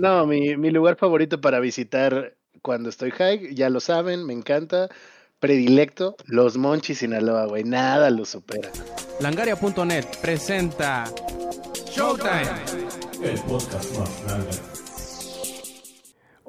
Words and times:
No, 0.00 0.26
mi, 0.26 0.56
mi 0.56 0.70
lugar 0.70 0.96
favorito 0.96 1.42
para 1.42 1.60
visitar 1.60 2.34
cuando 2.62 2.88
estoy 2.88 3.10
high, 3.10 3.54
ya 3.54 3.68
lo 3.68 3.80
saben, 3.80 4.24
me 4.24 4.32
encanta. 4.32 4.88
Predilecto, 5.40 6.16
los 6.26 6.56
Monchis 6.56 6.98
Sinaloa, 6.98 7.46
güey. 7.46 7.64
Nada 7.64 8.08
lo 8.08 8.24
supera. 8.24 8.70
Langaria.net 9.20 10.06
presenta 10.22 11.04
Showtime. 11.90 12.48
El 13.22 13.40
podcast 13.42 13.98
más 13.98 14.24
grande. 14.24 14.69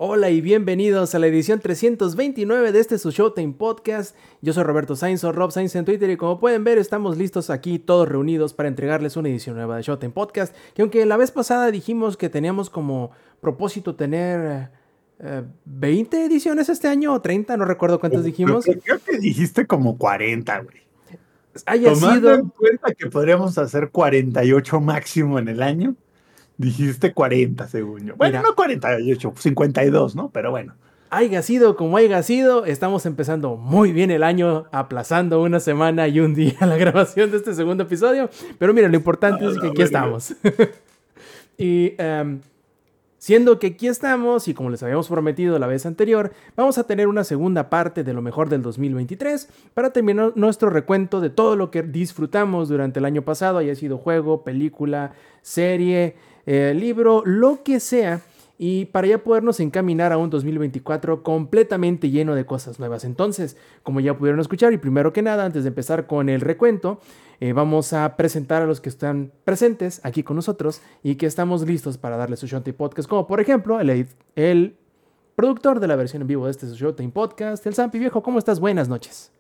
Hola 0.04 0.32
y 0.32 0.42
bienvenidos 0.42 1.14
a 1.14 1.20
la 1.20 1.28
edición 1.28 1.60
329 1.60 2.72
de 2.72 2.80
este 2.80 2.98
su 2.98 3.12
Showtime 3.12 3.54
Podcast. 3.54 4.16
Yo 4.42 4.52
soy 4.52 4.64
Roberto 4.64 4.96
Sainz 4.96 5.24
o 5.24 5.32
Rob 5.32 5.52
Sainz 5.52 5.76
en 5.76 5.86
Twitter 5.86 6.10
y 6.10 6.18
como 6.18 6.40
pueden 6.40 6.64
ver 6.64 6.80
estamos 6.80 7.20
listos 7.20 7.52
aquí 7.52 7.78
todos 7.78 8.10
reunidos 8.10 8.56
para 8.56 8.68
entregarles 8.68 9.16
una 9.16 9.30
edición 9.30 9.58
nueva 9.58 9.76
de 9.76 9.84
Showtime 9.84 10.12
Podcast. 10.12 10.56
Que 10.74 10.82
aunque 10.82 11.06
la 11.06 11.18
vez 11.18 11.30
pasada 11.30 11.70
dijimos 11.70 12.18
que 12.18 12.30
teníamos 12.30 12.72
como 12.72 13.12
propósito 13.42 13.94
tener 13.94 14.72
eh, 15.20 15.44
20 15.66 16.26
ediciones 16.26 16.70
este 16.70 16.88
año 16.88 17.14
o 17.14 17.22
30, 17.22 17.56
no 17.58 17.66
recuerdo 17.66 18.00
cuántas 18.00 18.24
dijimos. 18.24 18.66
Creo, 18.66 18.80
creo 18.80 19.00
que 19.06 19.20
dijiste 19.20 19.68
como 19.68 20.00
40, 20.00 20.62
güey. 20.62 20.78
Haya 21.68 21.94
Tomando 21.94 22.32
sido... 22.32 22.34
en 22.34 22.50
cuenta 22.50 22.92
que 22.96 23.06
podríamos 23.06 23.56
hacer 23.60 23.92
48 23.92 24.82
máximo 24.82 25.38
en 25.38 25.48
el 25.48 25.62
año, 25.62 25.96
dijiste 26.62 27.14
40, 27.14 27.68
según 27.68 28.06
yo. 28.06 28.16
Bueno, 28.16 28.40
Mira. 28.40 28.50
no 28.50 28.56
48, 28.56 29.34
52, 29.38 30.16
¿no? 30.16 30.30
Pero 30.32 30.52
bueno. 30.52 30.76
haya 31.10 31.42
sido 31.42 31.76
como 31.76 31.98
haya 31.98 32.24
sido, 32.24 32.66
estamos 32.66 33.06
empezando 33.06 33.58
muy 33.58 33.92
bien 33.92 34.12
el 34.12 34.24
año, 34.24 34.66
aplazando 34.72 35.42
una 35.42 35.60
semana 35.60 36.08
y 36.08 36.20
un 36.20 36.34
día 36.34 36.56
la 36.62 36.78
grabación 36.78 37.32
de 37.32 37.38
este 37.38 37.54
segundo 37.54 37.84
episodio. 37.84 38.30
Pero 38.58 38.74
mira, 38.74 38.88
lo 38.88 38.96
importante 38.96 39.46
es 39.46 39.56
que 39.56 39.66
la 39.66 39.72
aquí 39.72 39.82
estamos. 39.82 40.34
y 41.58 41.94
em, 41.98 42.40
siendo 43.22 43.60
que 43.60 43.68
aquí 43.68 43.88
estamos, 43.88 44.48
y 44.48 44.56
como 44.56 44.72
les 44.72 44.82
habíamos 44.82 45.08
prometido 45.08 45.60
la 45.60 45.68
vez 45.68 45.86
anterior, 45.86 46.32
vamos 46.56 46.80
a 46.80 46.86
tener 46.86 47.08
una 47.08 47.24
segunda 47.24 47.70
parte 47.70 48.04
de 48.04 48.14
lo 48.14 48.24
mejor 48.24 48.50
del 48.50 48.64
2023 48.64 49.48
para 49.76 49.92
terminar 49.92 50.32
nuestro 50.34 50.72
recuento 50.72 51.22
de 51.22 51.30
todo 51.30 51.56
lo 51.56 51.70
que 51.70 51.84
disfrutamos 51.84 52.68
durante 52.68 52.98
el 52.98 53.06
año 53.06 53.22
pasado, 53.22 53.60
haya 53.60 53.76
sido 53.76 54.00
juego, 54.00 54.44
película, 54.44 55.14
serie, 55.44 56.16
eh, 56.46 56.74
libro, 56.76 57.24
lo 57.26 57.64
que 57.64 57.80
sea 57.80 58.22
y 58.64 58.86
para 58.86 59.08
ya 59.08 59.18
podernos 59.18 59.60
encaminar 59.60 60.12
a 60.12 60.18
un 60.18 60.30
2024 60.30 61.24
completamente 61.24 62.12
lleno 62.12 62.36
de 62.36 62.46
cosas 62.46 62.80
nuevas. 62.80 63.04
Entonces, 63.06 63.58
como 63.82 64.02
ya 64.02 64.16
pudieron 64.16 64.40
escuchar, 64.40 64.72
y 64.72 64.78
primero 64.78 65.12
que 65.14 65.24
nada, 65.24 65.46
antes 65.46 65.64
de 65.64 65.70
empezar 65.70 66.06
con 66.06 66.30
el 66.30 66.42
recuento, 66.42 67.00
eh, 67.40 67.54
vamos 67.54 67.92
a 67.92 68.16
presentar 68.18 68.62
a 68.62 68.68
los 68.68 68.80
que 68.80 68.90
están 68.90 69.32
presentes 69.46 70.00
aquí 70.04 70.22
con 70.22 70.36
nosotros 70.36 70.80
y 71.02 71.16
que 71.16 71.26
estamos 71.26 71.66
listos 71.66 71.98
para 71.98 72.18
darles 72.18 72.40
su 72.40 72.46
Showtime 72.46 72.76
Podcast, 72.76 73.10
como 73.10 73.26
por 73.26 73.42
ejemplo 73.42 73.80
el, 73.80 74.08
el 74.36 74.76
productor 75.34 75.80
de 75.80 75.88
la 75.88 75.96
versión 75.96 76.22
en 76.22 76.28
vivo 76.28 76.46
de 76.46 76.52
este 76.52 76.68
Showtime 76.68 77.10
Podcast, 77.10 77.66
el 77.66 77.74
Zampi 77.74 77.98
Viejo. 77.98 78.22
¿Cómo 78.22 78.38
estás? 78.38 78.60
Buenas 78.60 78.88
noches. 78.88 79.32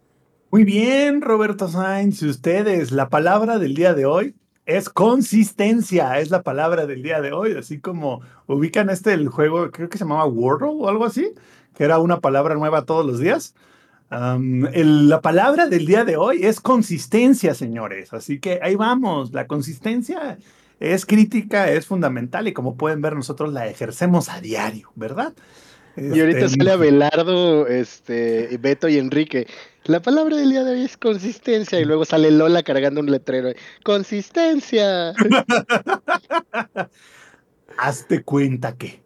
Muy 0.49 0.63
bien, 0.63 1.22
Roberto 1.22 1.67
Sainz. 1.67 2.23
Y 2.23 2.27
ustedes, 2.27 2.91
la 2.91 3.07
palabra 3.07 3.59
del 3.59 3.75
día 3.75 3.94
de 3.94 4.07
hoy 4.07 4.33
es 4.66 4.90
consistencia, 4.90 6.20
es 6.20 6.30
la 6.30 6.44
palabra 6.44 6.86
del 6.86 7.04
día 7.04 7.22
de 7.22 7.31
hoy. 7.34 7.54
Así 7.58 7.80
como 7.80 8.22
ubican 8.48 8.90
este 8.90 9.14
el 9.14 9.30
juego, 9.30 9.72
creo 9.72 9.90
que 9.90 9.98
se 9.98 10.03
llamaba 10.03 10.26
Wordle 10.26 10.70
o 10.72 10.90
algo 10.90 11.06
así, 11.06 11.31
que 11.76 11.84
era 11.84 12.00
una 12.00 12.20
palabra 12.20 12.56
nueva 12.56 12.86
todos 12.86 13.06
los 13.06 13.20
días. 13.20 13.53
El- 14.73 15.08
la 15.08 15.22
palabra 15.22 15.68
del 15.68 15.86
día 15.86 16.03
de 16.03 16.18
hoy 16.18 16.45
es 16.45 16.59
consistencia, 16.59 17.53
señores. 17.56 18.12
Así 18.14 18.40
que 18.40 18.59
ahí 18.62 18.76
vamos. 18.76 19.31
La 19.31 19.48
consistencia 19.48 20.38
es 20.80 21.06
crítica, 21.06 21.72
es 21.72 21.86
fundamental 21.88 22.48
y 22.48 22.53
como 22.53 22.75
pueden 22.75 23.02
ver 23.02 23.16
nosotros 23.16 23.53
la 23.53 23.68
ejercemos 23.68 24.28
a 24.30 24.42
diario, 24.42 24.92
¿verdad? 24.96 25.34
Y 25.96 26.20
ahorita 26.20 26.46
Este, 26.46 26.58
sale 26.58 26.72
Abelardo, 26.72 27.68
este, 27.68 28.58
Beto 28.59 28.90
y 28.90 28.98
Enrique. 28.98 29.48
La 29.86 30.02
palabra 30.02 30.38
del 30.38 30.50
día 30.52 30.64
de 30.64 30.72
hoy 30.74 30.82
es 30.84 30.98
consistencia. 30.98 31.80
Y 31.80 31.86
luego 31.86 32.06
sale 32.06 32.31
Lola 32.31 32.64
cargando 32.64 33.02
un 33.02 33.12
letrero. 33.12 33.50
¡Consistencia! 33.84 35.14
hazte 37.78 38.24
cuenta 38.24 38.75
que. 38.78 39.02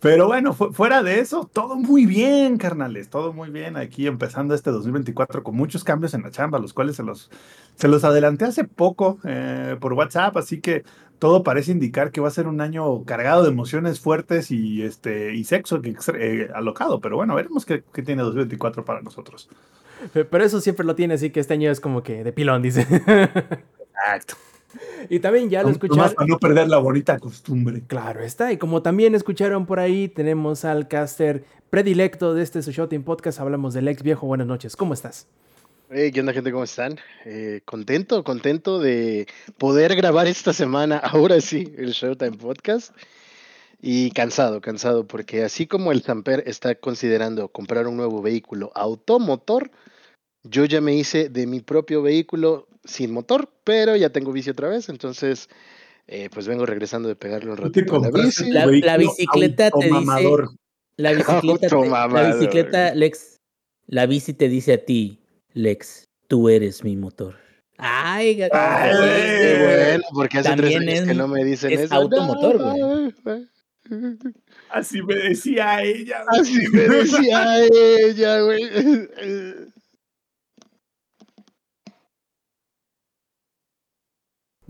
Pero 0.00 0.28
bueno, 0.28 0.54
fu- 0.54 0.72
fuera 0.72 1.02
de 1.02 1.20
eso, 1.20 1.50
todo 1.52 1.76
muy 1.76 2.06
bien, 2.06 2.56
carnales, 2.56 3.10
todo 3.10 3.34
muy 3.34 3.50
bien 3.50 3.76
aquí 3.76 4.06
empezando 4.06 4.54
este 4.54 4.70
2024 4.70 5.42
con 5.42 5.54
muchos 5.54 5.84
cambios 5.84 6.14
en 6.14 6.22
la 6.22 6.30
chamba, 6.30 6.58
los 6.58 6.72
cuales 6.72 6.96
se 6.96 7.02
los, 7.02 7.30
se 7.74 7.86
los 7.86 8.02
adelanté 8.02 8.46
hace 8.46 8.64
poco 8.64 9.18
eh, 9.24 9.76
por 9.78 9.92
WhatsApp, 9.92 10.38
así 10.38 10.58
que 10.62 10.84
todo 11.18 11.42
parece 11.42 11.72
indicar 11.72 12.12
que 12.12 12.22
va 12.22 12.28
a 12.28 12.30
ser 12.30 12.46
un 12.48 12.62
año 12.62 13.04
cargado 13.04 13.42
de 13.42 13.50
emociones 13.50 14.00
fuertes 14.00 14.50
y, 14.50 14.80
este, 14.82 15.34
y 15.34 15.44
sexo 15.44 15.82
eh, 16.14 16.48
alocado, 16.54 17.00
pero 17.02 17.16
bueno, 17.16 17.34
veremos 17.34 17.66
qué, 17.66 17.84
qué 17.92 18.02
tiene 18.02 18.22
2024 18.22 18.86
para 18.86 19.02
nosotros. 19.02 19.50
Pero 20.12 20.44
eso 20.44 20.60
siempre 20.60 20.84
lo 20.86 20.94
tiene, 20.94 21.14
así 21.14 21.30
que 21.30 21.40
este 21.40 21.54
año 21.54 21.70
es 21.70 21.80
como 21.80 22.02
que 22.02 22.24
de 22.24 22.32
pilón, 22.32 22.62
dice. 22.62 22.82
Exacto. 22.82 24.34
y 25.08 25.18
también 25.20 25.50
ya 25.50 25.62
lo 25.62 25.70
escucharon. 25.70 26.14
para 26.14 26.26
no 26.26 26.38
perder 26.38 26.68
la 26.68 26.78
bonita 26.78 27.18
costumbre. 27.18 27.82
Claro 27.86 28.22
está, 28.22 28.52
y 28.52 28.56
como 28.56 28.82
también 28.82 29.14
escucharon 29.14 29.66
por 29.66 29.80
ahí, 29.80 30.08
tenemos 30.08 30.64
al 30.64 30.88
caster 30.88 31.44
predilecto 31.70 32.34
de 32.34 32.42
este 32.42 32.62
su 32.62 32.72
Showtime 32.72 33.04
Podcast, 33.04 33.40
hablamos 33.40 33.74
del 33.74 33.88
ex 33.88 34.02
viejo, 34.02 34.26
buenas 34.26 34.46
noches, 34.46 34.76
¿cómo 34.76 34.94
estás? 34.94 35.26
Hey, 35.92 36.12
¿Qué 36.12 36.20
onda, 36.20 36.32
gente? 36.32 36.52
¿Cómo 36.52 36.62
están? 36.62 37.00
Eh, 37.24 37.62
contento, 37.64 38.22
contento 38.22 38.78
de 38.78 39.26
poder 39.58 39.96
grabar 39.96 40.28
esta 40.28 40.52
semana, 40.52 40.98
ahora 41.02 41.40
sí, 41.40 41.72
el 41.76 41.90
Showtime 41.90 42.38
Podcast. 42.38 42.94
Y 43.82 44.10
cansado, 44.10 44.60
cansado, 44.60 45.06
porque 45.06 45.42
así 45.42 45.66
como 45.66 45.90
el 45.90 46.02
Zamper 46.02 46.44
está 46.46 46.74
considerando 46.74 47.48
comprar 47.48 47.88
un 47.88 47.96
nuevo 47.96 48.20
vehículo 48.20 48.70
automotor, 48.74 49.70
yo 50.42 50.64
ya 50.64 50.80
me 50.80 50.94
hice 50.94 51.28
de 51.28 51.46
mi 51.46 51.60
propio 51.60 52.02
vehículo 52.02 52.66
sin 52.84 53.12
motor, 53.12 53.50
pero 53.64 53.94
ya 53.96 54.10
tengo 54.10 54.32
bici 54.32 54.50
otra 54.50 54.68
vez, 54.68 54.88
entonces 54.88 55.48
eh, 56.06 56.28
pues 56.32 56.48
vengo 56.48 56.64
regresando 56.66 57.08
de 57.08 57.16
pegarle 57.16 57.50
un 57.50 57.56
ratito 57.56 57.96
a 57.96 57.98
la 58.00 58.10
bici. 58.10 58.50
bicicleta 58.98 59.70
te 59.70 59.86
dice-. 59.90 60.34
La 60.96 61.12
bicicleta, 61.14 61.68
te- 61.68 61.88
la 61.88 62.32
bicicleta, 62.34 62.94
Lex, 62.94 63.36
la 63.86 64.06
bici 64.06 64.32
te 64.34 64.48
dice 64.48 64.72
a 64.74 64.84
ti, 64.84 65.20
Lex, 65.52 66.04
tú 66.28 66.48
eres 66.48 66.84
mi 66.84 66.96
motor. 66.96 67.36
Ay, 67.82 68.42
Ay, 68.52 68.90
sí, 68.92 68.98
Qué 69.40 69.62
bueno, 69.64 70.04
porque 70.12 70.38
hace 70.38 70.54
tres 70.56 70.76
años 70.76 70.94
es- 70.94 71.02
que 71.06 71.14
no 71.14 71.28
me 71.28 71.44
dicen 71.44 71.72
es 71.72 71.80
eso. 71.80 71.94
automotor, 71.94 72.58
güey. 72.62 73.14
Así 74.68 75.00
me 75.02 75.14
decía 75.16 75.82
ella. 75.82 76.24
Así 76.28 76.68
me 76.72 76.80
decía 76.82 77.64
ella, 77.72 78.40
güey. 78.40 78.60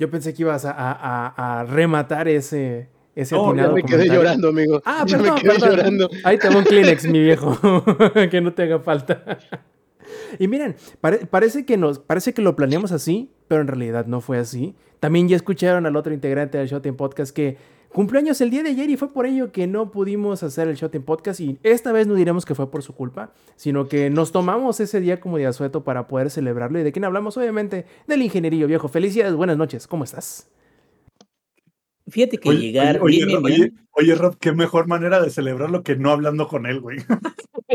Yo 0.00 0.10
pensé 0.10 0.32
que 0.34 0.42
ibas 0.42 0.64
a, 0.64 0.70
a- 0.72 1.60
a- 1.60 1.64
rematar 1.64 2.26
ese, 2.26 2.88
ese 3.14 3.34
No, 3.34 3.44
ya 3.44 3.48
atinado 3.50 3.74
me 3.74 3.82
quedé 3.82 3.90
comentario. 3.92 4.14
llorando, 4.22 4.48
amigo. 4.48 4.82
Ah, 4.84 5.04
ya 5.06 5.18
perdón, 5.18 5.34
me 5.34 5.40
quedé 5.42 5.52
perdón. 5.52 5.70
llorando. 5.76 6.10
Ahí 6.24 6.38
te 6.38 6.48
va 6.48 6.56
un 6.56 6.64
Kleenex, 6.64 7.06
mi 7.06 7.20
viejo, 7.20 7.84
que 8.30 8.40
no 8.40 8.52
te 8.54 8.62
haga 8.62 8.78
falta. 8.80 9.38
Y 10.38 10.48
miren, 10.48 10.74
pare- 11.00 11.26
parece, 11.26 11.64
que 11.66 11.76
nos, 11.76 11.98
parece 11.98 12.32
que 12.32 12.42
lo 12.42 12.56
planeamos 12.56 12.92
así, 12.92 13.30
pero 13.46 13.60
en 13.60 13.68
realidad 13.68 14.06
no 14.06 14.20
fue 14.20 14.38
así. 14.38 14.74
También 14.98 15.28
ya 15.28 15.36
escucharon 15.36 15.86
al 15.86 15.96
otro 15.96 16.12
integrante 16.14 16.58
del 16.58 16.66
Shot 16.68 16.86
Podcast 16.96 17.34
que 17.34 17.56
cumplió 17.92 18.20
años 18.20 18.40
el 18.40 18.50
día 18.50 18.62
de 18.62 18.70
ayer 18.70 18.88
y 18.90 18.96
fue 18.96 19.12
por 19.12 19.26
ello 19.26 19.52
que 19.52 19.66
no 19.66 19.90
pudimos 19.90 20.42
hacer 20.42 20.68
el 20.68 20.76
Shot 20.76 20.98
Podcast. 21.04 21.40
Y 21.40 21.58
esta 21.62 21.92
vez 21.92 22.06
no 22.06 22.14
diremos 22.14 22.44
que 22.44 22.54
fue 22.54 22.70
por 22.70 22.82
su 22.82 22.94
culpa, 22.94 23.32
sino 23.56 23.88
que 23.88 24.10
nos 24.10 24.32
tomamos 24.32 24.80
ese 24.80 25.00
día 25.00 25.20
como 25.20 25.38
de 25.38 25.46
asueto 25.46 25.84
para 25.84 26.06
poder 26.06 26.30
celebrarlo. 26.30 26.78
¿Y 26.78 26.82
de 26.82 26.92
quién 26.92 27.04
hablamos? 27.04 27.36
Obviamente 27.36 27.86
del 28.06 28.22
ingenierillo 28.22 28.66
viejo. 28.66 28.88
Felicidades, 28.88 29.34
buenas 29.34 29.56
noches, 29.56 29.86
¿cómo 29.86 30.04
estás? 30.04 30.48
Fíjate 32.08 32.38
que 32.38 32.48
Oye, 32.48 32.58
llegar 32.60 33.00
oye, 33.00 33.24
bien, 33.24 33.28
bien, 33.28 33.44
oye, 33.44 33.56
bien, 33.56 33.86
oye, 33.92 34.14
Rob, 34.16 34.36
qué 34.38 34.52
mejor 34.52 34.88
manera 34.88 35.20
de 35.20 35.30
celebrarlo 35.30 35.84
que 35.84 35.94
no 35.94 36.10
hablando 36.10 36.48
con 36.48 36.66
él, 36.66 36.80
güey. 36.80 36.98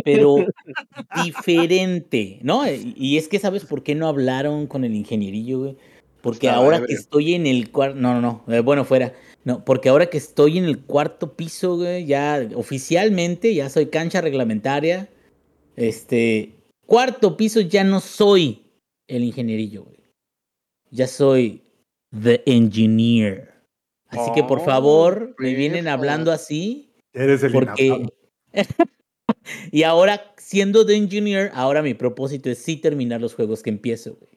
pero 0.03 0.35
diferente, 1.23 2.39
¿no? 2.41 2.63
Y 2.69 3.17
es 3.17 3.27
que, 3.29 3.39
¿sabes 3.39 3.63
por 3.63 3.83
qué 3.83 3.95
no 3.95 4.07
hablaron 4.07 4.67
con 4.67 4.83
el 4.83 4.93
ingenierillo, 4.93 5.59
güey? 5.59 5.77
Porque 6.21 6.49
Ah, 6.49 6.55
ahora 6.55 6.83
que 6.83 6.93
estoy 6.93 7.35
en 7.35 7.45
el 7.45 7.71
cuarto, 7.71 7.97
no, 7.99 8.19
no, 8.19 8.21
no, 8.47 8.53
eh, 8.53 8.59
bueno, 8.59 8.83
fuera. 8.83 9.13
No, 9.45 9.63
porque 9.63 9.89
ahora 9.89 10.07
que 10.07 10.17
estoy 10.17 10.57
en 10.57 10.65
el 10.65 10.83
cuarto 10.83 11.35
piso, 11.35 11.77
güey, 11.77 12.05
ya 12.07 12.49
oficialmente, 12.55 13.53
ya 13.53 13.69
soy 13.69 13.85
cancha 13.85 14.19
reglamentaria. 14.19 15.07
Este, 15.75 16.55
cuarto 16.87 17.37
piso 17.37 17.61
ya 17.61 17.83
no 17.83 17.99
soy 17.99 18.63
el 19.07 19.23
ingenierillo, 19.23 19.83
güey. 19.83 19.99
Ya 20.89 21.05
soy 21.05 21.61
the 22.11 22.41
engineer. 22.47 23.53
Así 24.07 24.31
que 24.33 24.43
por 24.43 24.59
Oh, 24.61 24.65
favor, 24.65 25.35
me 25.37 25.53
vienen 25.53 25.87
hablando 25.87 26.31
así 26.31 26.95
Eres 27.13 27.43
el 27.43 27.51
porque 27.51 28.07
y 29.71 29.83
ahora 29.83 30.33
siendo 30.37 30.85
the 30.85 30.95
engineer, 30.95 31.51
ahora 31.53 31.83
mi 31.83 31.93
propósito 31.93 32.49
es 32.49 32.57
sí 32.57 32.77
terminar 32.77 33.21
los 33.21 33.35
juegos 33.35 33.61
que 33.61 33.69
empiezo, 33.69 34.15
güey. 34.15 34.34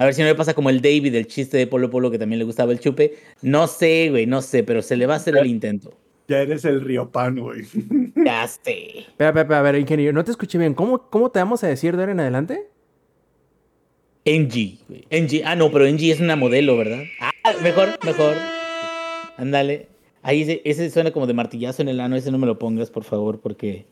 A 0.00 0.06
ver 0.06 0.14
si 0.14 0.22
no 0.22 0.28
me 0.28 0.34
pasa 0.34 0.54
como 0.54 0.70
el 0.70 0.80
David, 0.80 1.14
el 1.14 1.26
chiste 1.26 1.58
de 1.58 1.66
Polo 1.66 1.90
Polo 1.90 2.10
que 2.10 2.18
también 2.18 2.38
le 2.38 2.46
gustaba 2.46 2.72
el 2.72 2.80
chupe. 2.80 3.18
No 3.42 3.66
sé, 3.66 4.08
güey, 4.08 4.24
no 4.24 4.40
sé, 4.40 4.62
pero 4.62 4.80
se 4.80 4.96
le 4.96 5.04
va 5.04 5.12
a 5.12 5.16
hacer 5.18 5.36
el 5.36 5.46
intento. 5.46 5.92
Ya 6.26 6.38
eres 6.40 6.64
el 6.64 6.80
Riopan, 6.80 7.38
güey. 7.38 7.64
Ya 8.16 8.48
sé. 8.48 9.00
Espera, 9.00 9.28
espera, 9.28 9.40
espera, 9.42 9.58
a 9.58 9.62
ver, 9.62 9.74
ingeniero, 9.76 10.14
no 10.14 10.24
te 10.24 10.30
escuché 10.30 10.56
bien. 10.56 10.72
¿Cómo, 10.72 11.10
cómo 11.10 11.30
te 11.30 11.38
vamos 11.38 11.62
a 11.64 11.66
decir 11.68 11.94
de 11.96 12.02
ahora 12.02 12.12
en 12.12 12.20
adelante? 12.20 12.66
NG, 14.24 14.78
güey. 14.88 15.04
NG. 15.10 15.42
Ah, 15.44 15.54
no, 15.54 15.70
pero 15.70 15.86
NG 15.86 16.10
es 16.12 16.20
una 16.20 16.34
modelo, 16.34 16.78
¿verdad? 16.78 17.02
Ah, 17.20 17.32
mejor, 17.62 17.90
mejor. 18.04 18.36
Ándale. 19.36 19.88
Ahí 20.22 20.42
ese, 20.42 20.62
ese 20.64 20.88
suena 20.90 21.10
como 21.10 21.26
de 21.26 21.34
martillazo 21.34 21.82
en 21.82 21.88
el 21.88 22.00
ano. 22.00 22.16
Ese 22.16 22.30
no 22.30 22.38
me 22.38 22.46
lo 22.46 22.58
pongas, 22.58 22.90
por 22.90 23.04
favor, 23.04 23.40
porque 23.40 23.84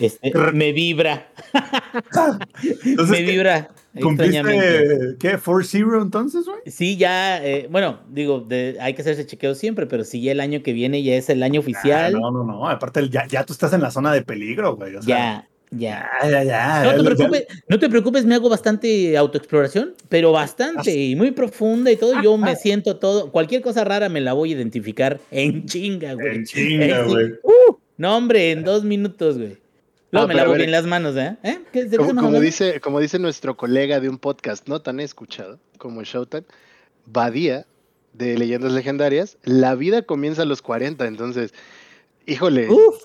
este, 0.00 0.32
me 0.52 0.72
vibra. 0.72 1.32
Entonces, 2.84 3.10
me 3.10 3.24
¿qué- 3.24 3.32
vibra. 3.32 3.70
¿Cumpliste 4.00 5.16
qué? 5.18 5.36
¿4 5.38 5.64
Zero 5.64 6.00
entonces, 6.02 6.44
güey? 6.46 6.58
Sí, 6.66 6.96
ya, 6.96 7.44
eh, 7.44 7.66
bueno, 7.70 8.00
digo, 8.08 8.40
de- 8.40 8.76
hay 8.80 8.94
que 8.94 9.02
hacerse 9.02 9.26
chequeo 9.26 9.54
siempre, 9.54 9.86
pero 9.86 10.04
sí, 10.04 10.20
ya 10.22 10.32
el 10.32 10.40
año 10.40 10.62
que 10.62 10.72
viene 10.72 11.02
ya 11.02 11.14
es 11.16 11.28
el 11.28 11.42
año 11.42 11.60
Ah, 11.60 11.64
oficial. 11.64 12.12
no, 12.12 12.30
no, 12.30 12.44
no. 12.44 12.68
Aparte, 12.68 13.08
ya, 13.08 13.26
ya 13.26 13.44
tú 13.44 13.52
estás 13.52 13.72
en 13.72 13.80
la 13.82 13.90
zona 13.90 14.12
de 14.12 14.22
peligro, 14.22 14.76
güey. 14.76 14.94
O 14.94 15.02
sea, 15.02 15.48
ya, 15.72 16.08
ya. 16.22 16.30
Ya, 16.30 16.44
ya. 16.44 16.82
No 16.84 17.02
te, 17.02 17.04
preocupes, 17.14 17.46
no 17.68 17.78
te 17.80 17.88
preocupes, 17.88 18.24
me 18.24 18.34
hago 18.36 18.48
bastante 18.48 19.16
autoexploración, 19.16 19.94
pero 20.08 20.30
bastante 20.32 20.94
y 20.96 21.16
muy 21.16 21.32
profunda 21.32 21.90
y 21.90 21.96
todo. 21.96 22.22
Yo 22.22 22.36
me 22.36 22.54
siento 22.56 22.96
todo, 22.96 23.32
cualquier 23.32 23.60
cosa 23.62 23.82
rara 23.84 24.08
me 24.08 24.20
la 24.20 24.34
voy 24.34 24.52
a 24.52 24.56
identificar 24.56 25.18
en 25.32 25.66
chinga, 25.66 26.14
güey. 26.14 26.36
En 26.36 26.44
chinga, 26.44 27.02
güey. 27.04 27.32
Uh, 27.42 27.74
no, 27.96 28.16
hombre, 28.16 28.52
en 28.52 28.62
dos 28.62 28.84
minutos, 28.84 29.36
güey. 29.36 29.56
Luego 30.12 30.24
Ah, 30.24 30.28
me 30.28 30.34
lavo 30.34 30.50
ver, 30.50 30.58
bien 30.62 30.70
las 30.72 30.86
manos, 30.86 31.16
¿eh? 31.16 31.36
¿Eh? 31.42 31.58
¿Qué, 31.72 31.84
¿De 31.84 31.96
qué 31.96 32.04
Como, 32.04 32.40
dice, 32.40 32.80
como 32.80 32.98
dice 33.00 33.18
nuestro 33.18 33.56
colega 33.56 34.00
de 34.00 34.08
un 34.08 34.18
podcast 34.18 34.66
no 34.68 34.80
tan 34.82 34.98
escuchado 35.00 35.58
como 35.78 36.02
Showtime, 36.02 36.44
Badía 37.06 37.66
de 38.12 38.36
Leyendas 38.36 38.72
Legendarias, 38.72 39.38
la 39.44 39.74
vida 39.76 40.02
comienza 40.02 40.42
a 40.42 40.44
los 40.46 40.62
40, 40.62 41.06
entonces, 41.06 41.54
híjole, 42.26 42.68
Uf, 42.68 42.96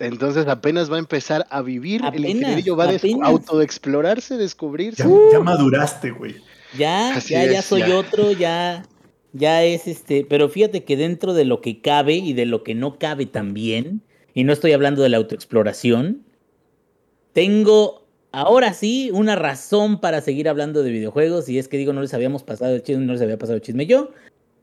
entonces 0.00 0.46
apenas 0.48 0.90
va 0.90 0.96
a 0.96 0.98
empezar 0.98 1.46
a 1.50 1.62
vivir, 1.62 2.02
Apenas, 2.04 2.30
el 2.30 2.36
ingenierillo 2.36 2.74
va 2.76 2.86
a 2.86 3.26
autoexplorarse, 3.26 4.36
descubrirse. 4.36 5.04
Ya, 5.04 5.08
ya 5.32 5.40
maduraste, 5.40 6.10
güey. 6.10 6.36
ya, 6.76 7.14
Así 7.16 7.34
ya, 7.34 7.44
ya 7.44 7.62
soy 7.62 7.80
ya. 7.82 7.96
otro, 7.98 8.32
ya, 8.32 8.82
ya 9.32 9.62
es 9.62 9.86
este. 9.86 10.26
Pero 10.28 10.48
fíjate 10.48 10.84
que 10.84 10.96
dentro 10.96 11.34
de 11.34 11.44
lo 11.44 11.60
que 11.60 11.80
cabe 11.80 12.14
y 12.14 12.32
de 12.32 12.46
lo 12.46 12.64
que 12.64 12.74
no 12.74 12.98
cabe 12.98 13.26
también, 13.26 14.02
y 14.34 14.44
no 14.44 14.52
estoy 14.52 14.72
hablando 14.72 15.02
de 15.02 15.08
la 15.08 15.16
autoexploración, 15.16 16.24
tengo 17.32 18.06
ahora 18.32 18.72
sí 18.72 19.10
una 19.12 19.36
razón 19.36 20.00
para 20.00 20.20
seguir 20.20 20.48
hablando 20.48 20.82
de 20.82 20.90
videojuegos. 20.90 21.48
Y 21.48 21.58
es 21.58 21.68
que 21.68 21.76
digo, 21.76 21.92
no 21.92 22.02
les 22.02 22.14
habíamos 22.14 22.42
pasado 22.42 22.74
el 22.74 22.82
chisme, 22.82 23.04
no 23.04 23.12
les 23.12 23.22
había 23.22 23.38
pasado 23.38 23.56
el 23.56 23.62
chisme 23.62 23.86
yo. 23.86 24.10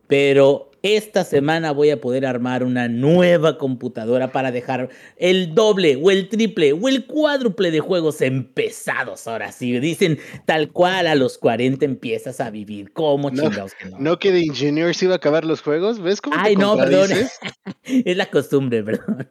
Pero 0.07 0.71
esta 0.83 1.23
semana 1.23 1.71
voy 1.71 1.89
a 1.89 1.99
poder 1.99 2.25
armar 2.25 2.63
una 2.63 2.87
nueva 2.87 3.57
computadora 3.57 4.31
para 4.31 4.51
dejar 4.51 4.89
el 5.17 5.53
doble 5.53 5.99
o 6.01 6.11
el 6.11 6.29
triple 6.29 6.73
o 6.73 6.87
el 6.87 7.05
cuádruple 7.05 7.71
de 7.71 7.79
juegos 7.79 8.21
empezados. 8.21 9.27
Ahora 9.27 9.51
sí, 9.51 9.79
dicen 9.79 10.19
tal 10.45 10.71
cual 10.71 11.07
a 11.07 11.15
los 11.15 11.37
40 11.37 11.83
empiezas 11.83 12.39
a 12.39 12.49
vivir. 12.51 12.93
¿Cómo 12.93 13.29
No, 13.31 13.43
chingados 13.43 13.73
que 13.73 13.89
no? 13.89 13.99
¿No 13.99 14.19
que 14.19 14.31
de 14.31 14.41
Engineer 14.41 14.95
se 14.95 15.05
iba 15.05 15.15
a 15.15 15.17
acabar 15.17 15.45
los 15.45 15.61
juegos? 15.61 15.99
¿Ves 15.99 16.21
cómo 16.21 16.35
te 16.35 16.41
Ay, 16.49 16.55
no, 16.55 16.77
perdón. 16.77 17.09
es 17.83 18.17
la 18.17 18.27
costumbre, 18.27 18.83
perdón. 18.83 19.29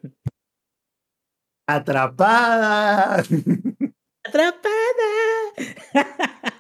Atrapada. 1.67 3.23
¡Atrapada! 4.25 4.73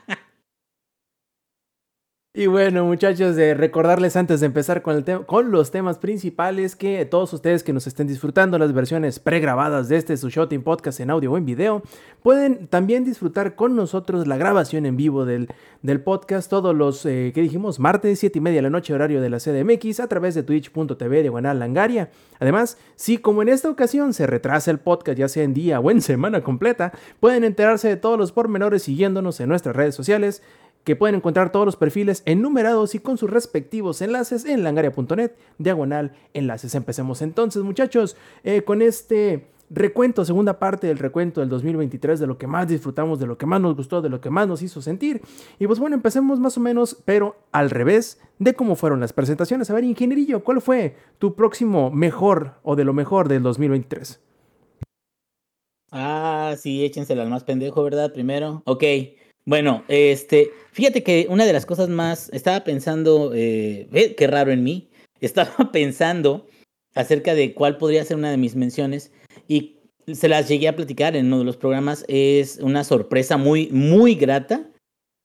Y 2.38 2.49
bueno, 2.49 2.85
muchachos, 2.85 3.35
de 3.35 3.55
recordarles 3.55 4.15
antes 4.15 4.41
de 4.41 4.47
empezar 4.47 4.83
con, 4.83 4.97
el 4.97 5.25
con 5.25 5.50
los 5.50 5.71
temas 5.71 5.97
principales 5.97 6.77
que 6.77 7.06
todos 7.06 7.33
ustedes 7.33 7.65
que 7.65 7.73
nos 7.73 7.87
estén 7.87 8.06
disfrutando 8.06 8.59
las 8.59 8.75
versiones 8.75 9.19
pregrabadas 9.19 9.88
de 9.88 9.97
este 9.97 10.19
su 10.19 10.29
Shooting 10.29 10.62
Podcast 10.62 11.00
en 11.00 11.09
audio 11.09 11.33
o 11.33 11.38
en 11.38 11.47
video, 11.47 11.83
pueden 12.23 12.67
también 12.67 13.06
disfrutar 13.06 13.55
con 13.55 13.75
nosotros 13.75 14.27
la 14.27 14.37
grabación 14.37 14.85
en 14.85 14.99
vivo 14.99 15.25
del, 15.25 15.49
del 15.81 16.03
podcast 16.03 16.50
todos 16.50 16.77
los, 16.77 17.06
eh, 17.06 17.33
que 17.35 17.41
dijimos, 17.41 17.81
martes, 17.81 18.19
7 18.19 18.37
y 18.37 18.43
media 18.43 18.56
de 18.56 18.62
la 18.65 18.71
noche, 18.71 18.93
horario 18.93 19.23
de 19.23 19.31
la 19.31 19.38
CDMX, 19.38 20.00
a 20.00 20.06
través 20.06 20.35
de 20.35 20.43
twitch.tv 20.43 21.23
diagonal 21.23 21.59
langaria. 21.59 22.11
Además, 22.38 22.77
si 22.97 23.17
como 23.17 23.41
en 23.41 23.49
esta 23.49 23.71
ocasión 23.71 24.12
se 24.12 24.27
retrasa 24.27 24.71
el 24.71 24.79
podcast, 24.79 25.17
ya 25.17 25.29
sea 25.29 25.43
en 25.43 25.55
día 25.55 25.81
o 25.81 25.91
en 25.91 26.03
semana 26.03 26.43
completa, 26.43 26.93
pueden 27.19 27.44
enterarse 27.44 27.88
de 27.88 27.97
todos 27.97 28.19
los 28.19 28.33
pormenores 28.33 28.83
siguiéndonos 28.83 29.41
en 29.41 29.49
nuestras 29.49 29.75
redes 29.75 29.94
sociales 29.94 30.43
que 30.87 30.94
pueden 30.94 31.17
encontrar 31.17 31.50
todos 31.50 31.67
los 31.67 31.75
perfiles 31.75 32.23
enumerados 32.27 32.94
y 32.94 33.00
con 33.00 33.19
sus 33.19 33.29
respectivos 33.29 34.00
enlaces 34.03 34.44
en 34.44 34.62
langaria.net, 34.62 35.33
diagonal 35.59 36.12
enlaces. 36.33 36.77
Empecemos 36.77 37.23
entonces, 37.23 37.65
muchachos, 37.65 38.17
eh, 38.44 38.62
con 38.62 38.81
este 38.81 39.49
recuento, 39.69 40.25
segunda 40.25 40.61
parte 40.61 40.87
del 40.87 40.99
recuento 40.99 41.41
del 41.41 41.49
2023, 41.49 42.21
de 42.21 42.29
lo 42.29 42.38
que 42.38 42.47
más 42.47 42.69
disfrutamos, 42.69 43.19
de 43.19 43.27
lo 43.27 43.37
que 43.37 43.47
más 43.47 43.61
nos 43.61 43.75
gustó, 43.75 44.00
de 44.00 44.11
lo 44.11 44.21
que 44.21 44.31
más 44.31 44.47
nos 44.47 44.62
hizo 44.62 44.81
sentir. 44.81 45.23
Y 45.59 45.67
pues 45.67 45.81
bueno, 45.81 45.97
empecemos 45.97 46.38
más 46.38 46.56
o 46.56 46.61
menos, 46.61 46.97
pero 47.05 47.35
al 47.50 47.71
revés 47.71 48.21
de 48.38 48.55
cómo 48.55 48.77
fueron 48.77 49.00
las 49.00 49.12
presentaciones. 49.12 49.69
A 49.71 49.75
ver, 49.75 49.83
ingenierillo, 49.83 50.44
¿cuál 50.44 50.61
fue 50.61 50.94
tu 51.19 51.35
próximo 51.35 51.91
mejor 51.91 52.61
o 52.62 52.77
de 52.77 52.85
lo 52.85 52.93
mejor 52.93 53.27
del 53.27 53.43
2023? 53.43 54.21
Ah, 55.91 56.55
sí, 56.56 56.85
échensela 56.85 57.25
al 57.25 57.31
más 57.31 57.43
pendejo, 57.43 57.83
¿verdad? 57.83 58.12
Primero. 58.12 58.62
Ok. 58.67 58.85
Bueno, 59.46 59.84
este, 59.87 60.50
fíjate 60.72 61.04
que 61.04 61.28
una 61.31 61.44
de 61.46 61.52
las 61.52 61.66
cosas 61.66 61.88
más, 61.88 62.31
estaba 62.32 62.64
pensando, 62.64 63.31
eh, 63.32 64.14
qué 64.19 64.26
raro 64.26 64.50
en 64.50 64.64
mí, 64.64 64.90
estaba 65.20 65.70
pensando 65.72 66.48
acerca 66.94 67.34
de 67.34 67.54
cuál 67.54 67.78
podría 67.78 68.04
ser 68.04 68.16
una 68.16 68.32
de 68.32 68.38
mis 68.38 68.56
menciones 68.56 69.12
y 69.46 69.76
se 70.12 70.28
las 70.28 70.48
llegué 70.48 70.66
a 70.66 70.75
platicar 70.75 71.14
en 71.14 71.26
uno 71.26 71.38
de 71.38 71.44
los 71.44 71.56
programas, 71.56 72.04
es 72.08 72.58
una 72.58 72.82
sorpresa 72.82 73.37
muy, 73.37 73.69
muy 73.70 74.16
grata, 74.16 74.69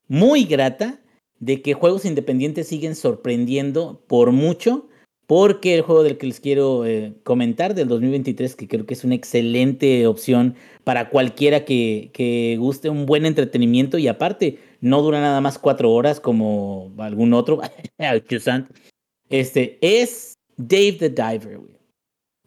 muy 0.08 0.46
grata, 0.46 1.02
de 1.40 1.64
que 1.64 1.74
juegos 1.74 2.06
independientes 2.06 2.68
siguen 2.68 2.96
sorprendiendo 2.96 4.04
por 4.08 4.32
mucho 4.32 4.88
porque 5.32 5.76
el 5.76 5.82
juego 5.82 6.04
del 6.04 6.18
que 6.18 6.28
les 6.28 6.42
quiero 6.42 6.86
eh, 6.86 7.14
comentar 7.24 7.74
del 7.74 7.88
2023, 7.88 8.54
que 8.54 8.68
creo 8.68 8.86
que 8.86 8.96
es 8.96 9.06
una 9.06 9.16
excelente 9.16 10.06
opción 10.06 10.56
para 10.84 11.08
cualquiera 11.10 11.64
que, 11.64 12.58
guste 12.60 12.90
un 12.90 13.06
buen 13.06 13.26
entretenimiento 13.26 13.98
y 13.98 14.10
aparte 14.10 14.60
no 14.82 15.02
dura 15.02 15.22
nada 15.22 15.40
más 15.40 15.58
cuatro 15.58 15.90
horas 15.94 16.20
como 16.20 16.92
algún 16.98 17.32
otro, 17.34 17.62
este, 19.30 19.78
es 19.80 20.34
Dave 20.58 20.98
the 21.00 21.10
Diver. 21.10 21.62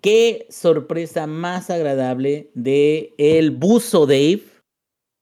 Qué 0.03 0.47
sorpresa 0.51 1.27
más 1.27 1.71
agradable 1.71 2.51
de 2.53 3.15
el 3.17 3.51
buzo 3.51 4.05
Dave. 4.05 4.43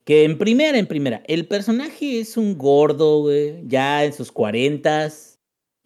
Que 0.05 0.25
en 0.25 0.37
primera, 0.37 0.77
en 0.79 0.89
primera, 0.89 1.23
el 1.29 1.47
personaje 1.47 2.19
es 2.19 2.37
un 2.37 2.59
gordo, 2.59 3.21
güey, 3.21 3.63
ya 3.69 4.05
en 4.05 4.13
sus 4.13 4.33
cuarentas, 4.33 5.32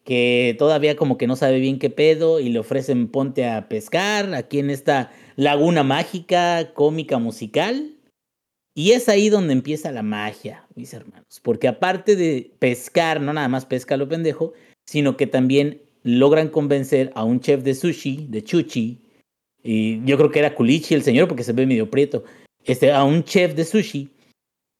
que 0.06 0.54
todavía 0.56 0.94
como 0.94 1.18
que 1.18 1.26
no 1.26 1.34
sabe 1.34 1.58
bien 1.58 1.80
qué 1.80 1.90
pedo 1.90 2.38
y 2.38 2.48
le 2.48 2.60
ofrecen 2.60 3.08
ponte 3.08 3.44
a 3.44 3.68
pescar 3.68 4.32
aquí 4.34 4.60
en 4.60 4.70
esta 4.70 5.10
laguna 5.34 5.82
mágica, 5.82 6.72
cómica, 6.74 7.18
musical. 7.18 7.92
Y 8.72 8.92
es 8.92 9.08
ahí 9.08 9.30
donde 9.30 9.52
empieza 9.52 9.90
la 9.90 10.02
magia, 10.02 10.64
mis 10.76 10.94
hermanos, 10.94 11.40
porque 11.42 11.66
aparte 11.66 12.14
de 12.14 12.52
pescar, 12.58 13.20
no 13.20 13.32
nada 13.32 13.48
más 13.48 13.66
pesca 13.66 13.96
lo 13.96 14.08
pendejo, 14.08 14.52
sino 14.86 15.16
que 15.16 15.26
también 15.26 15.82
logran 16.04 16.48
convencer 16.48 17.10
a 17.16 17.24
un 17.24 17.40
chef 17.40 17.64
de 17.64 17.74
sushi, 17.74 18.26
de 18.28 18.44
chuchi, 18.44 19.00
y 19.64 20.04
yo 20.04 20.16
creo 20.16 20.30
que 20.30 20.38
era 20.38 20.54
Kulichi 20.54 20.94
el 20.94 21.02
señor 21.02 21.26
porque 21.26 21.42
se 21.42 21.52
ve 21.52 21.66
medio 21.66 21.90
prieto, 21.90 22.22
este, 22.64 22.92
a 22.92 23.02
un 23.02 23.24
chef 23.24 23.54
de 23.54 23.64
sushi 23.64 24.10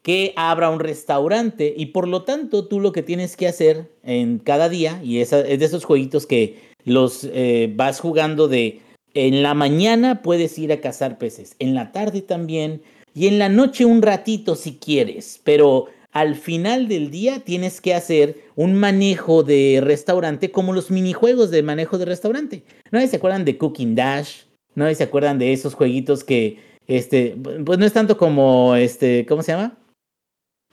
que 0.06 0.32
abra 0.36 0.70
un 0.70 0.78
restaurante 0.78 1.75
y 1.76 1.86
por 1.86 2.06
lo 2.06 2.22
tanto 2.22 2.68
tú 2.68 2.78
lo 2.78 2.92
que 2.92 3.02
tienes 3.02 3.36
que 3.36 3.48
hacer 3.48 3.90
en 4.04 4.38
cada 4.38 4.68
día, 4.68 5.00
y 5.02 5.18
es 5.18 5.30
de 5.32 5.56
esos 5.56 5.84
jueguitos 5.84 6.26
que 6.26 6.60
los 6.84 7.25
eh, 7.25 7.72
vas 7.75 7.98
jugando 7.98 8.46
de 8.46 8.82
en 9.14 9.42
la 9.42 9.54
mañana 9.54 10.22
puedes 10.22 10.60
ir 10.60 10.70
a 10.70 10.80
cazar 10.80 11.18
peces, 11.18 11.56
en 11.58 11.75
la 11.75 11.90
tarde 11.90 12.22
también, 12.22 12.82
y 13.14 13.26
en 13.26 13.40
la 13.40 13.48
noche 13.48 13.84
un 13.84 14.00
ratito 14.00 14.54
si 14.54 14.76
quieres, 14.76 15.40
pero 15.42 15.86
al 16.12 16.36
final 16.36 16.86
del 16.86 17.10
día 17.10 17.40
tienes 17.40 17.80
que 17.80 17.92
hacer 17.92 18.36
un 18.54 18.76
manejo 18.76 19.42
de 19.42 19.80
restaurante 19.82 20.52
como 20.52 20.72
los 20.72 20.88
minijuegos 20.88 21.50
de 21.50 21.64
manejo 21.64 21.98
de 21.98 22.04
restaurante. 22.04 22.62
¿No 22.92 23.04
se 23.04 23.16
acuerdan 23.16 23.44
de 23.44 23.58
Cooking 23.58 23.96
Dash? 23.96 24.42
¿No 24.76 24.94
se 24.94 25.02
acuerdan 25.02 25.40
de 25.40 25.52
esos 25.52 25.75
jueguitos 25.75 26.22
que, 26.22 26.58
este, 26.86 27.36
pues 27.64 27.76
no 27.80 27.84
es 27.84 27.92
tanto 27.92 28.16
como, 28.16 28.76
este, 28.76 29.26
¿cómo 29.26 29.42
se 29.42 29.50
llama? 29.50 29.76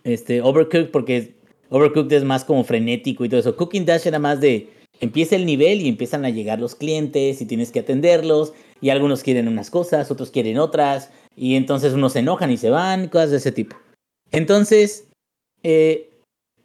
Este, 0.04 0.42
Overcooked, 0.42 0.92
porque 0.92 1.36
Overcooked 1.70 2.14
es 2.14 2.24
más 2.24 2.46
como 2.46 2.64
frenético 2.64 3.26
y 3.26 3.30
todo 3.30 3.40
eso. 3.40 3.56
Cooking 3.56 3.86
Dash 3.86 4.06
era 4.08 4.20
más 4.20 4.42
de, 4.42 4.70
empieza 5.00 5.36
el 5.36 5.46
nivel 5.46 5.82
y 5.82 5.88
empiezan 5.88 6.26
a 6.26 6.30
llegar 6.30 6.60
los 6.60 6.76
clientes 6.76 7.42
y 7.42 7.46
tienes 7.46 7.72
que 7.72 7.80
atenderlos 7.80 8.54
y 8.82 8.90
algunos 8.90 9.24
quieren 9.24 9.48
unas 9.48 9.70
cosas, 9.70 10.12
otros 10.12 10.32
quieren 10.32 10.58
otras 10.58 11.10
y 11.36 11.56
entonces 11.56 11.94
unos 11.94 12.14
se 12.14 12.20
enojan 12.20 12.52
y 12.52 12.58
se 12.58 12.70
van, 12.70 13.08
cosas 13.08 13.32
de 13.32 13.38
ese 13.38 13.52
tipo. 13.52 13.76
Entonces, 14.32 15.08
eh, 15.64 16.10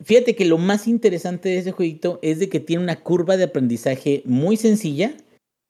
fíjate 0.02 0.34
que 0.34 0.44
lo 0.44 0.58
más 0.58 0.88
interesante 0.88 1.48
de 1.48 1.58
ese 1.58 1.72
jueguito 1.72 2.18
es 2.22 2.38
de 2.38 2.48
que 2.48 2.60
tiene 2.60 2.82
una 2.82 2.96
curva 2.96 3.36
de 3.36 3.44
aprendizaje 3.44 4.22
muy 4.24 4.56
sencilla 4.56 5.14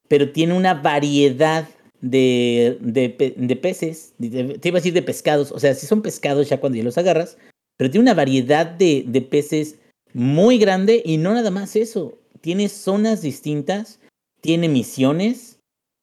pero 0.08 0.32
tiene 0.32 0.54
una 0.54 0.74
variedad 0.74 1.68
de, 2.00 2.78
de, 2.80 3.34
de 3.36 3.56
peces, 3.56 4.14
te 4.18 4.68
iba 4.68 4.76
a 4.76 4.80
decir 4.80 4.94
de 4.94 5.02
pescados, 5.02 5.52
o 5.52 5.58
sea, 5.58 5.74
si 5.74 5.86
son 5.86 6.02
pescados 6.02 6.48
ya 6.48 6.60
cuando 6.60 6.78
ya 6.78 6.84
los 6.84 6.98
agarras, 6.98 7.36
pero 7.78 7.90
tiene 7.90 8.02
una 8.02 8.14
variedad 8.14 8.66
de, 8.66 9.04
de 9.06 9.22
peces 9.22 9.78
muy 10.12 10.58
grande 10.58 11.02
y 11.02 11.16
no 11.16 11.32
nada 11.32 11.50
más 11.50 11.76
eso, 11.76 12.18
tiene 12.42 12.68
zonas 12.68 13.22
distintas, 13.22 14.00
tiene 14.42 14.68
misiones, 14.68 15.60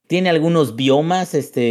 tiene 0.07 0.29
algunos 0.29 0.75
biomas 0.75 1.33
este, 1.33 1.63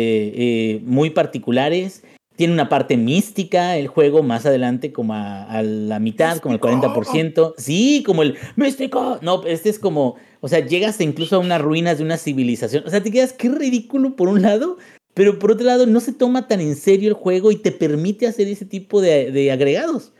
eh, 0.71 0.81
muy 0.85 1.11
particulares, 1.11 2.03
tiene 2.37 2.53
una 2.53 2.69
parte 2.69 2.97
mística 2.97 3.77
el 3.77 3.87
juego 3.87 4.23
más 4.23 4.45
adelante, 4.45 4.93
como 4.93 5.15
a, 5.15 5.63
la 5.63 6.01
mitad, 6.01 6.39
como 6.39 6.55
el 6.55 6.61
40%. 6.61 7.55
Sí, 7.57 8.03
como 8.05 8.23
el 8.23 8.37
místico. 8.57 9.19
No, 9.23 9.45
este 9.45 9.69
es 9.69 9.79
como, 9.79 10.17
o 10.41 10.49
sea, 10.49 10.59
llegas 10.59 11.01
incluso 11.01 11.37
a 11.37 11.39
unas 11.39 11.63
ruinas 11.63 11.99
de 11.99 12.05
una 12.05 12.17
civilización. 12.17 12.85
O 12.87 12.91
sea, 12.91 13.03
te 13.03 13.13
quedas, 13.13 13.33
qué 13.33 13.49
ridículo 13.49 14.17
por 14.17 14.29
un 14.29 14.43
lado, 14.43 14.79
pero 15.14 15.38
por 15.38 15.52
otro 15.52 15.64
lado 15.64 15.87
no 15.87 16.00
se 16.00 16.12
toma 16.12 16.49
tan 16.49 16.61
en 16.61 16.76
serio 16.76 17.09
el 17.09 17.14
juego 17.14 17.52
y 17.52 17.56
te 17.56 17.73
permite 17.73 18.26
hacer 18.26 18.49
ese 18.49 18.66
tipo 18.66 19.00
de, 19.00 19.50
agregados. 19.50 20.12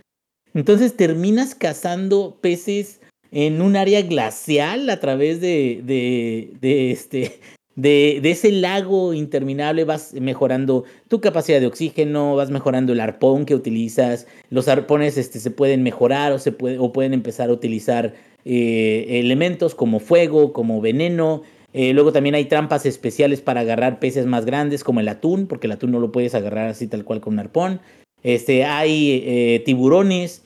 Entonces 0.55 0.97
terminas 0.97 1.55
cazando 1.55 2.39
peces 2.41 3.01
en 3.33 3.61
un 3.61 3.75
área 3.75 4.03
glacial 4.03 4.89
a 4.89 5.01
través 5.01 5.41
de, 5.41 5.83
de, 5.85 6.53
de 6.61 6.93
este, 6.93 7.41
de, 7.75 8.21
de, 8.23 8.31
ese 8.31 8.53
lago 8.53 9.13
interminable 9.13 9.83
vas 9.83 10.15
mejorando 10.15 10.85
tu 11.09 11.21
capacidad 11.21 11.61
de 11.61 11.67
oxígeno, 11.67 12.37
vas 12.37 12.51
mejorando 12.51 12.93
el 12.93 13.01
arpón 13.01 13.45
que 13.47 13.57
utilizas, 13.57 14.29
los 14.51 14.69
arpones 14.69 15.19
este, 15.19 15.41
se 15.41 15.51
pueden 15.51 15.83
mejorar 15.83 16.33
o, 16.33 16.39
se 16.39 16.53
puede, 16.53 16.79
o 16.79 16.93
pueden 16.93 17.13
empezar 17.13 17.51
a 17.51 17.53
utilizar 17.53 18.15
eh, 18.45 19.07
elementos 19.09 19.75
como 19.75 19.99
fuego, 19.99 20.53
como 20.53 20.81
veneno. 20.81 21.43
Eh, 21.75 21.93
luego 21.93 22.13
también 22.13 22.35
hay 22.35 22.47
trampas 22.47 22.87
especiales 22.87 23.43
para 23.43 23.61
agarrar 23.61 23.99
peces 23.99 24.25
más 24.25 24.47
grandes 24.47 24.83
como 24.83 25.01
el 25.01 25.09
atún, 25.09 25.47
porque 25.47 25.67
el 25.67 25.73
atún 25.73 25.91
no 25.91 26.01
lo 26.01 26.13
puedes 26.13 26.35
agarrar 26.35 26.69
así 26.69 26.87
tal 26.87 27.05
cual 27.05 27.21
con 27.21 27.35
un 27.35 27.41
arpón. 27.41 27.81
Este, 28.23 28.65
hay 28.65 29.23
eh, 29.27 29.63
tiburones, 29.67 30.43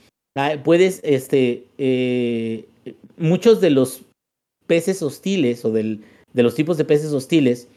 puedes, 0.64 1.00
este, 1.04 1.66
muchos 3.16 3.60
de 3.60 3.70
los 3.70 4.02
peces 4.66 5.02
hostiles 5.02 5.64
o 5.64 5.70
del, 5.70 6.02
de 6.32 6.42
los 6.42 6.54
tipos 6.54 6.76
de 6.76 6.84
peces 6.84 7.12
hostiles 7.12 7.68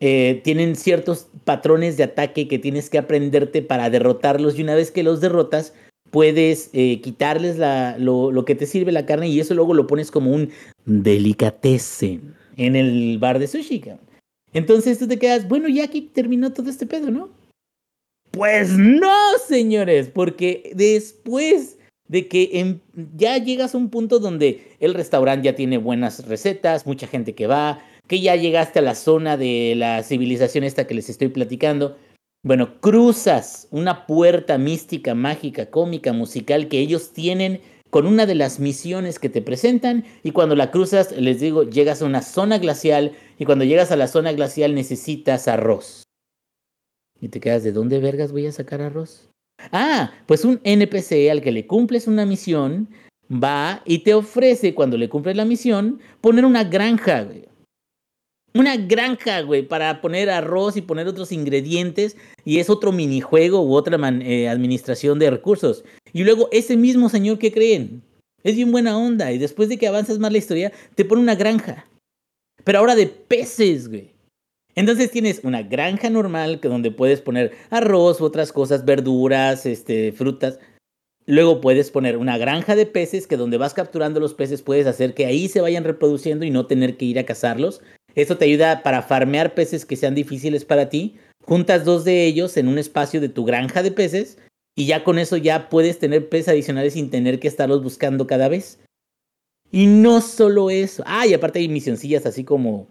eh, 0.00 0.40
tienen 0.44 0.76
ciertos 0.76 1.26
patrones 1.44 1.96
de 1.96 2.04
ataque 2.04 2.46
que 2.46 2.58
tienes 2.58 2.88
que 2.88 2.98
aprenderte 2.98 3.62
para 3.62 3.90
derrotarlos. 3.90 4.58
Y 4.58 4.62
una 4.62 4.74
vez 4.74 4.90
que 4.90 5.02
los 5.02 5.20
derrotas 5.20 5.74
puedes 6.10 6.70
eh, 6.72 7.00
quitarles 7.00 7.58
la, 7.58 7.96
lo, 7.98 8.30
lo, 8.30 8.44
que 8.44 8.54
te 8.54 8.66
sirve 8.66 8.92
la 8.92 9.06
carne 9.06 9.28
y 9.28 9.40
eso 9.40 9.54
luego 9.54 9.74
lo 9.74 9.86
pones 9.86 10.10
como 10.10 10.32
un 10.32 10.50
delicatessen 10.84 12.34
en 12.58 12.76
el 12.76 13.18
bar 13.18 13.38
de 13.38 13.46
sushi. 13.46 13.82
Entonces 14.52 14.98
tú 14.98 15.08
te 15.08 15.18
quedas, 15.18 15.48
bueno, 15.48 15.68
ya 15.68 15.84
aquí 15.84 16.02
terminó 16.02 16.52
todo 16.52 16.68
este 16.68 16.86
pedo, 16.86 17.10
¿no? 17.10 17.30
Pues 18.32 18.70
no, 18.70 19.38
señores, 19.46 20.10
porque 20.10 20.70
después 20.74 21.78
de 22.08 22.28
que 22.28 22.78
ya 23.16 23.38
llegas 23.38 23.74
a 23.74 23.78
un 23.78 23.90
punto 23.90 24.18
donde 24.18 24.76
el 24.80 24.94
restaurante 24.94 25.46
ya 25.46 25.54
tiene 25.54 25.78
buenas 25.78 26.26
recetas, 26.26 26.86
mucha 26.86 27.06
gente 27.06 27.34
que 27.34 27.46
va, 27.46 27.82
que 28.06 28.20
ya 28.20 28.36
llegaste 28.36 28.78
a 28.78 28.82
la 28.82 28.94
zona 28.94 29.36
de 29.36 29.74
la 29.76 30.02
civilización 30.02 30.64
esta 30.64 30.86
que 30.86 30.94
les 30.94 31.08
estoy 31.08 31.28
platicando. 31.28 31.96
Bueno, 32.42 32.80
cruzas 32.80 33.68
una 33.70 34.06
puerta 34.06 34.58
mística, 34.58 35.14
mágica, 35.14 35.66
cómica, 35.66 36.12
musical 36.12 36.68
que 36.68 36.78
ellos 36.78 37.12
tienen 37.12 37.60
con 37.90 38.06
una 38.06 38.26
de 38.26 38.34
las 38.34 38.60
misiones 38.60 39.18
que 39.18 39.28
te 39.28 39.42
presentan 39.42 40.04
y 40.22 40.32
cuando 40.32 40.54
la 40.54 40.70
cruzas, 40.70 41.12
les 41.12 41.40
digo, 41.40 41.64
llegas 41.64 42.02
a 42.02 42.06
una 42.06 42.22
zona 42.22 42.58
glacial 42.58 43.12
y 43.38 43.44
cuando 43.44 43.64
llegas 43.64 43.90
a 43.90 43.96
la 43.96 44.08
zona 44.08 44.32
glacial 44.32 44.74
necesitas 44.74 45.48
arroz. 45.48 46.02
Y 47.20 47.28
te 47.28 47.40
quedas, 47.40 47.64
¿de 47.64 47.72
dónde 47.72 47.98
vergas 47.98 48.32
voy 48.32 48.46
a 48.46 48.52
sacar 48.52 48.80
arroz? 48.80 49.28
Ah, 49.72 50.12
pues 50.26 50.44
un 50.44 50.60
NPC 50.62 51.30
al 51.30 51.42
que 51.42 51.50
le 51.50 51.66
cumples 51.66 52.06
una 52.06 52.24
misión 52.24 52.88
va 53.30 53.82
y 53.84 54.00
te 54.00 54.14
ofrece, 54.14 54.74
cuando 54.74 54.96
le 54.96 55.08
cumples 55.08 55.36
la 55.36 55.44
misión, 55.44 56.00
poner 56.20 56.44
una 56.44 56.64
granja. 56.64 57.26
Una 58.54 58.76
granja, 58.76 59.42
güey, 59.42 59.62
para 59.62 60.00
poner 60.00 60.30
arroz 60.30 60.76
y 60.76 60.82
poner 60.82 61.06
otros 61.06 61.32
ingredientes. 61.32 62.16
Y 62.44 62.58
es 62.58 62.70
otro 62.70 62.92
minijuego 62.92 63.62
u 63.62 63.74
otra 63.74 63.98
eh, 64.20 64.48
administración 64.48 65.18
de 65.18 65.30
recursos. 65.30 65.84
Y 66.12 66.24
luego 66.24 66.48
ese 66.52 66.76
mismo 66.76 67.08
señor 67.08 67.38
que 67.38 67.52
creen. 67.52 68.02
Es 68.42 68.56
bien 68.56 68.72
buena 68.72 68.96
onda. 68.96 69.32
Y 69.32 69.38
después 69.38 69.68
de 69.68 69.78
que 69.78 69.88
avanzas 69.88 70.18
más 70.18 70.32
la 70.32 70.38
historia, 70.38 70.72
te 70.94 71.04
pone 71.04 71.22
una 71.22 71.34
granja. 71.34 71.86
Pero 72.64 72.78
ahora 72.78 72.94
de 72.94 73.06
peces, 73.06 73.88
güey. 73.88 74.12
Entonces 74.74 75.10
tienes 75.10 75.40
una 75.42 75.62
granja 75.62 76.08
normal 76.08 76.60
que 76.60 76.68
donde 76.68 76.92
puedes 76.92 77.20
poner 77.20 77.52
arroz 77.70 78.20
otras 78.20 78.52
cosas, 78.52 78.84
verduras, 78.84 79.66
este, 79.66 80.12
frutas. 80.12 80.60
Luego 81.26 81.60
puedes 81.60 81.90
poner 81.90 82.16
una 82.16 82.38
granja 82.38 82.76
de 82.76 82.86
peces 82.86 83.26
que 83.26 83.36
donde 83.36 83.58
vas 83.58 83.74
capturando 83.74 84.20
los 84.20 84.34
peces 84.34 84.62
puedes 84.62 84.86
hacer 84.86 85.14
que 85.14 85.26
ahí 85.26 85.48
se 85.48 85.60
vayan 85.60 85.84
reproduciendo 85.84 86.44
y 86.44 86.50
no 86.50 86.66
tener 86.66 86.96
que 86.96 87.06
ir 87.06 87.18
a 87.18 87.26
cazarlos. 87.26 87.82
Esto 88.14 88.36
te 88.36 88.46
ayuda 88.46 88.82
para 88.82 89.02
farmear 89.02 89.54
peces 89.54 89.84
que 89.84 89.96
sean 89.96 90.14
difíciles 90.14 90.64
para 90.64 90.88
ti. 90.88 91.16
Juntas 91.44 91.84
dos 91.84 92.04
de 92.04 92.26
ellos 92.26 92.56
en 92.56 92.68
un 92.68 92.78
espacio 92.78 93.20
de 93.20 93.28
tu 93.28 93.44
granja 93.44 93.82
de 93.82 93.90
peces 93.90 94.38
y 94.76 94.86
ya 94.86 95.04
con 95.04 95.18
eso 95.18 95.36
ya 95.36 95.68
puedes 95.68 95.98
tener 95.98 96.28
peces 96.28 96.48
adicionales 96.48 96.94
sin 96.94 97.10
tener 97.10 97.40
que 97.40 97.48
estarlos 97.48 97.82
buscando 97.82 98.26
cada 98.26 98.48
vez. 98.48 98.78
Y 99.70 99.86
no 99.86 100.20
solo 100.20 100.70
eso. 100.70 101.02
Ah, 101.06 101.26
y 101.26 101.34
aparte 101.34 101.58
hay 101.58 101.68
misioncillas 101.68 102.26
así 102.26 102.44
como 102.44 102.88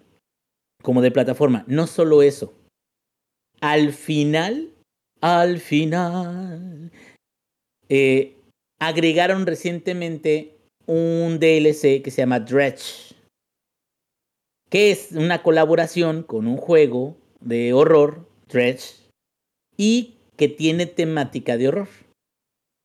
como 0.81 1.01
de 1.01 1.11
plataforma. 1.11 1.63
No 1.67 1.87
solo 1.87 2.21
eso. 2.21 2.53
Al 3.59 3.91
final, 3.93 4.69
al 5.21 5.59
final, 5.59 6.91
eh, 7.89 8.35
agregaron 8.79 9.45
recientemente 9.45 10.55
un 10.85 11.39
DLC 11.39 12.01
que 12.01 12.11
se 12.11 12.21
llama 12.21 12.39
Dredge, 12.39 13.06
que 14.69 14.91
es 14.91 15.11
una 15.13 15.43
colaboración 15.43 16.23
con 16.23 16.47
un 16.47 16.57
juego 16.57 17.15
de 17.39 17.73
horror, 17.73 18.27
Dredge, 18.49 18.95
y 19.77 20.17
que 20.35 20.47
tiene 20.47 20.85
temática 20.85 21.57
de 21.57 21.69
horror. 21.69 21.87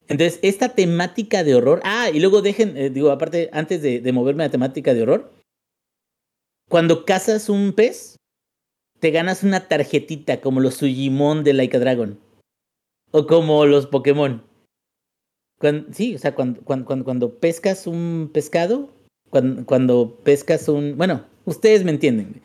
Entonces, 0.09 0.39
esta 0.43 0.71
temática 0.71 1.45
de 1.45 1.55
horror. 1.55 1.81
Ah, 1.85 2.11
y 2.13 2.21
luego 2.21 2.43
dejen, 2.43 2.77
eh, 2.77 2.91
digo, 2.91 3.11
aparte, 3.11 3.49
antes 3.53 3.83
de, 3.83 4.13
moverme 4.13 4.45
a 4.45 4.51
temática 4.51 4.95
de 4.95 5.03
horror, 5.03 5.33
cuando 6.69 7.05
cazas 7.05 7.49
un 7.49 7.73
pez, 7.73 8.17
te 9.01 9.11
ganas 9.11 9.43
una 9.43 9.69
tarjetita 9.69 10.41
como 10.41 10.61
los 10.61 10.75
Sujimon 10.75 11.45
de 11.45 11.53
Like 11.55 11.77
a 11.77 11.81
Dragon. 11.81 12.21
O 13.11 13.27
como 13.27 13.67
los 13.67 13.87
Pokémon. 13.87 14.43
sí, 15.93 16.15
o 16.15 16.19
sea, 16.19 16.35
cuando, 16.35 16.63
cuando, 16.63 17.05
cuando, 17.05 17.39
pescas 17.39 17.87
un 17.87 18.31
pescado, 18.33 18.91
cuando, 19.31 19.67
cuando, 19.67 20.19
pescas 20.23 20.69
un... 20.69 20.97
Bueno, 20.97 21.25
ustedes 21.45 21.85
me 21.85 21.91
entienden. 21.91 22.41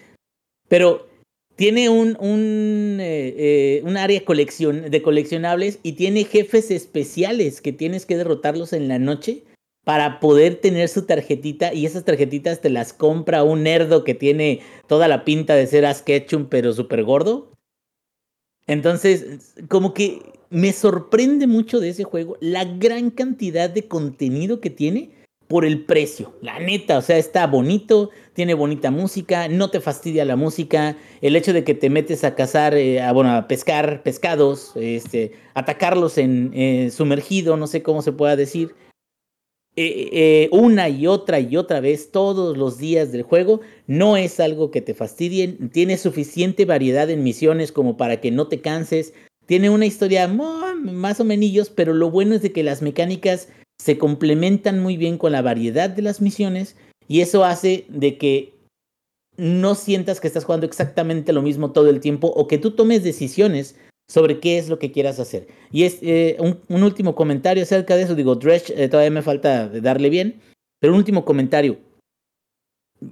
Pero 0.67 1.07
tiene 1.55 1.89
un, 1.89 2.17
un, 2.19 2.99
eh, 2.99 3.33
eh, 3.37 3.81
un 3.83 3.97
área 3.97 4.19
de 4.19 5.01
coleccionables 5.01 5.79
y 5.81 5.93
tiene 5.93 6.23
jefes 6.23 6.69
especiales 6.69 7.61
que 7.61 7.73
tienes 7.73 8.05
que 8.05 8.15
derrotarlos 8.15 8.73
en 8.73 8.87
la 8.87 8.99
noche 8.99 9.43
para 9.83 10.19
poder 10.19 10.55
tener 10.55 10.87
su 10.89 11.03
tarjetita 11.03 11.73
y 11.73 11.85
esas 11.85 12.03
tarjetitas 12.03 12.61
te 12.61 12.69
las 12.69 12.93
compra 12.93 13.43
un 13.43 13.63
nerdo 13.63 14.03
que 14.03 14.13
tiene 14.13 14.59
toda 14.85 15.07
la 15.07 15.25
pinta 15.25 15.55
de 15.55 15.65
ser 15.65 15.85
Asketchum 15.85 16.47
pero 16.47 16.73
súper 16.73 17.03
gordo. 17.03 17.51
Entonces, 18.67 19.55
como 19.69 19.93
que 19.93 20.21
me 20.49 20.73
sorprende 20.73 21.47
mucho 21.47 21.79
de 21.79 21.89
ese 21.89 22.03
juego 22.03 22.37
la 22.39 22.65
gran 22.65 23.09
cantidad 23.09 23.69
de 23.69 23.87
contenido 23.87 24.59
que 24.61 24.69
tiene 24.69 25.11
por 25.47 25.65
el 25.65 25.85
precio. 25.85 26.33
La 26.41 26.59
neta, 26.59 26.97
o 26.97 27.01
sea, 27.01 27.17
está 27.17 27.47
bonito, 27.47 28.09
tiene 28.33 28.53
bonita 28.53 28.91
música, 28.91 29.47
no 29.47 29.69
te 29.69 29.79
fastidia 29.79 30.25
la 30.25 30.35
música, 30.35 30.97
el 31.21 31.35
hecho 31.35 31.53
de 31.53 31.63
que 31.63 31.73
te 31.73 31.89
metes 31.89 32.23
a 32.23 32.35
cazar, 32.35 32.75
eh, 32.75 33.01
a, 33.01 33.47
pescar 33.47 34.03
pescados, 34.03 34.73
este, 34.75 35.31
atacarlos 35.53 36.17
en 36.17 36.51
eh, 36.53 36.91
sumergido, 36.91 37.57
no 37.57 37.67
sé 37.67 37.81
cómo 37.81 38.01
se 38.01 38.11
pueda 38.11 38.35
decir. 38.35 38.75
Eh, 39.79 40.49
una 40.51 40.89
y 40.89 41.05
otra 41.05 41.39
y 41.39 41.55
otra 41.55 41.81
vez 41.81 42.11
todos 42.11 42.57
los 42.57 42.79
días 42.79 43.11
del 43.11 43.21
juego, 43.21 43.61
no 43.85 44.17
es 44.17 44.39
algo 44.39 44.71
que 44.71 44.81
te 44.81 44.95
fastidien, 44.95 45.69
tiene 45.69 45.97
suficiente 45.97 46.65
variedad 46.65 47.11
en 47.11 47.23
misiones 47.23 47.71
como 47.71 47.95
para 47.95 48.19
que 48.19 48.31
no 48.31 48.47
te 48.47 48.59
canses, 48.59 49.13
tiene 49.45 49.69
una 49.69 49.85
historia 49.85 50.27
más 50.27 51.19
o 51.19 51.23
menos, 51.23 51.69
pero 51.69 51.93
lo 51.93 52.09
bueno 52.09 52.33
es 52.33 52.41
de 52.41 52.51
que 52.51 52.63
las 52.63 52.81
mecánicas 52.81 53.49
se 53.79 53.97
complementan 53.97 54.79
muy 54.79 54.97
bien 54.97 55.17
con 55.17 55.31
la 55.31 55.41
variedad 55.41 55.89
de 55.89 56.01
las 56.01 56.21
misiones 56.21 56.75
y 57.07 57.21
eso 57.21 57.45
hace 57.45 57.85
de 57.89 58.17
que 58.17 58.53
no 59.37 59.75
sientas 59.75 60.19
que 60.19 60.27
estás 60.27 60.45
jugando 60.45 60.65
exactamente 60.65 61.31
lo 61.31 61.41
mismo 61.41 61.71
todo 61.71 61.89
el 61.89 61.99
tiempo 61.99 62.27
o 62.27 62.47
que 62.47 62.57
tú 62.57 62.71
tomes 62.71 63.03
decisiones 63.03 63.75
sobre 64.09 64.39
qué 64.39 64.57
es 64.57 64.69
lo 64.69 64.79
que 64.79 64.91
quieras 64.91 65.19
hacer. 65.19 65.47
Y 65.71 65.83
es 65.83 65.99
eh, 66.01 66.37
un, 66.39 66.83
último 66.83 67.13
comentario 67.13 67.63
acerca 67.63 67.95
de 67.95 68.03
eso. 68.03 68.15
Digo, 68.15 68.35
Dredge 68.35 68.71
eh, 68.75 68.87
todavía 68.89 69.11
me 69.11 69.21
falta 69.21 69.67
darle 69.67 70.09
bien, 70.09 70.39
pero 70.79 70.93
un 70.93 70.99
último 70.99 71.25
comentario. 71.25 71.77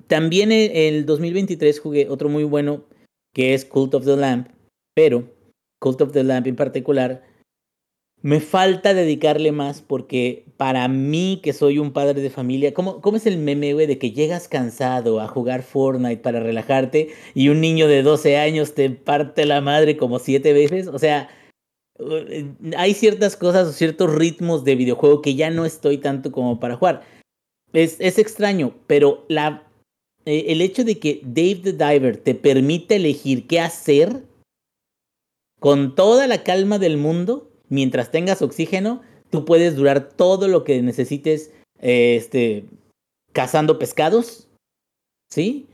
también 0.07 0.51
e- 0.51 0.87
el 0.87 1.05
2023 1.05 1.79
jugué 1.79 2.09
otro 2.09 2.29
muy 2.29 2.43
bueno 2.43 2.85
que 3.33 3.53
es 3.53 3.65
Cult 3.65 3.93
of 3.93 4.05
the 4.05 4.15
Lamp, 4.15 4.47
pero 4.95 5.29
Cult 5.79 6.01
of 6.01 6.11
the 6.11 6.23
Lamp 6.23 6.47
en 6.47 6.55
particular 6.55 7.21
me 8.25 8.39
falta 8.39 8.95
dedicarle 8.95 9.51
más 9.51 9.83
porque 9.83 10.45
para 10.57 10.87
mí 10.87 11.39
que 11.43 11.53
soy 11.53 11.77
un 11.77 11.93
padre 11.93 12.23
de 12.23 12.31
familia, 12.31 12.73
¿cómo, 12.73 12.99
cómo 12.99 13.17
es 13.17 13.27
el 13.27 13.37
meme, 13.37 13.75
güey, 13.75 13.85
de 13.85 13.99
que 13.99 14.13
llegas 14.13 14.47
cansado 14.47 15.19
a 15.19 15.27
jugar 15.27 15.61
Fortnite 15.61 16.23
para 16.23 16.39
relajarte 16.39 17.09
y 17.35 17.49
un 17.49 17.61
niño 17.61 17.87
de 17.87 18.01
12 18.01 18.37
años 18.37 18.73
te 18.73 18.89
parte 18.89 19.45
la 19.45 19.61
madre 19.61 19.95
como 19.95 20.17
siete 20.17 20.53
veces? 20.53 20.87
O 20.87 20.97
sea, 20.97 21.29
eh, 21.99 22.51
hay 22.75 22.95
ciertas 22.95 23.37
cosas 23.37 23.67
o 23.67 23.73
ciertos 23.73 24.11
ritmos 24.11 24.63
de 24.63 24.73
videojuego 24.73 25.21
que 25.21 25.35
ya 25.35 25.51
no 25.51 25.63
estoy 25.63 25.99
tanto 25.99 26.31
como 26.31 26.59
para 26.59 26.77
jugar. 26.77 27.03
Es, 27.73 27.97
es 27.99 28.17
extraño, 28.17 28.73
pero 28.87 29.23
la, 29.27 29.67
eh, 30.25 30.45
el 30.47 30.61
hecho 30.61 30.83
de 30.83 30.97
que 30.97 31.21
Dave 31.21 31.61
the 31.61 31.73
Diver 31.73 32.17
te 32.17 32.33
permite 32.33 32.95
elegir 32.95 33.45
qué 33.45 33.59
hacer 33.59 34.23
con 35.59 35.93
toda 35.93 36.25
la 36.25 36.41
calma 36.41 36.79
del 36.79 36.97
mundo, 36.97 37.51
mientras 37.69 38.11
tengas 38.11 38.41
oxígeno, 38.41 39.01
tú 39.29 39.45
puedes 39.45 39.75
durar 39.75 40.09
todo 40.09 40.47
lo 40.47 40.63
que 40.63 40.81
necesites 40.81 41.51
este, 41.79 42.65
cazando 43.33 43.79
pescados, 43.79 44.47
¿sí? 45.29 45.67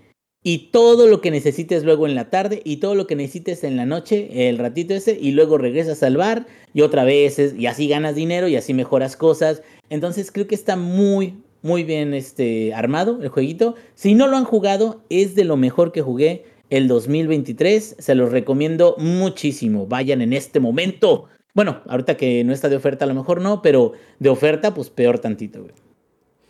Y 0.44 0.72
todo 0.72 1.06
lo 1.06 1.22
que 1.22 1.30
necesites 1.30 1.84
luego 1.84 2.08
en 2.08 2.16
la 2.16 2.32
tarde 2.32 2.62
y 2.66 2.78
todo 2.78 2.96
lo 2.96 3.06
que 3.06 3.16
necesites 3.16 3.64
en 3.64 3.78
la 3.78 3.86
noche, 3.86 4.50
el 4.50 4.58
ratito 4.58 4.96
ese, 4.96 5.18
y 5.20 5.32
luego 5.32 5.60
regresas 5.60 6.02
al 6.02 6.18
bar 6.18 6.48
y 6.74 6.82
otra 6.82 7.04
vez, 7.04 7.38
y 7.56 7.68
así 7.68 7.88
ganas 7.88 8.16
dinero 8.16 8.48
y 8.48 8.56
así 8.56 8.74
mejoras 8.74 9.16
cosas. 9.16 9.62
Entonces 9.90 10.32
creo 10.32 10.48
que 10.48 10.56
está 10.56 10.76
muy, 10.76 11.36
muy 11.62 11.84
bien 11.84 12.16
este, 12.16 12.74
armado 12.74 13.20
el 13.22 13.30
jueguito. 13.30 13.76
Si 13.94 14.16
no 14.16 14.28
lo 14.28 14.38
han 14.38 14.46
jugado, 14.46 15.04
es 15.10 15.36
de 15.36 15.44
lo 15.44 15.58
mejor 15.58 15.92
que 15.92 16.02
jugué 16.02 16.46
el 16.72 16.88
2023. 16.88 17.98
Se 18.00 18.16
los 18.16 18.32
recomiendo 18.32 18.96
muchísimo. 18.98 19.86
Vayan 19.86 20.22
en 20.22 20.34
este 20.34 20.60
momento. 20.60 21.28
Bueno, 21.54 21.82
ahorita 21.88 22.16
que 22.18 22.44
no 22.44 22.54
está 22.54 22.70
de 22.70 22.76
oferta, 22.78 23.06
a 23.06 23.08
lo 23.08 23.14
mejor 23.14 23.42
no, 23.42 23.62
pero 23.62 23.94
de 24.20 24.30
oferta, 24.30 24.74
pues 24.74 24.90
peor 24.90 25.20
tantito, 25.20 25.62
güey. 25.62 25.74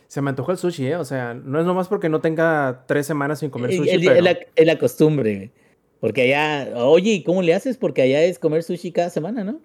Se 0.06 0.20
me 0.20 0.30
antojó 0.30 0.52
el 0.52 0.58
sushi, 0.58 0.86
¿eh? 0.88 0.96
O 0.96 1.04
sea, 1.04 1.32
no 1.34 1.58
es 1.58 1.64
nomás 1.66 1.88
porque 1.88 2.08
no 2.08 2.20
tenga 2.20 2.84
tres 2.86 3.06
semanas 3.06 3.38
sin 3.40 3.50
comer 3.50 3.72
sushi, 3.74 3.90
el- 3.90 4.00
pero... 4.04 4.14
es, 4.16 4.22
la, 4.22 4.30
es 4.54 4.66
la 4.66 4.78
costumbre, 4.78 5.34
güey. 5.36 5.50
Porque 6.00 6.22
allá, 6.34 6.84
oye, 6.84 7.12
¿y 7.12 7.22
cómo 7.22 7.42
le 7.42 7.54
haces? 7.54 7.76
Porque 7.78 8.02
allá 8.02 8.22
es 8.22 8.38
comer 8.38 8.62
sushi 8.62 8.92
cada 8.92 9.08
semana, 9.10 9.42
¿no? 9.44 9.60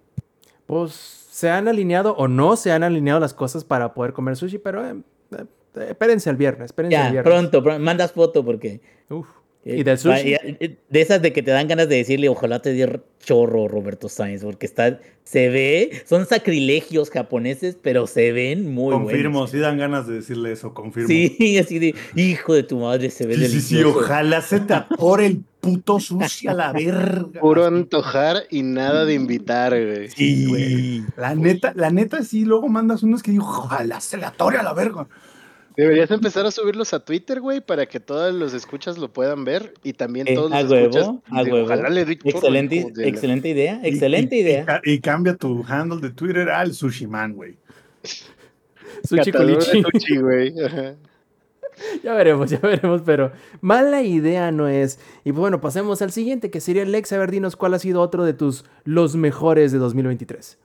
Pues 0.66 0.92
se 0.94 1.50
han 1.50 1.68
alineado 1.68 2.16
o 2.16 2.28
no 2.28 2.56
se 2.56 2.72
han 2.72 2.84
alineado 2.84 3.20
las 3.20 3.34
cosas 3.34 3.64
para 3.64 3.94
poder 3.94 4.14
comer 4.14 4.36
sushi, 4.36 4.58
pero 4.58 4.86
eh, 4.88 4.96
eh, 5.38 5.46
espérense 5.90 6.30
el 6.30 6.36
viernes, 6.36 6.66
espérense 6.66 6.96
el 6.98 7.04
Ya, 7.04 7.12
viernes. 7.12 7.32
pronto, 7.34 7.64
pron- 7.64 7.80
mandas 7.80 8.12
foto 8.12 8.44
porque... 8.46 8.82
Uf. 9.10 9.28
Eh, 9.68 9.78
¿Y 9.80 9.84
del 9.84 9.96
va- 9.96 9.98
sushi? 9.98 10.30
ya, 10.32 10.40
eh, 10.44 10.78
De 10.90 11.02
esas 11.02 11.22
de 11.22 11.34
que 11.34 11.44
te 11.44 11.52
dan 11.52 11.68
ganas 11.68 11.90
de 11.90 11.96
decirle, 11.98 12.30
ojalá 12.30 12.62
te 12.62 12.74
dé 12.74 13.00
chorro 13.20 13.68
Roberto 13.68 14.08
Sainz, 14.10 14.44
porque 14.44 14.66
está, 14.66 15.00
se 15.24 15.50
ve, 15.50 16.02
son 16.06 16.26
sacrilegios 16.26 17.10
japoneses, 17.10 17.78
pero 17.82 18.08
se 18.08 18.32
ven 18.32 18.72
muy 18.74 18.94
confirmo, 18.94 19.40
buenos. 19.40 19.52
sí 19.52 19.58
dan 19.60 19.78
ganas 19.78 20.08
de 20.08 20.16
decirle 20.16 20.52
eso, 20.54 20.74
confirmo. 20.74 21.10
Sí, 21.10 21.58
así 21.60 21.80
de, 21.80 21.94
hijo 22.16 22.54
de 22.54 22.64
tu 22.64 22.80
madre, 22.80 23.10
se 23.10 23.26
ve 23.26 23.36
Sí, 23.36 23.42
sí, 23.42 23.48
sí, 23.62 23.76
delicioso. 23.76 24.00
ojalá 24.00 24.42
se 24.42 24.60
te 24.62 24.74
atore 24.74 25.26
el 25.26 25.42
puto 25.60 26.00
sushi 26.00 26.48
a 26.48 26.54
la 26.54 26.72
verga. 26.74 27.42
Puro 27.42 27.66
antojar 27.66 28.44
y 28.50 28.64
nada 28.64 29.04
de 29.04 29.14
invitar, 29.16 29.72
güey. 29.72 30.08
Sí, 30.10 30.46
güey. 30.46 31.04
La 31.18 31.36
neta, 31.36 31.74
la 31.76 31.90
neta, 31.90 32.24
sí, 32.24 32.46
luego 32.46 32.70
mandas 32.70 33.04
unos 33.04 33.22
que 33.22 33.32
digo, 33.32 33.44
ojalá 33.46 34.00
se 34.00 34.16
le 34.18 34.26
atore 34.26 34.58
a 34.58 34.64
la 34.64 34.74
verga. 34.74 35.08
Deberías 35.78 36.10
empezar 36.10 36.44
a 36.48 36.50
subirlos 36.52 36.92
a 36.96 37.06
Twitter, 37.06 37.40
güey, 37.40 37.62
para 37.62 37.86
que 37.86 38.00
todos 38.00 38.34
los 38.34 38.56
escuchas 38.56 38.98
lo 38.98 39.14
puedan 39.14 39.46
ver 39.46 39.76
y 39.84 39.94
también 39.94 40.28
Eh, 40.28 40.34
todos 40.34 40.52
a 40.52 40.64
los 40.64 40.72
huevo, 40.72 40.86
escuchas. 40.98 41.08
a 41.30 41.44
huevo. 41.44 41.66
Ojalá 41.66 41.90
le 41.90 42.02
Excelente, 42.02 42.88
excelente 42.98 43.50
idea, 43.50 43.80
excelente 43.84 44.36
y- 44.36 44.40
y 44.40 44.42
idea. 44.42 44.82
Y, 44.84 45.00
cambia 45.00 45.36
tu 45.36 45.64
handle 45.68 46.02
de 46.02 46.10
Twitter 46.10 46.50
al 46.50 46.74
Sushi 46.74 47.06
Man, 47.06 47.34
güey. 47.34 47.58
Sushi 49.08 49.32
culichi. 49.32 49.84
sushi, 49.84 50.18
güey. 50.18 50.54
Ya 52.04 52.16
veremos, 52.16 52.50
ya 52.50 52.58
veremos, 52.58 53.04
pero 53.06 53.32
mala 53.62 54.02
idea 54.02 54.52
no 54.52 54.68
es. 54.68 55.00
Y 55.24 55.32
pues 55.32 55.42
bueno, 55.42 55.62
pasemos 55.62 56.02
al 56.02 56.12
siguiente, 56.12 56.50
que 56.50 56.60
sería 56.60 56.84
Lex. 56.86 57.14
A 57.14 57.20
ver, 57.20 57.30
dinos 57.30 57.56
cuál 57.56 57.76
ha 57.76 57.80
sido 57.80 58.02
otro 58.02 58.26
de 58.26 58.34
tus 58.34 58.66
los 58.84 59.16
mejores 59.16 59.72
de 59.72 59.78
2023. 59.78 60.58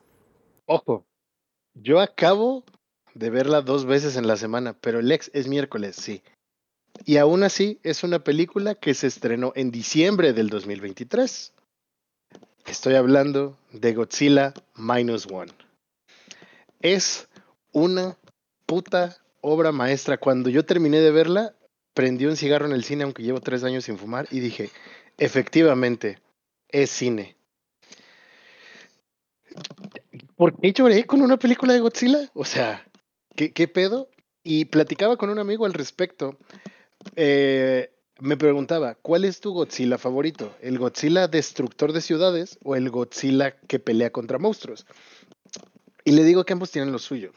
Ojo, 0.65 1.05
yo 1.75 1.99
acabo 1.99 2.63
de 3.13 3.29
verla 3.29 3.61
dos 3.61 3.85
veces 3.85 4.15
en 4.15 4.27
la 4.27 4.37
semana, 4.37 4.73
pero 4.73 4.99
el 4.99 5.11
ex 5.11 5.29
es 5.33 5.47
miércoles, 5.47 5.95
sí. 5.95 6.23
Y 7.05 7.17
aún 7.17 7.43
así 7.43 7.79
es 7.83 8.03
una 8.03 8.19
película 8.23 8.75
que 8.75 8.93
se 8.93 9.07
estrenó 9.07 9.51
en 9.55 9.71
diciembre 9.71 10.33
del 10.33 10.49
2023. 10.49 11.53
Estoy 12.65 12.95
hablando 12.95 13.57
de 13.71 13.93
Godzilla 13.93 14.53
Minus 14.75 15.27
One. 15.29 15.51
Es 16.81 17.27
una 17.71 18.17
puta 18.65 19.17
obra 19.41 19.71
maestra. 19.71 20.17
Cuando 20.17 20.49
yo 20.49 20.65
terminé 20.65 20.99
de 20.99 21.11
verla, 21.11 21.55
prendí 21.93 22.25
un 22.25 22.37
cigarro 22.37 22.65
en 22.65 22.71
el 22.71 22.83
cine, 22.83 23.03
aunque 23.03 23.23
llevo 23.23 23.41
tres 23.41 23.63
años 23.63 23.83
sin 23.83 23.97
fumar, 23.97 24.27
y 24.31 24.39
dije, 24.39 24.69
efectivamente, 25.17 26.19
es 26.69 26.89
cine. 26.89 27.35
¿Por 30.35 30.59
qué 30.59 30.71
lloré 30.73 31.05
con 31.05 31.21
una 31.21 31.37
película 31.37 31.73
de 31.73 31.79
Godzilla? 31.79 32.29
O 32.33 32.45
sea, 32.45 32.85
¿qué, 33.35 33.67
pedo? 33.67 34.09
Y 34.43 34.65
platicaba 34.65 35.17
con 35.17 35.29
un 35.29 35.39
amigo 35.39 35.65
al 35.65 35.73
respecto. 35.73 36.37
Eh, 37.15 37.91
me 38.19 38.37
preguntaba, 38.37 38.95
¿cuál 38.95 39.25
es 39.25 39.39
tu 39.39 39.53
Godzilla 39.53 39.97
favorito? 39.97 40.55
¿El 40.61 40.77
Godzilla 40.77 41.27
destructor 41.27 41.93
de 41.93 42.01
ciudades 42.01 42.57
o 42.63 42.75
el 42.75 42.89
Godzilla 42.89 43.57
que 43.67 43.79
pelea 43.79 44.11
contra 44.11 44.39
monstruos? 44.39 44.85
Y 46.05 46.11
le 46.11 46.23
digo 46.23 46.45
que 46.45 46.53
ambos 46.53 46.71
tienen 46.71 46.91
lo 46.91 46.99
suyo. 46.99 47.31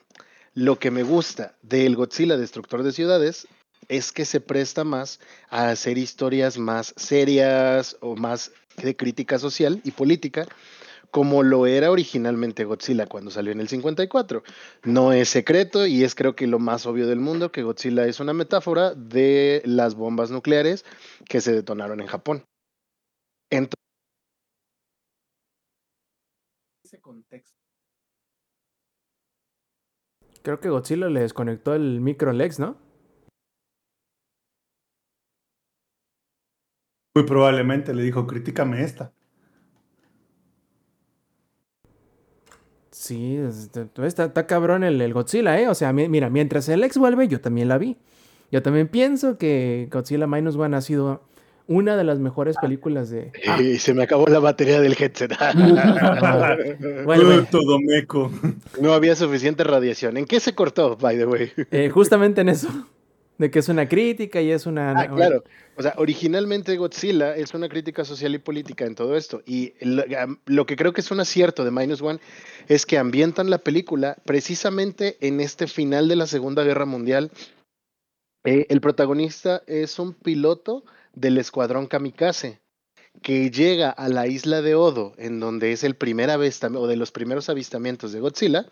Lo 0.54 0.78
que 0.78 0.90
me 0.90 1.02
gusta 1.02 1.54
del 1.62 1.96
Godzilla 1.96 2.36
destructor 2.36 2.82
de 2.82 2.92
ciudades 2.92 3.46
es 3.88 4.12
que 4.12 4.24
se 4.24 4.40
presta 4.40 4.84
más 4.84 5.20
a 5.48 5.70
hacer 5.70 5.98
historias 5.98 6.58
más 6.58 6.94
serias 6.96 7.96
o 8.00 8.16
más 8.16 8.52
de 8.82 8.96
crítica 8.96 9.38
social 9.38 9.80
y 9.84 9.92
política, 9.92 10.46
como 11.16 11.42
lo 11.42 11.66
era 11.66 11.90
originalmente 11.90 12.66
Godzilla 12.66 13.06
cuando 13.06 13.30
salió 13.30 13.50
en 13.50 13.60
el 13.60 13.68
54. 13.68 14.42
No 14.84 15.14
es 15.14 15.30
secreto 15.30 15.86
y 15.86 16.04
es 16.04 16.14
creo 16.14 16.36
que 16.36 16.46
lo 16.46 16.58
más 16.58 16.84
obvio 16.84 17.06
del 17.06 17.20
mundo 17.20 17.50
que 17.50 17.62
Godzilla 17.62 18.04
es 18.04 18.20
una 18.20 18.34
metáfora 18.34 18.92
de 18.94 19.62
las 19.64 19.94
bombas 19.94 20.30
nucleares 20.30 20.84
que 21.26 21.40
se 21.40 21.54
detonaron 21.54 22.02
en 22.02 22.06
Japón. 22.06 22.44
Entonces, 23.48 23.82
Ese 26.84 27.00
contexto. 27.00 27.56
Creo 30.42 30.60
que 30.60 30.68
Godzilla 30.68 31.08
le 31.08 31.20
desconectó 31.20 31.74
el 31.74 32.02
micro 32.02 32.30
Lex, 32.34 32.58
¿no? 32.58 32.76
Muy 37.14 37.24
probablemente 37.24 37.94
le 37.94 38.02
dijo, 38.02 38.26
críticame 38.26 38.82
esta. 38.82 39.14
Sí, 42.98 43.38
está, 44.02 44.24
está 44.24 44.46
cabrón 44.46 44.82
el, 44.82 44.98
el 45.02 45.12
Godzilla, 45.12 45.60
¿eh? 45.60 45.68
O 45.68 45.74
sea, 45.74 45.92
mi- 45.92 46.08
mira, 46.08 46.30
mientras 46.30 46.66
el 46.70 46.80
Lex 46.80 46.96
vuelve, 46.96 47.28
yo 47.28 47.42
también 47.42 47.68
la 47.68 47.76
vi. 47.76 47.98
Yo 48.50 48.62
también 48.62 48.88
pienso 48.88 49.36
que 49.36 49.86
Godzilla 49.92 50.26
Minus 50.26 50.56
One 50.56 50.74
ha 50.76 50.80
sido 50.80 51.22
una 51.68 51.94
de 51.96 52.04
las 52.04 52.20
mejores 52.20 52.56
películas 52.56 53.10
de... 53.10 53.32
Ah, 53.46 53.60
y 53.60 53.76
se 53.78 53.92
me 53.92 54.04
acabó 54.04 54.26
la 54.28 54.38
batería 54.38 54.80
del 54.80 54.96
headset. 54.98 55.30
Uh, 57.06 57.44
todo 57.50 57.78
meco. 57.80 58.30
no 58.80 58.92
había 58.94 59.14
suficiente 59.14 59.62
radiación. 59.64 60.16
¿En 60.16 60.24
qué 60.24 60.40
se 60.40 60.54
cortó, 60.54 60.96
by 60.96 61.16
the 61.18 61.26
way? 61.26 61.52
Eh, 61.70 61.90
justamente 61.90 62.40
en 62.40 62.48
eso, 62.48 62.68
de 63.38 63.50
que 63.50 63.58
es 63.58 63.68
una 63.68 63.88
crítica 63.88 64.40
y 64.40 64.50
es 64.50 64.66
una... 64.66 64.98
Ah, 64.98 65.08
claro. 65.08 65.44
O 65.76 65.82
sea, 65.82 65.94
originalmente 65.98 66.76
Godzilla 66.76 67.36
es 67.36 67.52
una 67.52 67.68
crítica 67.68 68.04
social 68.04 68.34
y 68.34 68.38
política 68.38 68.86
en 68.86 68.94
todo 68.94 69.16
esto. 69.16 69.42
Y 69.44 69.74
lo, 69.80 70.66
que 70.66 70.76
creo 70.76 70.92
que 70.92 71.02
es 71.02 71.10
un 71.10 71.20
acierto 71.20 71.64
de 71.64 71.70
Minus 71.70 72.00
One 72.00 72.18
es 72.68 72.86
que 72.86 72.98
ambientan 72.98 73.50
la 73.50 73.58
película 73.58 74.16
precisamente 74.24 75.18
en 75.20 75.40
este 75.40 75.66
final 75.66 76.08
de 76.08 76.16
la 76.16 76.26
Segunda 76.26 76.64
Guerra 76.64 76.86
Mundial. 76.86 77.30
Eh, 78.44 78.66
el 78.70 78.80
protagonista 78.80 79.62
es 79.66 79.98
un 79.98 80.14
piloto 80.14 80.84
del 81.12 81.36
escuadrón 81.36 81.86
kamikaze 81.86 82.60
que 83.22 83.50
llega 83.50 83.90
a 83.90 84.08
la 84.08 84.26
isla 84.26 84.62
de 84.62 84.74
Odo, 84.74 85.14
en 85.16 85.40
donde 85.40 85.72
es 85.72 85.84
el 85.84 85.94
primer 85.94 86.30
avistamiento, 86.30 86.82
o 86.82 86.86
de 86.86 86.96
los 86.96 87.12
primeros 87.12 87.48
avistamientos 87.48 88.12
de 88.12 88.20
Godzilla, 88.20 88.66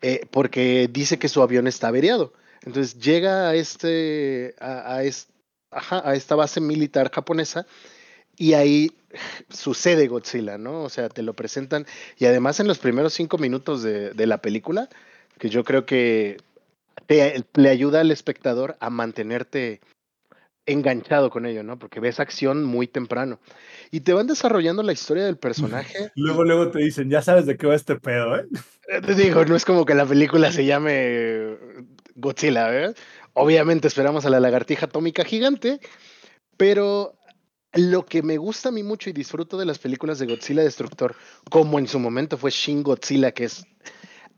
eh, 0.00 0.26
porque 0.30 0.88
dice 0.90 1.18
que 1.18 1.28
su 1.28 1.42
avión 1.42 1.66
está 1.66 1.88
averiado. 1.88 2.32
Entonces 2.64 2.98
llega 2.98 3.48
a 3.48 3.54
este, 3.54 4.54
a, 4.60 4.94
a 4.96 5.02
es- 5.04 5.28
ajá, 5.70 6.02
a 6.08 6.14
esta 6.14 6.34
base 6.34 6.60
militar 6.60 7.10
japonesa 7.12 7.66
y 8.36 8.54
ahí 8.54 8.92
sucede 9.50 10.08
Godzilla, 10.08 10.58
¿no? 10.58 10.82
O 10.82 10.88
sea, 10.88 11.08
te 11.08 11.22
lo 11.22 11.34
presentan 11.34 11.86
y 12.18 12.26
además 12.26 12.60
en 12.60 12.68
los 12.68 12.78
primeros 12.78 13.14
cinco 13.14 13.38
minutos 13.38 13.82
de, 13.82 14.10
de 14.10 14.26
la 14.26 14.38
película, 14.38 14.88
que 15.38 15.48
yo 15.48 15.64
creo 15.64 15.86
que 15.86 16.36
te- 17.06 17.44
le 17.54 17.68
ayuda 17.68 18.00
al 18.00 18.10
espectador 18.10 18.76
a 18.80 18.90
mantenerte 18.90 19.80
enganchado 20.64 21.30
con 21.30 21.44
ello, 21.44 21.64
¿no? 21.64 21.76
Porque 21.78 21.98
ves 21.98 22.20
acción 22.20 22.62
muy 22.64 22.86
temprano. 22.86 23.40
Y 23.90 24.00
te 24.00 24.12
van 24.12 24.28
desarrollando 24.28 24.84
la 24.84 24.92
historia 24.92 25.24
del 25.24 25.36
personaje. 25.36 26.12
Luego, 26.14 26.44
luego 26.44 26.70
te 26.70 26.78
dicen, 26.78 27.10
ya 27.10 27.20
sabes 27.22 27.46
de 27.46 27.56
qué 27.56 27.66
va 27.66 27.74
este 27.74 27.96
pedo, 27.96 28.36
¿eh? 28.36 28.46
Eh, 28.88 29.00
Te 29.00 29.14
digo, 29.14 29.44
no 29.44 29.56
es 29.56 29.64
como 29.64 29.84
que 29.84 29.94
la 29.94 30.06
película 30.06 30.52
se 30.52 30.64
llame 30.64 31.56
Godzilla, 32.14 32.68
¿verdad? 32.68 32.96
Obviamente 33.34 33.88
esperamos 33.88 34.24
a 34.26 34.30
la 34.30 34.40
lagartija 34.40 34.86
atómica 34.86 35.24
gigante, 35.24 35.80
pero 36.56 37.14
lo 37.74 38.04
que 38.04 38.22
me 38.22 38.36
gusta 38.36 38.68
a 38.68 38.72
mí 38.72 38.82
mucho 38.82 39.08
y 39.10 39.12
disfruto 39.12 39.56
de 39.58 39.64
las 39.64 39.78
películas 39.78 40.18
de 40.18 40.26
Godzilla 40.26 40.62
Destructor, 40.62 41.14
como 41.50 41.78
en 41.78 41.86
su 41.88 41.98
momento 41.98 42.36
fue 42.36 42.50
Shin 42.50 42.82
Godzilla, 42.82 43.32
que 43.32 43.44
es 43.44 43.64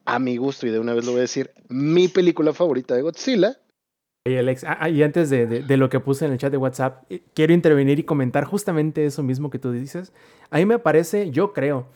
a 0.05 0.19
mi 0.19 0.37
gusto, 0.37 0.67
y 0.67 0.71
de 0.71 0.79
una 0.79 0.95
vez 0.95 1.05
lo 1.05 1.13
voy 1.13 1.21
a 1.21 1.23
decir, 1.23 1.51
mi 1.69 2.09
película 2.09 2.53
favorita 2.53 2.95
de 2.95 3.03
Godzilla, 3.03 3.59
Oye, 4.27 4.39
Alex, 4.39 4.65
ah, 4.65 4.79
ah, 4.81 4.89
y 4.89 5.03
antes 5.03 5.29
de, 5.29 5.47
de- 5.47 5.63
de 5.63 5.77
lo 5.77 5.91
que 5.91 6.01
puse 6.01 6.25
en 6.25 6.33
el 6.33 6.39
chat 6.39 6.51
de 6.51 6.57
WhatsApp, 6.57 7.05
eh, 7.11 7.23
quiero 7.35 7.53
intervenir 7.53 7.99
y 7.99 8.05
comentar 8.05 8.45
justamente 8.45 9.05
eso 9.05 9.23
mismo 9.23 9.51
que 9.51 9.59
tú 9.59 9.71
dices. 9.71 10.15
A 10.49 10.57
mí 10.57 10.65
me 10.65 10.79
parece, 10.79 11.31
yo 11.31 11.53
creo, 11.53 11.89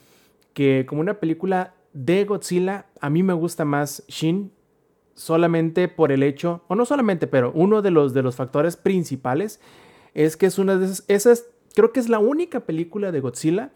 que 0.53 0.85
como 0.87 1.01
una 1.01 1.21
película 1.21 1.73
de 1.95 2.27
Godzilla, 2.27 2.85
a 3.01 3.09
mí 3.09 3.23
me 3.23 3.33
gusta 3.33 3.65
más 3.65 4.05
Shin 4.09 4.53
solamente 5.19 5.89
por 5.89 6.13
el 6.13 6.23
hecho, 6.23 6.63
o 6.69 6.75
no 6.77 6.85
solamente, 6.87 7.27
pero 7.27 7.51
uno 7.55 7.83
de 7.83 7.91
los, 7.91 8.15
de 8.15 8.23
los 8.23 8.37
factores 8.37 8.77
principales 8.77 9.61
es 10.15 10.37
que 10.37 10.47
es 10.47 10.59
una 10.59 10.77
de 10.77 10.87
esas, 10.87 11.05
esas, 11.09 11.45
creo 11.75 11.93
que 11.93 12.01
es 12.01 12.09
la 12.09 12.21
única 12.21 12.61
película 12.61 13.11
de 13.13 13.21
Godzilla 13.21 13.71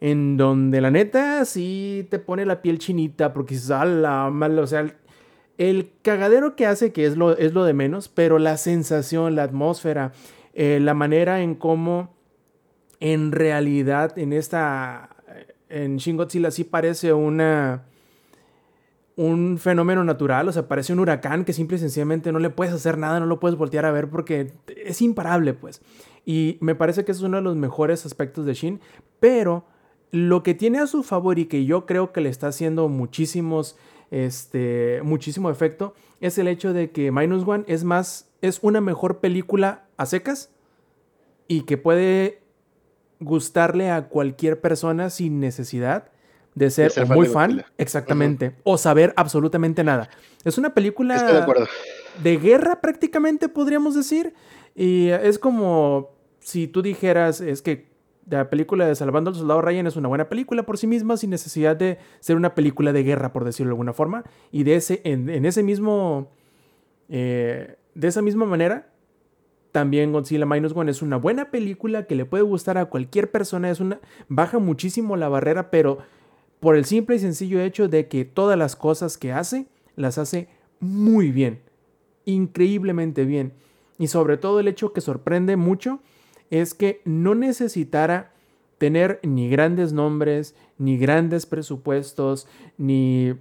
en 0.00 0.36
donde 0.36 0.80
la 0.80 0.90
neta 0.90 1.44
sí 1.44 2.06
te 2.10 2.18
pone 2.18 2.44
la 2.46 2.62
piel 2.62 2.78
chinita 2.78 3.32
porque 3.32 3.54
dices, 3.54 3.70
"A 3.70 3.84
la 3.84 4.28
madre", 4.30 4.60
o 4.60 4.66
sea, 4.66 4.80
el- 4.80 4.94
el 5.56 5.90
cagadero 6.02 6.54
que 6.56 6.66
hace, 6.66 6.92
que 6.92 7.04
es 7.06 7.16
lo, 7.16 7.36
es 7.36 7.52
lo 7.54 7.64
de 7.64 7.74
menos, 7.74 8.08
pero 8.08 8.38
la 8.38 8.56
sensación, 8.56 9.34
la 9.36 9.44
atmósfera, 9.44 10.12
eh, 10.54 10.78
la 10.80 10.94
manera 10.94 11.42
en 11.42 11.54
cómo 11.54 12.14
en 13.00 13.30
realidad 13.32 14.18
en 14.18 14.32
esta, 14.32 15.10
en 15.68 15.98
Shin 15.98 16.16
Godzilla 16.16 16.50
sí 16.50 16.64
parece 16.64 17.12
una, 17.12 17.84
un 19.18 19.58
fenómeno 19.58 20.04
natural, 20.04 20.48
o 20.48 20.52
sea, 20.52 20.68
parece 20.68 20.92
un 20.92 21.00
huracán 21.00 21.44
que 21.44 21.52
simple 21.52 21.76
y 21.76 21.80
sencillamente 21.80 22.30
no 22.30 22.38
le 22.38 22.50
puedes 22.50 22.72
hacer 22.72 22.98
nada, 22.98 23.18
no 23.18 23.26
lo 23.26 23.40
puedes 23.40 23.58
voltear 23.58 23.84
a 23.84 23.90
ver 23.90 24.08
porque 24.08 24.52
es 24.68 25.02
imparable, 25.02 25.54
pues. 25.54 25.82
Y 26.24 26.56
me 26.60 26.76
parece 26.76 27.04
que 27.04 27.10
es 27.10 27.20
uno 27.20 27.38
de 27.38 27.42
los 27.42 27.56
mejores 27.56 28.06
aspectos 28.06 28.46
de 28.46 28.54
Shin, 28.54 28.80
pero 29.18 29.64
lo 30.12 30.44
que 30.44 30.54
tiene 30.54 30.78
a 30.78 30.86
su 30.86 31.02
favor 31.02 31.40
y 31.40 31.46
que 31.46 31.64
yo 31.64 31.84
creo 31.84 32.12
que 32.12 32.20
le 32.20 32.28
está 32.28 32.46
haciendo 32.46 32.88
muchísimos, 32.88 33.76
este, 34.12 35.00
muchísimo 35.02 35.50
efecto, 35.50 35.94
es 36.20 36.38
el 36.38 36.46
hecho 36.46 36.72
de 36.72 36.92
que 36.92 37.10
Minus 37.10 37.42
One 37.44 37.64
es 37.66 37.82
más, 37.82 38.30
es 38.40 38.60
una 38.62 38.80
mejor 38.80 39.18
película 39.18 39.88
a 39.96 40.06
secas 40.06 40.52
y 41.48 41.62
que 41.62 41.76
puede 41.76 42.40
gustarle 43.18 43.90
a 43.90 44.06
cualquier 44.06 44.60
persona 44.60 45.10
sin 45.10 45.40
necesidad 45.40 46.12
de 46.58 46.70
ser, 46.70 46.90
ser 46.90 47.04
o 47.04 47.06
fan 47.06 47.16
muy 47.16 47.26
de 47.26 47.32
fan, 47.32 47.64
exactamente, 47.78 48.54
o 48.64 48.76
saber 48.76 49.14
absolutamente 49.16 49.84
nada. 49.84 50.10
Es 50.44 50.58
una 50.58 50.74
película 50.74 51.16
estoy 51.16 51.32
de 51.32 51.38
acuerdo. 51.38 51.66
de 52.22 52.36
guerra 52.36 52.80
prácticamente 52.80 53.48
podríamos 53.48 53.94
decir. 53.94 54.34
Y 54.74 55.08
es 55.08 55.38
como 55.38 56.10
si 56.40 56.68
tú 56.68 56.82
dijeras, 56.82 57.40
es 57.40 57.62
que 57.62 57.88
la 58.28 58.50
película 58.50 58.86
de 58.86 58.94
Salvando 58.94 59.30
al 59.30 59.36
Soldado 59.36 59.62
Ryan 59.62 59.86
es 59.86 59.96
una 59.96 60.08
buena 60.08 60.28
película 60.28 60.64
por 60.64 60.78
sí 60.78 60.86
misma 60.86 61.16
sin 61.16 61.30
necesidad 61.30 61.76
de 61.76 61.98
ser 62.20 62.36
una 62.36 62.54
película 62.54 62.92
de 62.92 63.02
guerra, 63.02 63.32
por 63.32 63.44
decirlo 63.44 63.70
de 63.70 63.72
alguna 63.74 63.92
forma. 63.92 64.24
Y 64.52 64.64
de 64.64 64.76
ese, 64.76 65.00
en, 65.04 65.28
en 65.30 65.46
ese 65.46 65.62
mismo, 65.62 66.30
eh, 67.08 67.76
de 67.94 68.08
esa 68.08 68.22
misma 68.22 68.44
manera, 68.44 68.88
también 69.72 70.12
Godzilla 70.12 70.46
Minus 70.46 70.74
One 70.74 70.90
es 70.90 71.02
una 71.02 71.16
buena 71.16 71.50
película 71.50 72.04
que 72.06 72.16
le 72.16 72.24
puede 72.24 72.42
gustar 72.42 72.78
a 72.78 72.86
cualquier 72.86 73.30
persona. 73.30 73.70
Es 73.70 73.80
una, 73.80 74.00
baja 74.28 74.58
muchísimo 74.58 75.16
la 75.16 75.28
barrera, 75.28 75.70
pero 75.70 75.98
por 76.60 76.76
el 76.76 76.84
simple 76.84 77.16
y 77.16 77.18
sencillo 77.20 77.60
hecho 77.60 77.88
de 77.88 78.08
que 78.08 78.24
todas 78.24 78.58
las 78.58 78.76
cosas 78.76 79.18
que 79.18 79.32
hace, 79.32 79.66
las 79.96 80.18
hace 80.18 80.48
muy 80.80 81.30
bien, 81.30 81.60
increíblemente 82.24 83.24
bien. 83.24 83.52
Y 83.98 84.08
sobre 84.08 84.36
todo 84.36 84.60
el 84.60 84.68
hecho 84.68 84.92
que 84.92 85.00
sorprende 85.00 85.56
mucho 85.56 86.00
es 86.50 86.74
que 86.74 87.00
no 87.04 87.34
necesitara 87.34 88.32
tener 88.78 89.18
ni 89.22 89.50
grandes 89.50 89.92
nombres, 89.92 90.54
ni 90.78 90.96
grandes 90.98 91.46
presupuestos, 91.46 92.46
ni, 92.78 93.34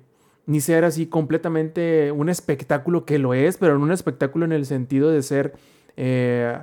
ni 0.48 0.62
ser 0.62 0.84
así 0.84 1.06
completamente 1.06 2.12
un 2.12 2.30
espectáculo 2.30 3.06
que 3.06 3.20
lo 3.20 3.34
es, 3.34 3.58
pero 3.58 3.80
un 3.80 3.92
espectáculo 3.92 4.46
en 4.46 4.52
el 4.52 4.66
sentido 4.66 5.12
de 5.12 5.22
ser, 5.22 5.54
eh, 5.96 6.58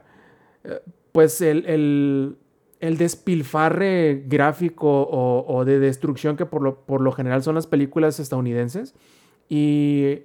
eh, 0.65 0.81
pues, 1.13 1.41
el, 1.41 2.37
el 2.81 2.99
despilfarre 2.99 4.25
gráfico 4.27 5.03
o, 5.03 5.45
o 5.47 5.65
de 5.65 5.79
destrucción 5.79 6.37
que 6.37 6.47
por 6.47 6.63
lo, 6.63 6.81
por 6.85 7.01
lo 7.01 7.13
general 7.13 7.43
son 7.43 7.55
las 7.55 7.67
películas 7.67 8.21
estadounidenses. 8.21 8.95
Y 9.49 10.23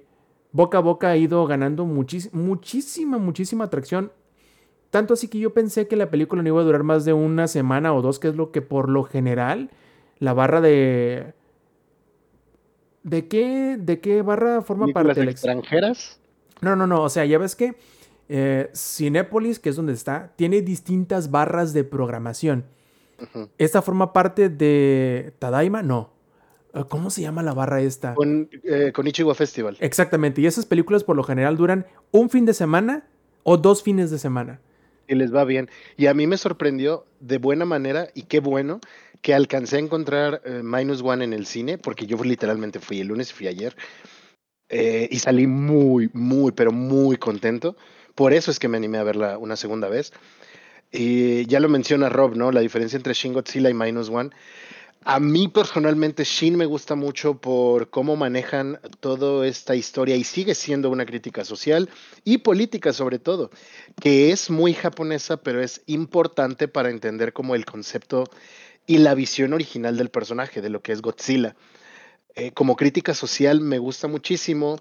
boca 0.52 0.78
a 0.78 0.80
boca 0.80 1.08
ha 1.10 1.16
ido 1.16 1.46
ganando 1.46 1.84
muchis- 1.86 2.32
muchísima, 2.32 3.18
muchísima 3.18 3.64
atracción. 3.64 4.12
Tanto 4.90 5.14
así 5.14 5.28
que 5.28 5.38
yo 5.38 5.54
pensé 5.54 5.86
que 5.86 5.96
la 5.96 6.10
película 6.10 6.42
no 6.42 6.48
iba 6.48 6.60
a 6.60 6.64
durar 6.64 6.82
más 6.82 7.04
de 7.04 7.12
una 7.12 7.46
semana 7.46 7.94
o 7.94 8.02
dos, 8.02 8.18
que 8.18 8.28
es 8.28 8.34
lo 8.34 8.50
que 8.50 8.60
por 8.60 8.88
lo 8.88 9.04
general 9.04 9.70
la 10.18 10.32
barra 10.34 10.60
de... 10.60 11.34
¿De 13.02 13.28
qué, 13.28 13.78
de 13.78 14.00
qué 14.00 14.20
barra 14.20 14.60
forma 14.60 14.88
parte, 14.88 15.20
Alex? 15.20 15.30
extranjeras. 15.36 16.20
No, 16.60 16.76
no, 16.76 16.86
no. 16.86 17.02
O 17.02 17.08
sea, 17.08 17.24
ya 17.24 17.38
ves 17.38 17.56
que 17.56 17.76
eh, 18.32 18.70
Cinépolis, 18.74 19.58
que 19.58 19.70
es 19.70 19.76
donde 19.76 19.92
está, 19.92 20.32
tiene 20.36 20.62
distintas 20.62 21.30
barras 21.32 21.72
de 21.72 21.82
programación. 21.82 22.64
¿Esta 23.58 23.82
forma 23.82 24.12
parte 24.12 24.48
de 24.48 25.34
Tadaima? 25.40 25.82
No. 25.82 26.12
Eh, 26.72 26.84
¿Cómo 26.88 27.10
se 27.10 27.22
llama 27.22 27.42
la 27.42 27.52
barra 27.52 27.80
esta? 27.80 28.14
Con, 28.14 28.48
eh, 28.62 28.92
con 28.94 29.06
Ichigo 29.06 29.34
Festival. 29.34 29.76
Exactamente. 29.80 30.40
Y 30.40 30.46
esas 30.46 30.64
películas 30.64 31.02
por 31.02 31.16
lo 31.16 31.24
general 31.24 31.56
duran 31.56 31.86
un 32.12 32.30
fin 32.30 32.46
de 32.46 32.54
semana 32.54 33.04
o 33.42 33.56
dos 33.56 33.82
fines 33.82 34.10
de 34.10 34.18
semana. 34.18 34.60
y 35.10 35.16
les 35.16 35.34
va 35.34 35.44
bien. 35.44 35.68
Y 35.96 36.06
a 36.06 36.14
mí 36.14 36.26
me 36.26 36.38
sorprendió 36.38 37.04
de 37.18 37.38
buena 37.38 37.64
manera, 37.64 38.08
y 38.14 38.22
qué 38.22 38.38
bueno, 38.40 38.80
que 39.20 39.34
alcancé 39.34 39.76
a 39.76 39.80
encontrar 39.80 40.40
eh, 40.44 40.62
Minus 40.62 41.02
One 41.02 41.24
en 41.24 41.32
el 41.32 41.46
cine, 41.46 41.78
porque 41.78 42.06
yo 42.06 42.16
literalmente 42.22 42.78
fui 42.78 43.00
el 43.00 43.08
lunes 43.08 43.30
y 43.30 43.34
fui 43.34 43.48
ayer, 43.48 43.76
eh, 44.68 45.08
y 45.10 45.18
salí 45.18 45.48
muy, 45.48 46.08
muy, 46.12 46.52
pero 46.52 46.70
muy 46.70 47.16
contento. 47.16 47.76
Por 48.20 48.34
eso 48.34 48.50
es 48.50 48.58
que 48.58 48.68
me 48.68 48.76
animé 48.76 48.98
a 48.98 49.02
verla 49.02 49.38
una 49.38 49.56
segunda 49.56 49.88
vez. 49.88 50.12
Y 50.92 51.46
ya 51.46 51.58
lo 51.58 51.70
menciona 51.70 52.10
Rob, 52.10 52.36
¿no? 52.36 52.52
La 52.52 52.60
diferencia 52.60 52.98
entre 52.98 53.14
Shin 53.14 53.32
Godzilla 53.32 53.70
y 53.70 53.72
Minus 53.72 54.10
One. 54.10 54.28
A 55.04 55.18
mí 55.18 55.48
personalmente 55.48 56.24
Shin 56.24 56.54
me 56.54 56.66
gusta 56.66 56.96
mucho 56.96 57.38
por 57.38 57.88
cómo 57.88 58.16
manejan 58.16 58.78
toda 59.00 59.46
esta 59.46 59.74
historia 59.74 60.16
y 60.16 60.24
sigue 60.24 60.54
siendo 60.54 60.90
una 60.90 61.06
crítica 61.06 61.46
social 61.46 61.88
y 62.22 62.36
política 62.36 62.92
sobre 62.92 63.18
todo, 63.18 63.50
que 63.98 64.32
es 64.32 64.50
muy 64.50 64.74
japonesa, 64.74 65.38
pero 65.38 65.62
es 65.62 65.80
importante 65.86 66.68
para 66.68 66.90
entender 66.90 67.32
como 67.32 67.54
el 67.54 67.64
concepto 67.64 68.28
y 68.86 68.98
la 68.98 69.14
visión 69.14 69.54
original 69.54 69.96
del 69.96 70.10
personaje, 70.10 70.60
de 70.60 70.68
lo 70.68 70.82
que 70.82 70.92
es 70.92 71.00
Godzilla. 71.00 71.56
Eh, 72.34 72.52
como 72.52 72.76
crítica 72.76 73.14
social 73.14 73.62
me 73.62 73.78
gusta 73.78 74.08
muchísimo 74.08 74.78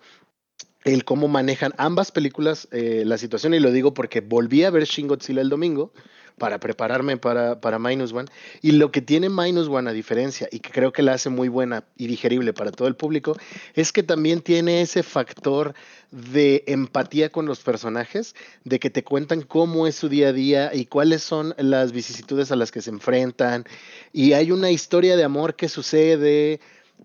el 0.84 1.04
cómo 1.04 1.28
manejan 1.28 1.74
ambas 1.78 2.12
películas 2.12 2.68
eh, 2.72 3.04
la 3.06 3.18
situación, 3.18 3.54
y 3.54 3.60
lo 3.60 3.72
digo 3.72 3.94
porque 3.94 4.22
volví 4.22 4.64
a 4.64 4.70
ver 4.70 4.86
Shin 4.86 5.08
Godzilla 5.08 5.42
el 5.42 5.50
domingo 5.50 5.92
para 6.38 6.58
prepararme 6.60 7.18
para, 7.18 7.60
para 7.60 7.80
Minus 7.80 8.14
One, 8.14 8.30
y 8.62 8.72
lo 8.72 8.92
que 8.92 9.02
tiene 9.02 9.28
Minus 9.30 9.68
One 9.68 9.90
a 9.90 9.94
diferencia, 9.94 10.48
y 10.52 10.60
que 10.60 10.72
creo 10.72 10.94
que 10.94 11.04
la 11.04 11.14
hace 11.14 11.30
muy 11.30 11.50
buena 11.50 11.84
y 11.98 12.08
digerible 12.08 12.54
para 12.54 12.72
todo 12.72 12.88
el 12.88 12.96
público, 12.96 13.38
es 13.76 13.92
que 13.92 14.04
también 14.04 14.40
tiene 14.42 14.82
ese 14.82 15.04
factor 15.04 15.74
de 16.12 16.64
empatía 16.66 17.30
con 17.30 17.46
los 17.46 17.60
personajes, 17.60 18.36
de 18.64 18.80
que 18.80 18.90
te 18.90 19.04
cuentan 19.04 19.42
cómo 19.42 19.86
es 19.86 19.96
su 19.96 20.08
día 20.08 20.30
a 20.30 20.34
día 20.34 20.74
y 20.74 20.86
cuáles 20.86 21.24
son 21.24 21.54
las 21.58 21.92
vicisitudes 21.92 22.52
a 22.54 22.56
las 22.56 22.72
que 22.72 22.82
se 22.82 22.90
enfrentan, 22.90 23.66
y 24.14 24.32
hay 24.32 24.52
una 24.52 24.72
historia 24.72 25.18
de 25.18 25.26
amor 25.26 25.58
que 25.58 25.68
sucede, 25.68 26.62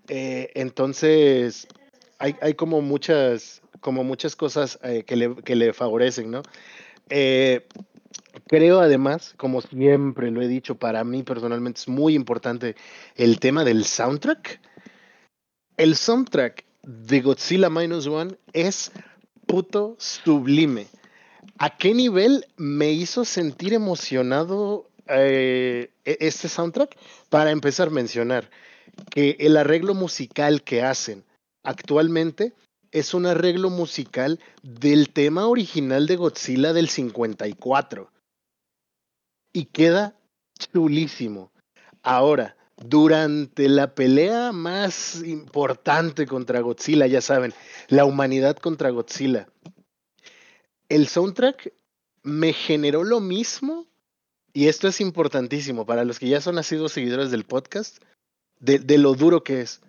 eh, 0.07 0.49
entonces 0.55 1.67
hay, 2.19 2.35
hay 2.41 2.53
como 2.53 2.81
muchas 2.81 3.61
como 3.85 4.03
muchas 4.03 4.35
cosas 4.35 4.79
eh, 4.81 5.03
que, 5.05 5.15
le, 5.15 5.35
que 5.35 5.55
le 5.55 5.71
favorecen, 5.71 6.31
¿no? 6.31 6.41
Eh, 7.09 7.67
creo 8.47 8.79
además, 8.79 9.35
como 9.37 9.61
siempre 9.61 10.31
lo 10.31 10.41
he 10.41 10.47
dicho, 10.47 10.73
para 10.73 11.03
mí 11.03 11.21
personalmente 11.21 11.81
es 11.81 11.87
muy 11.87 12.15
importante 12.15 12.75
el 13.15 13.39
tema 13.39 13.63
del 13.63 13.85
soundtrack. 13.85 14.59
El 15.77 15.95
soundtrack 15.95 16.65
de 16.81 17.21
Godzilla 17.21 17.69
Minus 17.69 18.07
One 18.07 18.35
es 18.53 18.91
puto 19.45 19.95
sublime. 19.99 20.87
¿A 21.59 21.77
qué 21.77 21.93
nivel 21.93 22.47
me 22.57 22.91
hizo 22.91 23.23
sentir 23.23 23.73
emocionado 23.73 24.89
eh, 25.07 25.91
e- 26.05 26.17
este 26.21 26.49
soundtrack? 26.49 26.97
Para 27.29 27.51
empezar 27.51 27.89
a 27.89 27.91
mencionar 27.91 28.49
que 29.11 29.35
el 29.39 29.57
arreglo 29.57 29.93
musical 29.93 30.63
que 30.63 30.81
hacen 30.81 31.23
actualmente 31.65 32.53
es 32.91 33.13
un 33.13 33.25
arreglo 33.25 33.69
musical 33.69 34.39
del 34.63 35.09
tema 35.09 35.47
original 35.47 36.07
de 36.07 36.15
Godzilla 36.15 36.71
del 36.71 36.87
54. 36.87 38.09
Y 39.51 39.65
queda 39.65 40.17
chulísimo. 40.57 41.51
Ahora, 42.03 42.55
durante 42.77 43.67
la 43.69 43.95
pelea 43.95 44.51
más 44.51 45.21
importante 45.23 46.25
contra 46.25 46.61
Godzilla, 46.61 47.07
ya 47.07 47.21
saben, 47.21 47.53
la 47.87 48.05
humanidad 48.05 48.57
contra 48.57 48.89
Godzilla, 48.89 49.47
el 50.89 51.07
soundtrack 51.07 51.73
me 52.23 52.53
generó 52.53 53.03
lo 53.03 53.19
mismo, 53.19 53.87
y 54.53 54.67
esto 54.67 54.87
es 54.87 55.01
importantísimo 55.01 55.85
para 55.85 56.05
los 56.05 56.19
que 56.19 56.29
ya 56.29 56.41
son 56.41 56.55
nacidos 56.55 56.93
seguidores 56.93 57.31
del 57.31 57.43
podcast, 57.43 58.01
de, 58.59 58.79
de 58.79 58.97
lo 58.97 59.15
duro 59.15 59.43
que 59.43 59.61
es. 59.61 59.81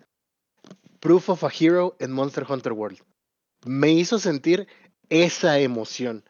Proof 1.07 1.29
of 1.29 1.45
a 1.45 1.49
Hero 1.57 1.95
en 1.99 2.11
Monster 2.11 2.45
Hunter 2.49 2.73
World. 2.73 2.99
Me 3.65 3.93
hizo 3.93 4.19
sentir 4.19 4.67
esa 5.07 5.57
emoción. 5.57 6.25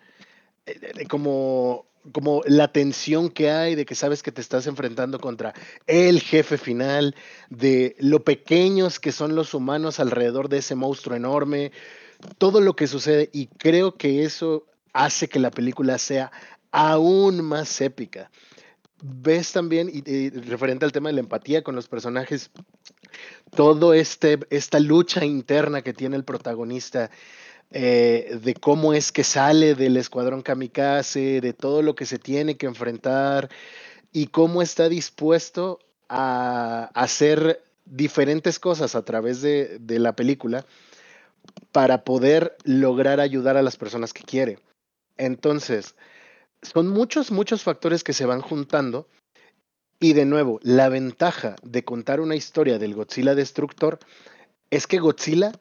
Eh, 0.67 1.07
como 1.09 1.87
como 2.13 2.43
la 2.45 2.71
tensión 2.71 3.29
que 3.29 3.49
hay 3.49 3.73
de 3.73 3.87
que 3.87 3.95
sabes 3.95 4.21
que 4.21 4.31
te 4.31 4.39
estás 4.39 4.67
enfrentando 4.67 5.19
contra 5.19 5.55
el 5.87 6.21
jefe 6.21 6.59
final, 6.59 7.15
de 7.49 7.95
lo 7.97 8.23
pequeños 8.23 8.99
que 8.99 9.11
son 9.11 9.33
los 9.33 9.55
humanos 9.55 9.99
alrededor 9.99 10.47
de 10.47 10.59
ese 10.59 10.75
monstruo 10.75 11.15
enorme, 11.15 11.71
todo 12.37 12.61
lo 12.61 12.75
que 12.75 12.85
sucede 12.85 13.31
y 13.33 13.47
creo 13.47 13.97
que 13.97 14.23
eso 14.25 14.67
hace 14.93 15.27
que 15.27 15.39
la 15.39 15.49
película 15.49 15.97
sea 15.97 16.31
aún 16.71 17.43
más 17.43 17.81
épica. 17.81 18.29
Ves 19.03 19.51
también, 19.51 19.89
y, 19.91 20.29
referente 20.29 20.85
al 20.85 20.91
tema 20.91 21.09
de 21.09 21.13
la 21.13 21.21
empatía 21.21 21.63
con 21.63 21.75
los 21.75 21.87
personajes, 21.87 22.51
todo 23.55 23.93
este, 23.93 24.39
esta 24.49 24.79
lucha 24.79 25.25
interna 25.25 25.81
que 25.81 25.93
tiene 25.93 26.15
el 26.15 26.23
protagonista 26.23 27.09
eh, 27.71 28.39
de 28.41 28.53
cómo 28.53 28.93
es 28.93 29.11
que 29.11 29.23
sale 29.23 29.75
del 29.75 29.97
escuadrón 29.97 30.41
kamikaze, 30.41 31.41
de 31.41 31.53
todo 31.53 31.81
lo 31.81 31.95
que 31.95 32.05
se 32.05 32.19
tiene 32.19 32.57
que 32.57 32.65
enfrentar 32.65 33.49
y 34.13 34.27
cómo 34.27 34.61
está 34.61 34.89
dispuesto 34.89 35.79
a 36.07 36.89
hacer 36.93 37.61
diferentes 37.85 38.59
cosas 38.59 38.95
a 38.95 39.03
través 39.03 39.41
de, 39.41 39.79
de 39.79 39.99
la 39.99 40.15
película 40.15 40.65
para 41.71 42.03
poder 42.03 42.57
lograr 42.63 43.19
ayudar 43.19 43.57
a 43.57 43.61
las 43.61 43.77
personas 43.77 44.13
que 44.13 44.23
quiere. 44.23 44.59
Entonces, 45.17 45.95
son 46.61 46.87
muchos, 46.87 47.31
muchos 47.31 47.63
factores 47.63 48.03
que 48.03 48.13
se 48.13 48.25
van 48.25 48.41
juntando. 48.41 49.07
Y 49.99 50.13
de 50.13 50.25
nuevo, 50.25 50.59
la 50.61 50.89
ventaja 50.89 51.55
de 51.63 51.83
contar 51.83 52.19
una 52.19 52.35
historia 52.35 52.77
del 52.77 52.93
Godzilla 52.93 53.33
destructor 53.33 53.99
es 54.69 54.85
que 54.85 54.99
Godzilla 54.99 55.51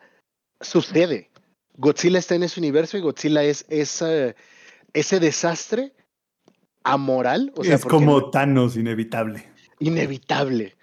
sucede. 0.61 1.31
Godzilla 1.75 2.19
está 2.19 2.35
en 2.35 2.43
ese 2.43 2.61
universo 2.61 2.99
y 2.99 3.01
Godzilla 3.01 3.43
es 3.45 3.65
ese 3.69 5.21
desastre 5.21 5.95
amoral. 6.85 7.53
O 7.57 7.65
sea, 7.65 7.77
es 7.77 7.85
como 7.85 8.31
Thanos, 8.31 8.77
inevitable. 8.77 9.49
Inevitable. 9.79 10.77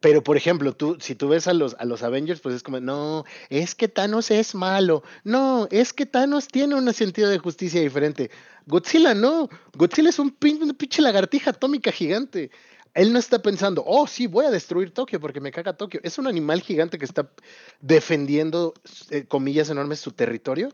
Pero, 0.00 0.22
por 0.22 0.36
ejemplo, 0.36 0.72
tú, 0.74 0.98
si 1.00 1.14
tú 1.14 1.28
ves 1.28 1.48
a 1.48 1.54
los, 1.54 1.74
a 1.78 1.84
los 1.84 2.02
Avengers, 2.02 2.40
pues 2.40 2.54
es 2.54 2.62
como, 2.62 2.80
no, 2.80 3.24
es 3.48 3.74
que 3.74 3.88
Thanos 3.88 4.30
es 4.30 4.54
malo. 4.54 5.02
No, 5.24 5.68
es 5.70 5.92
que 5.92 6.06
Thanos 6.06 6.48
tiene 6.48 6.74
un 6.74 6.92
sentido 6.92 7.30
de 7.30 7.38
justicia 7.38 7.80
diferente. 7.80 8.30
Godzilla 8.66 9.14
no. 9.14 9.48
Godzilla 9.74 10.10
es 10.10 10.18
un 10.18 10.30
pinche 10.30 11.00
lagartija 11.00 11.50
atómica 11.50 11.90
gigante. 11.92 12.50
Él 12.96 13.12
no 13.12 13.18
está 13.18 13.42
pensando, 13.42 13.84
oh, 13.86 14.06
sí, 14.06 14.26
voy 14.26 14.46
a 14.46 14.50
destruir 14.50 14.90
Tokio 14.90 15.20
porque 15.20 15.38
me 15.38 15.52
caga 15.52 15.76
Tokio. 15.76 16.00
Es 16.02 16.16
un 16.16 16.26
animal 16.26 16.62
gigante 16.62 16.98
que 16.98 17.04
está 17.04 17.30
defendiendo, 17.78 18.72
eh, 19.10 19.26
comillas 19.26 19.68
enormes, 19.68 20.00
su 20.00 20.12
territorio 20.12 20.70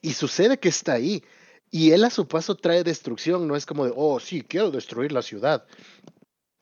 y 0.00 0.12
sucede 0.12 0.60
que 0.60 0.68
está 0.68 0.92
ahí. 0.92 1.24
Y 1.68 1.90
él 1.90 2.04
a 2.04 2.10
su 2.10 2.28
paso 2.28 2.54
trae 2.54 2.84
destrucción, 2.84 3.48
no 3.48 3.56
es 3.56 3.66
como 3.66 3.84
de, 3.84 3.92
oh, 3.96 4.20
sí, 4.20 4.42
quiero 4.42 4.70
destruir 4.70 5.10
la 5.10 5.22
ciudad. 5.22 5.66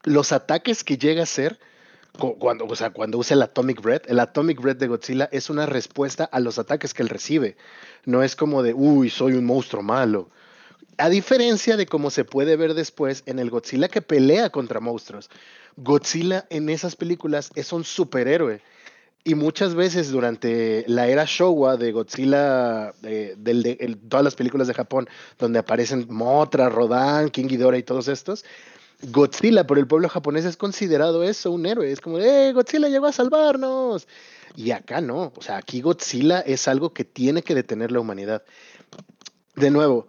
Los 0.05 0.33
ataques 0.33 0.83
que 0.85 0.97
llega 0.97 1.25
a 1.25 1.27
ser, 1.27 1.61
cuando, 2.39 2.65
o 2.65 2.75
sea, 2.75 2.89
cuando 2.89 3.19
usa 3.19 3.35
el 3.35 3.43
Atomic 3.43 3.83
Breath, 3.83 4.09
el 4.09 4.21
Atomic 4.21 4.59
Breath 4.59 4.79
de 4.79 4.89
Godzilla 4.89 5.29
es 5.33 5.51
una 5.51 5.67
respuesta 5.67 6.25
a 6.25 6.41
los 6.41 6.59
ataques 6.59 6.95
que 6.95 7.03
él 7.03 7.11
recibe. 7.11 7.59
No 8.07 8.23
es 8.23 8.35
como 8.35 8.63
de, 8.63 8.73
uy, 8.73 9.11
soy 9.11 9.35
un 9.35 9.45
monstruo 9.45 9.83
malo. 9.83 10.31
A 10.99 11.09
diferencia 11.09 11.77
de 11.77 11.87
cómo 11.87 12.11
se 12.11 12.25
puede 12.25 12.57
ver 12.57 12.75
después 12.75 13.23
en 13.27 13.39
el 13.39 13.51
Godzilla 13.51 13.89
que 13.89 14.03
pelea 14.03 14.51
contra 14.51 14.81
monstruos. 14.81 15.31
Godzilla 15.77 16.47
en 16.51 16.69
esas 16.69 16.97
películas 16.97 17.51
es 17.55 17.73
un 17.73 17.85
superhéroe. 17.85 18.61
Y 19.23 19.37
muchas 19.37 19.77
veces 19.77 20.11
durante 20.11 20.85
la 20.89 21.07
era 21.07 21.25
Showa 21.25 21.77
de 21.77 21.93
Godzilla, 21.93 22.93
de, 23.01 23.97
todas 24.09 24.25
las 24.25 24.35
películas 24.35 24.67
de 24.67 24.75
Japón, 24.75 25.09
donde 25.39 25.61
aparecen 25.61 26.07
Motra, 26.09 26.69
Rodan, 26.69 27.31
King 27.31 27.47
Ghidorah 27.47 27.79
y 27.79 27.83
todos 27.85 28.09
estos, 28.09 28.45
Godzilla 29.03 29.67
por 29.67 29.79
el 29.79 29.87
pueblo 29.87 30.09
japonés 30.09 30.45
es 30.45 30.57
considerado 30.57 31.23
eso, 31.23 31.53
un 31.53 31.67
héroe. 31.67 31.93
Es 31.93 32.01
como, 32.01 32.19
¡eh, 32.19 32.53
Godzilla 32.53 32.89
llegó 32.89 33.07
a 33.07 33.13
salvarnos! 33.13 34.09
Y 34.57 34.73
acá 34.73 35.01
no. 35.01 35.33
O 35.37 35.43
sea, 35.43 35.59
aquí 35.59 35.81
Godzilla 35.81 36.41
es 36.41 36.67
algo 36.67 36.93
que 36.93 37.05
tiene 37.05 37.43
que 37.43 37.55
detener 37.55 37.93
la 37.93 38.01
humanidad. 38.01 38.43
De 39.55 39.71
nuevo, 39.71 40.09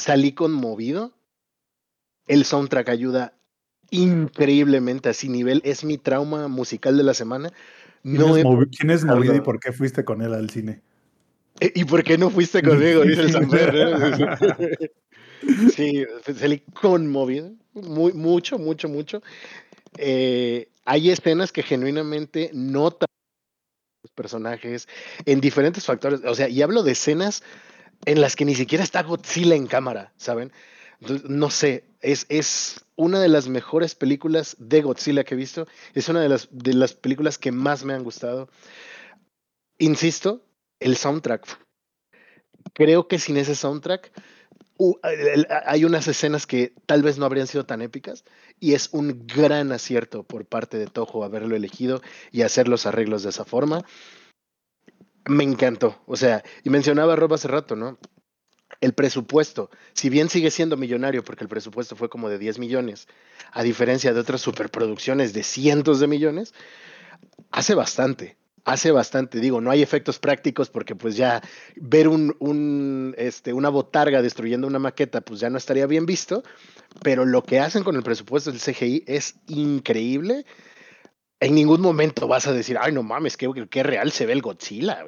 salí 0.00 0.32
conmovido. 0.32 1.12
El 2.26 2.44
soundtrack 2.44 2.88
ayuda 2.88 3.34
increíblemente 3.90 5.08
a 5.08 5.12
ese 5.12 5.28
nivel. 5.28 5.60
Es 5.64 5.84
mi 5.84 5.98
trauma 5.98 6.48
musical 6.48 6.96
de 6.96 7.04
la 7.04 7.14
semana. 7.14 7.52
No 8.02 8.32
¿Quién, 8.70 8.90
es, 8.90 9.04
movido 9.04 9.34
y 9.34 9.40
por 9.40 9.60
qué 9.60 9.72
fuiste 9.72 10.04
con 10.04 10.22
él 10.22 10.32
al 10.32 10.48
cine? 10.48 10.80
Eh, 11.60 11.72
¿Y 11.74 11.84
por 11.84 12.02
qué 12.02 12.16
no 12.16 12.30
fuiste 12.30 12.62
conmigo? 12.62 13.02
Dice 13.02 13.22
el 13.22 13.30
sí, 15.70 16.04
salí 16.38 16.60
conmovido. 16.80 17.52
Muy, 17.74 18.12
mucho, 18.14 18.58
mucho, 18.58 18.88
mucho. 18.88 19.22
Eh, 19.98 20.68
hay 20.86 21.10
escenas 21.10 21.52
que 21.52 21.62
genuinamente 21.62 22.50
notan 22.54 23.08
los 24.02 24.12
personajes 24.12 24.88
en 25.26 25.40
diferentes 25.40 25.84
factores. 25.84 26.20
O 26.24 26.34
sea, 26.34 26.48
y 26.48 26.62
hablo 26.62 26.82
de 26.82 26.92
escenas 26.92 27.42
en 28.04 28.20
las 28.20 28.36
que 28.36 28.44
ni 28.44 28.54
siquiera 28.54 28.84
está 28.84 29.02
Godzilla 29.02 29.54
en 29.54 29.66
cámara, 29.66 30.12
¿saben? 30.16 30.52
no 31.28 31.50
sé, 31.50 31.84
es, 32.00 32.26
es 32.28 32.84
una 32.96 33.20
de 33.20 33.28
las 33.28 33.48
mejores 33.48 33.94
películas 33.94 34.56
de 34.58 34.82
Godzilla 34.82 35.24
que 35.24 35.34
he 35.34 35.36
visto. 35.36 35.66
Es 35.94 36.08
una 36.08 36.20
de 36.20 36.28
las, 36.28 36.48
de 36.50 36.74
las 36.74 36.92
películas 36.92 37.38
que 37.38 37.52
más 37.52 37.84
me 37.84 37.94
han 37.94 38.04
gustado. 38.04 38.48
Insisto, 39.78 40.44
el 40.78 40.96
soundtrack. 40.96 41.46
Creo 42.74 43.08
que 43.08 43.18
sin 43.18 43.38
ese 43.38 43.54
soundtrack 43.54 44.12
hay 45.66 45.84
unas 45.84 46.08
escenas 46.08 46.46
que 46.46 46.72
tal 46.86 47.02
vez 47.02 47.18
no 47.18 47.26
habrían 47.26 47.46
sido 47.46 47.64
tan 47.64 47.82
épicas 47.82 48.24
y 48.58 48.72
es 48.72 48.88
un 48.92 49.26
gran 49.26 49.72
acierto 49.72 50.22
por 50.22 50.46
parte 50.46 50.78
de 50.78 50.86
Toho 50.86 51.22
haberlo 51.22 51.54
elegido 51.54 52.00
y 52.32 52.42
hacer 52.42 52.66
los 52.66 52.86
arreglos 52.86 53.22
de 53.22 53.28
esa 53.28 53.44
forma 53.44 53.84
me 55.26 55.44
encantó. 55.44 56.00
O 56.06 56.16
sea, 56.16 56.42
y 56.64 56.70
mencionaba 56.70 57.16
Rob 57.16 57.34
hace 57.34 57.48
rato, 57.48 57.76
¿no? 57.76 57.98
El 58.80 58.94
presupuesto, 58.94 59.70
si 59.92 60.08
bien 60.08 60.30
sigue 60.30 60.50
siendo 60.50 60.76
millonario, 60.76 61.22
porque 61.22 61.44
el 61.44 61.48
presupuesto 61.48 61.96
fue 61.96 62.08
como 62.08 62.28
de 62.28 62.38
10 62.38 62.58
millones, 62.58 63.08
a 63.52 63.62
diferencia 63.62 64.14
de 64.14 64.20
otras 64.20 64.40
superproducciones 64.40 65.32
de 65.32 65.42
cientos 65.42 66.00
de 66.00 66.06
millones, 66.06 66.54
hace 67.50 67.74
bastante, 67.74 68.38
hace 68.64 68.90
bastante. 68.90 69.40
Digo, 69.40 69.60
no 69.60 69.70
hay 69.70 69.82
efectos 69.82 70.18
prácticos 70.18 70.70
porque 70.70 70.94
pues 70.94 71.16
ya 71.16 71.42
ver 71.76 72.08
un, 72.08 73.14
este, 73.18 73.52
una 73.52 73.68
botarga 73.68 74.22
destruyendo 74.22 74.66
una 74.66 74.78
maqueta, 74.78 75.20
pues 75.20 75.40
ya 75.40 75.50
no 75.50 75.58
estaría 75.58 75.86
bien 75.86 76.06
visto, 76.06 76.42
pero 77.02 77.26
lo 77.26 77.42
que 77.42 77.60
hacen 77.60 77.84
con 77.84 77.96
el 77.96 78.02
presupuesto 78.02 78.50
del 78.50 78.60
CGI 78.60 79.04
es 79.06 79.34
increíble 79.46 80.46
en 81.40 81.54
ningún 81.54 81.80
momento 81.80 82.28
vas 82.28 82.46
a 82.46 82.52
decir, 82.52 82.78
ay, 82.80 82.92
no 82.92 83.02
mames, 83.02 83.36
qué, 83.36 83.50
qué 83.70 83.82
real 83.82 84.12
se 84.12 84.26
ve 84.26 84.34
el 84.34 84.42
Godzilla, 84.42 85.04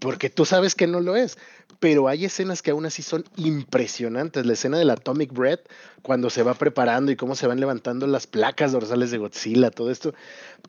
porque 0.00 0.30
tú 0.30 0.44
sabes 0.44 0.74
que 0.74 0.86
no 0.86 1.00
lo 1.00 1.16
es. 1.16 1.38
Pero 1.78 2.08
hay 2.08 2.24
escenas 2.24 2.62
que 2.62 2.70
aún 2.70 2.86
así 2.86 3.02
son 3.02 3.24
impresionantes. 3.36 4.46
La 4.46 4.54
escena 4.54 4.78
del 4.78 4.90
Atomic 4.90 5.32
Breath, 5.32 5.68
cuando 6.02 6.30
se 6.30 6.42
va 6.42 6.54
preparando 6.54 7.12
y 7.12 7.16
cómo 7.16 7.34
se 7.34 7.46
van 7.46 7.60
levantando 7.60 8.06
las 8.06 8.26
placas 8.26 8.72
dorsales 8.72 9.10
de 9.10 9.18
Godzilla, 9.18 9.70
todo 9.70 9.90
esto, 9.90 10.14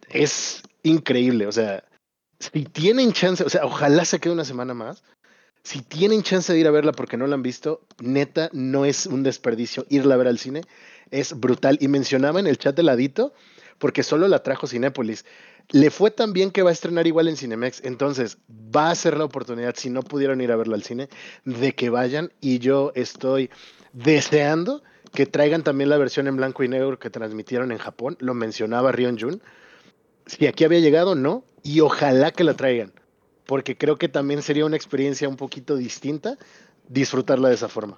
es 0.10 0.62
increíble. 0.84 1.48
O 1.48 1.52
sea, 1.52 1.84
si 2.40 2.66
tienen 2.66 3.14
chance, 3.14 3.44
o 3.44 3.50
sea, 3.50 3.66
ojalá 3.66 4.04
se 4.04 4.20
quede 4.20 4.34
una 4.34 4.46
semana 4.46 4.74
más. 4.74 5.04
Si 5.64 5.82
tienen 5.82 6.24
chance 6.24 6.52
de 6.52 6.60
ir 6.60 6.68
a 6.68 6.72
verla 6.72 6.92
porque 6.92 7.18
no 7.18 7.28
la 7.28 7.36
han 7.36 7.44
visto, 7.44 7.82
neta, 8.00 8.50
no 8.54 8.86
es 8.86 9.06
un 9.06 9.24
desperdicio 9.24 9.86
irla 9.90 10.16
a 10.16 10.18
ver 10.18 10.28
al 10.28 10.40
cine. 10.40 10.62
Es 11.12 11.38
brutal. 11.38 11.78
Y 11.82 11.88
mencionaba 11.88 12.40
en 12.40 12.48
el 12.48 12.58
chat 12.58 12.76
de 12.76 12.84
ladito 12.84 13.34
porque 13.80 14.04
solo 14.04 14.28
la 14.28 14.44
trajo 14.44 14.68
Cinépolis. 14.68 15.26
Le 15.70 15.90
fue 15.92 16.12
tan 16.12 16.32
bien 16.34 16.52
que 16.52 16.64
va 16.64 16.70
a 16.70 16.74
estrenar 16.74 17.08
igual 17.08 17.28
en 17.28 17.36
Cinemex, 17.38 17.84
entonces 17.84 18.38
va 18.50 18.90
a 18.90 18.96
ser 18.96 19.18
la 19.18 19.26
oportunidad, 19.26 19.76
si 19.76 19.90
no 19.90 20.02
pudieron 20.02 20.40
ir 20.42 20.52
a 20.52 20.56
verlo 20.56 20.76
al 20.76 20.84
cine, 20.84 21.10
de 21.44 21.74
que 21.76 21.90
vayan 21.90 22.32
y 22.40 22.60
yo 22.60 22.92
estoy 22.96 23.50
deseando 23.94 24.82
que 25.14 25.26
traigan 25.26 25.64
también 25.64 25.90
la 25.90 25.98
versión 25.98 26.28
en 26.28 26.38
blanco 26.38 26.64
y 26.64 26.68
negro 26.70 27.00
que 27.00 27.10
transmitieron 27.10 27.72
en 27.72 27.78
Japón, 27.80 28.16
lo 28.20 28.34
mencionaba 28.34 28.92
Rion 28.92 29.18
Jun. 29.20 29.42
Si 30.26 30.46
aquí 30.48 30.64
había 30.64 30.80
llegado, 30.80 31.16
no, 31.16 31.44
y 31.64 31.80
ojalá 31.82 32.32
que 32.32 32.44
la 32.44 32.54
traigan. 32.54 32.92
porque 33.46 33.78
creo 33.78 33.98
que 33.98 34.10
también 34.10 34.42
sería 34.42 34.66
una 34.66 34.76
experiencia 34.76 35.30
un 35.30 35.38
poquito 35.38 35.78
distinta 35.78 36.38
disfrutarla 36.90 37.48
de 37.48 37.56
esa 37.56 37.70
forma. 37.70 37.98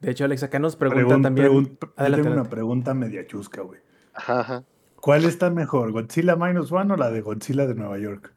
De 0.00 0.10
hecho, 0.10 0.26
Alex, 0.26 0.42
acá 0.42 0.58
nos 0.58 0.76
preguntan 0.76 1.20
Pregun- 1.20 1.22
también. 1.22 1.46
pregun- 1.48 1.78
Adelante, 1.96 2.22
tengo 2.28 2.40
una 2.42 2.50
pregunta 2.50 2.92
media 2.92 3.26
chusca, 3.26 3.62
güey. 3.62 3.80
Ajá, 4.12 4.40
ajá. 4.40 4.64
¿Cuál 5.00 5.24
está 5.24 5.50
mejor, 5.50 5.92
Godzilla 5.92 6.36
Minus 6.36 6.70
One 6.70 6.92
o 6.92 6.96
la 6.96 7.10
de 7.10 7.20
Godzilla 7.22 7.66
de 7.66 7.74
Nueva 7.74 7.98
York? 7.98 8.32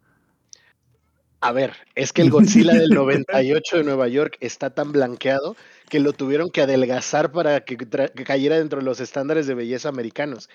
A 1.42 1.52
ver, 1.52 1.74
es 1.96 2.14
que 2.14 2.22
el 2.22 2.30
Godzilla 2.32 2.74
del 2.74 2.90
98 2.90 3.78
de 3.78 3.84
Nueva 3.84 4.08
York 4.08 4.38
está 4.40 4.70
tan 4.70 4.94
blanqueado 4.94 5.58
que 5.90 6.00
lo 6.00 6.14
tuvieron 6.14 6.50
que 6.50 6.62
adelgazar 6.62 7.34
para 7.34 7.66
que, 7.66 7.76
cayera 7.78 8.58
dentro 8.58 8.80
de 8.80 8.86
los 8.86 9.02
estándares 9.02 9.46
de 9.46 9.54
belleza 9.54 9.90
americanos. 9.90 10.50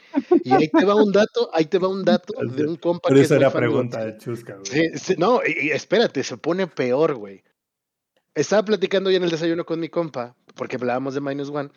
Y 0.44 0.52
ahí 0.52 0.68
te 0.68 0.86
va 0.86 0.94
un 0.94 1.12
dato, 1.12 1.50
ahí 1.52 1.66
te 1.66 1.78
va 1.78 1.88
un 1.88 2.04
dato 2.04 2.32
de 2.42 2.66
un 2.66 2.76
compa 2.76 3.08
Pero 3.08 3.16
que 3.16 3.20
es 3.20 3.26
esa 3.26 3.34
muy 3.34 3.42
era 3.42 3.52
pregunta 3.52 4.04
de 4.04 4.16
chusca, 4.16 4.54
güey. 4.54 4.64
Sí, 4.64 4.98
sí, 4.98 5.14
no, 5.18 5.40
y, 5.46 5.66
y 5.66 5.70
espérate, 5.72 6.24
se 6.24 6.38
pone 6.38 6.66
peor, 6.66 7.16
güey. 7.16 7.44
Estaba 8.34 8.64
platicando 8.64 9.10
ya 9.10 9.18
en 9.18 9.24
el 9.24 9.30
desayuno 9.30 9.66
con 9.66 9.80
mi 9.80 9.90
compa, 9.90 10.34
porque 10.54 10.76
hablábamos 10.76 11.12
de 11.12 11.20
Minus 11.20 11.50
One. 11.50 11.68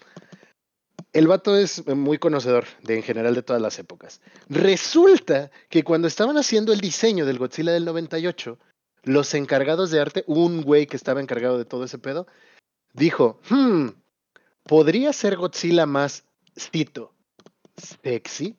El 1.13 1.27
vato 1.27 1.57
es 1.57 1.85
muy 1.87 2.17
conocedor 2.19 2.65
de 2.83 2.95
en 2.95 3.03
general 3.03 3.35
de 3.35 3.43
todas 3.43 3.61
las 3.61 3.77
épocas. 3.79 4.21
Resulta 4.47 5.51
que 5.69 5.83
cuando 5.83 6.07
estaban 6.07 6.37
haciendo 6.37 6.71
el 6.71 6.79
diseño 6.79 7.25
del 7.25 7.37
Godzilla 7.37 7.73
del 7.73 7.83
98, 7.85 8.57
los 9.03 9.33
encargados 9.33 9.91
de 9.91 9.99
arte, 9.99 10.23
un 10.27 10.61
güey 10.61 10.87
que 10.87 10.95
estaba 10.95 11.19
encargado 11.21 11.57
de 11.57 11.65
todo 11.65 11.83
ese 11.83 11.97
pedo, 11.97 12.27
dijo, 12.93 13.41
hmm, 13.49 13.87
¿podría 14.63 15.11
ser 15.11 15.35
Godzilla 15.35 15.85
más, 15.85 16.23
cito, 16.57 17.13
sexy? 18.03 18.55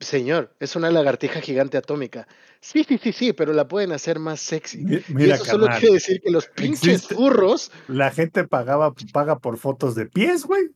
Señor, 0.00 0.54
es 0.60 0.76
una 0.76 0.90
lagartija 0.90 1.40
gigante 1.42 1.76
atómica. 1.76 2.26
Sí, 2.60 2.84
sí, 2.84 2.98
sí, 2.98 3.12
sí, 3.12 3.32
pero 3.34 3.52
la 3.52 3.68
pueden 3.68 3.92
hacer 3.92 4.18
más 4.18 4.40
sexy. 4.40 4.78
Mi- 4.78 4.96
y 4.96 5.04
Mira, 5.08 5.34
eso 5.36 5.44
solo 5.44 5.64
carnal, 5.64 5.80
quiere 5.80 5.94
decir 5.94 6.20
que 6.22 6.30
los 6.30 6.46
pinches 6.48 7.02
existe- 7.04 7.14
furros 7.14 7.70
la 7.86 8.10
gente 8.10 8.46
pagaba, 8.46 8.94
paga 9.12 9.38
por 9.38 9.58
fotos 9.58 9.94
de 9.94 10.06
pies, 10.06 10.44
güey. 10.44 10.70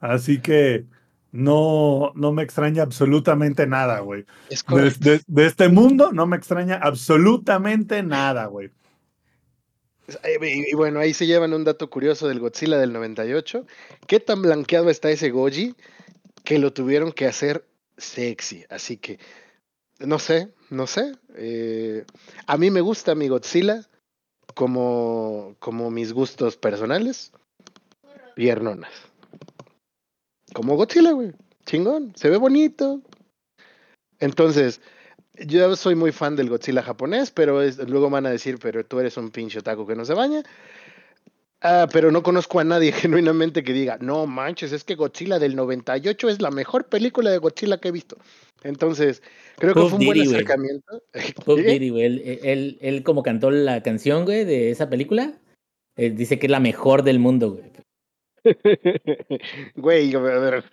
Así 0.00 0.40
que 0.40 0.84
no, 1.32 2.12
no 2.14 2.32
me 2.32 2.42
extraña 2.42 2.82
absolutamente 2.82 3.66
nada, 3.66 4.00
güey. 4.00 4.24
es 4.50 4.60
De, 4.60 4.66
correcto. 4.66 5.10
de- 5.10 5.20
de 5.26 5.46
este 5.46 5.68
mundo 5.68 6.12
no 6.12 6.26
me 6.26 6.36
extraña 6.36 6.76
absolutamente 6.82 8.02
nada, 8.02 8.46
güey. 8.46 8.70
Eh, 10.22 10.38
Y, 10.40 10.70
y 10.70 10.74
bueno, 10.74 11.00
ahí 11.00 11.12
se 11.12 11.26
llevan 11.26 11.52
un 11.52 11.64
dato 11.64 11.90
curioso 11.90 12.28
del 12.28 12.40
Godzilla 12.40 12.78
del 12.78 12.92
98. 12.92 13.66
¿Qué 14.06 14.20
tan 14.20 14.40
blanqueado 14.42 14.88
está 14.88 15.10
ese 15.10 15.30
Goji 15.30 15.74
que 16.44 16.58
lo 16.58 16.72
tuvieron 16.72 17.12
que 17.12 17.26
hacer 17.26 17.66
sexy? 17.98 18.64
Así 18.70 18.96
que, 18.96 19.18
no 19.98 20.18
sé, 20.18 20.54
no 20.70 20.86
sé. 20.86 21.12
eh, 21.34 22.04
a 22.46 22.56
mí 22.56 22.70
me 22.70 22.80
gusta 22.80 23.14
mi 23.14 23.28
Godzilla 23.28 23.82
como, 24.54 25.56
como 25.58 25.90
mis 25.90 26.12
gustos 26.14 26.56
personales. 26.56 27.32
Piernonas. 28.34 28.90
Como 30.52 30.76
Godzilla, 30.76 31.12
güey. 31.12 31.32
Chingón. 31.66 32.12
Se 32.16 32.30
ve 32.30 32.36
bonito. 32.36 33.00
Entonces, 34.20 34.80
yo 35.46 35.76
soy 35.76 35.94
muy 35.94 36.12
fan 36.12 36.36
del 36.36 36.48
Godzilla 36.48 36.82
japonés, 36.82 37.30
pero 37.30 37.62
es- 37.62 37.78
luego 37.88 38.10
van 38.10 38.26
a 38.26 38.30
decir, 38.30 38.58
pero 38.60 38.84
tú 38.84 38.98
eres 39.00 39.16
un 39.16 39.30
pinche 39.30 39.58
otaku 39.60 39.86
que 39.86 39.94
no 39.94 40.04
se 40.04 40.14
baña. 40.14 40.42
Ah, 41.60 41.88
pero 41.92 42.12
no 42.12 42.22
conozco 42.22 42.60
a 42.60 42.64
nadie 42.64 42.92
genuinamente 43.22 43.62
que 43.64 43.72
diga, 43.72 43.98
no 44.00 44.26
manches, 44.26 44.72
es 44.72 44.84
que 44.84 44.94
Godzilla 44.94 45.38
del 45.38 45.56
98 45.56 46.28
es 46.28 46.40
la 46.40 46.50
mejor 46.50 46.84
película 46.86 47.30
de 47.30 47.38
Godzilla 47.38 47.78
que 47.78 47.88
he 47.88 47.92
visto. 47.92 48.16
Entonces, 48.62 49.22
creo 49.56 49.74
que 49.74 49.80
Puff 49.80 49.90
fue 49.90 49.98
un 50.00 50.06
buen 50.06 50.18
Diddy, 50.18 50.34
acercamiento. 50.34 51.02
Puff. 51.44 51.58
Diddy, 51.60 51.90
güey. 51.90 52.02
Él, 52.04 52.40
él, 52.42 52.78
él 52.80 53.02
como 53.02 53.22
cantó 53.22 53.50
la 53.50 53.82
canción, 53.82 54.24
güey, 54.24 54.44
de 54.44 54.70
esa 54.70 54.88
película, 54.88 55.38
eh, 55.96 56.10
dice 56.10 56.38
que 56.38 56.46
es 56.46 56.50
la 56.50 56.60
mejor 56.60 57.02
del 57.02 57.18
mundo, 57.18 57.52
güey. 57.52 57.70
Güey, 59.76 60.14
a 60.14 60.18
ver. 60.18 60.64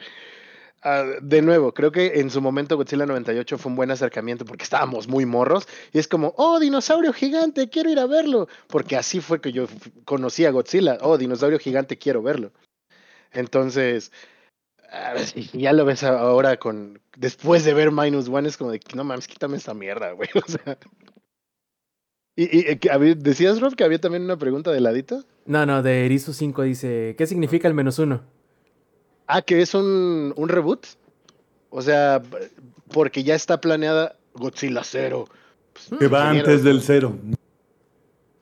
ah, 0.84 1.04
de 1.22 1.42
nuevo, 1.42 1.74
creo 1.74 1.92
que 1.92 2.20
en 2.20 2.30
su 2.30 2.42
momento 2.42 2.78
Godzilla 2.78 3.06
98 3.06 3.58
fue 3.58 3.70
un 3.72 3.76
buen 3.76 3.92
acercamiento 3.92 4.46
porque 4.46 4.64
estábamos 4.64 5.08
muy 5.08 5.26
morros 5.26 5.68
y 5.94 6.00
es 6.00 6.08
como, 6.08 6.34
oh, 6.38 6.60
dinosaurio 6.60 7.14
gigante, 7.14 7.70
quiero 7.70 7.90
ir 7.90 8.00
a 8.00 8.08
verlo. 8.08 8.48
Porque 8.68 8.96
así 8.98 9.22
fue 9.22 9.42
que 9.42 9.52
yo 9.52 9.68
conocí 10.06 10.46
a 10.46 10.52
Godzilla, 10.52 10.98
oh, 11.02 11.18
dinosaurio 11.18 11.60
gigante, 11.60 11.98
quiero 11.98 12.22
verlo. 12.22 12.52
Entonces, 13.32 14.12
ah, 14.92 15.18
si 15.20 15.46
ya 15.60 15.74
lo 15.74 15.86
ves 15.86 16.04
ahora 16.04 16.58
con, 16.58 17.02
después 17.18 17.66
de 17.66 17.74
ver 17.74 17.92
Minus 17.92 18.30
One, 18.30 18.48
es 18.50 18.58
como 18.58 18.72
de, 18.72 18.80
no 18.96 19.04
mames, 19.04 19.28
quítame 19.28 19.58
esta 19.58 19.74
mierda, 19.74 20.12
güey. 20.14 20.30
O 20.36 20.48
sea. 20.52 20.78
Y, 22.36 22.44
y, 22.44 22.66
eh, 22.68 23.16
decías, 23.18 23.62
Rob, 23.62 23.76
que 23.76 23.84
había 23.84 24.00
también 24.00 24.24
una 24.24 24.38
pregunta 24.38 24.72
de 24.72 24.82
ladito. 24.82 25.24
No, 25.46 25.66
no, 25.66 25.82
de 25.82 26.06
Erizo 26.06 26.34
5 26.34 26.64
dice: 26.64 27.16
¿Qué 27.18 27.28
significa 27.28 27.68
el 27.68 27.74
menos 27.74 28.00
uno? 28.00 28.24
Ah, 29.28 29.42
que 29.42 29.62
es 29.62 29.74
un, 29.74 30.34
un 30.36 30.50
reboot. 30.50 30.86
O 31.70 31.82
sea, 31.82 32.22
porque 32.92 33.24
ya 33.24 33.36
está 33.36 33.60
planeada 33.60 34.16
Godzilla 34.34 34.82
cero. 34.84 35.28
Pues, 35.74 36.00
Que 36.00 36.08
va 36.08 36.30
antes 36.30 36.64
del 36.64 36.82
cero. 36.82 37.18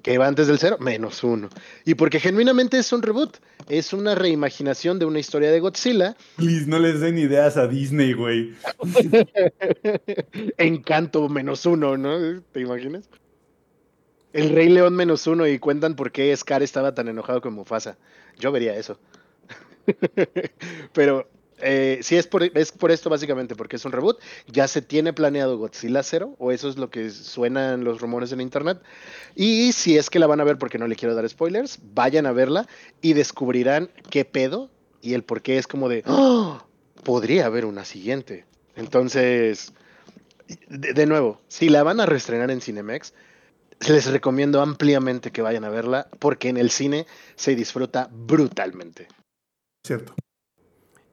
Que 0.02 0.18
va 0.18 0.28
antes 0.28 0.48
del 0.48 0.60
cero, 0.60 0.78
menos 0.80 1.24
uno. 1.24 1.50
Y 1.86 1.96
porque 1.96 2.20
genuinamente 2.20 2.78
es 2.78 2.92
un 2.92 3.02
reboot. 3.02 3.38
Es 3.70 3.94
una 3.94 4.16
reimaginación 4.16 5.00
de 5.00 5.06
una 5.06 5.20
historia 5.20 5.50
de 5.50 5.62
Godzilla. 5.62 6.18
Please, 6.36 6.66
no 6.68 6.78
les 6.78 7.00
den 7.00 7.18
ideas 7.18 7.56
a 7.56 7.68
Disney, 7.68 8.14
güey. 8.14 8.54
Encanto 10.58 11.30
menos 11.30 11.66
uno, 11.66 11.98
¿no? 11.98 12.42
¿Te 12.52 12.60
imaginas? 12.60 13.10
El 14.34 14.50
Rey 14.50 14.70
León 14.70 14.96
menos 14.96 15.28
uno 15.28 15.48
y 15.48 15.60
cuentan 15.60 15.96
por 15.96 16.12
qué 16.12 16.36
Scar 16.36 16.64
estaba 16.64 16.94
tan 16.94 17.08
enojado 17.08 17.40
con 17.42 17.54
Mufasa. 17.54 17.98
Yo 18.40 18.52
vería 18.52 18.76
eso. 18.76 19.00
Pero 20.94 21.28
eh, 21.60 22.00
sí 22.02 22.16
es 22.18 22.28
por, 22.28 22.44
es 22.44 22.72
por 22.72 22.92
esto 22.92 23.10
básicamente, 23.10 23.56
porque 23.56 23.76
es 23.76 23.86
un 23.86 23.92
reboot. 23.92 24.20
Ya 24.48 24.68
se 24.68 24.82
tiene 24.82 25.14
planeado 25.14 25.58
Godzilla 25.58 26.04
0, 26.04 26.36
o 26.40 26.52
eso 26.52 26.68
es 26.68 26.78
lo 26.78 26.90
que 26.90 27.10
suenan 27.12 27.84
los 27.84 28.02
rumores 28.02 28.32
en 28.32 28.42
internet. 28.42 28.82
Y 29.36 29.72
si 29.74 29.98
es 29.98 30.10
que 30.10 30.20
la 30.20 30.28
van 30.28 30.42
a 30.42 30.44
ver, 30.44 30.58
porque 30.58 30.78
no 30.80 30.88
le 30.88 30.96
quiero 30.96 31.16
dar 31.16 31.28
spoilers, 31.30 31.80
vayan 31.94 32.26
a 32.26 32.32
verla 32.32 32.68
y 33.02 33.14
descubrirán 33.14 33.90
qué 34.10 34.26
pedo 34.26 34.70
y 35.02 35.14
el 35.14 35.24
por 35.24 35.42
qué 35.42 35.58
es 35.58 35.68
como 35.68 35.90
de, 35.90 36.04
"Ah, 36.06 36.66
podría 37.04 37.46
haber 37.46 37.66
una 37.66 37.86
siguiente. 37.86 38.46
Entonces, 38.76 39.74
de, 40.70 40.94
de 40.94 41.06
nuevo, 41.06 41.40
si 41.50 41.70
la 41.70 41.84
van 41.84 42.00
a 42.00 42.06
reestrenar 42.06 42.50
en 42.52 42.62
Cinemex, 42.62 43.14
les 43.88 44.06
recomiendo 44.08 44.62
ampliamente 44.62 45.32
que 45.32 45.42
vayan 45.42 45.64
a 45.64 45.70
verla, 45.70 46.08
porque 46.20 46.50
en 46.50 46.58
el 46.58 46.70
cine 46.70 47.06
se 47.36 47.56
disfruta 47.56 48.10
brutalmente. 48.12 49.08
Cierto. 49.86 50.14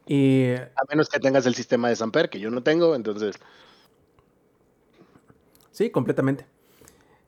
Y 0.07 0.55
A 0.55 0.83
menos 0.89 1.09
que 1.09 1.21
tengas 1.21 1.47
el 1.47 1.55
sistema 1.55 1.89
de 1.89 1.97
Samper, 1.97 2.31
que 2.31 2.41
yo 2.41 2.51
no 2.51 2.63
tengo, 2.63 2.95
entonces 2.95 3.37
sí, 5.71 5.91
completamente. 5.91 6.47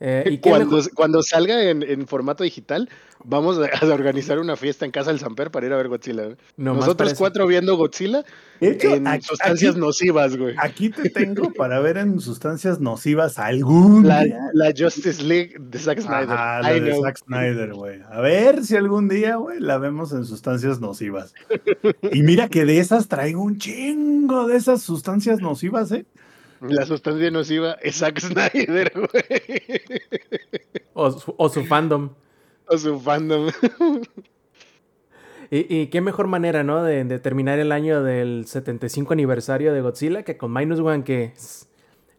Eh, 0.05 0.25
¿Y 0.33 0.39
cuando, 0.39 0.67
mejor- 0.79 0.95
cuando 0.95 1.23
salga 1.23 1.63
en, 1.63 1.85
en 1.85 2.09
formato 2.09 2.43
digital, 2.43 2.89
vamos 3.25 3.57
a, 3.61 3.67
a 3.87 3.95
organizar 3.95 4.41
una 4.41 4.57
fiesta 4.57 4.85
en 4.85 4.91
casa 4.91 5.11
del 5.11 5.21
Samper 5.21 5.53
para 5.53 5.65
ir 5.67 5.73
a 5.73 5.77
ver 5.77 5.87
Godzilla. 5.87 6.25
Nomás 6.57 6.81
Nosotros 6.81 7.15
cuatro 7.15 7.47
viendo 7.47 7.77
Godzilla 7.77 8.25
hecho, 8.61 8.97
en 8.97 9.07
aquí, 9.07 9.25
sustancias 9.27 9.71
aquí- 9.73 9.81
nocivas, 9.81 10.37
güey. 10.37 10.57
aquí 10.59 10.89
te 10.91 11.09
tengo 11.11 11.53
para 11.53 11.79
ver 11.79 11.99
en 11.99 12.19
sustancias 12.19 12.81
nocivas 12.81 13.39
algún 13.39 14.09
La, 14.09 14.25
día. 14.25 14.41
la 14.55 14.73
Justice 14.77 15.23
League 15.23 15.55
de 15.61 15.79
Zack 15.79 16.01
Snyder. 16.01 16.31
Ajá, 16.33 16.63
la 16.63 16.77
I 16.77 16.81
de 16.81 16.91
know. 16.91 17.03
Zack 17.05 17.19
Snyder, 17.19 17.73
güey. 17.75 18.01
A 18.11 18.21
ver 18.21 18.65
si 18.65 18.75
algún 18.75 19.09
día, 19.09 19.37
güey, 19.37 19.61
la 19.61 19.79
vemos 19.79 20.13
en 20.13 20.25
sustancias 20.25 20.81
nocivas. 20.81 21.33
Y 22.13 22.25
mira 22.25 22.49
que 22.49 22.65
de 22.65 22.79
esas 22.79 23.07
traigo 23.07 23.41
un 23.43 23.59
chingo 23.59 24.49
de 24.49 24.57
esas 24.57 24.83
sustancias 24.83 25.41
nocivas, 25.41 25.93
¿eh? 25.93 26.07
La 26.63 26.87
sustancia 26.87 27.31
nociva 27.31 27.77
es 27.83 27.97
Zack 27.97 28.21
Snyder, 28.21 28.93
güey. 28.95 29.81
o, 30.95 31.11
su, 31.11 31.35
o 31.37 31.49
su 31.49 31.65
fandom. 31.65 32.11
O 32.69 32.79
su 32.79 33.01
fandom. 33.01 33.51
Y, 35.51 35.67
y 35.69 35.87
qué 35.89 36.01
mejor 36.01 36.29
manera, 36.29 36.65
¿no? 36.65 36.83
De, 36.83 37.05
de 37.05 37.19
terminar 37.19 37.59
el 37.59 37.73
año 37.73 38.03
del 38.03 38.47
75 38.47 39.13
aniversario 39.13 39.75
de 39.75 39.83
Godzilla 39.83 40.23
que 40.23 40.39
con 40.39 40.51
Minus 40.51 40.81
One 40.81 41.05
que 41.05 41.35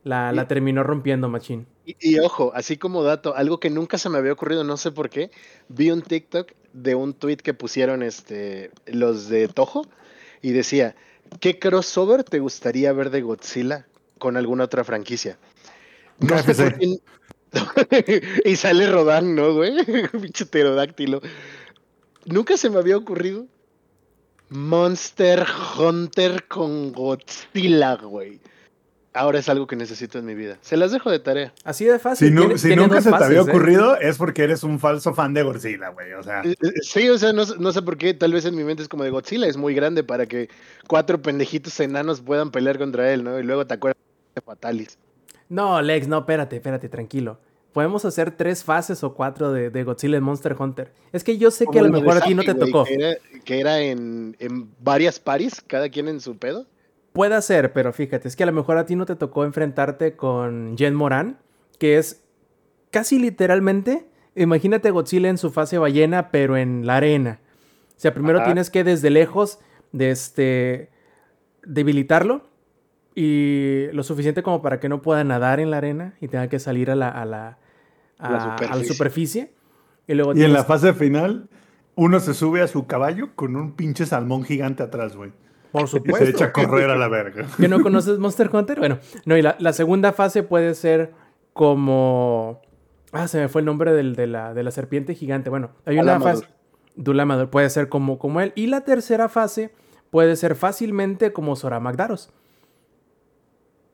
la, 0.03 0.47
terminó 0.47 0.83
rompiendo, 0.83 1.29
machín. 1.29 1.65
Y, 1.85 1.95
y 1.99 2.19
ojo, 2.19 2.51
así 2.53 2.77
como 2.77 3.01
dato, 3.01 3.35
algo 3.35 3.59
que 3.59 3.71
nunca 3.71 3.97
se 3.97 4.09
me 4.09 4.19
había 4.19 4.33
ocurrido, 4.33 4.63
no 4.63 4.77
sé 4.77 4.91
por 4.91 5.09
qué, 5.09 5.31
vi 5.67 5.89
un 5.89 6.03
TikTok 6.03 6.51
de 6.73 6.93
un 6.93 7.13
tweet 7.13 7.37
que 7.37 7.55
pusieron 7.55 8.03
este, 8.03 8.69
los 8.85 9.29
de 9.29 9.47
Toho 9.47 9.87
y 10.43 10.51
decía, 10.51 10.95
¿qué 11.39 11.57
crossover 11.57 12.23
te 12.23 12.37
gustaría 12.39 12.93
ver 12.93 13.09
de 13.09 13.21
Godzilla 13.21 13.87
con 14.23 14.37
alguna 14.37 14.63
otra 14.63 14.85
franquicia? 14.85 15.37
No 16.19 16.37
sé 16.37 16.53
KFC. 16.53 16.63
por 16.63 17.87
qué- 17.89 18.23
y 18.45 18.55
sale 18.55 18.89
Rodan, 18.89 19.35
¿no, 19.35 19.53
güey? 19.53 19.73
Pinche 20.11 20.45
pterodáctilo. 20.45 21.19
Nunca 22.25 22.55
se 22.55 22.69
me 22.69 22.79
había 22.79 22.95
ocurrido 22.95 23.45
Monster 24.49 25.45
Hunter 25.77 26.45
con 26.47 26.93
Godzilla, 26.93 27.95
güey. 27.95 28.39
ahora 29.15 29.39
es 29.39 29.49
algo 29.49 29.67
que 29.67 29.75
necesito 29.75 30.17
en 30.19 30.25
mi 30.25 30.33
vida. 30.35 30.57
Se 30.61 30.77
las 30.77 30.91
dejo 30.91 31.11
de 31.11 31.19
tarea. 31.19 31.53
Así 31.63 31.85
de 31.85 31.99
fácil. 31.99 32.29
Si, 32.29 32.33
nu- 32.33 32.57
si 32.57 32.67
tiene 32.69 32.81
nunca 32.81 33.01
se 33.01 33.11
te 33.11 33.23
había 33.23 33.39
¿eh? 33.39 33.41
ocurrido, 33.41 33.95
es 33.97 34.17
porque 34.17 34.43
eres 34.43 34.63
un 34.63 34.79
falso 34.79 35.13
fan 35.13 35.33
de 35.35 35.43
Godzilla, 35.43 35.89
güey. 35.89 36.13
O 36.13 36.23
sea, 36.23 36.41
Eh, 36.43 36.55
eh, 36.61 36.71
Sí, 36.81 37.09
o 37.09 37.17
sea, 37.17 37.33
no, 37.33 37.45
sé- 37.45 37.55
no 37.59 37.71
sé 37.71 37.81
por 37.83 37.97
qué, 37.97 38.13
tal 38.15 38.33
vez 38.33 38.45
en 38.45 38.55
mi 38.55 38.63
mente 38.63 38.81
es 38.83 38.89
como 38.89 39.03
de 39.03 39.09
Godzilla, 39.11 39.45
es 39.47 39.57
muy 39.57 39.75
grande 39.75 40.03
para 40.03 40.25
que 40.25 40.49
cuatro 40.87 41.21
pendejitos 41.21 41.79
enanos 41.79 42.21
puedan 42.21 42.49
pelear 42.51 42.77
contra 42.79 43.13
él, 43.13 43.23
¿no? 43.23 43.37
Y 43.39 43.43
luego 43.43 43.67
te 43.67 43.73
acuerdas 43.75 44.01
Fatalis. 44.41 44.97
No, 45.49 45.81
Lex, 45.81 46.07
no, 46.07 46.19
espérate, 46.19 46.55
espérate, 46.55 46.89
tranquilo. 46.89 47.39
Podemos 47.73 48.05
hacer 48.05 48.31
tres 48.31 48.63
fases 48.63 49.03
o 49.03 49.15
cuatro 49.15 49.51
de, 49.51 49.69
de 49.69 49.83
Godzilla 49.83 50.17
en 50.17 50.23
Monster 50.23 50.55
Hunter. 50.57 50.91
Es 51.11 51.23
que 51.23 51.37
yo 51.37 51.49
sé 51.49 51.65
que 51.71 51.79
a 51.79 51.83
lo 51.83 51.89
mejor 51.89 52.17
a 52.17 52.21
ti 52.21 52.35
no 52.35 52.43
te 52.43 52.53
güey, 52.53 52.71
tocó. 52.71 52.85
Que 52.85 52.93
era, 52.93 53.15
que 53.43 53.59
era 53.59 53.79
en, 53.79 54.35
en 54.39 54.69
varias 54.79 55.19
paris, 55.19 55.61
cada 55.65 55.89
quien 55.89 56.07
en 56.07 56.19
su 56.19 56.37
pedo. 56.37 56.67
Puede 57.13 57.39
ser, 57.41 57.73
pero 57.73 57.91
fíjate, 57.93 58.27
es 58.27 58.35
que 58.35 58.43
a 58.43 58.45
lo 58.45 58.51
mejor 58.51 58.77
a 58.77 58.85
ti 58.85 58.95
no 58.95 59.05
te 59.05 59.15
tocó 59.15 59.43
enfrentarte 59.43 60.15
con 60.15 60.75
Jen 60.77 60.95
Moran, 60.95 61.39
que 61.79 61.97
es 61.97 62.23
casi 62.91 63.19
literalmente, 63.19 64.07
imagínate 64.35 64.91
Godzilla 64.91 65.29
en 65.29 65.37
su 65.37 65.51
fase 65.51 65.77
ballena, 65.77 66.31
pero 66.31 66.57
en 66.57 66.85
la 66.85 66.97
arena. 66.97 67.39
O 67.95 67.99
sea, 67.99 68.13
primero 68.13 68.39
Ajá. 68.39 68.45
tienes 68.45 68.69
que 68.69 68.83
desde 68.83 69.09
lejos 69.09 69.59
de 69.91 70.11
este 70.11 70.89
debilitarlo 71.63 72.43
y 73.15 73.87
lo 73.93 74.03
suficiente 74.03 74.41
como 74.43 74.61
para 74.61 74.79
que 74.79 74.89
no 74.89 75.01
pueda 75.01 75.23
nadar 75.23 75.59
en 75.59 75.71
la 75.71 75.77
arena 75.77 76.13
y 76.21 76.27
tenga 76.27 76.47
que 76.47 76.59
salir 76.59 76.89
a 76.91 76.95
la, 76.95 77.09
a 77.09 77.25
la, 77.25 77.57
a- 78.19 78.29
La 78.31 78.55
a 78.55 78.75
la 78.75 78.83
superficie. 78.83 79.53
Y 80.07 80.13
luego 80.15 80.33
y 80.35 80.43
en 80.43 80.51
la 80.53 80.63
fase 80.63 80.93
final, 80.93 81.47
uno 81.95 82.19
se 82.19 82.33
sube 82.33 82.61
a 82.61 82.67
su 82.67 82.87
caballo 82.87 83.29
con 83.35 83.55
un 83.55 83.73
pinche 83.73 84.05
salmón 84.05 84.43
gigante 84.43 84.83
atrás, 84.83 85.15
güey. 85.15 85.31
por 85.71 85.83
Y 85.83 85.87
supuesto. 85.87 86.25
se 86.25 86.31
echa 86.31 86.45
a 86.45 86.51
correr 86.53 86.89
a 86.89 86.95
la 86.97 87.07
verga. 87.07 87.45
¿Que 87.57 87.67
no 87.67 87.81
conoces 87.81 88.17
Monster 88.19 88.49
Hunter? 88.53 88.79
Bueno, 88.79 88.99
no, 89.25 89.37
y 89.37 89.41
la, 89.41 89.55
la 89.59 89.73
segunda 89.73 90.11
fase 90.11 90.43
puede 90.43 90.73
ser 90.75 91.11
como... 91.53 92.61
Ah, 93.11 93.27
se 93.27 93.39
me 93.39 93.47
fue 93.47 93.61
el 93.61 93.65
nombre 93.65 93.93
del- 93.93 94.15
de, 94.15 94.27
la, 94.27 94.53
de 94.53 94.63
la 94.63 94.71
serpiente 94.71 95.13
gigante. 95.15 95.49
Bueno, 95.49 95.69
hay 95.85 95.97
una 95.99 96.19
fase... 96.19 96.45
Dulamador 96.95 97.49
puede 97.49 97.69
ser 97.69 97.89
como, 97.89 98.19
como 98.19 98.41
él. 98.41 98.51
Y 98.55 98.67
la 98.67 98.81
tercera 98.81 99.27
fase 99.29 99.73
puede 100.11 100.35
ser 100.35 100.55
fácilmente 100.55 101.31
como 101.33 101.55
Sora 101.55 101.79
Magdaros. 101.79 102.31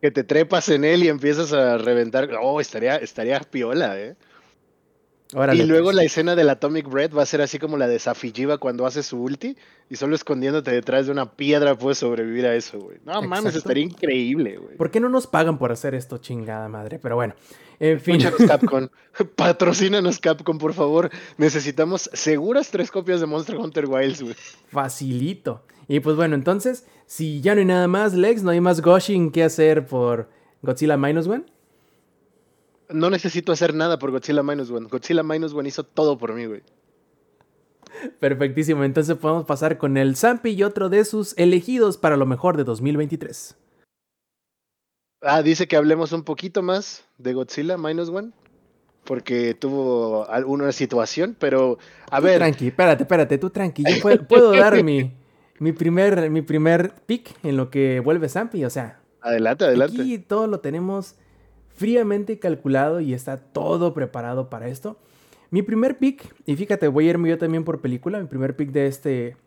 Que 0.02 0.12
te 0.12 0.24
trepas 0.24 0.70
en 0.70 0.86
él 0.86 1.04
y 1.04 1.10
empiezas 1.10 1.52
a 1.54 1.78
reventar. 1.78 2.30
Oh, 2.42 2.62
estaría, 2.62 2.98
estaría 2.98 3.40
piola, 3.42 4.00
¿eh? 4.00 4.16
Órale, 5.36 5.62
y 5.62 5.68
luego 5.68 5.86
pues. 5.86 5.96
la 5.96 6.04
escena 6.04 6.36
del 6.36 6.50
Atomic 6.50 6.90
Breath 6.90 7.16
va 7.16 7.22
a 7.22 7.26
ser 7.26 7.42
así 7.42 7.60
como 7.60 7.78
la 7.78 7.88
de 7.88 8.00
Safijiva 8.00 8.58
cuando 8.58 8.88
hace 8.88 9.04
su 9.04 9.22
ulti 9.22 9.56
y 9.88 9.96
solo 9.96 10.16
escondiéndote 10.16 10.72
detrás 10.72 11.06
de 11.06 11.12
una 11.12 11.34
piedra 11.34 11.78
puedes 11.78 12.00
sobrevivir 12.00 12.48
a 12.48 12.56
eso, 12.56 12.80
güey. 12.80 12.98
No 13.06 13.22
mames, 13.22 13.56
estaría 13.56 13.84
increíble, 13.84 14.58
güey. 14.58 14.76
¿Por 14.76 14.90
qué 14.90 15.00
no 15.00 15.08
nos 15.08 15.28
pagan 15.28 15.60
por 15.60 15.72
hacer 15.72 15.94
esto, 15.94 16.18
chingada 16.18 16.68
madre? 16.68 16.98
Pero 16.98 17.16
bueno, 17.16 17.36
en 17.80 18.00
fin. 18.00 18.16
Escúchanos, 18.16 18.48
Capcom. 18.48 18.88
Patrocínanos, 19.36 20.18
Capcom, 20.18 20.58
por 20.58 20.74
favor. 20.74 21.12
Necesitamos 21.38 22.10
seguras 22.12 22.72
tres 22.72 22.90
copias 22.90 23.20
de 23.20 23.28
Monster 23.28 23.56
Hunter 23.58 23.86
Wilds, 23.86 24.24
güey. 24.24 24.36
Facilito. 24.70 25.64
Y 25.90 26.02
pues 26.02 26.16
bueno, 26.16 26.36
entonces, 26.36 26.86
si 27.08 27.42
ya 27.42 27.56
no 27.56 27.62
hay 27.62 27.66
nada 27.66 27.88
más, 27.88 28.14
Lex, 28.14 28.44
no 28.44 28.52
hay 28.52 28.62
más 28.62 28.80
gushing 28.80 29.32
que 29.32 29.44
hacer 29.44 29.88
por 29.88 30.30
Godzilla 30.62 30.98
Minus 30.98 31.28
One. 31.28 31.46
No 32.90 33.10
necesito 33.10 33.52
hacer 33.52 33.74
nada 33.74 33.98
por 33.98 34.12
Godzilla 34.12 34.44
Minus 34.44 34.70
One. 34.70 34.88
Godzilla 34.88 35.24
Minus 35.24 35.52
One 35.52 35.68
hizo 35.68 35.84
todo 35.84 36.20
por 36.20 36.36
mí, 36.36 36.46
güey. 36.46 36.62
Perfectísimo, 38.20 38.84
entonces 38.84 39.18
podemos 39.18 39.46
pasar 39.46 39.80
con 39.80 39.98
el 39.98 40.16
Zampi 40.16 40.52
y 40.52 40.62
otro 40.62 40.90
de 40.90 41.04
sus 41.06 41.36
elegidos 41.40 41.98
para 41.98 42.18
lo 42.18 42.28
mejor 42.28 42.56
de 42.56 42.66
2023. 42.66 43.58
Ah, 45.22 45.42
dice 45.42 45.68
que 45.68 45.76
hablemos 45.76 46.12
un 46.12 46.24
poquito 46.24 46.62
más 46.62 47.04
de 47.18 47.34
Godzilla 47.34 47.80
Minus 47.80 48.10
One. 48.10 48.32
Porque 49.06 49.56
tuvo 49.56 50.30
alguna 50.30 50.72
situación, 50.72 51.36
pero 51.40 51.80
a 52.12 52.20
Tú 52.20 52.26
ver, 52.26 52.38
Tranqui, 52.38 52.68
espérate, 52.68 53.04
espérate, 53.04 53.38
tú 53.40 53.50
tranqui. 53.50 53.84
Yo 53.84 54.02
puedo, 54.04 54.28
puedo 54.28 54.52
dar 54.56 54.84
mi, 54.84 55.12
mi, 55.60 55.72
primer, 55.72 56.30
mi 56.30 56.42
primer 56.42 56.94
pick 57.06 57.36
en 57.44 57.58
lo 57.58 57.70
que 57.70 58.00
vuelve 58.00 58.30
Zampi. 58.30 58.66
O 58.66 58.70
sea, 58.70 59.00
adelante, 59.22 59.66
adelante. 59.66 60.02
aquí 60.02 60.20
todo 60.20 60.48
lo 60.48 60.60
tenemos 60.60 61.16
fríamente 61.76 62.40
calculado 62.40 63.00
y 63.00 63.14
está 63.14 63.38
todo 63.38 63.94
preparado 63.94 64.50
para 64.50 64.68
esto. 64.68 64.98
Mi 65.52 65.62
primer 65.62 65.98
pick, 65.98 66.36
y 66.46 66.56
fíjate, 66.56 66.88
voy 66.88 67.08
a 67.08 67.10
irme 67.12 67.30
yo 67.30 67.38
también 67.38 67.64
por 67.64 67.82
película. 67.82 68.20
Mi 68.20 68.28
primer 68.28 68.56
pick 68.56 68.72
de 68.72 68.88
este, 68.88 69.38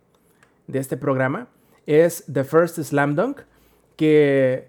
de 0.67 0.79
este 0.79 0.97
programa 0.97 1.47
es 1.85 2.25
The 2.31 2.43
First 2.43 2.79
Slam 2.79 3.15
Dunk. 3.15 3.41
Que 3.95 4.67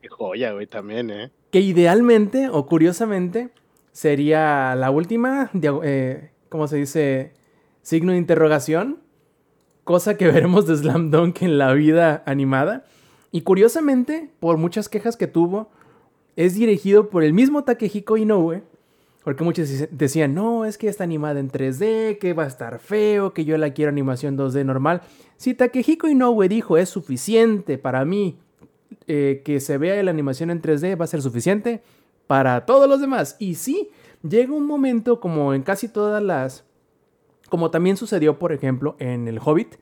Qué 0.00 0.08
joya, 0.08 0.52
güey, 0.52 0.66
también, 0.66 1.10
¿eh? 1.10 1.30
que 1.52 1.60
idealmente 1.60 2.48
o 2.48 2.66
curiosamente 2.66 3.50
sería 3.92 4.74
la 4.74 4.90
última, 4.90 5.50
eh, 5.84 6.30
¿cómo 6.48 6.66
se 6.66 6.76
dice? 6.76 7.34
Signo 7.82 8.12
de 8.12 8.18
interrogación, 8.18 9.00
cosa 9.84 10.16
que 10.16 10.26
veremos 10.32 10.66
de 10.66 10.76
Slam 10.76 11.10
Dunk 11.10 11.42
en 11.42 11.58
la 11.58 11.72
vida 11.72 12.22
animada. 12.26 12.84
Y 13.30 13.42
curiosamente, 13.42 14.30
por 14.40 14.58
muchas 14.58 14.88
quejas 14.88 15.16
que 15.16 15.26
tuvo, 15.26 15.70
es 16.36 16.54
dirigido 16.54 17.08
por 17.08 17.24
el 17.24 17.32
mismo 17.32 17.64
Takehiko 17.64 18.16
Inoue. 18.16 18.62
Porque 19.24 19.44
muchos 19.44 19.68
decían, 19.90 20.34
no, 20.34 20.64
es 20.64 20.78
que 20.78 20.88
está 20.88 21.04
animada 21.04 21.38
en 21.38 21.48
3D, 21.48 22.18
que 22.18 22.32
va 22.32 22.42
a 22.42 22.48
estar 22.48 22.80
feo, 22.80 23.32
que 23.32 23.44
yo 23.44 23.56
la 23.56 23.72
quiero 23.72 23.90
animación 23.90 24.36
2D 24.36 24.64
normal. 24.64 25.02
Si 25.36 25.54
Takehiko 25.54 26.08
Inoue 26.08 26.48
dijo, 26.48 26.76
es 26.76 26.88
suficiente 26.88 27.78
para 27.78 28.04
mí 28.04 28.36
eh, 29.06 29.42
que 29.44 29.60
se 29.60 29.78
vea 29.78 30.02
la 30.02 30.10
animación 30.10 30.50
en 30.50 30.60
3D, 30.60 31.00
va 31.00 31.04
a 31.04 31.08
ser 31.08 31.22
suficiente 31.22 31.82
para 32.26 32.66
todos 32.66 32.88
los 32.88 33.00
demás. 33.00 33.36
Y 33.38 33.54
sí, 33.54 33.90
llega 34.28 34.52
un 34.52 34.66
momento 34.66 35.20
como 35.20 35.54
en 35.54 35.62
casi 35.62 35.88
todas 35.88 36.22
las... 36.22 36.64
Como 37.52 37.70
también 37.70 37.98
sucedió, 37.98 38.38
por 38.38 38.50
ejemplo, 38.54 38.96
en 38.98 39.28
El 39.28 39.38
Hobbit, 39.38 39.74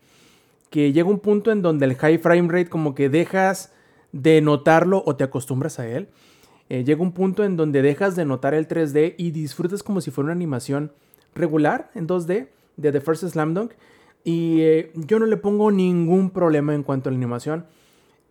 que 0.70 0.92
llega 0.92 1.08
un 1.08 1.20
punto 1.20 1.52
en 1.52 1.62
donde 1.62 1.86
el 1.86 1.94
high 1.94 2.18
frame 2.18 2.48
rate 2.48 2.68
como 2.68 2.96
que 2.96 3.08
dejas 3.08 3.72
de 4.10 4.40
notarlo 4.40 5.04
o 5.06 5.14
te 5.14 5.22
acostumbras 5.22 5.78
a 5.78 5.86
él. 5.86 6.08
Eh, 6.68 6.82
llega 6.82 7.00
un 7.00 7.12
punto 7.12 7.44
en 7.44 7.56
donde 7.56 7.80
dejas 7.80 8.16
de 8.16 8.24
notar 8.24 8.54
el 8.54 8.66
3D 8.66 9.14
y 9.18 9.30
disfrutas 9.30 9.84
como 9.84 10.00
si 10.00 10.10
fuera 10.10 10.24
una 10.24 10.32
animación 10.32 10.90
regular 11.32 11.92
en 11.94 12.08
2D 12.08 12.48
de 12.76 12.90
The 12.90 13.00
First 13.00 13.22
Slam 13.28 13.54
Dunk. 13.54 13.74
Y 14.24 14.62
eh, 14.62 14.90
yo 14.96 15.20
no 15.20 15.26
le 15.26 15.36
pongo 15.36 15.70
ningún 15.70 16.30
problema 16.30 16.74
en 16.74 16.82
cuanto 16.82 17.08
a 17.08 17.12
la 17.12 17.18
animación. 17.18 17.66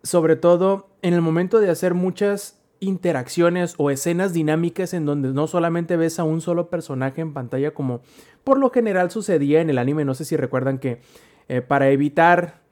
Sobre 0.02 0.36
todo 0.36 0.90
en 1.00 1.14
el 1.14 1.22
momento 1.22 1.60
de 1.60 1.70
hacer 1.70 1.94
muchas 1.94 2.59
interacciones 2.80 3.74
o 3.76 3.90
escenas 3.90 4.32
dinámicas 4.32 4.94
en 4.94 5.04
donde 5.04 5.28
no 5.32 5.46
solamente 5.46 5.96
ves 5.96 6.18
a 6.18 6.24
un 6.24 6.40
solo 6.40 6.70
personaje 6.70 7.20
en 7.20 7.32
pantalla 7.34 7.72
como 7.72 8.00
por 8.42 8.58
lo 8.58 8.70
general 8.70 9.10
sucedía 9.10 9.60
en 9.60 9.68
el 9.70 9.78
anime. 9.78 10.04
No 10.04 10.14
sé 10.14 10.24
si 10.24 10.36
recuerdan 10.36 10.78
que 10.78 11.00
eh, 11.48 11.60
para 11.60 11.90
evitar, 11.90 12.62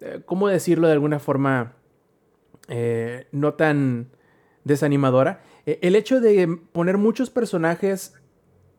eh, 0.00 0.22
¿cómo 0.24 0.48
decirlo 0.48 0.86
de 0.86 0.92
alguna 0.92 1.18
forma 1.18 1.74
eh, 2.68 3.26
no 3.32 3.54
tan 3.54 4.08
desanimadora? 4.64 5.42
el 5.66 5.96
hecho 5.96 6.20
de 6.22 6.48
poner 6.72 6.96
muchos 6.96 7.28
personajes 7.28 8.14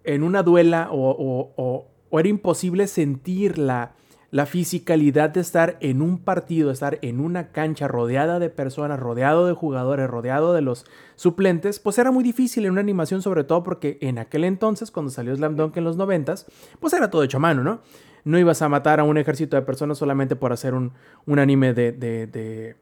en 0.04 0.24
una 0.24 0.42
duela 0.42 0.90
o- 0.92 1.86
o 2.10 2.20
era 2.20 2.28
imposible 2.30 2.88
sentir 2.88 3.60
la, 3.60 3.94
la 4.32 4.46
fisicalidad 4.46 5.32
de 5.32 5.40
estar 5.42 5.78
en 5.80 6.02
un 6.04 6.20
partido, 6.20 6.70
estar 6.70 7.00
en 7.02 7.20
una 7.20 7.48
cancha 7.52 7.88
rodeada 7.88 8.38
de 8.40 8.50
personas, 8.50 9.00
rodeado 9.00 9.48
de 9.48 9.54
jugadores, 9.54 10.08
rodeado 10.08 10.54
de 10.54 10.62
los 10.62 10.86
suplentes, 11.16 11.80
pues 11.80 11.98
era 11.98 12.12
muy 12.12 12.24
difícil 12.24 12.66
en 12.66 12.72
una 12.74 12.82
animación, 12.82 13.22
sobre 13.24 13.44
todo 13.44 13.64
porque 13.64 13.98
en 14.02 14.20
aquel 14.20 14.44
entonces, 14.44 14.92
cuando 14.92 15.12
salió 15.12 15.36
Slam 15.36 15.56
Dunk 15.56 15.76
en 15.78 15.84
los 15.84 15.98
noventas, 15.98 16.46
pues 16.80 16.94
era 16.94 17.10
todo 17.10 17.24
hecho 17.24 17.38
a 17.38 17.40
mano, 17.40 17.64
¿no? 17.64 17.82
No 18.24 18.38
ibas 18.38 18.62
a 18.62 18.70
matar 18.70 19.00
a 19.00 19.04
un 19.04 19.18
ejército 19.18 19.56
de 19.56 19.64
personas 19.64 19.98
solamente 19.98 20.36
por 20.36 20.54
hacer 20.54 20.74
un, 20.76 20.92
un 21.26 21.40
anime 21.40 21.74
de, 21.74 21.92
de- 21.92 22.28
de- 22.28 22.76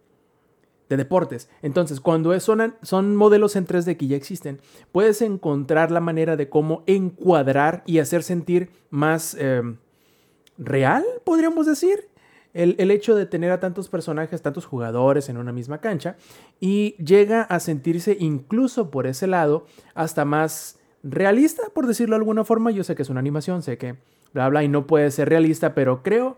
de 0.89 0.95
deportes. 0.97 1.49
Entonces, 1.61 1.99
cuando 1.99 2.37
son, 2.39 2.75
son 2.81 3.15
modelos 3.17 3.55
en 3.57 3.67
3D 3.67 3.97
que 3.97 4.07
ya 4.07 4.15
existen, 4.15 4.59
puedes 4.93 5.21
encontrar 5.21 5.91
la 5.91 5.99
manera 5.99 6.37
de 6.37 6.47
cómo 6.49 6.83
encuadrar 6.87 7.83
y 7.85 7.99
hacer 7.99 8.23
sentir 8.23 8.69
más 8.89 9.35
eh, 9.39 9.61
real, 10.57 11.03
podríamos 11.23 11.65
decir, 11.65 12.07
el, 12.53 12.75
el 12.79 12.91
hecho 12.91 13.15
de 13.15 13.25
tener 13.25 13.51
a 13.51 13.59
tantos 13.59 13.89
personajes, 13.89 14.41
tantos 14.41 14.65
jugadores 14.65 15.29
en 15.29 15.37
una 15.37 15.51
misma 15.51 15.79
cancha, 15.79 16.15
y 16.59 16.95
llega 17.03 17.43
a 17.43 17.59
sentirse 17.59 18.17
incluso 18.19 18.89
por 18.89 19.07
ese 19.07 19.27
lado 19.27 19.65
hasta 19.93 20.25
más 20.25 20.79
realista, 21.03 21.63
por 21.73 21.87
decirlo 21.87 22.15
de 22.15 22.21
alguna 22.21 22.43
forma. 22.43 22.71
Yo 22.71 22.83
sé 22.83 22.95
que 22.95 23.03
es 23.03 23.09
una 23.09 23.19
animación, 23.19 23.61
sé 23.61 23.77
que 23.77 23.95
bla 24.33 24.49
bla 24.49 24.63
y 24.63 24.67
no 24.67 24.87
puede 24.87 25.11
ser 25.11 25.29
realista, 25.29 25.73
pero 25.73 26.03
creo, 26.03 26.37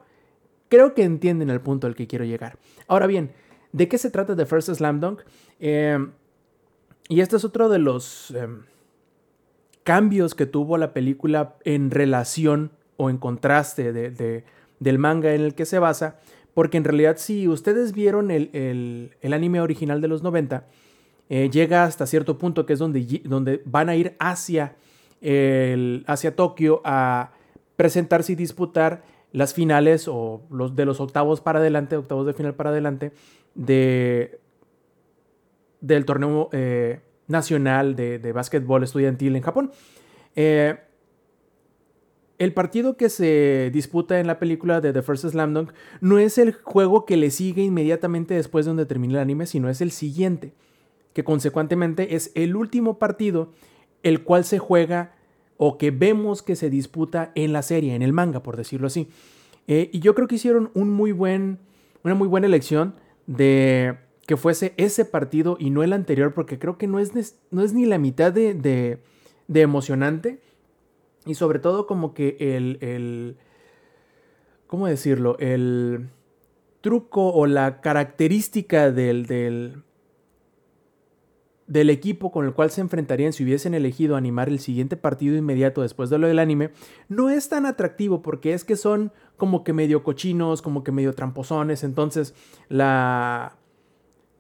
creo 0.70 0.94
que 0.94 1.04
entienden 1.04 1.50
el 1.50 1.62
punto 1.62 1.88
al 1.88 1.96
que 1.96 2.08
quiero 2.08 2.26
llegar. 2.26 2.58
Ahora 2.88 3.08
bien, 3.08 3.32
¿de 3.72 3.88
qué 3.88 3.98
se 3.98 4.10
trata 4.10 4.36
The 4.36 4.46
First 4.46 4.74
Slam 4.74 5.00
Dunk? 5.00 5.22
Eh, 5.60 5.98
y 7.08 7.22
este 7.22 7.38
es 7.38 7.44
otro 7.44 7.70
de 7.70 7.80
los 7.80 8.32
em, 8.32 8.64
cambios 9.84 10.36
que 10.36 10.46
tuvo 10.46 10.78
la 10.78 10.94
película 10.94 11.56
en 11.66 11.92
relación 11.92 12.72
o 13.00 13.10
en 13.10 13.18
contraste 13.18 13.92
de- 13.94 14.12
de- 14.12 14.44
del 14.80 15.00
manga 15.00 15.34
en 15.34 15.42
el 15.42 15.56
que 15.56 15.66
se 15.66 15.80
basa, 15.80 16.20
porque 16.54 16.78
en 16.78 16.84
realidad 16.84 17.16
si 17.18 17.48
ustedes 17.48 17.94
vieron 17.94 18.30
el, 18.30 18.50
el- 19.22 19.34
anime 19.34 19.62
original 19.62 20.02
de 20.02 20.08
los 20.08 20.22
90, 20.22 20.66
eh, 21.30 21.50
llega 21.50 21.84
hasta 21.86 22.06
cierto 22.06 22.38
punto 22.38 22.66
que 22.66 22.74
es 22.74 22.80
donde, 22.80 23.22
donde 23.24 23.62
van 23.66 23.88
a 23.90 23.96
ir 23.96 24.16
hacia, 24.20 24.76
el, 25.22 26.04
hacia 26.08 26.36
Tokio 26.36 26.82
a 26.84 27.32
presentarse 27.76 28.34
y 28.34 28.36
disputar 28.36 29.04
las 29.32 29.54
finales 29.54 30.08
o 30.08 30.42
los 30.50 30.76
de 30.76 30.86
los 30.86 31.00
octavos 31.00 31.40
para 31.40 31.60
adelante, 31.60 31.96
octavos 31.96 32.26
de 32.26 32.34
final 32.34 32.56
para 32.56 32.72
adelante 32.72 33.12
de, 33.56 34.40
del 35.82 36.04
torneo 36.06 36.50
eh, 36.52 37.00
nacional 37.28 37.96
de, 37.96 38.20
de 38.20 38.32
básquetbol 38.34 38.84
estudiantil 38.84 39.36
en 39.36 39.42
Japón. 39.44 39.72
Eh, 40.36 40.78
el 42.40 42.54
partido 42.54 42.98
que 42.98 43.10
se 43.10 43.70
disputa 43.72 44.20
en 44.20 44.26
la 44.28 44.40
película 44.40 44.82
de 44.82 44.92
The 44.94 45.02
First 45.02 45.26
Slam 45.28 45.54
Dunk 45.54 45.72
no 46.02 46.18
es 46.20 46.38
el 46.38 46.54
juego 46.54 47.06
que 47.06 47.18
le 47.18 47.30
sigue 47.32 47.64
inmediatamente 47.64 48.34
después 48.34 48.66
de 48.66 48.70
donde 48.70 48.86
termina 48.86 49.14
el 49.16 49.20
anime, 49.20 49.46
sino 49.46 49.70
es 49.70 49.82
el 49.82 49.92
siguiente, 49.92 50.54
que 51.14 51.24
consecuentemente 51.24 52.16
es 52.16 52.32
el 52.36 52.56
último 52.56 52.98
partido 52.98 53.52
el 54.04 54.24
cual 54.24 54.46
se 54.46 54.58
juega 54.58 55.14
o 55.58 55.78
que 55.78 55.92
vemos 55.92 56.42
que 56.42 56.56
se 56.56 56.70
disputa 56.70 57.32
en 57.36 57.52
la 57.52 57.62
serie, 57.62 57.94
en 57.94 58.02
el 58.02 58.14
manga, 58.14 58.42
por 58.42 58.56
decirlo 58.56 58.88
así. 58.88 59.10
Eh, 59.68 59.90
y 59.92 60.00
yo 60.00 60.16
creo 60.16 60.28
que 60.28 60.36
hicieron 60.36 60.72
un 60.74 60.90
muy 60.90 61.12
buen, 61.12 61.60
una 62.04 62.16
muy 62.16 62.28
buena 62.30 62.48
elección 62.48 62.96
de 63.28 63.98
que 64.26 64.38
fuese 64.38 64.74
ese 64.78 65.04
partido 65.04 65.58
y 65.60 65.70
no 65.72 65.84
el 65.84 65.92
anterior, 65.92 66.34
porque 66.34 66.58
creo 66.58 66.78
que 66.78 66.88
no 66.88 67.00
es, 67.00 67.12
ni 67.52 67.86
la 67.86 67.98
mitad 67.98 68.32
de- 68.32 68.54
de 68.54 69.62
emocionante. 69.62 70.40
Y 71.30 71.36
sobre 71.36 71.60
todo 71.60 71.86
como 71.86 72.14
que 72.16 72.38
el, 72.40 72.80
el- 72.82 73.38
¿Cómo 74.66 74.88
decirlo? 74.88 75.38
El 75.40 76.10
truco 76.82 77.30
o 77.34 77.46
la 77.46 77.82
característica 77.82 78.92
del, 78.92 79.26
del, 79.28 79.84
del 81.68 81.90
equipo 81.92 82.32
con 82.32 82.46
el 82.46 82.54
cual 82.54 82.72
se 82.72 82.82
enfrentarían 82.82 83.32
si 83.34 83.44
hubiesen 83.44 83.74
elegido 83.76 84.16
animar 84.16 84.50
el 84.50 84.60
siguiente 84.60 84.98
partido 84.98 85.36
inmediato 85.36 85.82
después 85.84 86.10
de 86.10 86.18
lo 86.18 86.28
del 86.28 86.40
anime, 86.40 86.72
no 87.10 87.30
es 87.30 87.48
tan 87.50 87.66
atractivo 87.68 88.22
porque 88.24 88.54
es 88.54 88.64
que 88.66 88.76
son 88.76 89.12
como 89.38 89.64
que 89.64 89.74
medio 89.74 90.04
cochinos, 90.04 90.62
como 90.64 90.84
que 90.84 90.92
medio 90.92 91.14
tramposones, 91.14 91.84
entonces 91.84 92.34
la 92.70 93.56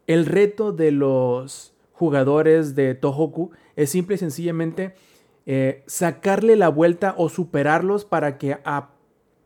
el 0.07 0.25
reto 0.25 0.71
de 0.71 0.91
los 0.91 1.73
jugadores 1.91 2.73
de 2.73 2.95
Tohoku 2.95 3.51
es 3.75 3.91
simple 3.91 4.15
y 4.15 4.17
sencillamente 4.17 4.95
eh, 5.51 5.81
sacarle 5.87 6.55
la 6.55 6.69
vuelta 6.69 7.15
o 7.17 7.27
superarlos 7.27 8.05
para 8.05 8.37
que 8.37 8.59
a 8.65 8.89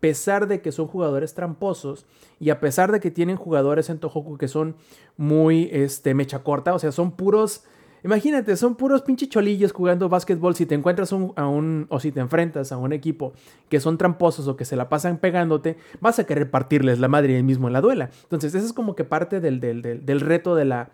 pesar 0.02 0.48
de 0.50 0.60
que 0.62 0.74
son 0.74 0.88
jugadores 0.88 1.34
tramposos 1.34 2.06
y 2.42 2.50
a 2.50 2.60
pesar 2.60 2.92
de 2.92 3.00
que 3.00 3.10
tienen 3.10 3.38
jugadores 3.38 3.90
en 3.90 4.00
Tohoku 4.00 4.38
que 4.38 4.50
son 4.50 4.76
muy 5.16 5.70
este, 5.72 6.14
mecha 6.14 6.40
corta, 6.44 6.74
o 6.74 6.80
sea, 6.80 6.92
son 6.92 7.12
puros, 7.14 7.64
imagínate, 8.04 8.58
son 8.58 8.76
puros 8.76 9.02
pinche 9.02 9.30
cholillos 9.30 9.72
jugando 9.72 10.10
básquetbol. 10.10 10.56
Si 10.56 10.66
te 10.66 10.76
encuentras 10.76 11.14
un- 11.14 11.32
a 11.38 11.48
un, 11.48 11.86
o 11.88 12.02
si 12.02 12.12
te 12.12 12.20
enfrentas 12.20 12.74
a 12.74 12.78
un 12.78 12.92
equipo 12.92 13.32
que 13.70 13.80
son 13.80 13.98
tramposos 13.98 14.46
o 14.50 14.58
que 14.58 14.66
se 14.66 14.76
la 14.76 14.90
pasan 14.90 15.20
pegándote, 15.20 15.78
vas 16.02 16.20
a 16.20 16.26
querer 16.26 16.52
partirles 16.52 17.00
la 17.00 17.08
madre 17.08 17.38
ahí 17.38 17.44
mismo 17.44 17.68
en 17.68 17.74
la 17.74 17.80
duela. 17.80 18.10
Entonces, 18.24 18.54
eso 18.56 18.66
es 18.66 18.74
como 18.74 18.94
que 18.98 19.06
parte 19.06 19.40
del, 19.40 19.62
del, 19.62 19.82
del- 19.82 20.06
del 20.06 20.20
reto 20.20 20.54
de 20.56 20.66
la, 20.66 20.90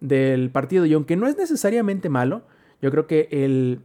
del 0.00 0.50
partido. 0.50 0.84
Y 0.84 0.94
aunque 0.94 1.14
no 1.14 1.28
es 1.28 1.36
necesariamente 1.38 2.08
malo, 2.08 2.42
yo 2.82 2.90
creo 2.90 3.06
que 3.06 3.28
el 3.30 3.82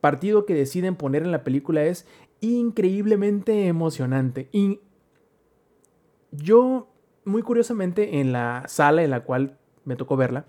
partido 0.00 0.46
que 0.46 0.54
deciden 0.54 0.96
poner 0.96 1.22
en 1.22 1.32
la 1.32 1.44
película 1.44 1.84
es 1.84 2.06
increíblemente 2.40 3.66
emocionante. 3.66 4.48
Y 4.52 4.80
yo, 6.30 6.88
muy 7.24 7.42
curiosamente, 7.42 8.20
en 8.20 8.32
la 8.32 8.64
sala 8.68 9.02
en 9.02 9.10
la 9.10 9.24
cual 9.24 9.58
me 9.84 9.96
tocó 9.96 10.16
verla, 10.16 10.44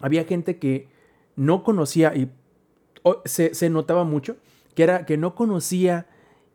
había 0.00 0.24
gente 0.24 0.58
que 0.58 0.88
no 1.36 1.62
conocía 1.62 2.14
y 2.14 2.30
o- 3.02 3.22
se, 3.24 3.54
se 3.54 3.70
notaba 3.70 4.04
mucho 4.04 4.36
que 4.74 4.82
era 4.82 5.06
que 5.06 5.16
no 5.16 5.34
conocía 5.34 6.06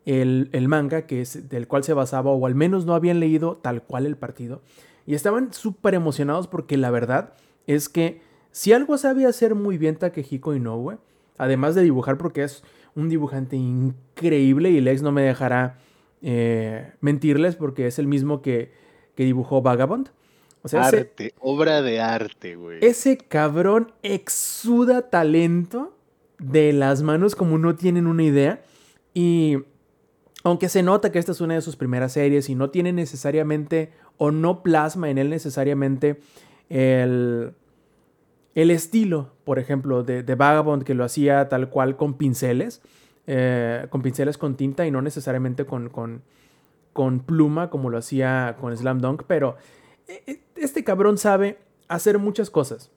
el, 0.05 0.49
el 0.51 0.67
manga 0.67 1.07
que 1.07 1.21
es, 1.21 1.49
del 1.49 1.67
cual 1.67 1.83
se 1.83 1.93
basaba 1.93 2.31
o 2.31 2.45
al 2.45 2.55
menos 2.55 2.85
no 2.85 2.93
habían 2.93 3.19
leído 3.19 3.57
tal 3.57 3.81
cual 3.83 4.05
el 4.05 4.15
partido 4.15 4.61
y 5.07 5.15
estaban 5.15 5.51
súper 5.53 5.95
emocionados 5.95 6.47
porque 6.47 6.77
la 6.77 6.91
verdad 6.91 7.33
es 7.65 7.89
que 7.89 8.21
si 8.51 8.73
algo 8.73 8.97
sabe 8.97 9.25
hacer 9.25 9.55
muy 9.55 9.77
bien 9.77 9.95
Takehiko 9.97 10.53
Inoue, 10.53 10.97
además 11.37 11.75
de 11.75 11.83
dibujar 11.83 12.17
porque 12.17 12.43
es 12.43 12.63
un 12.95 13.09
dibujante 13.09 13.55
increíble 13.55 14.69
y 14.71 14.79
Lex 14.81 15.01
no 15.01 15.11
me 15.11 15.21
dejará 15.21 15.77
eh, 16.21 16.91
mentirles 17.01 17.55
porque 17.55 17.87
es 17.87 17.99
el 17.99 18.07
mismo 18.07 18.41
que, 18.41 18.71
que 19.15 19.23
dibujó 19.23 19.61
Vagabond. 19.61 20.09
O 20.61 20.67
sea, 20.67 20.87
ese- 20.87 20.97
arte, 20.97 21.33
obra 21.39 21.81
de 21.81 21.99
arte, 22.01 22.55
güey. 22.55 22.79
ese 22.81 23.17
cabrón 23.17 23.91
exuda 24.01 25.09
talento 25.09 25.95
de 26.39 26.73
las 26.73 27.01
manos 27.03 27.35
como 27.35 27.57
no 27.57 27.75
tienen 27.75 28.07
una 28.07 28.23
idea. 28.23 28.63
Y 29.13 29.57
aunque 30.43 30.69
se 30.69 30.81
nota 30.83 31.11
que 31.11 31.19
esta 31.19 31.31
es 31.33 31.41
una 31.41 31.53
de 31.55 31.61
sus 31.61 31.75
primeras 31.75 32.13
series 32.13 32.49
y 32.49 32.55
no 32.55 32.69
tiene 32.71 32.93
necesariamente 32.93 33.91
o 34.17 34.31
no 34.31 34.63
plasma 34.63 35.09
en 35.09 35.17
él 35.17 35.29
necesariamente 35.29 36.19
el, 36.69 37.51
el 38.55 38.71
estilo, 38.71 39.33
por 39.43 39.59
ejemplo, 39.59 40.03
de, 40.03 40.23
Vagabond 40.23 40.83
que 40.83 40.93
lo 40.93 41.03
hacía 41.03 41.49
tal 41.49 41.69
cual 41.69 41.97
con 41.97 42.15
pinceles, 42.15 42.81
eh, 43.27 43.85
con 43.89 44.01
pinceles 44.01 44.37
con 44.37 44.55
tinta 44.55 44.87
y 44.87 44.91
no 44.91 45.01
necesariamente 45.01 45.65
con, 45.65 46.21
pluma 47.25 47.69
como 47.69 47.89
lo 47.89 47.97
hacía 47.97 48.55
con 48.59 48.75
Slam 48.75 48.99
Dunk, 48.99 49.23
pero 49.27 49.57
eh, 50.07 50.23
eh, 50.25 50.39
este 50.55 50.85
cabrón 50.85 51.17
sabe 51.17 51.57
hacer 51.89 52.17
muchas 52.17 52.49
cosas. 52.49 52.91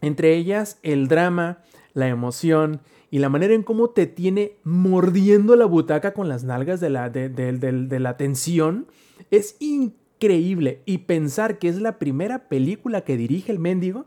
Entre 0.00 0.34
ellas 0.34 0.78
el 0.82 1.08
drama, 1.08 1.58
la 1.92 2.08
emoción 2.08 2.80
y 3.10 3.18
la 3.18 3.28
manera 3.28 3.52
en 3.52 3.62
cómo 3.62 3.90
te 3.90 4.06
tiene 4.06 4.52
mordiendo 4.64 5.56
la 5.56 5.66
butaca 5.66 6.14
con 6.14 6.28
las 6.28 6.44
nalgas 6.44 6.80
de 6.80 6.88
la, 6.88 7.10
de 7.10 7.98
la 8.00 8.16
tensión 8.16 8.86
es 9.30 9.56
increíble. 9.58 10.80
Y 10.86 10.98
pensar 10.98 11.58
que 11.58 11.68
es 11.68 11.78
la 11.80 11.98
primera 11.98 12.48
película 12.48 13.02
que 13.02 13.18
dirige 13.18 13.52
el 13.52 13.58
mendigo. 13.58 14.06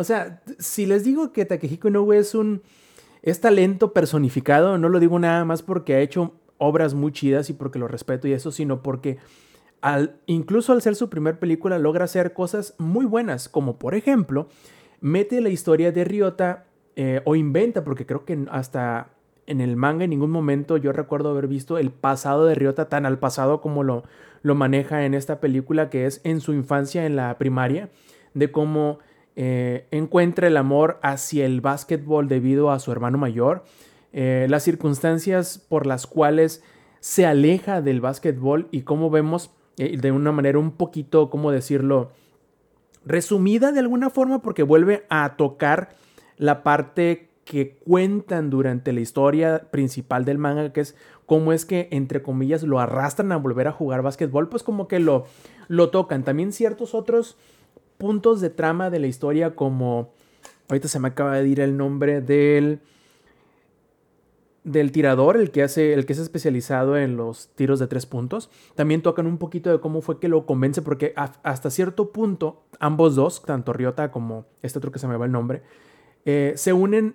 O 0.00 0.04
sea, 0.04 0.40
si 0.58 0.86
les 0.86 1.04
digo 1.04 1.30
que 1.30 1.44
Takehiko 1.44 1.88
Inoue 1.88 2.16
es 2.16 2.34
un 2.34 2.62
es 3.20 3.42
talento 3.42 3.92
personificado, 3.92 4.78
no 4.78 4.88
lo 4.88 4.98
digo 4.98 5.18
nada 5.18 5.44
más 5.44 5.60
porque 5.62 5.92
ha 5.94 6.00
hecho 6.00 6.32
obras 6.56 6.94
muy 6.94 7.12
chidas 7.12 7.50
y 7.50 7.52
porque 7.52 7.78
lo 7.78 7.86
respeto 7.86 8.26
y 8.26 8.32
eso, 8.32 8.50
sino 8.50 8.82
porque 8.82 9.18
al, 9.82 10.16
incluso 10.24 10.72
al 10.72 10.80
ser 10.80 10.94
su 10.94 11.10
primer 11.10 11.38
película 11.38 11.78
logra 11.78 12.06
hacer 12.06 12.32
cosas 12.32 12.74
muy 12.78 13.04
buenas, 13.04 13.50
como 13.50 13.78
por 13.78 13.94
ejemplo, 13.94 14.48
mete 15.02 15.42
la 15.42 15.50
historia 15.50 15.92
de 15.92 16.04
Ryota 16.04 16.64
eh, 16.96 17.20
o 17.26 17.36
inventa, 17.36 17.84
porque 17.84 18.06
creo 18.06 18.24
que 18.24 18.46
hasta 18.50 19.10
en 19.46 19.60
el 19.60 19.76
manga 19.76 20.04
en 20.04 20.10
ningún 20.10 20.30
momento 20.30 20.78
yo 20.78 20.92
recuerdo 20.92 21.28
haber 21.28 21.46
visto 21.46 21.76
el 21.76 21.90
pasado 21.90 22.46
de 22.46 22.54
Ryota 22.54 22.88
tan 22.88 23.04
al 23.04 23.18
pasado 23.18 23.60
como 23.60 23.84
lo, 23.84 24.04
lo 24.40 24.54
maneja 24.54 25.04
en 25.04 25.12
esta 25.12 25.40
película, 25.40 25.90
que 25.90 26.06
es 26.06 26.22
en 26.24 26.40
su 26.40 26.54
infancia 26.54 27.04
en 27.04 27.16
la 27.16 27.36
primaria, 27.36 27.90
de 28.32 28.50
cómo 28.50 28.98
eh, 29.36 29.86
encuentra 29.90 30.48
el 30.48 30.56
amor 30.56 30.98
hacia 31.02 31.46
el 31.46 31.60
básquetbol 31.60 32.28
debido 32.28 32.70
a 32.70 32.78
su 32.78 32.92
hermano 32.92 33.18
mayor, 33.18 33.64
eh, 34.12 34.46
las 34.50 34.64
circunstancias 34.64 35.64
por 35.68 35.86
las 35.86 36.06
cuales 36.06 36.62
se 37.00 37.26
aleja 37.26 37.80
del 37.80 38.00
básquetbol 38.00 38.68
y 38.70 38.82
cómo 38.82 39.08
vemos 39.08 39.50
eh, 39.78 39.96
de 39.96 40.12
una 40.12 40.32
manera 40.32 40.58
un 40.58 40.72
poquito, 40.72 41.30
¿cómo 41.30 41.52
decirlo? 41.52 42.10
Resumida 43.06 43.72
de 43.72 43.80
alguna 43.80 44.10
forma 44.10 44.42
porque 44.42 44.62
vuelve 44.62 45.06
a 45.08 45.36
tocar 45.36 45.94
la 46.36 46.62
parte 46.62 47.30
que 47.44 47.78
cuentan 47.84 48.50
durante 48.50 48.92
la 48.92 49.00
historia 49.00 49.70
principal 49.70 50.24
del 50.24 50.38
manga, 50.38 50.72
que 50.72 50.82
es 50.82 50.96
cómo 51.26 51.52
es 51.52 51.64
que, 51.64 51.88
entre 51.90 52.22
comillas, 52.22 52.62
lo 52.62 52.78
arrastran 52.78 53.32
a 53.32 53.36
volver 53.36 53.68
a 53.68 53.72
jugar 53.72 54.02
básquetbol, 54.02 54.48
pues 54.48 54.62
como 54.62 54.86
que 54.86 55.00
lo, 55.00 55.24
lo 55.68 55.90
tocan. 55.90 56.24
También 56.24 56.52
ciertos 56.52 56.94
otros 56.94 57.36
puntos 58.00 58.40
de 58.40 58.48
trama 58.50 58.90
de 58.90 58.98
la 58.98 59.06
historia 59.06 59.54
como, 59.54 60.10
ahorita 60.68 60.88
se 60.88 60.98
me 60.98 61.08
acaba 61.08 61.34
de 61.34 61.46
ir 61.46 61.60
el 61.60 61.76
nombre 61.76 62.20
del 62.20 62.80
del 64.64 64.92
tirador, 64.92 65.36
el 65.36 65.50
que 65.50 65.62
hace, 65.62 65.94
el 65.94 66.06
que 66.06 66.12
es 66.12 66.18
especializado 66.18 66.96
en 66.96 67.16
los 67.16 67.48
tiros 67.54 67.78
de 67.78 67.86
tres 67.86 68.06
puntos. 68.06 68.50
También 68.74 69.02
tocan 69.02 69.26
un 69.26 69.38
poquito 69.38 69.70
de 69.70 69.80
cómo 69.80 70.02
fue 70.02 70.18
que 70.18 70.28
lo 70.28 70.46
convence, 70.46 70.82
porque 70.82 71.14
hasta 71.16 71.70
cierto 71.70 72.12
punto, 72.12 72.62
ambos 72.78 73.14
dos, 73.14 73.42
tanto 73.42 73.72
Ryota 73.72 74.10
como 74.10 74.46
este 74.62 74.78
otro 74.78 74.92
que 74.92 74.98
se 74.98 75.08
me 75.08 75.16
va 75.16 75.26
el 75.26 75.32
nombre, 75.32 75.62
eh, 76.24 76.52
se 76.56 76.72
unen, 76.72 77.14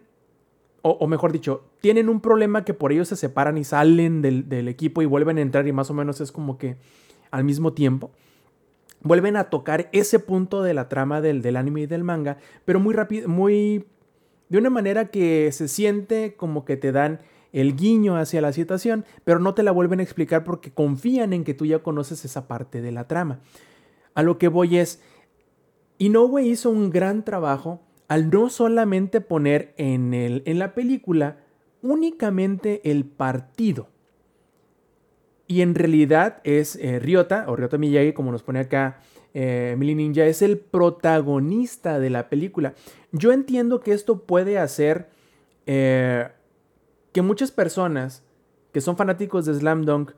o, 0.81 1.07
mejor 1.07 1.31
dicho, 1.31 1.63
tienen 1.81 2.09
un 2.09 2.21
problema 2.21 2.63
que 2.63 2.75
por 2.75 2.91
ellos 2.91 3.07
se 3.07 3.15
separan 3.15 3.57
y 3.57 3.63
salen 3.63 4.21
del 4.21 4.67
equipo 4.67 5.01
y 5.01 5.05
vuelven 5.05 5.39
a 5.39 5.41
entrar 5.41 5.67
y 5.67 5.71
más 5.71 5.89
o 5.89 5.95
menos 5.95 6.21
es 6.21 6.31
como 6.31 6.59
que 6.59 6.77
al 7.31 7.43
mismo 7.43 7.73
tiempo. 7.73 8.11
Vuelven 9.01 9.37
a 9.37 9.45
tocar 9.45 9.89
ese 9.91 10.19
punto 10.19 10.63
de 10.63 10.73
la 10.73 10.89
trama 10.89 11.21
del, 11.21 11.41
del 11.41 11.57
anime 11.57 11.81
y 11.81 11.85
del 11.85 12.03
manga, 12.03 12.37
pero 12.65 12.79
muy 12.79 12.93
rápido, 12.93 13.27
muy... 13.29 13.85
De 14.49 14.59
una 14.59 14.69
manera 14.69 15.05
que 15.09 15.51
se 15.51 15.67
siente 15.67 16.35
como 16.35 16.65
que 16.65 16.77
te 16.77 16.91
dan 16.91 17.19
el 17.51 17.75
guiño 17.75 18.17
hacia 18.17 18.41
la 18.41 18.51
situación, 18.51 19.05
pero 19.23 19.39
no 19.39 19.53
te 19.53 19.63
la 19.63 19.71
vuelven 19.71 20.01
a 20.01 20.03
explicar 20.03 20.43
porque 20.43 20.71
confían 20.71 21.33
en 21.33 21.43
que 21.43 21.53
tú 21.53 21.65
ya 21.65 21.79
conoces 21.79 22.25
esa 22.25 22.47
parte 22.47 22.81
de 22.81 22.91
la 22.91 23.07
trama. 23.07 23.39
A 24.13 24.23
lo 24.23 24.37
que 24.37 24.49
voy 24.49 24.77
es, 24.77 25.01
Inoue 25.97 26.43
hizo 26.43 26.69
un 26.69 26.89
gran 26.89 27.23
trabajo 27.23 27.81
al 28.07 28.29
no 28.29 28.49
solamente 28.49 29.21
poner 29.21 29.73
en, 29.77 30.13
el, 30.13 30.43
en 30.45 30.59
la 30.59 30.73
película 30.73 31.37
únicamente 31.81 32.81
el 32.91 33.05
partido. 33.05 33.87
Y 35.47 35.61
en 35.61 35.75
realidad 35.75 36.41
es 36.43 36.75
eh, 36.75 36.99
Ryota, 36.99 37.45
o 37.47 37.55
Ryota 37.55 37.77
Miyagi, 37.77 38.13
como 38.13 38.31
nos 38.31 38.43
pone 38.43 38.59
acá 38.59 38.99
eh, 39.33 39.75
Ninja, 39.77 40.25
es 40.25 40.41
el 40.41 40.57
protagonista 40.57 41.99
de 41.99 42.09
la 42.09 42.29
película. 42.29 42.73
Yo 43.11 43.31
entiendo 43.31 43.81
que 43.81 43.91
esto 43.91 44.21
puede 44.21 44.57
hacer 44.57 45.09
eh, 45.65 46.29
que 47.11 47.21
muchas 47.21 47.51
personas 47.51 48.23
que 48.71 48.81
son 48.81 48.97
fanáticos 48.97 49.45
de 49.45 49.53
Slam 49.53 49.83
Dunk 49.83 50.11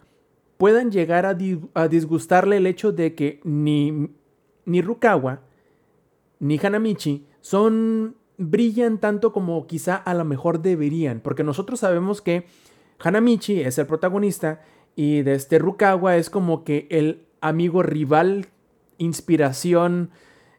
puedan 0.57 0.91
llegar 0.91 1.25
a, 1.25 1.37
a 1.73 1.87
disgustarle 1.87 2.57
el 2.57 2.67
hecho 2.67 2.91
de 2.91 3.15
que 3.15 3.39
ni, 3.43 4.09
ni 4.65 4.81
Rukawa 4.81 5.41
ni 6.39 6.59
Hanamichi 6.59 7.25
son 7.41 8.15
brillan 8.37 8.99
tanto 8.99 9.33
como 9.33 9.65
quizá 9.67 9.95
a 9.95 10.13
lo 10.13 10.25
mejor 10.25 10.61
deberían, 10.61 11.21
porque 11.21 11.43
nosotros 11.43 11.79
sabemos 11.79 12.21
que 12.21 12.45
Hanamichi 12.99 13.61
es 13.61 13.77
el 13.77 13.87
protagonista 13.87 14.61
y 14.97 15.21
de 15.21 15.35
este 15.35 15.59
Rukawa 15.59 16.17
es 16.17 16.31
como 16.31 16.63
que 16.63 16.87
el 16.89 17.27
amigo 17.39 17.83
rival, 17.83 18.47
inspiración, 18.97 20.09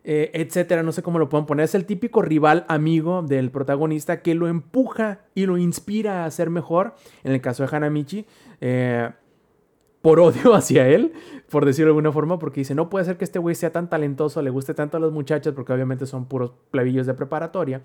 eh, 0.05 0.31
etcétera, 0.33 0.85
no 0.85 0.93
sé 0.93 1.03
cómo 1.03 1.19
lo 1.19 1.29
pueden 1.29 1.45
poner, 1.45 1.65
es 1.65 1.75
el 1.75 1.85
típico 1.85 2.23
rival 2.23 2.65
amigo 2.69 3.23
del 3.23 3.51
protagonista 3.51 4.23
que 4.23 4.37
lo 4.37 4.47
empuja 4.47 5.23
y 5.35 5.47
lo 5.47 5.59
inspira 5.59 6.25
a 6.25 6.31
ser 6.31 6.51
mejor, 6.51 6.95
en 7.25 7.33
el 7.33 7.41
caso 7.41 7.67
de 7.67 7.77
Hanamichi. 7.77 8.27
Eh, 8.61 9.11
por 10.03 10.21
odio 10.21 10.55
hacia 10.55 10.87
él, 10.87 11.15
por 11.51 11.67
decirlo 11.67 11.89
de 11.89 11.91
alguna 11.97 12.13
forma, 12.13 12.39
porque 12.39 12.61
dice, 12.61 12.77
no 12.77 12.89
puede 12.89 13.07
ser 13.07 13.17
que 13.17 13.25
este 13.25 13.41
güey 13.41 13.57
sea 13.57 13.73
tan 13.73 13.91
talentoso, 13.91 14.41
le 14.41 14.51
guste 14.51 14.73
tanto 14.73 14.99
a 14.99 15.01
las 15.01 15.11
muchachas, 15.11 15.53
porque 15.53 15.73
obviamente 15.73 16.07
son 16.07 16.27
puros 16.27 16.53
plebillos 16.71 17.09
de 17.09 17.15
preparatoria. 17.15 17.83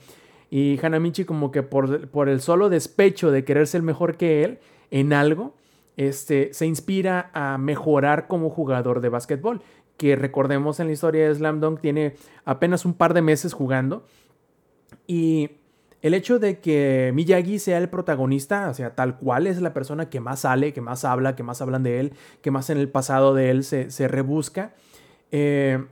Y 0.52 0.80
Hanamichi 0.84 1.26
como 1.26 1.52
que 1.52 1.64
por, 1.64 2.10
por 2.10 2.30
el 2.30 2.42
solo 2.42 2.70
despecho 2.70 3.32
de 3.32 3.44
querer 3.44 3.66
ser 3.66 3.82
mejor 3.82 4.18
que 4.18 4.44
él 4.44 4.60
en 4.92 5.14
algo, 5.14 5.56
este, 5.98 6.54
se 6.54 6.66
inspira 6.66 7.30
a 7.34 7.58
mejorar 7.58 8.28
como 8.28 8.50
jugador 8.50 9.02
de 9.02 9.10
básquetbol, 9.10 9.62
que 9.98 10.16
recordemos 10.16 10.80
en 10.80 10.88
la 10.88 10.94
historia 10.94 11.28
de 11.28 11.36
Slam 11.36 11.60
Dunk 11.60 11.80
tiene 11.80 12.16
apenas 12.46 12.86
un 12.86 12.94
par 12.94 13.14
de 13.14 13.22
meses 13.22 13.54
jugando. 13.54 14.06
Y 15.08 15.52
el 16.02 16.14
hecho 16.14 16.40
de 16.40 16.60
que 16.60 17.12
Miyagi 17.14 17.60
sea 17.60 17.78
el 17.78 17.90
protagonista, 17.90 18.70
o 18.70 18.74
sea, 18.74 18.96
tal 18.96 19.18
cual 19.18 19.48
es 19.48 19.62
la 19.62 19.74
persona 19.74 20.10
que 20.10 20.20
más 20.20 20.42
sale, 20.42 20.74
que 20.74 20.82
más 20.82 21.06
habla, 21.06 21.36
que 21.36 21.44
más 21.44 21.62
hablan 21.62 21.84
de 21.84 22.00
él, 22.00 22.14
que 22.42 22.52
más 22.52 22.70
en 22.70 22.78
el 22.78 22.90
pasado 22.90 23.34
de 23.34 23.50
él 23.50 23.64
se, 23.64 24.08
rebusca, 24.10 24.74
eh, 25.32 25.86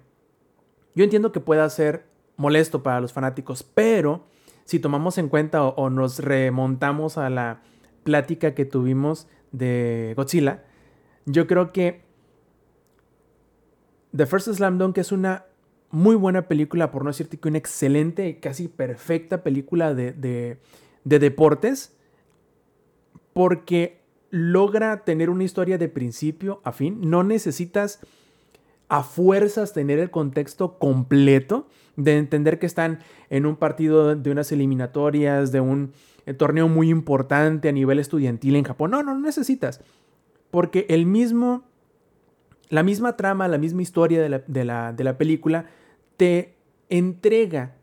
yo 0.96 1.04
entiendo 1.04 1.32
que 1.32 1.40
pueda 1.40 1.70
ser 1.70 2.06
molesto 2.36 2.84
para 2.84 3.00
los 3.00 3.14
fanáticos, 3.14 3.64
pero 3.64 4.26
si 4.66 4.80
tomamos 4.80 5.18
en 5.18 5.30
cuenta 5.30 5.64
o, 5.64 5.90
nos 5.90 6.20
remontamos 6.20 7.18
a 7.18 7.30
la 7.30 7.62
plática 8.04 8.54
que 8.54 8.66
tuvimos 8.66 9.28
de 9.52 10.14
Godzilla, 10.16 10.64
yo 11.26 11.48
creo 11.48 11.72
que 11.72 12.02
The 14.16 14.26
First 14.26 14.50
Slam 14.54 14.78
Dunk 14.78 14.98
es 14.98 15.12
una 15.12 15.46
muy 15.90 16.16
buena 16.16 16.48
película, 16.48 16.92
por 16.92 17.04
no 17.04 17.10
decirte 17.10 17.38
que 17.38 17.50
una 17.50 17.58
excelente, 17.58 18.40
casi 18.40 18.68
perfecta 18.68 19.44
película 19.44 19.94
de, 19.94 20.14
de, 20.14 21.20
deportes, 21.20 21.94
porque 23.34 24.02
logra 24.30 25.04
tener 25.04 25.30
una 25.30 25.44
historia 25.44 25.78
de 25.78 25.90
principio 25.90 26.62
a 26.64 26.72
fin. 26.72 27.00
No 27.02 27.24
necesitas 27.24 28.00
a 28.88 29.04
fuerzas 29.04 29.74
tener 29.74 30.00
el 30.00 30.12
contexto 30.12 30.78
completo 30.78 31.68
de 31.96 32.18
entender 32.18 32.60
que 32.60 32.66
están 32.66 33.00
en 33.30 33.46
un 33.46 33.56
partido 33.56 34.16
de 34.16 34.32
unas 34.32 34.52
eliminatorias, 34.52 35.52
de 35.52 35.60
un 35.60 35.94
torneo 36.38 36.68
muy 36.68 36.90
importante 36.90 37.70
a 37.70 37.72
nivel 37.72 38.00
estudiantil 38.00 38.56
en 38.56 38.64
Japón. 38.64 38.92
No, 38.92 39.04
no, 39.04 39.14
no 39.14 39.22
necesitas. 39.22 39.82
Porque 40.50 40.86
el 40.90 41.06
mismo, 41.06 41.64
la 42.70 42.84
misma 42.84 43.18
trama, 43.18 43.48
la 43.48 43.58
misma 43.58 43.82
historia 43.82 44.22
de 44.22 44.30
la, 44.30 44.40
de 44.46 44.66
la, 44.66 44.94
de 44.94 45.04
la 45.04 45.18
película 45.18 45.66
te 46.18 46.56
entrega 46.90 47.76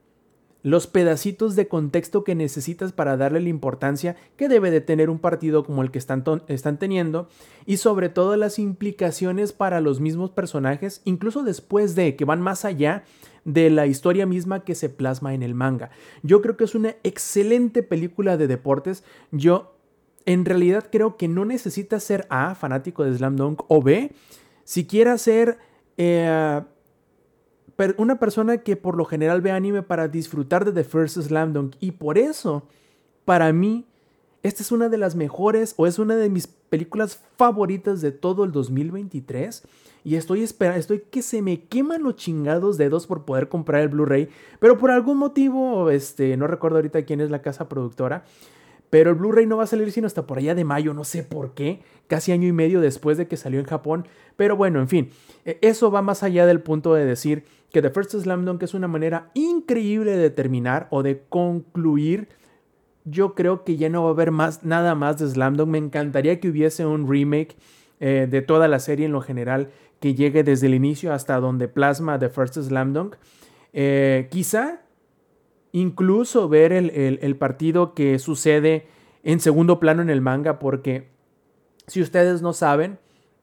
los 0.62 0.86
pedacitos 0.86 1.54
de 1.56 1.68
contexto 1.68 2.24
que 2.24 2.34
necesitas 2.34 2.92
para 2.92 3.16
darle 3.16 3.40
la 3.40 3.48
importancia 3.48 4.16
que 4.36 4.48
debe 4.48 4.70
de 4.70 4.80
tener 4.80 5.08
un 5.08 5.18
partido 5.18 5.64
como 5.64 5.82
el 5.82 5.90
que 5.90 5.98
están, 5.98 6.24
están, 6.48 6.78
teniendo 6.78 7.28
y 7.64 7.76
sobre 7.76 8.08
todo 8.08 8.36
las 8.36 8.58
implicaciones 8.58 9.52
para 9.52 9.80
los 9.80 10.00
mismos 10.00 10.30
personajes, 10.30 11.00
incluso 11.04 11.42
después 11.42 11.94
de 11.94 12.16
que 12.16 12.24
van 12.24 12.40
más 12.40 12.64
allá 12.64 13.04
de 13.44 13.70
la 13.70 13.86
historia 13.86 14.26
misma 14.26 14.64
que 14.64 14.74
se 14.74 14.88
plasma 14.88 15.32
en 15.32 15.42
el 15.42 15.54
manga. 15.54 15.90
Yo 16.22 16.42
creo 16.42 16.56
que 16.56 16.64
es 16.64 16.74
una 16.74 16.96
excelente 17.02 17.82
película 17.82 18.36
de 18.36 18.48
deportes. 18.48 19.04
Yo 19.30 19.74
en 20.26 20.44
realidad 20.44 20.88
creo 20.90 21.16
que 21.16 21.28
no 21.28 21.44
necesitas 21.44 22.02
ser 22.02 22.26
A, 22.30 22.54
fanático 22.54 23.04
de 23.04 23.16
Slam 23.16 23.36
Dunk, 23.36 23.62
o 23.68 23.82
B, 23.82 24.12
siquiera 24.64 25.16
ser... 25.18 25.58
Eh, 25.96 26.60
una 27.96 28.18
persona 28.18 28.58
que 28.58 28.76
por 28.76 28.96
lo 28.96 29.04
general 29.04 29.40
ve 29.40 29.52
anime 29.52 29.82
para 29.82 30.08
disfrutar 30.08 30.64
de 30.64 30.72
The 30.72 30.84
First 30.84 31.20
Slam 31.20 31.52
Dunk. 31.52 31.76
Y 31.80 31.92
por 31.92 32.18
eso, 32.18 32.64
para 33.24 33.52
mí, 33.52 33.86
esta 34.42 34.62
es 34.62 34.72
una 34.72 34.88
de 34.88 34.98
las 34.98 35.14
mejores 35.14 35.74
o 35.76 35.86
es 35.86 35.98
una 35.98 36.16
de 36.16 36.28
mis 36.28 36.46
películas 36.46 37.22
favoritas 37.36 38.00
de 38.00 38.12
todo 38.12 38.44
el 38.44 38.52
2023. 38.52 39.62
Y 40.04 40.16
estoy 40.16 40.42
esperando, 40.42 40.80
estoy 40.80 41.02
que 41.10 41.22
se 41.22 41.42
me 41.42 41.60
queman 41.64 42.02
los 42.02 42.16
chingados 42.16 42.78
dedos 42.78 43.06
por 43.06 43.24
poder 43.24 43.48
comprar 43.48 43.82
el 43.82 43.88
Blu-ray. 43.88 44.28
Pero 44.58 44.78
por 44.78 44.90
algún 44.90 45.18
motivo, 45.18 45.90
este, 45.90 46.36
no 46.36 46.46
recuerdo 46.46 46.78
ahorita 46.78 47.04
quién 47.04 47.20
es 47.20 47.30
la 47.30 47.42
casa 47.42 47.68
productora. 47.68 48.24
Pero 48.90 49.10
el 49.10 49.16
Blu-ray 49.16 49.46
no 49.46 49.58
va 49.58 49.64
a 49.64 49.66
salir 49.66 49.92
sino 49.92 50.06
hasta 50.06 50.26
por 50.26 50.38
allá 50.38 50.54
de 50.54 50.64
mayo, 50.64 50.94
no 50.94 51.04
sé 51.04 51.22
por 51.22 51.52
qué, 51.52 51.82
casi 52.06 52.32
año 52.32 52.48
y 52.48 52.52
medio 52.52 52.80
después 52.80 53.18
de 53.18 53.28
que 53.28 53.36
salió 53.36 53.60
en 53.60 53.66
Japón. 53.66 54.06
Pero 54.36 54.56
bueno, 54.56 54.80
en 54.80 54.88
fin, 54.88 55.10
e, 55.44 55.58
eso 55.60 55.90
va 55.90 56.00
más 56.00 56.22
allá 56.22 56.46
del 56.46 56.62
punto 56.62 56.94
de 56.94 57.04
decir 57.04 57.44
que 57.72 57.82
The 57.82 57.90
First 57.90 58.12
Slam 58.12 58.44
Dunk 58.44 58.62
es 58.62 58.74
una 58.74 58.88
manera 58.88 59.30
increíble 59.34 60.16
de 60.16 60.30
terminar 60.30 60.88
o 60.90 61.02
de 61.02 61.22
concluir. 61.28 62.28
Yo 63.04 63.34
creo 63.34 63.64
que 63.64 63.76
ya 63.76 63.88
no 63.88 64.02
va 64.02 64.10
a 64.10 64.12
haber 64.12 64.30
más, 64.30 64.64
nada 64.64 64.94
más 64.94 65.18
de 65.18 65.28
Slam 65.28 65.56
Dunk. 65.56 65.68
Me 65.68 65.78
encantaría 65.78 66.40
que 66.40 66.48
hubiese 66.48 66.86
un 66.86 67.08
remake 67.08 67.56
eh, 68.00 68.26
de 68.30 68.42
toda 68.42 68.68
la 68.68 68.78
serie 68.78 69.06
en 69.06 69.12
lo 69.12 69.20
general 69.20 69.70
que 70.00 70.14
llegue 70.14 70.44
desde 70.44 70.68
el 70.68 70.74
inicio 70.74 71.12
hasta 71.12 71.40
donde 71.40 71.68
plasma 71.68 72.18
The 72.18 72.28
First 72.28 72.58
Slam 72.58 72.92
Dunk. 72.92 73.16
Eh, 73.72 74.28
quizá 74.30 74.82
incluso 75.72 76.48
ver 76.48 76.72
el, 76.72 77.36
partido 77.36 77.94
que 77.94 78.18
sucede 78.18 78.86
en 79.22 79.40
segundo 79.40 79.78
plano 79.78 80.02
en 80.02 80.10
el 80.10 80.20
manga, 80.20 80.58
porque 80.58 81.08
si 81.86 82.00
ustedes 82.00 82.42
no 82.42 82.52
saben, 82.52 82.98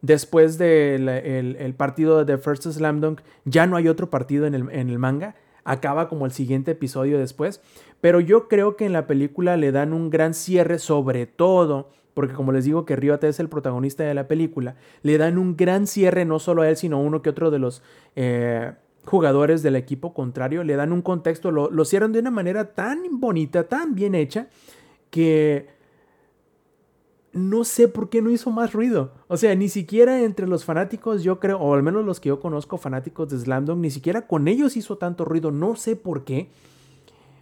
después 0.06 0.58
del 0.58 1.10
el, 1.10 1.74
partido 1.74 2.24
de 2.24 2.36
The 2.36 2.42
First 2.42 2.64
Slam 2.68 3.02
Dunk, 3.02 3.22
ya 3.46 3.66
no 3.66 3.76
hay 3.76 3.88
otro 3.88 4.10
partido 4.10 4.46
en 4.46 4.54
el, 4.54 4.70
en 4.72 4.90
el 4.90 5.00
manga, 5.00 5.36
acaba 5.64 6.08
como 6.08 6.26
el 6.26 6.32
siguiente 6.32 6.72
episodio 6.72 7.18
después, 7.18 7.62
pero 8.02 8.20
yo 8.20 8.48
creo 8.48 8.76
que 8.76 8.86
en 8.86 8.94
la 8.94 9.08
película 9.08 9.58
le 9.58 9.72
dan 9.72 9.94
un 9.94 10.10
gran 10.10 10.34
cierre, 10.34 10.80
sobre 10.80 11.26
todo 11.26 11.90
porque 12.14 12.34
como 12.34 12.54
les 12.54 12.64
digo 12.64 12.86
que 12.86 12.96
Ryota 12.96 13.28
es 13.28 13.42
el 13.42 13.50
protagonista 13.50 14.04
de 14.06 14.14
la 14.14 14.28
película, 14.28 14.76
le 15.04 15.18
dan 15.18 15.38
un 15.38 15.58
gran 15.58 15.86
cierre 15.86 16.24
no 16.24 16.40
solo 16.40 16.62
a 16.62 16.70
él, 16.70 16.78
sino 16.78 16.96
a 16.96 17.00
uno 17.02 17.22
que 17.22 17.30
otro 17.30 17.52
de 17.52 17.60
los 17.60 17.84
eh, 18.16 18.72
jugadores 19.04 19.64
del 19.64 19.76
equipo 19.76 20.14
contrario, 20.14 20.64
le 20.64 20.78
dan 20.78 20.94
un 20.94 21.02
contexto, 21.02 21.52
lo, 21.52 21.70
lo 21.70 21.84
cierran 21.84 22.14
de 22.14 22.20
una 22.20 22.32
manera 22.32 22.74
tan 22.74 23.20
bonita, 23.20 23.66
tan 23.66 23.96
bien 23.96 24.16
hecha, 24.16 24.48
que 25.10 25.75
no 27.36 27.66
sé 27.66 27.88
por 27.88 28.10
qué 28.10 28.22
no 28.22 28.32
hizo 28.32 28.50
más 28.50 28.74
ruido. 28.74 29.12
O 29.28 29.38
sea, 29.38 29.54
ni 29.56 29.70
siquiera 29.70 30.24
entre 30.24 30.48
los 30.48 30.66
fanáticos, 30.66 31.22
yo 31.22 31.40
creo, 31.40 31.60
o 31.60 31.74
al 31.74 31.84
menos 31.84 32.04
los 32.06 32.20
que 32.20 32.30
yo 32.30 32.40
conozco, 32.40 32.78
fanáticos 32.78 33.30
de 33.30 33.38
Slam 33.38 33.66
ni 33.80 33.92
siquiera 33.92 34.26
con 34.26 34.48
ellos 34.48 34.78
hizo 34.78 34.98
tanto 34.98 35.26
ruido. 35.26 35.52
No 35.52 35.76
sé 35.76 35.96
por 35.96 36.24
qué. 36.24 36.50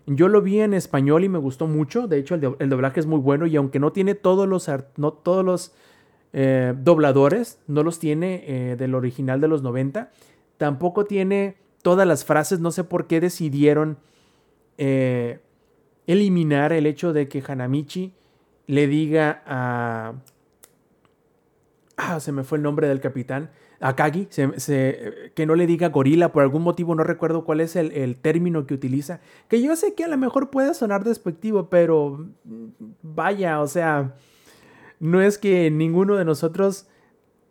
Yo 0.06 0.28
lo 0.28 0.42
vi 0.42 0.60
en 0.60 0.74
español 0.74 1.24
y 1.24 1.30
me 1.30 1.38
gustó 1.38 1.68
mucho. 1.68 2.08
De 2.08 2.18
hecho, 2.18 2.36
el, 2.36 2.70
doblaje 2.70 3.00
es 3.00 3.06
muy 3.06 3.20
bueno 3.20 3.46
y 3.46 3.56
aunque 3.56 3.80
no 3.80 3.92
tiene 3.92 4.16
todos 4.16 4.50
los, 4.50 4.70
no 4.98 5.14
todos 5.14 5.46
los 5.46 5.74
eh, 6.34 6.74
dobladores, 6.76 7.60
no 7.68 7.84
los 7.84 8.00
tiene 8.00 8.44
eh, 8.48 8.76
del 8.76 8.96
original 8.96 9.40
de 9.40 9.48
los 9.48 9.62
90, 9.62 10.10
Tampoco 10.58 11.06
tiene 11.06 11.58
todas 11.82 12.08
las 12.08 12.26
frases, 12.26 12.60
no 12.60 12.72
sé 12.72 12.84
por 12.84 13.08
qué 13.08 13.20
decidieron 13.20 13.98
eh, 14.78 15.40
eliminar 16.08 16.72
el 16.74 16.86
hecho 16.86 17.12
de 17.12 17.28
que 17.28 17.44
Hanamichi 17.46 18.14
le 18.68 18.88
diga 18.88 19.44
a... 19.46 20.14
Ah, 21.96 22.20
se 22.20 22.32
me 22.32 22.44
fue 22.44 22.58
el 22.58 22.64
nombre 22.64 22.88
del 22.88 23.00
capitán. 23.00 23.52
Akagi, 23.80 24.28
se, 24.30 25.32
que 25.36 25.46
no 25.46 25.56
le 25.56 25.68
diga 25.68 25.90
gorila, 25.90 26.32
por 26.32 26.42
algún 26.42 26.64
motivo 26.64 26.96
no 26.96 27.04
recuerdo 27.04 27.44
cuál 27.44 27.60
es 27.60 27.76
el, 27.76 27.92
el 27.92 28.16
término 28.16 28.66
que 28.66 28.74
utiliza. 28.74 29.20
Que 29.50 29.62
yo 29.62 29.76
sé 29.76 29.94
que 29.94 30.06
a 30.06 30.08
lo 30.08 30.18
mejor 30.18 30.50
puede 30.50 30.74
sonar 30.74 31.04
despectivo, 31.04 31.70
pero 31.70 32.28
mm, 32.46 32.68
vaya, 33.02 33.60
o 33.62 33.68
sea, 33.68 34.16
no 35.00 35.22
es 35.22 35.38
que 35.38 35.70
ninguno 35.70 36.16
de 36.16 36.24
nosotros 36.24 36.88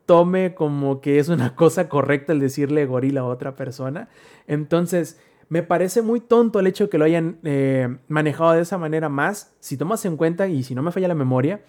tome 0.07 0.55
como 0.55 1.01
que 1.01 1.19
es 1.19 1.29
una 1.29 1.55
cosa 1.57 1.89
correcta 1.89 2.33
el 2.33 2.41
decirle 2.41 2.87
gorila 2.87 3.21
a 3.21 3.25
otra 3.25 3.55
persona. 3.55 4.09
Entonces, 4.47 5.21
me 5.53 5.63
parece 5.63 6.01
muy 6.01 6.21
tonto 6.21 6.61
el 6.61 6.67
hecho 6.67 6.89
que 6.89 6.97
lo 6.97 7.05
hayan 7.05 7.37
eh, 7.45 7.99
manejado 8.09 8.53
de 8.53 8.63
esa 8.63 8.79
manera 8.79 9.11
más, 9.11 9.53
si 9.61 9.77
tomas 9.77 10.03
en 10.07 10.17
cuenta, 10.17 10.49
y 10.49 10.63
si 10.63 10.75
no 10.75 10.81
me 10.81 10.93
falla 10.93 11.09
la 11.09 11.15
memoria, 11.15 11.61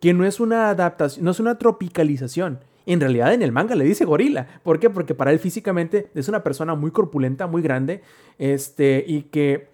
que 0.00 0.14
no 0.14 0.24
es 0.24 0.38
una 0.38 0.68
adaptación, 0.68 1.24
no 1.24 1.32
es 1.32 1.40
una 1.40 1.58
tropicalización. 1.58 2.60
En 2.86 3.00
realidad 3.00 3.34
en 3.34 3.42
el 3.42 3.50
manga 3.50 3.74
le 3.74 3.84
dice 3.84 4.04
gorila. 4.04 4.46
¿Por 4.62 4.78
qué? 4.78 4.88
Porque 4.88 5.16
para 5.16 5.32
él 5.32 5.40
físicamente 5.40 6.12
es 6.14 6.28
una 6.28 6.44
persona 6.44 6.76
muy 6.76 6.92
corpulenta, 6.92 7.48
muy 7.48 7.60
grande, 7.60 8.02
este, 8.38 9.04
y 9.04 9.22
que 9.22 9.66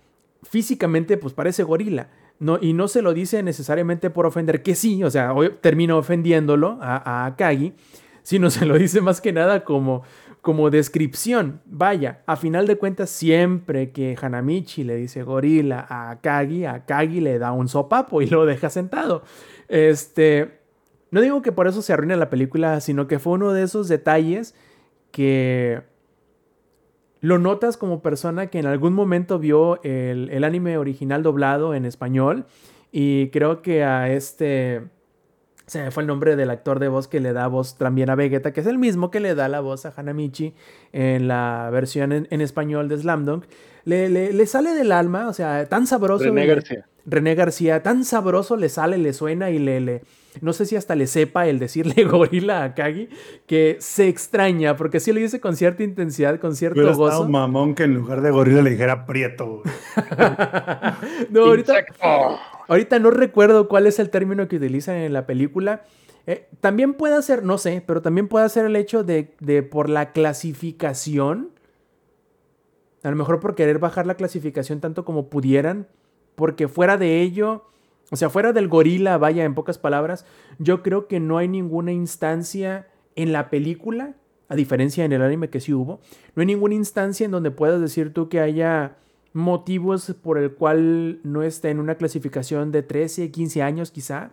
físicamente 0.42 1.18
pues 1.18 1.34
parece 1.34 1.62
gorila. 1.62 2.08
No, 2.38 2.58
y 2.62 2.72
no 2.72 2.88
se 2.88 3.02
lo 3.02 3.12
dice 3.12 3.42
necesariamente 3.42 4.08
por 4.08 4.24
ofender, 4.24 4.62
que 4.62 4.74
sí, 4.74 5.04
o 5.04 5.10
sea, 5.10 5.34
hoy 5.34 5.50
termino 5.60 5.98
ofendiéndolo 5.98 6.78
a, 6.80 6.96
a 6.96 7.26
Akagi, 7.26 7.74
sino 8.22 8.48
se 8.48 8.64
lo 8.64 8.78
dice 8.78 9.02
más 9.02 9.20
que 9.20 9.34
nada 9.34 9.64
como, 9.64 10.02
como 10.40 10.70
descripción. 10.70 11.60
Vaya, 11.66 12.22
a 12.26 12.36
final 12.36 12.66
de 12.66 12.76
cuentas, 12.76 13.10
siempre 13.10 13.90
que 13.90 14.16
Hanamichi 14.20 14.84
le 14.84 14.96
dice 14.96 15.22
gorila 15.22 15.86
a 15.88 16.10
Akagi, 16.10 16.64
Akagi 16.64 17.20
le 17.20 17.38
da 17.38 17.52
un 17.52 17.68
sopapo 17.68 18.22
y 18.22 18.26
lo 18.26 18.46
deja 18.46 18.70
sentado. 18.70 19.22
Este, 19.68 20.60
no 21.10 21.20
digo 21.20 21.42
que 21.42 21.52
por 21.52 21.66
eso 21.66 21.82
se 21.82 21.92
arruine 21.92 22.16
la 22.16 22.30
película, 22.30 22.80
sino 22.80 23.06
que 23.06 23.18
fue 23.18 23.34
uno 23.34 23.52
de 23.52 23.62
esos 23.62 23.88
detalles 23.88 24.54
que 25.10 25.82
lo 27.20 27.38
notas 27.38 27.76
como 27.76 28.00
persona 28.00 28.46
que 28.46 28.58
en 28.58 28.66
algún 28.66 28.94
momento 28.94 29.38
vio 29.38 29.82
el, 29.82 30.30
el 30.30 30.44
anime 30.44 30.78
original 30.78 31.22
doblado 31.22 31.74
en 31.74 31.84
español 31.84 32.46
y 32.92 33.28
creo 33.28 33.60
que 33.60 33.84
a 33.84 34.10
este 34.10 34.88
se 35.70 35.82
me 35.84 35.90
fue 35.92 36.02
el 36.02 36.06
nombre 36.08 36.34
del 36.34 36.50
actor 36.50 36.80
de 36.80 36.88
voz 36.88 37.06
que 37.06 37.20
le 37.20 37.32
da 37.32 37.46
voz 37.46 37.76
también 37.76 38.10
a 38.10 38.16
Vegeta, 38.16 38.52
que 38.52 38.60
es 38.60 38.66
el 38.66 38.76
mismo 38.78 39.10
que 39.12 39.20
le 39.20 39.36
da 39.36 39.48
la 39.48 39.60
voz 39.60 39.86
a 39.86 39.92
Hanamichi 39.96 40.52
en 40.92 41.28
la 41.28 41.68
versión 41.70 42.10
en, 42.10 42.26
en 42.30 42.40
español 42.40 42.88
de 42.88 42.98
Slam 42.98 43.24
Dunk. 43.24 43.44
Le, 43.84 44.08
le- 44.08 44.32
le 44.32 44.46
sale 44.46 44.74
del 44.74 44.90
alma, 44.90 45.28
o 45.28 45.32
sea, 45.32 45.64
tan 45.66 45.86
sabroso. 45.86 46.24
René 46.24 46.46
García. 46.46 46.86
René 47.06 47.34
García, 47.36 47.82
tan 47.82 48.04
sabroso 48.04 48.56
le 48.56 48.68
sale, 48.68 48.98
le 48.98 49.12
suena 49.12 49.50
y 49.50 49.58
le, 49.60 49.80
le- 49.80 50.02
no 50.42 50.52
sé 50.52 50.66
si 50.66 50.76
hasta 50.76 50.94
le 50.96 51.06
sepa 51.06 51.46
el 51.46 51.58
decirle 51.60 52.04
gorila 52.10 52.62
a 52.64 52.74
Kagi, 52.74 53.08
que 53.46 53.76
se 53.80 54.08
extraña, 54.08 54.76
porque 54.76 54.98
sí 55.00 55.12
lo 55.12 55.20
dice 55.20 55.40
con 55.40 55.54
cierta 55.56 55.82
intensidad, 55.84 56.38
con 56.40 56.56
cierto 56.56 56.78
Hubiera 56.80 56.92
estado 56.92 57.10
gozo. 57.20 57.28
mamón 57.28 57.74
que 57.76 57.84
en 57.84 57.94
lugar 57.94 58.20
de 58.22 58.30
gorila 58.32 58.60
le 58.62 58.70
dijera 58.70 59.06
prieto. 59.06 59.62
no, 61.30 61.40
ahorita, 61.44 61.72
Insecto. 61.80 62.38
Ahorita 62.70 63.00
no 63.00 63.10
recuerdo 63.10 63.68
cuál 63.68 63.86
es 63.88 63.98
el 63.98 64.10
término 64.10 64.46
que 64.46 64.56
utilizan 64.56 64.94
en 64.96 65.12
la 65.12 65.26
película. 65.26 65.82
Eh, 66.26 66.48
también 66.60 66.94
puede 66.94 67.20
ser, 67.22 67.42
no 67.42 67.58
sé, 67.58 67.82
pero 67.84 68.00
también 68.00 68.28
puede 68.28 68.48
ser 68.48 68.64
el 68.64 68.76
hecho 68.76 69.02
de, 69.02 69.34
de 69.40 69.64
por 69.64 69.90
la 69.90 70.12
clasificación. 70.12 71.50
A 73.02 73.10
lo 73.10 73.16
mejor 73.16 73.40
por 73.40 73.56
querer 73.56 73.80
bajar 73.80 74.06
la 74.06 74.14
clasificación 74.14 74.80
tanto 74.80 75.04
como 75.04 75.28
pudieran. 75.28 75.88
Porque 76.36 76.68
fuera 76.68 76.96
de 76.96 77.20
ello, 77.20 77.64
o 78.12 78.16
sea, 78.16 78.30
fuera 78.30 78.52
del 78.52 78.68
gorila, 78.68 79.18
vaya, 79.18 79.44
en 79.44 79.56
pocas 79.56 79.78
palabras, 79.78 80.24
yo 80.58 80.82
creo 80.84 81.08
que 81.08 81.18
no 81.18 81.38
hay 81.38 81.48
ninguna 81.48 81.92
instancia 81.92 82.86
en 83.16 83.32
la 83.32 83.50
película, 83.50 84.14
a 84.48 84.54
diferencia 84.54 85.04
en 85.04 85.12
el 85.12 85.22
anime 85.22 85.50
que 85.50 85.60
sí 85.60 85.74
hubo, 85.74 86.00
no 86.36 86.40
hay 86.40 86.46
ninguna 86.46 86.76
instancia 86.76 87.24
en 87.24 87.32
donde 87.32 87.50
puedas 87.50 87.80
decir 87.80 88.14
tú 88.14 88.28
que 88.28 88.38
haya 88.38 88.96
motivos 89.32 90.14
por 90.22 90.38
el 90.38 90.54
cual 90.54 91.20
no 91.22 91.42
esté 91.42 91.70
en 91.70 91.78
una 91.78 91.94
clasificación 91.94 92.72
de 92.72 92.82
13, 92.82 93.30
15 93.30 93.62
años 93.62 93.90
quizá. 93.90 94.32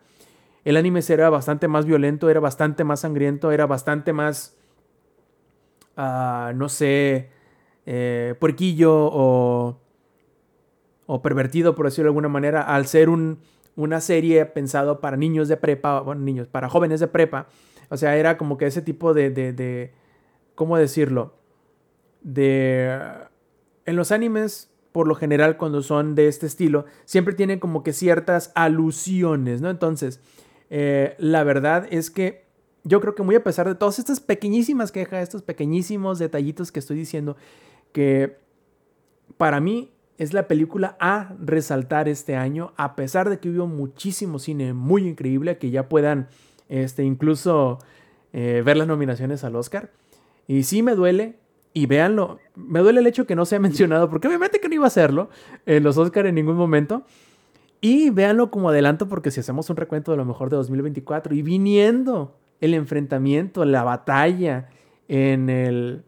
El 0.65 0.75
anime 0.75 1.01
era 1.07 1.29
bastante 1.29 1.67
más 1.67 1.85
violento, 1.85 2.29
era 2.29 2.39
bastante 2.39 2.83
más 2.83 3.01
sangriento, 3.01 3.51
era 3.51 3.65
bastante 3.65 4.11
más, 4.11 4.57
ah, 5.95 6.51
no 6.55 6.67
sé, 6.67 7.29
eh, 7.85 8.35
puerquillo 8.39 8.93
o, 8.93 9.79
o 11.05 11.21
pervertido, 11.21 11.73
por 11.75 11.85
decirlo 11.85 12.07
de 12.07 12.09
alguna 12.09 12.27
manera, 12.27 12.61
al 12.63 12.85
ser 12.87 13.07
un, 13.07 13.39
una 13.77 14.01
serie 14.01 14.45
pensado 14.45 14.99
para 14.99 15.15
niños 15.15 15.47
de 15.47 15.55
prepa, 15.55 16.01
bueno, 16.01 16.21
niños, 16.21 16.47
para 16.47 16.67
jóvenes 16.67 16.99
de 16.99 17.07
prepa. 17.07 17.47
O 17.89 17.95
sea, 17.95 18.17
era 18.17 18.37
como 18.37 18.57
que 18.57 18.65
ese 18.65 18.81
tipo 18.81 19.13
de, 19.13 19.29
de, 19.29 19.53
de 19.53 19.93
¿cómo 20.55 20.77
decirlo? 20.77 21.35
De... 22.21 22.99
En 23.85 23.95
los 23.95 24.11
animes, 24.11 24.66
por 24.91 25.07
lo 25.07 25.15
general, 25.15 25.57
cuando 25.57 25.83
son 25.83 26.15
de 26.15 26.27
este 26.27 26.45
estilo, 26.45 26.85
siempre 27.05 27.33
tienen 27.33 27.59
como 27.59 27.83
que 27.83 27.93
ciertas 27.93 28.51
alusiones, 28.55 29.61
¿no? 29.61 29.69
Entonces, 29.69 30.19
eh, 30.69 31.15
la 31.19 31.43
verdad 31.43 31.87
es 31.91 32.09
que 32.09 32.45
yo 32.83 33.01
creo 33.01 33.15
que 33.15 33.23
muy 33.23 33.35
a 33.35 33.43
pesar 33.43 33.67
de 33.67 33.75
todas 33.75 33.99
estas 33.99 34.19
pequeñísimas 34.19 34.91
quejas, 34.91 35.23
estos 35.23 35.41
pequeñísimos 35.41 36.19
detallitos 36.19 36.71
que 36.71 36.79
estoy 36.79 36.97
diciendo, 36.97 37.35
que 37.91 38.37
para 39.37 39.59
mí 39.59 39.91
es 40.17 40.33
la 40.33 40.47
película 40.47 40.97
a 40.99 41.35
resaltar 41.39 42.07
este 42.09 42.35
año, 42.35 42.73
a 42.75 42.95
pesar 42.95 43.29
de 43.29 43.39
que 43.39 43.49
hubo 43.49 43.67
muchísimo 43.67 44.39
cine 44.39 44.73
muy 44.73 45.07
increíble, 45.07 45.57
que 45.57 45.69
ya 45.69 45.89
puedan 45.89 46.29
este, 46.69 47.03
incluso 47.03 47.79
eh, 48.33 48.63
ver 48.65 48.77
las 48.77 48.87
nominaciones 48.87 49.43
al 49.43 49.55
Oscar. 49.55 49.91
Y 50.47 50.63
sí 50.63 50.81
me 50.81 50.95
duele, 50.95 51.35
y 51.77 51.85
véanlo, 51.85 52.39
me 52.55 52.79
duele 52.79 53.01
el 53.01 53.05
hecho 53.05 53.27
que 53.27 53.35
no 53.35 53.45
se 53.45 53.55
ha 53.55 53.59
mencionado, 53.67 54.09
porque 54.09 54.27
obviamente 54.27 54.59
que 54.59 54.67
no 54.67 54.73
iba 54.73 54.85
a 54.85 54.87
hacerlo 54.87 55.29
en 55.67 55.83
los 55.83 55.95
Oscar 55.97 56.25
en 56.25 56.33
ningún 56.33 56.55
momento. 56.55 57.03
Y 57.81 58.09
véanlo 58.09 58.49
como 58.49 58.69
adelanto, 58.69 59.07
porque 59.07 59.29
si 59.29 59.41
hacemos 59.41 59.69
un 59.69 59.77
recuento 59.77 60.09
de 60.09 60.17
lo 60.17 60.25
mejor 60.25 60.49
de 60.49 60.55
2024 60.55 61.35
y 61.35 61.43
viniendo 61.43 62.35
el 62.61 62.73
enfrentamiento, 62.73 63.63
la 63.63 63.83
batalla 63.83 64.69
en 65.07 65.51
el. 65.51 66.03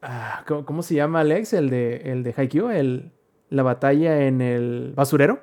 ah, 0.00 0.44
¿cómo, 0.46 0.64
cómo 0.64 0.82
se 0.82 0.94
llama, 0.94 1.20
Alex? 1.20 1.52
El 1.52 1.68
de, 1.68 1.96
el 2.10 2.22
de 2.22 2.32
Haikyuu, 2.34 2.70
el, 2.70 3.12
la 3.50 3.62
batalla 3.62 4.24
en 4.24 4.40
el 4.40 4.94
basurero. 4.96 5.40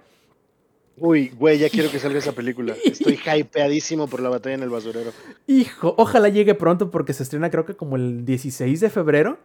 Uy, 0.98 1.30
güey, 1.38 1.60
ya 1.60 1.70
quiero 1.70 1.92
que 1.92 2.00
salga 2.00 2.20
esa 2.20 2.32
película. 2.32 2.74
Estoy 2.86 3.20
hypeadísimo 3.38 4.08
por 4.08 4.22
la 4.22 4.30
batalla 4.30 4.56
en 4.56 4.64
el 4.64 4.70
basurero. 4.70 5.12
Hijo, 5.48 5.94
ojalá 5.98 6.30
llegue 6.30 6.56
pronto 6.56 6.90
porque 6.90 7.12
se 7.14 7.24
estrena 7.24 7.50
creo 7.52 7.66
que 7.66 7.76
como 7.76 7.98
el 7.98 8.24
16 8.26 8.80
de 8.80 8.90
febrero. 8.90 9.38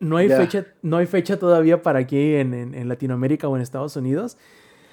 No 0.00 0.16
hay, 0.16 0.28
Ya. 0.28 0.36
fecha, 0.38 0.66
no 0.82 0.96
hay 0.96 1.06
fecha 1.06 1.38
todavía 1.38 1.82
para 1.82 2.00
aquí 2.00 2.34
en, 2.34 2.52
en- 2.52 2.74
en 2.74 2.88
Latinoamérica 2.88 3.46
o 3.48 3.54
en 3.56 3.62
Estados 3.62 3.94
Unidos. 3.96 4.36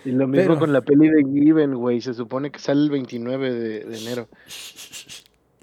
Y 0.06 0.12
lo 0.12 0.28
mismo 0.28 0.48
Pero- 0.50 0.60
con 0.60 0.74
la 0.74 0.82
peli 0.82 1.10
de 1.10 1.24
Given, 1.24 1.74
güey. 1.76 2.02
Se 2.02 2.14
supone 2.14 2.52
que 2.52 2.60
sale 2.60 2.82
el 2.84 2.89
29 2.92 3.52
de, 3.52 3.80
de 3.86 3.98
enero. 3.98 4.28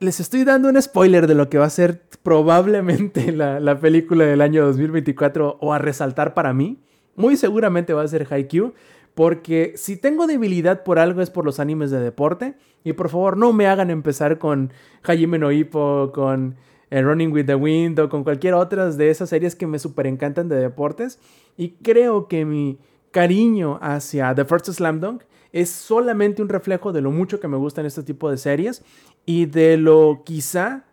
Les 0.00 0.20
estoy 0.20 0.44
dando 0.44 0.68
un 0.68 0.80
spoiler 0.80 1.26
de 1.26 1.34
lo 1.34 1.48
que 1.48 1.58
va 1.58 1.66
a 1.66 1.70
ser 1.70 2.02
probablemente 2.22 3.32
la, 3.32 3.58
la 3.60 3.78
película 3.80 4.24
del 4.26 4.40
año 4.42 4.64
2024 4.66 5.58
o 5.60 5.72
a 5.72 5.78
resaltar 5.78 6.34
para 6.34 6.52
mí. 6.52 6.78
Muy 7.16 7.36
seguramente 7.36 7.92
va 7.94 8.02
a 8.02 8.08
ser 8.08 8.26
Haikyuu. 8.30 8.74
Porque 9.18 9.72
si 9.74 9.96
tengo 9.96 10.28
debilidad 10.28 10.84
por 10.84 11.00
algo 11.00 11.22
es 11.22 11.28
por 11.28 11.44
los 11.44 11.58
animes 11.58 11.90
de 11.90 11.98
deporte. 11.98 12.54
Y 12.84 12.92
por 12.92 13.08
favor 13.08 13.36
no 13.36 13.52
me 13.52 13.66
hagan 13.66 13.90
empezar 13.90 14.38
con 14.38 14.72
Hajime 15.02 15.40
no 15.40 15.50
Ippo, 15.50 16.12
con 16.14 16.54
eh, 16.90 17.02
Running 17.02 17.32
with 17.32 17.46
the 17.46 17.56
Wind 17.56 17.98
o 17.98 18.08
con 18.08 18.22
cualquier 18.22 18.54
otra 18.54 18.88
de 18.88 19.10
esas 19.10 19.30
series 19.30 19.56
que 19.56 19.66
me 19.66 19.80
super 19.80 20.06
encantan 20.06 20.48
de 20.48 20.54
deportes. 20.54 21.18
Y 21.56 21.70
creo 21.82 22.28
que 22.28 22.44
mi 22.44 22.78
cariño 23.10 23.80
hacia 23.82 24.32
The 24.36 24.44
First 24.44 24.68
Slam 24.68 25.00
Dunk 25.00 25.24
es 25.50 25.68
solamente 25.68 26.40
un 26.40 26.48
reflejo 26.48 26.92
de 26.92 27.00
lo 27.00 27.10
mucho 27.10 27.40
que 27.40 27.48
me 27.48 27.56
gustan 27.56 27.86
este 27.86 28.04
tipo 28.04 28.30
de 28.30 28.36
series 28.36 28.84
y 29.26 29.46
de 29.46 29.78
lo 29.78 30.22
quizá 30.24 30.84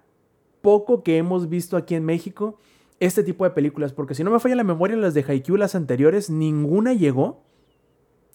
poco 0.64 1.04
que 1.04 1.18
hemos 1.18 1.48
visto 1.48 1.78
aquí 1.78 1.94
en 1.94 2.04
México 2.04 2.58
este 3.00 3.24
tipo 3.24 3.44
de 3.44 3.52
películas. 3.52 3.94
Porque 3.94 4.16
si 4.16 4.24
no 4.24 4.32
me 4.32 4.40
falla 4.40 4.56
la 4.56 4.64
memoria, 4.64 4.98
las 4.98 5.14
de 5.14 5.24
Haikyuu, 5.28 5.58
las 5.58 5.76
anteriores, 5.76 6.32
ninguna 6.32 6.94
llegó. 6.94 7.46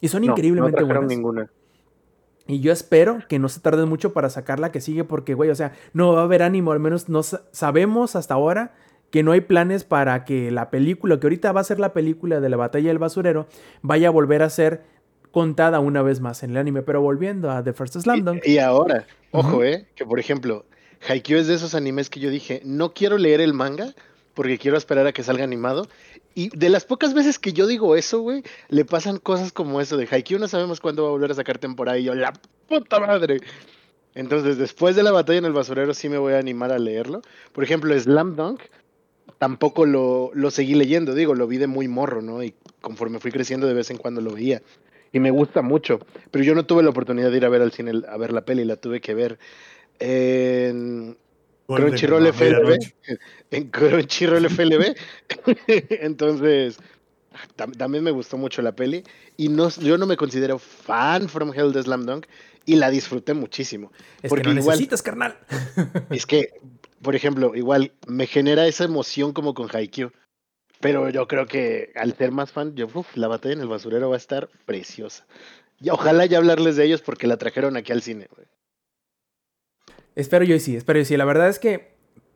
Y 0.01 0.09
son 0.09 0.25
No, 0.25 0.33
increíblemente 0.33 0.81
no 0.81 0.87
buenas. 0.87 1.05
ninguna. 1.09 1.51
Y 2.47 2.61
yo 2.61 2.73
espero 2.73 3.19
que 3.29 3.39
no 3.39 3.49
se 3.49 3.61
tarden 3.61 3.89
mucho 3.89 4.13
para 4.13 4.29
sacar 4.31 4.59
la 4.59 4.73
que 4.73 4.81
sigue, 4.81 5.05
porque, 5.05 5.35
güey, 5.35 5.51
o 5.51 5.55
sea, 5.55 5.73
no 5.93 6.13
va 6.15 6.21
a 6.23 6.25
haber 6.25 6.43
ánimo, 6.43 6.73
al 6.73 6.81
menos 6.81 7.09
no 7.09 7.23
sa- 7.23 7.43
sabemos 7.53 8.17
hasta 8.17 8.35
ahora 8.35 8.75
que 9.11 9.23
no 9.23 9.33
hay 9.33 9.41
planes 9.41 9.85
para 9.85 10.25
que 10.25 10.51
la 10.51 10.71
película, 10.71 11.21
que 11.21 11.27
ahorita 11.27 11.53
va 11.53 11.61
a 11.61 11.65
ser 11.65 11.79
la 11.79 11.93
película 11.93 12.41
de 12.41 12.49
la 12.49 12.57
batalla 12.57 12.89
del 12.89 12.99
basurero, 12.99 13.47
vaya 13.83 14.09
a 14.09 14.11
volver 14.11 14.43
a 14.43 14.51
ser 14.51 14.83
contada 15.31 15.79
una 15.81 16.03
vez 16.03 16.21
más 16.21 16.43
en 16.43 16.51
el 16.53 16.57
anime. 16.57 16.83
Pero 16.83 17.03
volviendo 17.03 17.51
a 17.51 17.63
The 17.63 17.73
First 17.73 17.97
Slam 18.01 18.25
Dunk, 18.25 18.43
Y, 18.45 18.53
y 18.53 18.59
ahora, 18.59 19.07
ojo, 19.31 19.63
eh, 19.63 19.87
que 19.95 20.05
por 20.05 20.19
ejemplo, 20.19 20.65
Haikyuu 21.09 21.39
es 21.39 21.47
de 21.47 21.55
esos 21.55 21.75
animes 21.75 22.11
que 22.11 22.19
yo 22.21 22.31
dije, 22.31 22.63
no 22.65 22.93
quiero 22.95 23.17
leer 23.19 23.41
el 23.41 23.53
manga 23.55 23.95
porque 24.41 24.57
quiero 24.57 24.79
esperar 24.79 25.07
a 25.07 25.13
que 25.13 25.23
salga 25.23 25.45
animado. 25.45 25.87
Y 26.35 26.49
de 26.57 26.71
las 26.71 26.87
pocas 26.87 27.13
veces 27.13 27.39
que 27.39 27.53
yo 27.53 27.67
digo 27.67 27.95
eso, 27.95 28.21
güey, 28.21 28.43
le 28.71 28.87
pasan 28.87 29.19
cosas 29.19 29.53
como 29.53 29.83
eso 29.83 29.99
de 29.99 30.09
Haikyuu 30.11 30.41
no 30.41 30.49
sabemos 30.49 30.81
cuándo 30.81 31.03
va 31.03 31.11
a 31.11 31.13
volver 31.13 31.31
a 31.33 31.35
sacar 31.35 31.59
temporada 31.59 31.99
y 31.99 32.05
yo, 32.05 32.15
la 32.15 32.33
puta 32.67 33.01
madre. 33.01 33.41
Entonces, 34.15 34.57
después 34.57 34.97
de 34.97 35.03
la 35.03 35.13
batalla 35.13 35.41
en 35.41 35.45
el 35.45 35.53
basurero, 35.53 35.93
sí 35.93 36.09
me 36.09 36.17
voy 36.17 36.33
a 36.33 36.39
animar 36.39 36.73
a 36.73 36.79
leerlo. 36.79 37.21
Por 37.53 37.65
ejemplo, 37.65 37.95
Slam 38.01 38.35
Dunk, 38.35 38.63
tampoco 39.37 39.85
lo, 39.85 40.31
lo 40.33 40.51
seguí 40.51 40.75
leyendo, 40.75 41.15
digo, 41.15 41.35
lo 41.35 41.47
vi 41.47 41.59
de 41.59 41.67
muy 41.67 41.87
morro, 41.87 42.23
¿no? 42.23 42.43
Y 42.43 42.55
conforme 42.81 43.21
fui 43.21 43.33
creciendo, 43.33 43.67
de 43.67 43.75
vez 43.75 43.91
en 43.91 43.99
cuando 43.99 44.23
lo 44.23 44.31
veía. 44.31 44.63
Y 45.13 45.21
me 45.21 45.31
gusta 45.31 45.61
mucho. 45.61 46.01
Pero 46.31 46.43
yo 46.43 46.55
no 46.55 46.65
tuve 46.65 46.83
la 46.83 46.89
oportunidad 46.89 47.31
de 47.31 47.37
ir 47.37 47.45
a 47.45 47.51
ver 47.51 47.61
al 47.61 47.73
cine 47.73 47.93
a 48.09 48.17
ver 48.17 48.33
la 48.33 48.41
peli, 48.41 48.65
la 48.65 48.77
tuve 48.77 49.03
que 49.03 49.13
ver 49.13 49.39
en 49.99 51.19
Crunchyroll 51.77 52.27
FLB. 52.33 52.79
En 53.51 53.69
Crunchyroll 53.71 54.47
FLB. 54.49 54.95
Entonces, 55.67 56.79
tam- 57.57 57.77
también 57.77 58.05
me 58.05 58.11
gustó 58.11 58.37
mucho 58.37 58.63
la 58.63 58.73
peli. 58.73 59.05
Y 59.37 59.49
no, 59.49 59.69
yo 59.71 59.99
no 59.99 60.07
me 60.07 60.17
considero 60.17 60.59
fan 60.59 61.29
from 61.29 61.53
Hell 61.55 61.73
de 61.73 61.83
Slam 61.83 62.07
Dunk. 62.07 62.27
Y 62.67 62.77
la 62.77 62.91
disfruté 62.91 63.35
muchísimo. 63.35 63.91
Es 64.23 64.29
Porque 64.29 64.43
que 64.43 64.55
no 64.55 64.61
igual- 64.61 64.77
necesitas, 64.77 65.03
carnal. 65.03 65.37
Es 66.11 66.27
que, 66.27 66.51
por 67.03 67.17
ejemplo, 67.17 67.55
igual 67.55 67.93
me 68.07 68.27
genera 68.27 68.67
esa 68.67 68.85
emoción 68.85 69.33
como 69.33 69.55
con 69.55 69.69
Haikyuu. 69.75 70.13
Pero 70.81 71.11
yo 71.11 71.27
creo 71.29 71.47
que 71.47 71.93
al 71.95 72.17
ser 72.17 72.31
más 72.33 72.53
fan, 72.53 72.75
yo, 72.75 72.89
uf, 72.95 73.17
la 73.17 73.29
batalla 73.29 73.55
en 73.55 73.61
el 73.61 73.69
basurero 73.69 74.09
va 74.09 74.17
a 74.17 74.19
estar 74.19 74.49
preciosa. 74.65 75.27
Y 75.81 75.91
ojalá 75.91 76.25
ya 76.27 76.39
hablarles 76.39 76.77
de 76.77 76.85
ellos 76.85 77.03
porque 77.03 77.27
la 77.27 77.37
trajeron 77.39 77.77
aquí 77.77 77.93
al 77.93 78.01
cine. 78.03 78.29
güey. 78.35 78.47
Espero 80.21 80.45
yo 80.45 80.55
y 80.55 80.61
sí, 80.61 80.77
espero 80.77 80.99
yo 80.99 81.03
y 81.03 81.07
sí. 81.07 81.17
La 81.17 81.25
verdad 81.25 81.49
es 81.49 81.59
que 81.59 81.95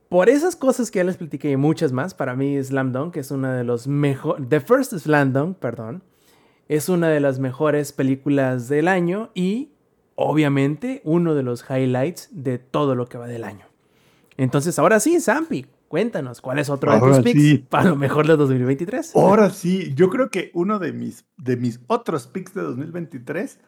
por 0.09 0.31
esas 0.31 0.57
cosas 0.57 0.91
que 0.91 1.01
ya 1.01 1.05
les 1.05 1.19
platiqué 1.19 1.51
y 1.51 1.57
muchas 1.57 1.93
más, 1.93 2.15
para 2.15 2.35
mí 2.35 2.63
Slam 2.63 2.93
Dunk 2.93 3.17
es 3.17 3.31
una 3.31 3.55
de 3.55 3.63
los 3.63 3.87
mejores... 3.87 4.49
The 4.49 4.61
First 4.61 4.95
Slam 4.95 5.35
Dunk, 5.35 5.59
perdón, 5.59 6.03
es 6.69 6.89
una 6.89 7.09
de 7.11 7.21
las 7.21 7.39
mejores 7.39 7.93
películas 7.93 8.69
del 8.69 8.89
año 8.89 9.31
y 9.35 9.73
obviamente 10.15 11.03
uno 11.05 11.35
de 11.35 11.43
los 11.43 11.65
highlights 11.69 12.31
de 12.33 12.59
todo 12.59 12.95
lo 12.95 13.07
que 13.07 13.19
va 13.19 13.27
del 13.27 13.45
año. 13.45 13.67
Entonces, 14.39 14.79
ahora 14.79 14.99
sí, 14.99 15.21
Zampi, 15.21 15.67
cuéntanos, 15.89 16.41
¿cuál 16.41 16.61
es 16.61 16.71
otro 16.71 16.91
de 16.91 17.01
tus 17.01 17.19
picks 17.19 17.43
sí. 17.43 17.59
para 17.69 17.91
lo 17.91 17.97
mejor 17.97 18.27
de 18.27 18.37
2023? 18.37 19.15
Ahora 19.15 19.51
sí, 19.51 19.93
yo 19.95 20.09
creo 20.09 20.31
que 20.31 20.51
uno 20.55 20.79
de 20.79 20.95
mis, 20.95 21.27
de 21.37 21.59
mis 21.59 21.81
otros 21.87 22.29
picks 22.29 22.55
de 22.55 22.63
2023 22.63 23.61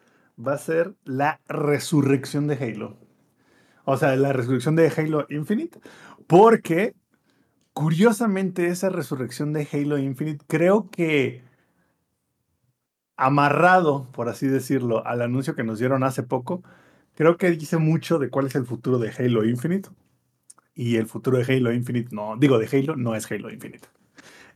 va 0.43 0.53
a 0.53 0.57
ser 0.57 0.95
la 1.03 1.39
resurrección 1.47 2.47
de 2.47 2.55
Halo. 2.55 3.06
O 3.89 3.95
sea, 3.95 4.17
la 4.17 4.33
resurrección 4.33 4.75
de 4.75 4.89
Halo 4.89 5.25
Infinite. 5.29 5.79
Porque, 6.27 6.93
curiosamente, 7.71 8.67
esa 8.67 8.89
resurrección 8.89 9.53
de 9.53 9.65
Halo 9.71 9.97
Infinite 9.97 10.43
creo 10.45 10.89
que 10.91 11.41
amarrado, 13.15 14.11
por 14.11 14.27
así 14.27 14.47
decirlo, 14.47 15.07
al 15.07 15.21
anuncio 15.21 15.55
que 15.55 15.63
nos 15.63 15.79
dieron 15.79 16.03
hace 16.03 16.21
poco, 16.21 16.63
creo 17.15 17.37
que 17.37 17.49
dice 17.51 17.77
mucho 17.77 18.19
de 18.19 18.29
cuál 18.29 18.47
es 18.47 18.55
el 18.55 18.65
futuro 18.65 18.99
de 18.99 19.09
Halo 19.17 19.45
Infinite. 19.45 19.89
Y 20.75 20.97
el 20.97 21.07
futuro 21.07 21.37
de 21.37 21.45
Halo 21.45 21.71
Infinite, 21.71 22.13
no, 22.13 22.35
digo 22.37 22.59
de 22.59 22.67
Halo, 22.67 22.97
no 22.97 23.15
es 23.15 23.31
Halo 23.31 23.49
Infinite. 23.49 23.87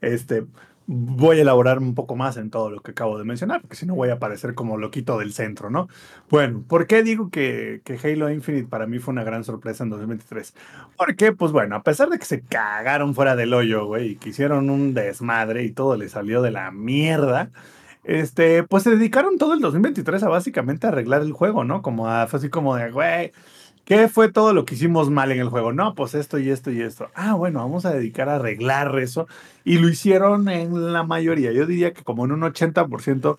Este, 0.01 0.45
voy 0.93 1.39
a 1.39 1.41
elaborar 1.43 1.79
un 1.79 1.95
poco 1.95 2.17
más 2.17 2.35
en 2.35 2.49
todo 2.49 2.69
lo 2.69 2.81
que 2.81 2.91
acabo 2.91 3.17
de 3.17 3.23
mencionar, 3.23 3.61
porque 3.61 3.77
si 3.77 3.85
no 3.85 3.95
voy 3.95 4.09
a 4.09 4.19
parecer 4.19 4.53
como 4.55 4.77
loquito 4.77 5.17
del 5.17 5.31
centro, 5.31 5.69
¿no? 5.69 5.87
Bueno, 6.29 6.63
¿por 6.67 6.85
qué 6.85 7.01
digo 7.01 7.29
que, 7.29 7.81
que 7.85 7.97
Halo 8.03 8.29
Infinite 8.29 8.67
para 8.67 8.87
mí 8.87 8.99
fue 8.99 9.13
una 9.13 9.23
gran 9.23 9.45
sorpresa 9.45 9.85
en 9.85 9.89
2023? 9.89 10.53
Porque, 10.97 11.31
pues 11.31 11.53
bueno, 11.53 11.77
a 11.77 11.83
pesar 11.83 12.09
de 12.09 12.19
que 12.19 12.25
se 12.25 12.41
cagaron 12.41 13.15
fuera 13.15 13.37
del 13.37 13.53
hoyo, 13.53 13.85
güey, 13.85 14.09
y 14.11 14.15
que 14.17 14.31
hicieron 14.31 14.69
un 14.69 14.93
desmadre 14.93 15.63
y 15.63 15.71
todo 15.71 15.95
le 15.95 16.09
salió 16.09 16.41
de 16.41 16.51
la 16.51 16.71
mierda, 16.71 17.51
este, 18.03 18.63
pues 18.63 18.83
se 18.83 18.89
dedicaron 18.89 19.37
todo 19.37 19.53
el 19.53 19.61
2023 19.61 20.23
a 20.23 20.29
básicamente 20.29 20.87
arreglar 20.87 21.21
el 21.21 21.31
juego, 21.31 21.63
¿no? 21.63 21.81
Como 21.81 22.07
a, 22.09 22.23
así 22.23 22.49
como 22.49 22.75
de, 22.75 22.91
güey, 22.91 23.31
¿qué 23.85 24.07
fue 24.07 24.31
todo 24.31 24.53
lo 24.53 24.65
que 24.65 24.75
hicimos 24.75 25.09
mal 25.09 25.31
en 25.31 25.39
el 25.39 25.49
juego? 25.49 25.73
No, 25.73 25.95
pues 25.95 26.15
esto 26.15 26.39
y 26.39 26.49
esto 26.49 26.71
y 26.71 26.81
esto. 26.81 27.09
Ah, 27.15 27.33
bueno, 27.33 27.59
vamos 27.59 27.85
a 27.85 27.91
dedicar 27.91 28.29
a 28.29 28.35
arreglar 28.35 28.97
eso. 28.99 29.27
Y 29.63 29.77
lo 29.77 29.89
hicieron 29.89 30.49
en 30.49 30.93
la 30.93 31.03
mayoría. 31.03 31.51
Yo 31.51 31.65
diría 31.65 31.93
que 31.93 32.03
como 32.03 32.25
en 32.25 32.31
un 32.31 32.41
80% 32.41 33.37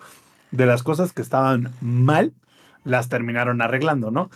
de 0.51 0.65
las 0.65 0.83
cosas 0.83 1.13
que 1.13 1.21
estaban 1.21 1.73
mal, 1.81 2.33
las 2.83 3.09
terminaron 3.09 3.61
arreglando, 3.61 4.11
¿no? 4.11 4.29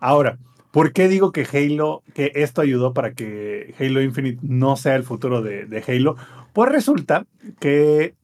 Ahora, 0.00 0.38
¿por 0.70 0.92
qué 0.92 1.08
digo 1.08 1.32
que 1.32 1.46
Halo, 1.50 2.02
que 2.14 2.32
esto 2.34 2.60
ayudó 2.60 2.92
para 2.92 3.12
que 3.12 3.74
Halo 3.78 4.02
Infinite 4.02 4.40
no 4.42 4.76
sea 4.76 4.96
el 4.96 5.04
futuro 5.04 5.42
de, 5.42 5.84
Halo? 5.86 6.16
Pues 6.52 6.70
resulta 6.70 7.26
que 7.60 8.14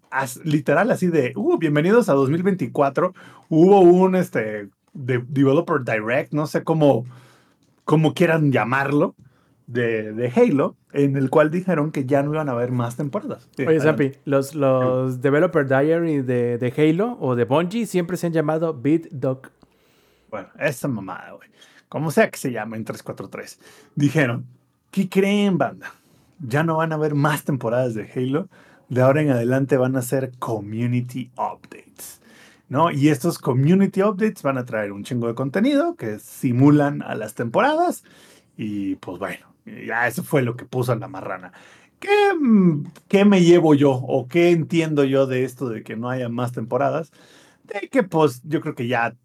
literal 0.44 0.90
así 0.90 1.06
de, 1.06 1.32
uh, 1.36 1.58
bienvenidos 1.58 2.08
a 2.08 2.14
2024, 2.14 3.14
hubo 3.48 3.80
un 3.80 4.16
este, 4.16 4.68
de 4.92 5.22
Developer 5.28 5.82
Direct, 5.84 6.32
no 6.32 6.46
sé 6.46 6.64
cómo, 6.64 7.04
cómo 7.88 8.12
quieran 8.12 8.52
llamarlo, 8.52 9.14
de, 9.66 10.12
de 10.12 10.30
Halo, 10.36 10.76
en 10.92 11.16
el 11.16 11.30
cual 11.30 11.50
dijeron 11.50 11.90
que 11.90 12.04
ya 12.04 12.22
no 12.22 12.34
iban 12.34 12.50
a 12.50 12.52
haber 12.52 12.70
más 12.70 12.96
temporadas. 12.96 13.48
Sí, 13.56 13.64
Oye. 13.64 13.80
Zampi, 13.80 14.12
los, 14.26 14.54
los 14.54 15.22
Developer 15.22 15.66
Diary 15.66 16.20
de, 16.20 16.58
de 16.58 16.74
Halo 16.76 17.16
o 17.18 17.34
de 17.34 17.46
Bungie 17.46 17.86
siempre 17.86 18.18
se 18.18 18.26
han 18.26 18.34
llamado 18.34 18.74
BitDoc. 18.74 19.50
Bueno, 20.30 20.48
esa 20.58 20.86
mamada, 20.86 21.32
güey. 21.32 21.48
Como 21.88 22.10
sea 22.10 22.30
que 22.30 22.36
se 22.36 22.52
llame 22.52 22.76
en 22.76 22.84
343. 22.84 23.58
Dijeron, 23.94 24.44
¿qué 24.90 25.08
creen, 25.08 25.56
banda? 25.56 25.94
Ya 26.40 26.64
no 26.64 26.76
van 26.76 26.92
a 26.92 26.96
haber 26.96 27.14
más 27.14 27.44
temporadas 27.44 27.94
de 27.94 28.06
Halo. 28.14 28.48
De 28.90 29.00
ahora 29.00 29.22
en 29.22 29.30
adelante 29.30 29.78
van 29.78 29.96
a 29.96 30.02
ser 30.02 30.32
community 30.38 31.30
updates. 31.38 32.17
¿No? 32.68 32.90
Y 32.90 33.08
estos 33.08 33.38
community 33.38 34.02
updates 34.02 34.42
van 34.42 34.58
a 34.58 34.64
traer 34.66 34.92
un 34.92 35.02
chingo 35.04 35.26
de 35.26 35.34
contenido 35.34 35.96
que 35.96 36.18
simulan 36.18 37.02
a 37.02 37.14
las 37.14 37.34
temporadas. 37.34 38.04
Y 38.56 38.96
pues 38.96 39.18
bueno, 39.18 39.46
ya 39.86 40.06
eso 40.06 40.22
fue 40.22 40.42
lo 40.42 40.56
que 40.56 40.64
puso 40.66 40.94
la 40.94 41.08
marrana. 41.08 41.52
¿Qué, 42.00 42.34
mm, 42.38 42.84
¿Qué 43.08 43.24
me 43.24 43.42
llevo 43.42 43.74
yo 43.74 43.92
o 43.92 44.28
qué 44.28 44.50
entiendo 44.50 45.04
yo 45.04 45.26
de 45.26 45.44
esto 45.44 45.68
de 45.68 45.82
que 45.82 45.96
no 45.96 46.10
haya 46.10 46.28
más 46.28 46.52
temporadas? 46.52 47.10
De 47.64 47.88
que 47.88 48.02
pues 48.02 48.42
yo 48.44 48.60
creo 48.60 48.74
que 48.74 48.88
ya 48.88 49.16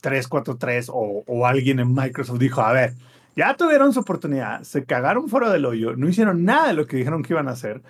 343 0.00 0.88
o, 0.90 1.24
o 1.26 1.46
alguien 1.46 1.80
en 1.80 1.94
Microsoft 1.94 2.38
dijo, 2.38 2.60
a 2.62 2.72
ver, 2.72 2.94
ya 3.36 3.56
tuvieron 3.56 3.92
su 3.92 4.00
oportunidad, 4.00 4.62
se 4.62 4.84
cagaron 4.84 5.28
fuera 5.28 5.50
del 5.50 5.64
hoyo, 5.66 5.96
no 5.96 6.08
hicieron 6.08 6.44
nada 6.44 6.68
de 6.68 6.74
lo 6.74 6.86
que 6.86 6.96
dijeron 6.96 7.22
que 7.22 7.32
iban 7.32 7.48
a 7.48 7.52
hacer, 7.52 7.82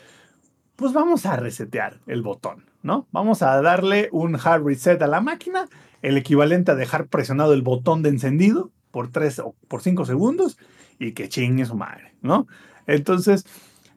pues 0.81 0.95
vamos 0.95 1.27
a 1.27 1.37
resetear 1.37 2.01
el 2.07 2.23
botón, 2.23 2.65
¿no? 2.83 3.07
Vamos 3.13 3.43
a 3.43 3.61
darle 3.61 4.09
un 4.13 4.35
hard 4.35 4.65
reset 4.65 5.03
a 5.03 5.07
la 5.07 5.21
máquina, 5.21 5.69
el 6.01 6.17
equivalente 6.17 6.73
a 6.73 6.75
dejar 6.75 7.07
presionado 7.07 7.53
el 7.53 7.61
botón 7.61 8.03
de 8.03 8.09
encendido 8.09 8.71
por 8.91 9.11
3 9.11 9.41
o 9.41 9.55
por 9.69 9.83
5 9.83 10.07
segundos 10.07 10.57
y 10.99 11.13
que 11.13 11.29
chingue 11.29 11.67
su 11.67 11.75
madre, 11.75 12.15
¿no? 12.23 12.47
Entonces, 12.87 13.45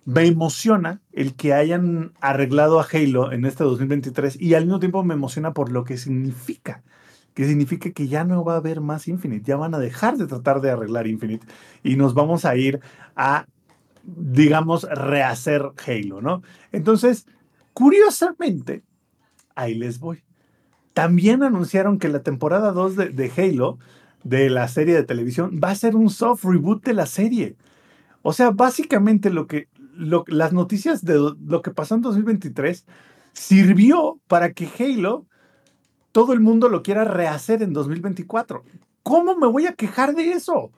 me 0.04 0.28
emociona 0.28 1.00
el 1.14 1.36
que 1.36 1.54
hayan 1.54 2.12
arreglado 2.20 2.82
a 2.82 2.86
Halo 2.92 3.32
en 3.32 3.46
este 3.46 3.64
2023 3.64 4.42
y 4.42 4.54
al 4.56 4.66
mismo 4.66 4.80
tiempo 4.80 5.06
me 5.06 5.14
emociona 5.14 5.54
por 5.54 5.72
lo 5.72 5.86
que 5.86 5.98
significa 5.98 6.84
que 7.34 7.48
significa 7.48 7.92
que 7.92 8.08
ya 8.08 8.26
no 8.26 8.44
va 8.44 8.54
a 8.54 8.58
haber 8.58 8.82
más 8.82 9.08
Infinite, 9.08 9.46
ya 9.46 9.56
van 9.56 9.74
a 9.74 9.80
dejar 9.80 10.18
de 10.18 10.28
tratar 10.28 10.62
de 10.62 10.70
arreglar 10.70 11.08
Infinite 11.08 11.48
y 11.82 11.96
nos 11.96 12.14
vamos 12.14 12.46
a 12.46 12.56
ir 12.56 12.80
a, 13.16 13.48
digamos, 14.04 14.84
rehacer 14.92 15.72
Halo, 15.88 16.22
¿no? 16.22 16.44
Entonces, 16.72 17.26
curiosamente, 17.74 18.84
ahí 19.56 19.76
les 19.76 20.00
voy. 20.00 20.24
También 20.94 21.44
anunciaron 21.44 22.00
que 22.00 22.10
la 22.10 22.24
temporada 22.24 22.72
2 22.72 22.96
de, 22.96 23.32
Halo, 23.38 23.80
de 24.24 24.50
la 24.50 24.68
serie 24.68 24.96
de 24.96 25.04
televisión, 25.04 25.60
va 25.64 25.72
a 25.72 25.76
ser 25.76 25.96
un 25.96 26.10
soft 26.10 26.46
reboot 26.46 26.84
de 26.86 26.94
la 26.94 27.06
serie. 27.08 27.56
O 28.24 28.34
sea, 28.34 28.52
básicamente 28.52 29.30
lo 29.32 29.48
que, 29.48 29.70
lo- 29.96 30.26
las 30.28 30.54
noticias 30.54 31.04
de 31.06 31.16
lo 31.46 31.62
que 31.62 31.72
pasó 31.72 31.96
en 31.96 32.02
2023 32.02 32.86
sirvió 33.34 34.20
para 34.28 34.54
que 34.54 34.70
Halo 34.80 35.28
todo 36.12 36.34
el 36.34 36.40
mundo 36.40 36.70
lo 36.70 36.84
quiera 36.84 37.04
rehacer 37.06 37.64
en 37.64 37.74
2024. 37.74 38.64
¿Cómo 39.04 39.36
me 39.38 39.48
voy 39.48 39.68
a 39.68 39.74
quejar 39.74 40.16
de 40.16 40.32
eso? 40.34 40.72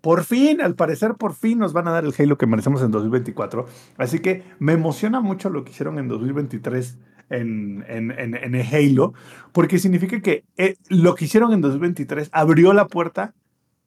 Por 0.00 0.24
fin, 0.24 0.60
al 0.60 0.74
parecer, 0.74 1.14
por 1.14 1.34
fin 1.34 1.58
nos 1.58 1.72
van 1.72 1.88
a 1.88 1.90
dar 1.90 2.04
el 2.04 2.14
Halo 2.16 2.38
que 2.38 2.46
merecemos 2.46 2.82
en 2.82 2.90
2024. 2.90 3.66
Así 3.98 4.20
que 4.20 4.42
me 4.58 4.72
emociona 4.72 5.20
mucho 5.20 5.50
lo 5.50 5.64
que 5.64 5.72
hicieron 5.72 5.98
en 5.98 6.08
2023 6.08 6.98
en, 7.30 7.84
en, 7.88 8.10
en, 8.10 8.34
en 8.34 8.54
el 8.54 8.66
Halo, 8.66 9.14
porque 9.52 9.78
significa 9.78 10.20
que 10.20 10.44
eh, 10.56 10.76
lo 10.88 11.14
que 11.14 11.26
hicieron 11.26 11.52
en 11.52 11.60
2023 11.60 12.30
abrió 12.32 12.72
la 12.72 12.86
puerta 12.86 13.34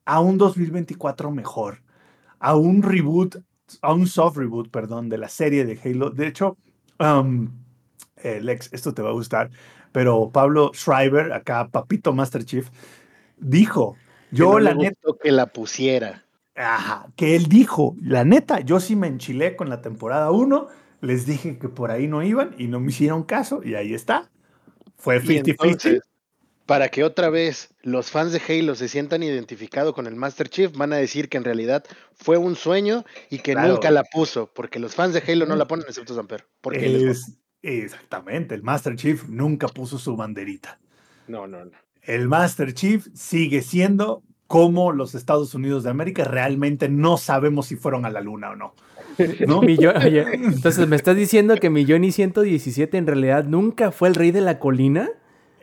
a 0.06 0.20
un 0.20 0.38
2024 0.38 1.32
mejor, 1.32 1.82
a 2.40 2.56
un 2.56 2.82
reboot, 2.84 3.38
a 3.82 3.94
un 3.94 4.08
soft 4.08 4.38
reboot, 4.38 4.70
perdón, 4.70 5.10
de 5.10 5.18
la 5.18 5.30
serie 5.30 5.66
de 5.66 5.80
Halo. 5.84 6.10
De 6.10 6.28
hecho, 6.28 6.58
um, 7.00 7.50
eh, 8.18 8.40
Lex, 8.42 8.72
esto 8.72 8.94
te 8.94 9.02
va 9.02 9.10
a 9.10 9.14
gustar, 9.14 9.50
pero 9.92 10.30
Pablo 10.32 10.72
Schreiber, 10.74 11.34
acá 11.34 11.68
Papito 11.68 12.14
Master 12.14 12.46
Chief, 12.46 12.70
dijo, 13.38 13.98
yo 14.34 14.52
no 14.54 14.60
la 14.60 14.74
neta, 14.74 14.98
que 15.22 15.32
la 15.32 15.48
pusiera. 15.48 16.26
Ajá, 16.56 17.08
que 17.16 17.36
él 17.36 17.48
dijo, 17.48 17.96
la 18.02 18.24
neta, 18.26 18.60
yo 18.60 18.80
sí 18.80 18.96
me 18.96 19.08
enchilé 19.08 19.56
con 19.56 19.70
la 19.70 19.82
temporada 19.82 20.30
1, 20.32 20.68
les 21.02 21.26
dije 21.26 21.58
que 21.58 21.68
por 21.70 21.90
ahí 21.92 22.08
no 22.08 22.22
iban 22.24 22.56
y 22.58 22.68
no 22.68 22.80
me 22.80 22.90
hicieron 22.92 23.24
caso 23.24 23.62
y 23.64 23.76
ahí 23.76 23.94
está. 23.94 24.30
Fue 24.98 25.18
Y 25.18 25.20
50-50. 25.20 25.50
entonces, 25.50 26.02
para 26.66 26.88
que 26.90 27.04
otra 27.04 27.30
vez 27.30 27.74
los 27.82 28.10
fans 28.12 28.32
de 28.32 28.42
Halo 28.48 28.76
se 28.76 28.88
sientan 28.88 29.22
identificados 29.24 29.94
con 29.94 30.08
el 30.08 30.16
Master 30.16 30.48
Chief, 30.48 30.72
van 30.78 30.94
a 30.94 30.98
decir 30.98 31.28
que 31.28 31.38
en 31.38 31.44
realidad 31.44 31.84
fue 32.14 32.38
un 32.38 32.56
sueño 32.56 33.04
y 33.30 33.40
que 33.40 33.54
Claro. 33.54 33.74
nunca 33.74 33.92
la 33.92 34.04
puso, 34.04 34.50
porque 34.54 34.80
los 34.80 34.96
fans 34.96 35.14
de 35.14 35.24
Halo 35.28 35.46
no 35.46 35.56
la 35.56 35.66
ponen 35.66 35.86
excepto 35.88 36.14
Samper. 36.16 36.46
Porque 36.62 36.88
les- 36.88 37.04
Es, 37.04 37.38
exactamente, 37.64 38.56
el 38.56 38.64
Master 38.64 38.96
Chief 38.96 39.28
nunca 39.28 39.68
puso 39.68 39.98
su 39.98 40.16
banderita. 40.16 40.80
No, 41.28 41.48
no, 41.48 41.66
no. 41.66 41.72
El 42.06 42.28
Master 42.28 42.74
Chief 42.74 43.08
sigue 43.14 43.62
siendo 43.62 44.24
como 44.48 44.92
los 44.92 45.16
Estados 45.16 45.56
Unidos 45.56 45.84
de 45.84 45.90
América. 45.90 46.26
Realmente 46.26 46.90
no 46.90 47.18
sabemos 47.18 47.68
si 47.68 47.76
fueron 47.76 48.06
a 48.06 48.10
la 48.10 48.22
luna 48.22 48.52
o 48.52 48.56
no. 48.56 48.76
¿no? 49.48 49.62
Entonces, 50.34 50.88
¿me 50.88 50.96
estás 50.96 51.16
diciendo 51.16 51.56
que 51.58 51.70
Millón 51.70 52.04
y 52.04 52.12
117 52.12 52.98
en 52.98 53.08
realidad 53.08 53.46
nunca 53.46 53.92
fue 53.92 54.10
el 54.10 54.16
rey 54.16 54.32
de 54.32 54.42
la 54.42 54.60
colina? 54.60 55.10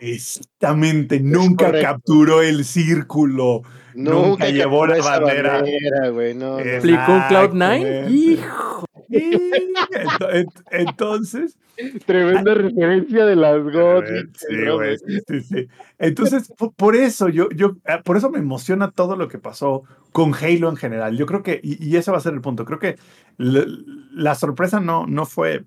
Exactamente, 0.00 1.20
nunca 1.20 1.70
capturó 1.82 2.42
el 2.42 2.64
círculo. 2.64 3.62
Nunca 3.94 4.48
llevó 4.48 4.86
la 4.86 4.96
bandera. 4.98 5.62
no, 5.62 6.34
no. 6.34 6.58
¿Aplicó 6.58 7.12
un 7.12 7.20
Cloud9? 7.22 7.82
Exactamente. 7.82 8.10
¡Hijo! 8.10 8.84
Entonces, 10.70 11.56
Tremenda 12.04 12.52
referencia 12.54 13.24
de 13.24 13.36
las 13.36 13.62
God. 13.62 14.04
Sí, 14.36 14.54
güey, 14.74 14.96
sí, 14.98 15.40
sí. 15.40 15.66
Entonces, 15.98 16.52
po- 16.56 16.72
por 16.72 16.94
eso 16.94 17.28
yo, 17.30 17.48
yo, 17.50 17.76
ah, 17.86 18.02
por 18.04 18.16
eso 18.18 18.30
me 18.30 18.38
emociona 18.38 18.90
todo 18.90 19.16
lo 19.16 19.28
que 19.28 19.38
pasó 19.38 19.84
con 20.12 20.34
Halo 20.34 20.68
en 20.68 20.76
general. 20.76 21.16
Yo 21.16 21.24
creo 21.26 21.42
que, 21.42 21.58
y, 21.62 21.82
y 21.84 21.96
ese 21.96 22.10
va 22.10 22.18
a 22.18 22.20
ser 22.20 22.34
el 22.34 22.42
punto, 22.42 22.64
creo 22.66 22.78
que 22.78 22.96
la, 23.38 23.64
la 24.12 24.34
sorpresa 24.34 24.78
no, 24.80 25.06
no 25.06 25.24
fue 25.24 25.64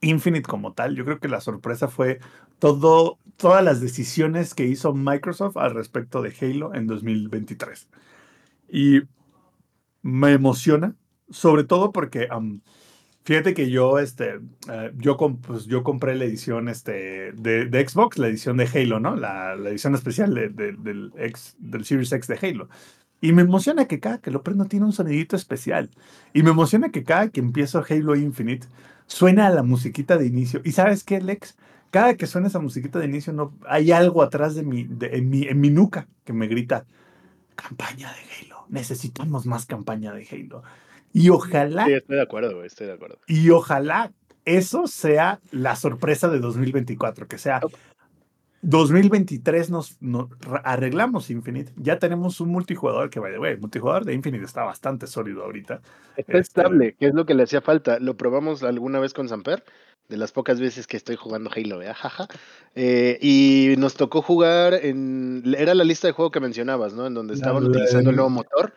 Infinite 0.00 0.48
como 0.48 0.72
tal, 0.74 0.94
yo 0.96 1.04
creo 1.04 1.18
que 1.20 1.28
la 1.28 1.40
sorpresa 1.40 1.88
fue 1.88 2.20
todo, 2.58 3.18
todas 3.36 3.64
las 3.64 3.80
decisiones 3.80 4.54
que 4.54 4.66
hizo 4.66 4.94
Microsoft 4.94 5.56
al 5.56 5.74
respecto 5.74 6.22
de 6.22 6.34
Halo 6.40 6.74
en 6.74 6.86
2023. 6.86 7.88
Y 8.68 9.02
me 10.02 10.32
emociona, 10.32 10.94
sobre 11.30 11.64
todo 11.64 11.92
porque 11.92 12.28
am, 12.30 12.60
fíjate 13.24 13.54
que 13.54 13.70
yo, 13.70 13.98
este, 13.98 14.40
eh, 14.70 14.92
yo, 14.96 15.16
com- 15.16 15.40
pues, 15.40 15.66
yo 15.66 15.82
compré 15.82 16.14
la 16.16 16.24
edición 16.24 16.68
este, 16.68 17.32
de, 17.32 17.88
Xbox, 17.88 18.18
la 18.18 18.28
edición 18.28 18.56
de 18.56 18.68
Halo, 18.72 19.00
¿no? 19.00 19.16
La, 19.16 19.56
la 19.56 19.70
edición 19.70 19.94
especial 19.94 20.34
de- 20.34 20.48
de- 20.50 20.72
del, 20.72 21.12
X, 21.18 21.56
del 21.58 21.84
Series 21.84 22.12
X 22.12 22.28
de 22.28 22.38
Halo. 22.48 22.68
Y 23.20 23.32
me 23.32 23.42
emociona 23.42 23.86
que 23.86 24.00
cada 24.00 24.20
que 24.20 24.30
lo 24.30 24.42
prendo 24.42 24.66
tiene 24.66 24.86
un 24.86 24.92
sonidito 24.92 25.36
especial. 25.36 25.90
Y 26.34 26.42
me 26.42 26.50
emociona 26.50 26.90
que 26.90 27.04
cada 27.04 27.30
que 27.30 27.40
empiezo 27.40 27.84
Halo 27.88 28.14
Infinite 28.16 28.66
suena 29.06 29.50
la 29.50 29.62
musiquita 29.62 30.16
de 30.18 30.26
inicio. 30.26 30.60
¿Y 30.64 30.72
sabes 30.72 31.04
qué, 31.04 31.20
Lex? 31.20 31.56
Cada 31.90 32.14
que 32.16 32.26
suena 32.26 32.48
esa 32.48 32.58
musiquita 32.58 32.98
de 32.98 33.06
inicio, 33.06 33.32
no, 33.32 33.54
hay 33.68 33.92
algo 33.92 34.22
atrás 34.22 34.54
de 34.54 34.62
mi, 34.62 34.84
de- 34.84 35.16
en, 35.18 35.30
mi, 35.30 35.44
en 35.46 35.60
mi 35.60 35.70
nuca 35.70 36.08
que 36.24 36.32
me 36.32 36.46
grita, 36.48 36.84
campaña 37.54 38.12
de 38.12 38.46
Halo. 38.48 38.66
Necesitamos 38.68 39.46
más 39.46 39.66
campaña 39.66 40.12
de 40.12 40.26
Halo. 40.30 40.62
Y 41.12 41.30
ojalá 41.30 41.86
Sí, 41.86 41.92
estoy 41.94 42.16
de 42.16 42.22
acuerdo, 42.22 42.54
güey, 42.54 42.66
estoy 42.66 42.86
de 42.88 42.92
acuerdo. 42.94 43.18
y 43.26 43.48
ojalá 43.50 44.12
eso 44.44 44.86
sea 44.86 45.40
la 45.50 45.74
sorpresa 45.76 46.28
de 46.28 46.38
2024, 46.40 47.26
que 47.26 47.38
sea 47.38 47.60
2023 48.62 49.70
nos, 49.70 49.96
nos 50.00 50.28
arreglamos 50.64 51.30
Infinite, 51.30 51.72
ya 51.76 51.98
tenemos 51.98 52.40
un 52.40 52.48
multijugador 52.50 53.10
que, 53.10 53.20
by 53.20 53.32
the 53.32 53.38
way, 53.38 53.52
el 53.52 53.60
multijugador 53.60 54.04
de 54.04 54.14
Infinite 54.14 54.44
está 54.44 54.64
bastante 54.64 55.06
sólido 55.06 55.44
ahorita. 55.44 55.80
Está 56.16 56.32
Este- 56.32 56.38
estable, 56.38 56.94
que 56.98 57.06
es 57.06 57.14
lo 57.14 57.26
que 57.26 57.34
le 57.34 57.44
hacía 57.44 57.60
falta. 57.60 57.98
Lo 58.00 58.16
probamos 58.16 58.62
alguna 58.62 58.98
vez 58.98 59.12
con 59.14 59.28
Samper, 59.28 59.62
de 60.08 60.16
las 60.16 60.32
pocas 60.32 60.60
veces 60.60 60.86
que 60.86 60.96
estoy 60.96 61.16
jugando 61.16 61.50
Halo, 61.54 61.82
¿eh? 61.82 61.92
Jaja. 61.92 62.28
Eh, 62.74 63.18
y 63.20 63.74
nos 63.78 63.94
tocó 63.94 64.22
jugar 64.22 64.74
en. 64.74 65.42
Era 65.58 65.74
la 65.74 65.84
lista 65.84 66.06
de 66.06 66.12
juego 66.12 66.30
que 66.30 66.38
mencionabas, 66.40 66.94
¿no? 66.94 67.06
En 67.06 67.14
donde 67.14 67.34
estaban 67.34 67.64
la- 67.64 67.70
utilizando 67.70 68.10
el 68.10 68.16
nuevo 68.16 68.30
motor. 68.30 68.72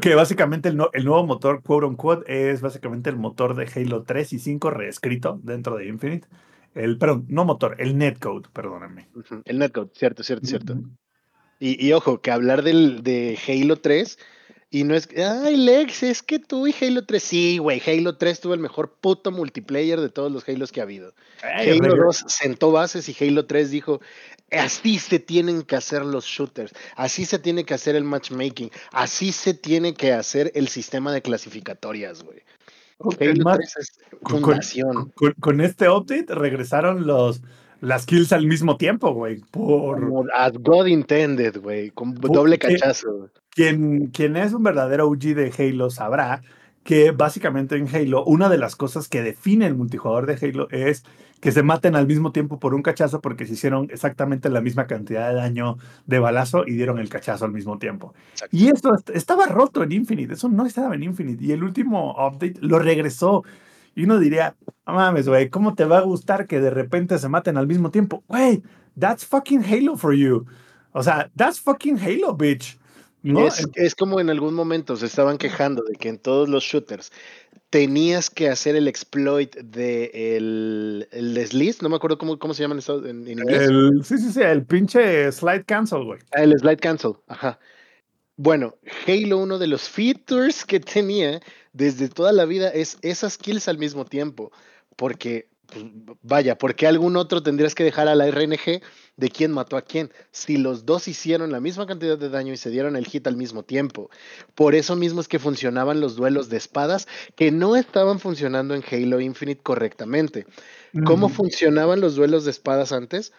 Que 0.00 0.14
básicamente 0.14 0.68
el, 0.70 0.76
no- 0.76 0.90
el 0.92 1.04
nuevo 1.04 1.24
motor, 1.26 1.62
quote 1.62 1.86
unquote, 1.86 2.50
es 2.52 2.60
básicamente 2.60 3.08
el 3.10 3.16
motor 3.16 3.54
de 3.54 3.66
Halo 3.74 4.02
3 4.02 4.32
y 4.34 4.38
5 4.38 4.70
reescrito 4.70 5.38
dentro 5.42 5.76
de 5.76 5.86
Infinite. 5.88 6.26
El, 6.74 6.98
perdón, 6.98 7.26
no 7.28 7.44
motor, 7.44 7.76
el 7.78 7.98
netcode, 7.98 8.48
perdónenme. 8.52 9.08
El 9.44 9.58
netcode, 9.58 9.90
cierto, 9.94 10.22
cierto, 10.22 10.46
cierto. 10.46 10.74
Y, 11.58 11.84
y 11.84 11.92
ojo, 11.92 12.20
que 12.20 12.30
hablar 12.30 12.62
del, 12.62 13.02
de 13.02 13.38
Halo 13.46 13.76
3 13.76 14.18
y 14.72 14.84
no 14.84 14.94
es 14.94 15.08
que, 15.08 15.24
ay, 15.24 15.56
Lex, 15.56 16.04
es 16.04 16.22
que 16.22 16.38
tú 16.38 16.68
y 16.68 16.74
Halo 16.80 17.04
3, 17.04 17.20
sí, 17.22 17.58
güey, 17.58 17.82
Halo 17.84 18.16
3 18.16 18.40
tuvo 18.40 18.54
el 18.54 18.60
mejor 18.60 18.94
puto 19.00 19.32
multiplayer 19.32 20.00
de 20.00 20.10
todos 20.10 20.30
los 20.30 20.48
Halos 20.48 20.70
que 20.70 20.78
ha 20.80 20.84
habido. 20.84 21.12
Halo 21.42 21.88
regre- 21.88 22.04
2 22.04 22.24
sentó 22.28 22.70
bases 22.70 23.08
y 23.08 23.24
Halo 23.24 23.46
3 23.46 23.72
dijo, 23.72 24.00
así 24.52 25.00
se 25.00 25.18
tienen 25.18 25.62
que 25.62 25.74
hacer 25.74 26.04
los 26.04 26.24
shooters, 26.24 26.72
así 26.94 27.24
se 27.24 27.40
tiene 27.40 27.64
que 27.64 27.74
hacer 27.74 27.96
el 27.96 28.04
matchmaking, 28.04 28.70
así 28.92 29.32
se 29.32 29.54
tiene 29.54 29.92
que 29.92 30.12
hacer 30.12 30.52
el 30.54 30.68
sistema 30.68 31.12
de 31.12 31.20
clasificatorias, 31.20 32.22
güey. 32.22 32.38
Más- 33.42 33.56
3 33.58 33.76
es 33.78 33.98
con-. 34.22 34.42
Con, 35.14 35.32
con 35.40 35.60
este 35.60 35.88
update 35.88 36.26
regresaron 36.34 37.06
los, 37.06 37.42
las 37.80 38.06
kills 38.06 38.32
al 38.32 38.46
mismo 38.46 38.76
tiempo, 38.76 39.12
güey. 39.12 39.40
Por 39.50 40.00
Como 40.00 40.24
as 40.34 40.52
God 40.58 40.86
intended, 40.86 41.60
güey, 41.60 41.90
con 41.90 42.14
doble 42.14 42.58
cachazo. 42.58 43.28
quien, 43.50 44.08
quien 44.08 44.36
es 44.36 44.52
un 44.52 44.62
verdadero 44.62 45.08
OG 45.08 45.18
de 45.34 45.52
Halo 45.58 45.90
sabrá 45.90 46.42
que 46.84 47.10
básicamente 47.12 47.76
en 47.76 47.88
Halo 47.94 48.24
una 48.24 48.48
de 48.48 48.58
las 48.58 48.74
cosas 48.76 49.08
que 49.08 49.22
define 49.22 49.66
el 49.66 49.74
multijugador 49.74 50.26
de 50.26 50.34
Halo 50.46 50.68
es 50.70 51.04
que 51.40 51.52
se 51.52 51.62
maten 51.62 51.94
al 51.96 52.06
mismo 52.06 52.32
tiempo 52.32 52.58
por 52.58 52.74
un 52.74 52.82
cachazo 52.82 53.20
porque 53.22 53.46
se 53.46 53.54
hicieron 53.54 53.88
exactamente 53.90 54.50
la 54.50 54.60
misma 54.60 54.86
cantidad 54.86 55.28
de 55.30 55.36
daño 55.36 55.78
de 56.06 56.18
balazo 56.18 56.64
y 56.66 56.72
dieron 56.72 56.98
el 56.98 57.08
cachazo 57.08 57.46
al 57.46 57.52
mismo 57.52 57.78
tiempo. 57.78 58.12
Exacto. 58.32 58.54
Y 58.56 58.68
esto 58.68 58.94
est- 58.94 59.10
estaba 59.10 59.46
roto 59.46 59.82
en 59.82 59.92
Infinite, 59.92 60.34
eso 60.34 60.48
no 60.50 60.66
estaba 60.66 60.94
en 60.94 61.02
Infinite. 61.02 61.42
Y 61.42 61.52
el 61.52 61.62
último 61.64 62.12
update 62.12 62.56
lo 62.60 62.78
regresó. 62.78 63.42
Y 63.94 64.04
uno 64.04 64.18
diría, 64.18 64.54
no 64.86 64.94
mames, 64.94 65.28
güey, 65.28 65.48
¿cómo 65.48 65.74
te 65.74 65.84
va 65.86 65.98
a 65.98 66.02
gustar 66.02 66.46
que 66.46 66.60
de 66.60 66.70
repente 66.70 67.18
se 67.18 67.28
maten 67.30 67.56
al 67.56 67.66
mismo 67.66 67.90
tiempo? 67.90 68.22
Güey, 68.28 68.62
that's 68.98 69.24
fucking 69.24 69.64
Halo 69.64 69.96
for 69.96 70.14
you. 70.14 70.44
O 70.92 71.02
sea, 71.02 71.30
that's 71.36 71.58
fucking 71.60 71.98
Halo, 71.98 72.36
bitch. 72.36 72.78
¿No? 73.22 73.46
Es, 73.46 73.66
es 73.74 73.94
como 73.94 74.18
en 74.20 74.30
algún 74.30 74.54
momento 74.54 74.96
se 74.96 75.06
estaban 75.06 75.36
quejando 75.36 75.82
de 75.82 75.94
que 75.94 76.08
en 76.08 76.18
todos 76.18 76.48
los 76.48 76.64
shooters 76.64 77.12
tenías 77.70 78.30
que 78.30 78.48
hacer 78.48 78.76
el 78.76 78.88
exploit 78.88 79.54
de 79.56 80.36
el, 80.36 81.08
el 81.12 81.34
desliz, 81.34 81.82
no 81.82 81.88
me 81.88 81.96
acuerdo 81.96 82.18
cómo, 82.18 82.38
cómo 82.38 82.54
se 82.54 82.62
llama 82.62 82.76
en, 83.04 83.28
inglés. 83.28 83.62
El, 83.62 84.02
sí, 84.04 84.18
sí, 84.18 84.32
sí, 84.32 84.40
el 84.40 84.64
pinche 84.64 85.30
slide 85.30 85.64
cancel, 85.64 86.04
güey. 86.04 86.20
Ah, 86.32 86.42
el 86.42 86.58
slide 86.58 86.78
cancel, 86.78 87.12
ajá. 87.28 87.58
Bueno, 88.36 88.76
Halo, 89.06 89.36
uno 89.36 89.58
de 89.58 89.66
los 89.66 89.88
features 89.88 90.64
que 90.64 90.80
tenía 90.80 91.40
desde 91.74 92.08
toda 92.08 92.32
la 92.32 92.46
vida 92.46 92.70
es 92.70 92.96
esas 93.02 93.36
kills 93.36 93.68
al 93.68 93.76
mismo 93.76 94.06
tiempo. 94.06 94.50
Porque, 94.96 95.49
pues, 95.72 95.84
vaya, 96.22 96.58
¿por 96.58 96.74
qué 96.74 96.86
algún 96.86 97.16
otro 97.16 97.42
tendrías 97.42 97.74
que 97.74 97.84
dejar 97.84 98.08
a 98.08 98.14
la 98.14 98.30
RNG 98.30 98.82
de 99.16 99.28
quién 99.30 99.52
mató 99.52 99.76
a 99.76 99.82
quién? 99.82 100.10
Si 100.30 100.56
los 100.56 100.84
dos 100.86 101.08
hicieron 101.08 101.52
la 101.52 101.60
misma 101.60 101.86
cantidad 101.86 102.18
de 102.18 102.28
daño 102.28 102.52
y 102.52 102.56
se 102.56 102.70
dieron 102.70 102.96
el 102.96 103.06
hit 103.06 103.26
al 103.26 103.36
mismo 103.36 103.62
tiempo. 103.62 104.10
Por 104.54 104.74
eso 104.74 104.96
mismo 104.96 105.20
es 105.20 105.28
que 105.28 105.38
funcionaban 105.38 106.00
los 106.00 106.16
duelos 106.16 106.48
de 106.48 106.56
espadas 106.56 107.08
que 107.36 107.50
no 107.50 107.76
estaban 107.76 108.18
funcionando 108.18 108.74
en 108.74 108.84
Halo 108.90 109.20
Infinite 109.20 109.62
correctamente. 109.62 110.46
¿Cómo 111.04 111.28
funcionaban 111.28 112.00
los 112.00 112.16
duelos 112.16 112.44
de 112.44 112.50
espadas 112.50 112.92
antes? 112.92 113.32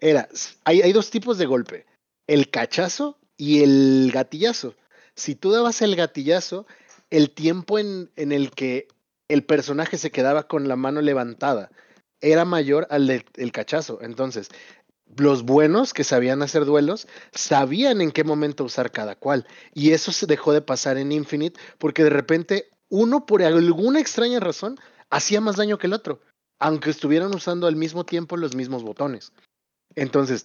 Era, 0.00 0.28
hay, 0.64 0.82
hay 0.82 0.92
dos 0.92 1.10
tipos 1.10 1.38
de 1.38 1.46
golpe, 1.46 1.86
el 2.26 2.50
cachazo 2.50 3.18
y 3.36 3.62
el 3.62 4.10
gatillazo. 4.12 4.74
Si 5.14 5.34
tú 5.34 5.50
dabas 5.50 5.82
el 5.82 5.96
gatillazo, 5.96 6.66
el 7.10 7.30
tiempo 7.30 7.78
en, 7.78 8.10
en 8.16 8.32
el 8.32 8.50
que 8.50 8.88
el 9.32 9.44
personaje 9.44 9.98
se 9.98 10.10
quedaba 10.10 10.44
con 10.48 10.68
la 10.68 10.76
mano 10.76 11.00
levantada 11.00 11.70
era 12.20 12.44
mayor 12.44 12.86
al 12.90 13.06
del 13.06 13.24
el 13.36 13.50
cachazo. 13.50 13.98
Entonces, 14.02 14.50
los 15.16 15.42
buenos 15.42 15.94
que 15.94 16.04
sabían 16.04 16.42
hacer 16.42 16.66
duelos 16.66 17.08
sabían 17.32 18.02
en 18.02 18.12
qué 18.12 18.24
momento 18.24 18.64
usar 18.64 18.92
cada 18.92 19.16
cual. 19.16 19.46
Y 19.72 19.92
eso 19.92 20.12
se 20.12 20.26
dejó 20.26 20.52
de 20.52 20.60
pasar 20.60 20.98
en 20.98 21.12
Infinite 21.12 21.58
porque 21.78 22.04
de 22.04 22.10
repente 22.10 22.68
uno, 22.90 23.24
por 23.24 23.42
alguna 23.42 24.00
extraña 24.00 24.38
razón, 24.38 24.78
hacía 25.08 25.40
más 25.40 25.56
daño 25.56 25.78
que 25.78 25.86
el 25.86 25.94
otro 25.94 26.20
aunque 26.60 26.90
estuvieran 26.90 27.34
usando 27.34 27.66
al 27.66 27.74
mismo 27.74 28.04
tiempo 28.04 28.36
los 28.36 28.54
mismos 28.54 28.84
botones. 28.84 29.32
Entonces, 29.96 30.44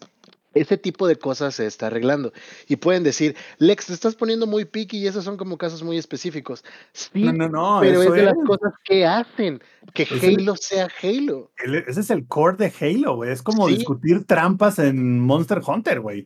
ese 0.56 0.78
tipo 0.78 1.08
de 1.08 1.18
cosas 1.18 1.54
se 1.56 1.68
está 1.68 1.88
arreglando. 1.88 2.34
Y 2.68 2.78
pueden 2.78 3.04
decir, 3.04 3.36
Lex, 3.60 3.86
te 3.88 3.94
estás 3.94 4.16
poniendo 4.16 4.48
muy 4.48 4.66
picky 4.66 4.98
y 4.98 5.08
esos 5.08 5.24
son 5.24 5.38
como 5.38 5.58
casos 5.60 5.84
muy 5.84 5.98
específicos. 5.98 6.64
Sí, 6.94 7.24
No, 7.24 7.34
no, 7.34 7.50
no, 7.50 7.78
pero 7.82 8.02
es 8.02 8.12
de 8.12 8.20
es. 8.20 8.26
las 8.26 8.36
cosas 8.48 8.74
que 8.84 9.06
hacen 9.06 9.62
que 9.94 10.04
Es 10.04 10.24
el- 10.24 10.40
Halo 10.40 10.56
sea 10.56 10.88
Halo. 11.04 11.52
El- 11.64 11.76
ese 11.76 12.00
es 12.00 12.10
el 12.10 12.26
core 12.28 12.58
de 12.58 12.74
Halo, 12.82 13.18
güey. 13.18 13.32
Es 13.32 13.44
como 13.44 13.68
Sí. 13.68 13.76
discutir 13.76 14.26
trampas 14.26 14.80
en 14.80 15.20
Monster 15.20 15.62
Hunter, 15.66 16.00
güey. 16.00 16.26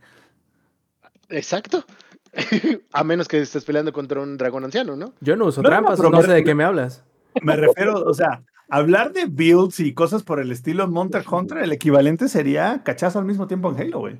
Exacto. 1.29 1.83
A 2.93 3.03
menos 3.03 3.27
que 3.27 3.39
estés 3.41 3.65
peleando 3.65 3.91
contra 3.91 4.21
un 4.21 4.37
dragón 4.37 4.63
anciano, 4.63 4.95
¿no? 4.95 5.13
Yo 5.21 5.35
no 5.35 5.45
uso 5.45 5.61
trampas, 5.61 5.97
pero 5.97 6.09
no 6.11 6.21
sé 6.21 6.31
de 6.31 6.43
qué 6.43 6.53
me 6.55 6.63
hablas. 6.63 7.03
Me 7.41 7.55
refiero, 7.55 8.03
o 8.03 8.13
sea, 8.13 8.43
hablar 8.69 9.13
de 9.13 9.25
builds 9.25 9.79
y 9.79 9.93
cosas 9.93 10.23
por 10.23 10.39
el 10.39 10.51
estilo 10.51 10.87
Monster 10.87 11.23
Hunter, 11.29 11.59
el 11.59 11.71
equivalente 11.71 12.27
sería 12.27 12.81
cachazo 12.83 13.19
al 13.19 13.25
mismo 13.25 13.47
tiempo 13.47 13.69
en 13.71 13.79
Halo, 13.79 13.99
güey. 13.99 14.17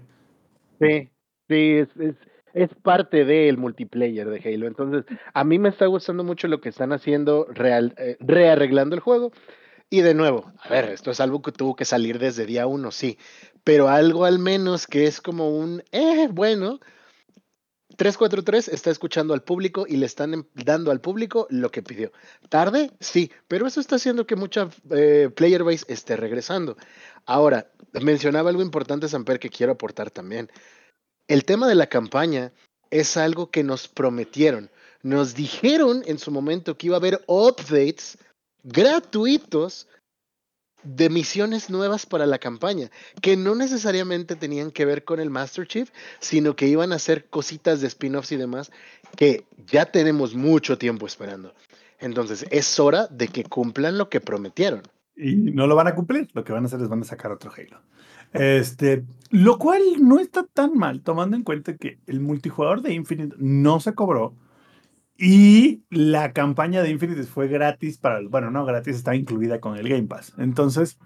Sí, 0.79 1.09
sí, 1.47 1.71
es, 1.77 1.89
es, 1.99 2.15
es 2.53 2.69
parte 2.81 3.25
del 3.25 3.57
multiplayer 3.57 4.29
de 4.29 4.41
Halo. 4.43 4.67
Entonces, 4.67 5.05
a 5.33 5.43
mí 5.43 5.59
me 5.59 5.69
está 5.69 5.85
gustando 5.85 6.23
mucho 6.23 6.47
lo 6.47 6.61
que 6.61 6.69
están 6.69 6.91
haciendo, 6.91 7.47
real, 7.51 7.93
eh, 7.97 8.17
rearreglando 8.19 8.95
el 8.95 9.01
juego. 9.01 9.31
Y 9.89 10.01
de 10.01 10.13
nuevo, 10.13 10.51
a 10.61 10.69
ver, 10.69 10.85
esto 10.85 11.09
es 11.09 11.19
algo 11.19 11.41
que 11.41 11.51
tuvo 11.51 11.75
que 11.75 11.85
salir 11.85 12.19
desde 12.19 12.45
día 12.45 12.67
uno, 12.67 12.91
sí, 12.91 13.17
pero 13.63 13.89
algo 13.89 14.25
al 14.25 14.37
menos 14.37 14.85
que 14.85 15.07
es 15.07 15.19
como 15.19 15.49
un, 15.49 15.81
eh, 15.91 16.27
bueno, 16.31 16.79
343 17.99 18.69
está 18.69 18.91
escuchando 18.91 19.33
al 19.33 19.43
público 19.43 19.85
y 19.85 19.97
le 19.97 20.05
están 20.05 20.33
em, 20.33 20.43
dando 20.53 20.89
al 20.89 21.01
público 21.01 21.47
lo 21.49 21.69
que 21.69 21.83
pidió. 21.83 22.13
¿Tarde? 22.47 22.91
Sí, 23.01 23.29
pero 23.49 23.67
eso 23.67 23.81
está 23.81 23.97
haciendo 23.97 24.25
que 24.25 24.37
mucha 24.37 24.69
eh, 24.91 25.29
player 25.35 25.65
base 25.65 25.83
esté 25.89 26.15
regresando. 26.15 26.77
Ahora, 27.25 27.69
mencionaba 28.01 28.51
algo 28.51 28.61
importante, 28.61 29.09
Samper, 29.09 29.37
que 29.37 29.49
quiero 29.49 29.73
aportar 29.73 30.11
también. 30.11 30.49
El 31.27 31.43
tema 31.43 31.67
de 31.67 31.75
la 31.75 31.87
campaña 31.87 32.53
es 32.89 33.17
algo 33.17 33.51
que 33.51 33.65
nos 33.65 33.89
prometieron. 33.89 34.71
Nos 35.03 35.35
dijeron 35.35 36.01
en 36.05 36.19
su 36.19 36.31
momento 36.31 36.77
que 36.77 36.87
iba 36.87 36.95
a 36.95 36.99
haber 36.99 37.21
updates 37.27 38.17
gratuitos 38.63 39.89
de 40.83 41.09
misiones 41.09 41.69
nuevas 41.69 42.05
para 42.05 42.25
la 42.25 42.39
campaña, 42.39 42.89
que 43.21 43.35
no 43.37 43.55
necesariamente 43.55 44.35
tenían 44.35 44.71
que 44.71 44.85
ver 44.85 45.03
con 45.03 45.19
el 45.19 45.29
Master 45.29 45.67
Chief, 45.67 45.89
sino 46.19 46.55
que 46.55 46.67
iban 46.67 46.93
a 46.93 46.99
ser 46.99 47.25
cositas 47.29 47.81
de 47.81 47.87
spin-offs 47.87 48.31
y 48.31 48.37
demás 48.37 48.71
que 49.15 49.45
ya 49.67 49.85
tenemos 49.85 50.35
mucho 50.35 50.77
tiempo 50.77 51.05
esperando. 51.05 51.53
Entonces, 51.99 52.45
es 52.49 52.79
hora 52.79 53.07
de 53.07 53.27
que 53.27 53.43
cumplan 53.43 53.97
lo 53.97 54.09
que 54.09 54.21
prometieron. 54.21 54.83
Y 55.15 55.35
no 55.35 55.67
lo 55.67 55.75
van 55.75 55.87
a 55.87 55.95
cumplir, 55.95 56.29
lo 56.33 56.43
que 56.43 56.53
van 56.53 56.63
a 56.63 56.67
hacer 56.67 56.81
es 56.81 56.87
van 56.87 57.01
a 57.01 57.05
sacar 57.05 57.31
otro 57.31 57.51
Halo. 57.51 57.81
Este, 58.31 59.03
lo 59.31 59.57
cual 59.57 59.81
no 59.99 60.19
está 60.19 60.43
tan 60.43 60.77
mal, 60.77 61.01
tomando 61.01 61.35
en 61.35 61.43
cuenta 61.43 61.75
que 61.75 61.97
el 62.05 62.19
multijugador 62.19 62.81
de 62.81 62.93
Infinite 62.93 63.35
no 63.39 63.79
se 63.79 63.93
cobró 63.93 64.35
y 65.19 65.83
la 65.89 66.31
campaña 66.31 66.81
de 66.81 66.91
Infinite 66.91 67.23
fue 67.23 67.49
gratis 67.49 67.97
para, 67.97 68.21
bueno, 68.21 68.51
no 68.51 68.65
gratis, 68.65 68.95
está 68.95 69.15
incluida 69.15 69.59
con 69.59 69.75
el 69.75 69.89
Game 69.89 70.07
Pass. 70.07 70.33
Entonces, 70.37 70.97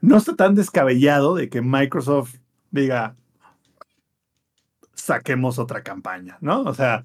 no 0.00 0.16
está 0.16 0.34
tan 0.34 0.56
descabellado 0.56 1.36
de 1.36 1.48
que 1.48 1.62
Microsoft 1.62 2.34
diga, 2.72 3.14
saquemos 4.94 5.60
otra 5.60 5.84
campaña, 5.84 6.36
¿no? 6.40 6.62
O 6.62 6.74
sea, 6.74 7.04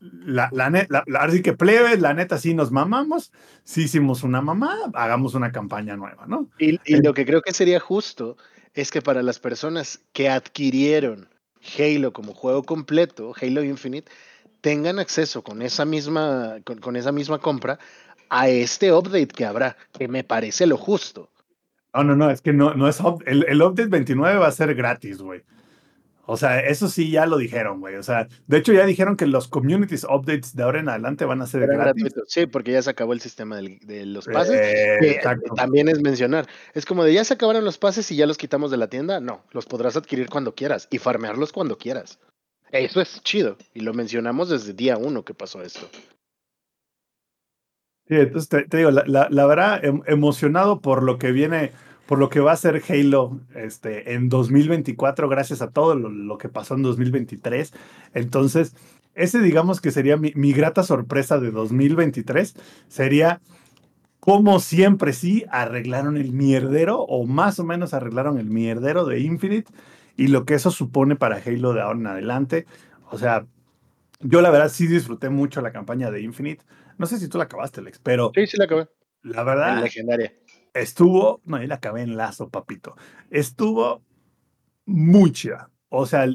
la, 0.00 0.48
la, 0.52 0.70
la, 0.70 1.04
así 1.20 1.42
que 1.42 1.52
plebe, 1.52 1.98
la 1.98 2.14
neta, 2.14 2.38
sí 2.38 2.54
nos 2.54 2.72
mamamos, 2.72 3.30
sí 3.62 3.82
hicimos 3.82 4.22
una 4.22 4.40
mamá, 4.40 4.74
hagamos 4.94 5.34
una 5.34 5.52
campaña 5.52 5.96
nueva, 5.96 6.26
¿no? 6.26 6.48
Y, 6.58 6.80
y 6.86 7.02
lo 7.02 7.12
que 7.12 7.26
creo 7.26 7.42
que 7.42 7.52
sería 7.52 7.78
justo 7.78 8.38
es 8.72 8.90
que 8.90 9.02
para 9.02 9.22
las 9.22 9.38
personas 9.38 10.00
que 10.14 10.30
adquirieron 10.30 11.28
Halo 11.78 12.14
como 12.14 12.32
juego 12.32 12.62
completo, 12.62 13.34
Halo 13.38 13.62
Infinite, 13.62 14.10
tengan 14.62 14.98
acceso 14.98 15.42
con 15.42 15.60
esa 15.60 15.84
misma, 15.84 16.56
con, 16.64 16.78
con, 16.78 16.96
esa 16.96 17.12
misma 17.12 17.38
compra 17.38 17.78
a 18.30 18.48
este 18.48 18.90
update 18.92 19.26
que 19.26 19.44
habrá, 19.44 19.76
que 19.98 20.08
me 20.08 20.24
parece 20.24 20.66
lo 20.66 20.78
justo. 20.78 21.28
No, 21.92 22.04
no, 22.04 22.16
no, 22.16 22.30
es 22.30 22.40
que 22.40 22.54
no, 22.54 22.72
no 22.72 22.88
es 22.88 22.98
el, 23.26 23.44
el 23.46 23.60
update 23.60 23.90
29 23.90 24.38
va 24.38 24.46
a 24.46 24.52
ser 24.52 24.74
gratis, 24.74 25.18
güey. 25.18 25.42
O 26.24 26.36
sea, 26.36 26.60
eso 26.60 26.88
sí 26.88 27.10
ya 27.10 27.26
lo 27.26 27.36
dijeron, 27.36 27.80
güey. 27.80 27.96
O 27.96 28.02
sea, 28.02 28.28
de 28.46 28.56
hecho 28.56 28.72
ya 28.72 28.86
dijeron 28.86 29.16
que 29.16 29.26
los 29.26 29.48
communities 29.48 30.04
updates 30.04 30.54
de 30.54 30.62
ahora 30.62 30.80
en 30.80 30.88
adelante 30.88 31.24
van 31.24 31.42
a 31.42 31.46
ser 31.46 31.66
gratis. 31.66 32.04
Gratuito. 32.04 32.22
Sí, 32.28 32.46
porque 32.46 32.72
ya 32.72 32.80
se 32.80 32.90
acabó 32.90 33.12
el 33.12 33.20
sistema 33.20 33.56
del, 33.56 33.80
de 33.80 34.06
los 34.06 34.26
pases. 34.26 34.54
Eh, 34.54 35.20
que 35.20 35.20
también 35.56 35.88
es 35.88 36.00
mencionar. 36.00 36.46
Es 36.74 36.86
como 36.86 37.04
de 37.04 37.12
ya 37.12 37.24
se 37.24 37.34
acabaron 37.34 37.64
los 37.64 37.76
pases 37.76 38.10
y 38.12 38.16
ya 38.16 38.26
los 38.26 38.38
quitamos 38.38 38.70
de 38.70 38.76
la 38.76 38.86
tienda. 38.86 39.20
No, 39.20 39.44
los 39.50 39.66
podrás 39.66 39.96
adquirir 39.96 40.30
cuando 40.30 40.54
quieras 40.54 40.86
y 40.90 40.98
farmearlos 40.98 41.52
cuando 41.52 41.76
quieras. 41.76 42.20
Eso 42.72 43.02
es 43.02 43.22
chido. 43.22 43.56
Y 43.74 43.80
lo 43.80 43.92
mencionamos 43.92 44.48
desde 44.48 44.72
día 44.72 44.96
uno 44.96 45.24
que 45.24 45.34
pasó 45.34 45.62
esto. 45.62 45.88
Sí, 48.08 48.16
entonces 48.16 48.48
te, 48.48 48.76
digo, 48.76 48.90
la, 48.90 49.04
la, 49.06 49.28
la, 49.30 49.46
verdad, 49.46 49.84
em, 49.84 50.02
emocionado 50.06 50.80
por 50.80 51.02
lo 51.02 51.18
que 51.18 51.32
viene, 51.32 51.72
por 52.06 52.18
lo 52.18 52.30
que 52.30 52.40
va 52.40 52.52
a 52.52 52.56
ser 52.56 52.82
Halo 52.88 53.40
este, 53.54 54.14
en 54.14 54.28
2024, 54.28 55.28
gracias 55.28 55.62
a 55.62 55.70
todo 55.70 55.94
lo, 55.94 56.08
lo, 56.08 56.38
que 56.38 56.48
pasó 56.48 56.74
en 56.74 56.82
2023. 56.82 57.72
Entonces, 58.14 58.74
ese 59.14 59.40
digamos 59.40 59.80
que 59.80 59.90
sería 59.90 60.16
mi, 60.16 60.32
mi 60.34 60.52
grata 60.52 60.82
sorpresa 60.82 61.38
de 61.38 61.50
2023, 61.50 62.54
sería 62.88 63.40
como 64.18 64.60
siempre 64.60 65.12
sí 65.12 65.44
arreglaron 65.50 66.16
el 66.16 66.32
mierdero, 66.32 67.00
o 67.00 67.26
más 67.26 67.58
o 67.58 67.64
menos 67.64 67.92
arreglaron 67.92 68.38
el 68.38 68.50
mierdero 68.50 69.04
de 69.04 69.20
Infinite 69.20 69.70
y 70.16 70.28
lo 70.28 70.44
que 70.44 70.54
eso 70.54 70.70
supone 70.70 71.16
para 71.16 71.36
Halo 71.36 71.72
de 71.72 71.80
ahora 71.80 71.98
en 71.98 72.06
adelante. 72.06 72.66
O 73.10 73.18
sea, 73.18 73.46
yo 74.20 74.40
la 74.40 74.50
verdad 74.50 74.68
sí 74.68 74.86
disfruté 74.86 75.30
mucho 75.30 75.60
la 75.60 75.72
campaña 75.72 76.10
de 76.10 76.20
Infinite. 76.22 76.64
No 76.98 77.06
sé 77.06 77.18
si 77.18 77.28
tú 77.28 77.38
la 77.38 77.44
acabaste, 77.44 77.82
Lex, 77.82 77.98
pero. 77.98 78.32
Sí, 78.34 78.46
sí 78.46 78.56
la 78.56 78.64
acabé. 78.64 78.88
La 79.22 79.42
verdad. 79.42 79.76
En 79.76 79.84
legendaria. 79.84 80.32
Estuvo. 80.74 81.40
No, 81.44 81.60
yo 81.60 81.66
la 81.66 81.76
acabé 81.76 82.02
en 82.02 82.16
lazo, 82.16 82.48
papito. 82.48 82.96
Estuvo 83.30 84.02
muy 84.86 85.32
chida. 85.32 85.70
O 85.88 86.06
sea, 86.06 86.26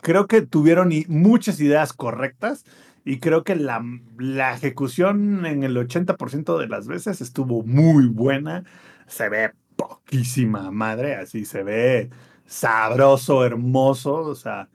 creo 0.00 0.26
que 0.26 0.42
tuvieron 0.42 0.92
muchas 1.08 1.60
ideas 1.60 1.92
correctas 1.92 2.64
y 3.04 3.18
creo 3.18 3.42
que 3.42 3.56
la, 3.56 3.84
la 4.18 4.54
ejecución 4.54 5.44
en 5.46 5.64
el 5.64 5.76
80% 5.76 6.58
de 6.58 6.68
las 6.68 6.86
veces 6.86 7.20
estuvo 7.20 7.62
muy 7.64 8.06
buena. 8.06 8.64
Se 9.06 9.28
ve 9.28 9.52
poquísima 9.76 10.70
madre, 10.70 11.16
así 11.16 11.44
se 11.44 11.62
ve 11.62 12.10
sabroso, 12.52 13.46
hermoso, 13.46 14.14
o 14.14 14.34
sea, 14.34 14.68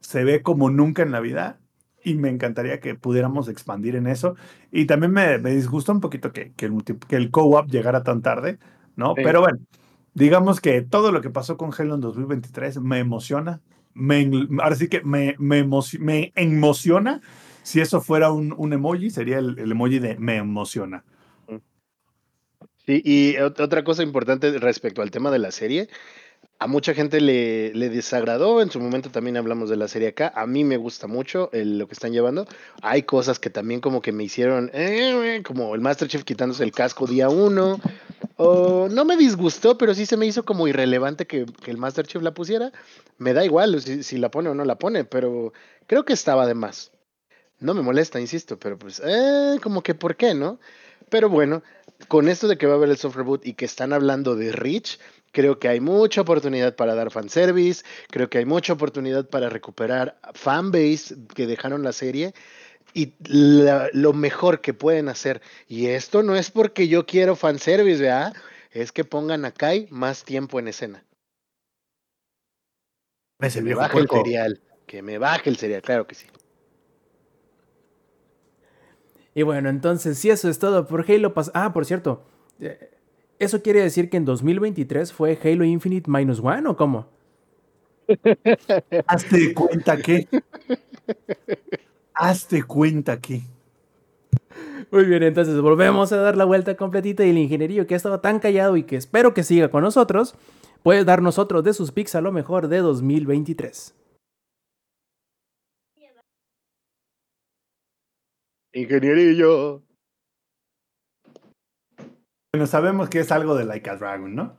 se 0.00 0.24
ve 0.24 0.42
como 0.42 0.70
nunca 0.70 1.02
en 1.02 1.12
la 1.12 1.20
vida 1.20 1.60
y 2.02 2.14
me 2.14 2.30
encantaría 2.30 2.80
que 2.80 2.94
pudiéramos 2.94 3.48
expandir 3.48 3.96
en 3.96 4.06
eso. 4.06 4.34
Y 4.72 4.86
también 4.86 5.12
me, 5.12 5.36
me 5.38 5.50
disgusta 5.50 5.92
un 5.92 6.00
poquito 6.00 6.32
que, 6.32 6.52
que 6.54 6.66
el, 6.66 6.82
que 7.06 7.16
el 7.16 7.30
co-op 7.30 7.68
llegara 7.68 8.02
tan 8.02 8.22
tarde, 8.22 8.58
¿no? 8.96 9.14
Sí. 9.14 9.22
Pero 9.22 9.40
bueno, 9.40 9.58
digamos 10.14 10.60
que 10.60 10.80
todo 10.80 11.12
lo 11.12 11.20
que 11.20 11.28
pasó 11.28 11.58
con 11.58 11.70
Halo 11.76 11.96
en 11.96 12.00
2023 12.00 12.80
me 12.80 12.98
emociona. 12.98 13.60
Me, 13.92 14.30
ahora 14.62 14.76
sí 14.76 14.88
que 14.88 15.02
me, 15.02 15.36
me, 15.38 15.68
me 16.00 16.32
emociona. 16.34 17.20
Si 17.62 17.80
eso 17.80 18.00
fuera 18.00 18.32
un, 18.32 18.54
un 18.56 18.72
emoji, 18.72 19.10
sería 19.10 19.38
el, 19.38 19.58
el, 19.58 19.72
emoji 19.72 19.98
de 19.98 20.16
me 20.18 20.36
emociona. 20.36 21.04
Sí, 22.86 23.02
y 23.04 23.36
otra 23.36 23.84
cosa 23.84 24.02
importante 24.02 24.50
respecto 24.58 25.02
al 25.02 25.10
tema 25.10 25.30
de 25.30 25.38
la 25.38 25.50
serie, 25.50 25.90
a 26.60 26.66
mucha 26.66 26.92
gente 26.92 27.20
le, 27.20 27.72
desagradó, 27.88 28.60
en 28.60 28.70
su 28.70 28.80
momento 28.80 29.10
también 29.10 29.36
hablamos 29.36 29.70
de 29.70 29.76
la 29.76 29.86
serie 29.86 30.08
acá, 30.08 30.32
a 30.34 30.46
mí 30.46 30.64
me 30.64 30.76
gusta 30.76 31.06
mucho 31.06 31.50
lo 31.52 31.86
que 31.86 31.92
están 31.92 32.12
llevando, 32.12 32.46
hay 32.82 33.04
cosas 33.04 33.38
que 33.38 33.48
también 33.48 33.80
como 33.80 34.02
que 34.02 34.10
me 34.10 34.24
hicieron, 34.24 34.70
eh, 34.72 35.42
como 35.46 35.74
el 35.74 35.80
Master 35.80 36.08
Chief 36.08 36.24
quitándose 36.24 36.64
el 36.64 36.72
casco 36.72 37.06
día 37.06 37.28
uno, 37.28 37.80
o 38.36 38.88
no 38.90 39.04
me 39.04 39.16
disgustó, 39.16 39.78
pero 39.78 39.94
sí 39.94 40.04
se 40.04 40.16
me 40.16 40.26
hizo 40.26 40.44
como 40.44 40.66
irrelevante 40.66 41.26
que, 41.26 41.46
que 41.46 41.70
el 41.70 41.78
Master 41.78 42.06
Chief 42.06 42.22
la 42.22 42.34
pusiera, 42.34 42.72
me 43.18 43.34
da 43.34 43.44
igual 43.44 43.80
si, 43.80 44.02
si, 44.02 44.18
la 44.18 44.30
pone 44.30 44.48
o 44.48 44.54
no 44.54 44.64
la 44.64 44.78
pone, 44.78 45.04
pero 45.04 45.52
creo 45.86 46.04
que 46.04 46.12
estaba 46.12 46.46
de 46.46 46.54
más. 46.54 46.90
No 47.60 47.74
me 47.74 47.82
molesta, 47.82 48.20
insisto, 48.20 48.56
pero 48.58 48.78
pues, 48.78 49.02
eh, 49.04 49.58
como 49.62 49.82
que 49.82 49.94
¿por 49.94 50.14
qué, 50.14 50.34
no? 50.34 50.60
Pero 51.08 51.28
bueno, 51.28 51.62
con 52.06 52.28
esto 52.28 52.46
de 52.46 52.56
que 52.56 52.66
va 52.66 52.74
a 52.74 52.76
haber 52.76 52.90
el 52.90 52.96
soft 52.96 53.16
reboot 53.16 53.44
y 53.44 53.54
que 53.54 53.64
están 53.64 53.92
hablando 53.92 54.36
de 54.36 54.52
Rich, 54.52 55.00
Creo 55.32 55.58
que 55.58 55.68
hay 55.68 55.80
mucha 55.80 56.22
oportunidad 56.22 56.74
para 56.76 56.94
dar 56.94 57.10
fanservice, 57.10 57.84
creo 58.10 58.28
que 58.30 58.38
hay 58.38 58.44
mucha 58.44 58.72
oportunidad 58.72 59.28
para 59.28 59.48
recuperar 59.48 60.18
fanbase 60.34 61.16
que 61.34 61.46
dejaron 61.46 61.82
la 61.82 61.92
serie 61.92 62.34
y 62.94 63.14
la, 63.28 63.90
lo 63.92 64.12
mejor 64.12 64.60
que 64.60 64.74
pueden 64.74 65.08
hacer. 65.08 65.42
Y 65.66 65.86
esto 65.86 66.22
no 66.22 66.34
es 66.36 66.50
porque 66.50 66.88
yo 66.88 67.06
quiero 67.06 67.36
fanservice, 67.36 68.02
¿verdad? 68.02 68.34
Es 68.70 68.92
que 68.92 69.04
pongan 69.04 69.44
a 69.44 69.50
Kai 69.50 69.86
más 69.90 70.24
tiempo 70.24 70.58
en 70.58 70.68
escena. 70.68 71.04
Ese 73.40 73.60
que 73.60 73.64
me 73.64 73.74
baje 73.74 73.98
el 73.98 74.08
cereal, 74.08 74.60
que 74.86 75.02
me 75.02 75.18
baje 75.18 75.50
el 75.50 75.56
cereal, 75.56 75.82
claro 75.82 76.06
que 76.06 76.14
sí. 76.14 76.26
Y 79.34 79.42
bueno, 79.42 79.68
entonces, 79.68 80.18
si 80.18 80.30
eso 80.30 80.48
es 80.48 80.58
todo 80.58 80.86
por 80.88 81.08
Halo, 81.08 81.32
pas 81.32 81.52
ah, 81.54 81.72
por 81.72 81.84
cierto, 81.84 82.26
eh, 82.58 82.97
¿Eso 83.38 83.62
quiere 83.62 83.80
decir 83.80 84.10
que 84.10 84.16
en 84.16 84.24
2023 84.24 85.12
fue 85.12 85.38
Halo 85.42 85.64
Infinite 85.64 86.10
Minus 86.10 86.40
One 86.40 86.68
o 86.68 86.76
cómo? 86.76 87.06
Hazte 89.06 89.54
cuenta 89.54 89.96
que. 89.98 90.26
Hazte 92.14 92.64
cuenta 92.64 93.20
que. 93.20 93.42
Muy 94.90 95.04
bien, 95.04 95.22
entonces 95.22 95.60
volvemos 95.60 96.12
a 96.12 96.16
dar 96.16 96.36
la 96.36 96.44
vuelta 96.44 96.76
completita 96.76 97.24
y 97.24 97.30
el 97.30 97.38
ingenierillo 97.38 97.86
que 97.86 97.94
ha 97.94 97.96
estado 97.96 98.20
tan 98.20 98.38
callado 98.40 98.76
y 98.76 98.84
que 98.84 98.96
espero 98.96 99.34
que 99.34 99.44
siga 99.44 99.70
con 99.70 99.82
nosotros, 99.82 100.34
puede 100.82 101.04
darnos 101.04 101.38
otro 101.38 101.62
de 101.62 101.74
sus 101.74 101.92
pics 101.92 102.14
a 102.14 102.20
lo 102.20 102.32
mejor 102.32 102.68
de 102.68 102.78
2023. 102.78 103.94
Ingenierillo. 108.72 109.87
Bueno, 112.54 112.66
sabemos 112.66 113.10
que 113.10 113.20
es 113.20 113.30
algo 113.30 113.54
de 113.54 113.66
Like 113.66 113.90
a 113.90 113.96
Dragon, 113.96 114.34
¿no? 114.34 114.56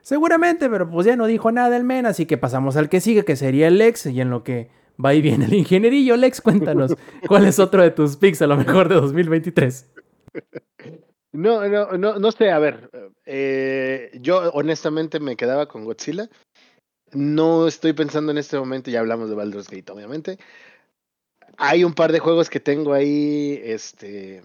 Seguramente, 0.00 0.68
pero 0.68 0.90
pues 0.90 1.06
ya 1.06 1.14
no 1.14 1.26
dijo 1.26 1.52
nada 1.52 1.76
el 1.76 1.84
men, 1.84 2.06
así 2.06 2.26
que 2.26 2.36
pasamos 2.36 2.76
al 2.76 2.88
que 2.88 3.00
sigue, 3.00 3.24
que 3.24 3.36
sería 3.36 3.68
el 3.68 3.78
Lex, 3.78 4.06
y 4.06 4.20
en 4.20 4.30
lo 4.30 4.42
que 4.42 4.70
va 5.02 5.14
y 5.14 5.22
viene 5.22 5.44
el 5.44 5.54
ingenierillo. 5.54 6.16
Lex, 6.16 6.40
cuéntanos, 6.40 6.96
¿cuál 7.28 7.46
es 7.46 7.60
otro 7.60 7.82
de 7.82 7.92
tus 7.92 8.16
picks 8.16 8.42
a 8.42 8.48
lo 8.48 8.56
mejor 8.56 8.88
de 8.88 8.96
2023? 8.96 9.92
No, 11.30 11.68
no, 11.68 11.92
no, 11.92 12.18
no 12.18 12.32
sé, 12.32 12.50
a 12.50 12.58
ver, 12.58 12.90
eh, 13.24 14.10
yo 14.20 14.50
honestamente 14.52 15.20
me 15.20 15.36
quedaba 15.36 15.66
con 15.66 15.84
Godzilla. 15.84 16.28
No 17.12 17.68
estoy 17.68 17.92
pensando 17.92 18.32
en 18.32 18.38
este 18.38 18.58
momento, 18.58 18.90
ya 18.90 19.00
hablamos 19.00 19.28
de 19.28 19.36
Baldur's 19.36 19.68
Gate, 19.68 19.92
obviamente. 19.92 20.38
Hay 21.56 21.84
un 21.84 21.94
par 21.94 22.10
de 22.10 22.18
juegos 22.18 22.50
que 22.50 22.58
tengo 22.58 22.92
ahí, 22.92 23.60
este, 23.62 24.42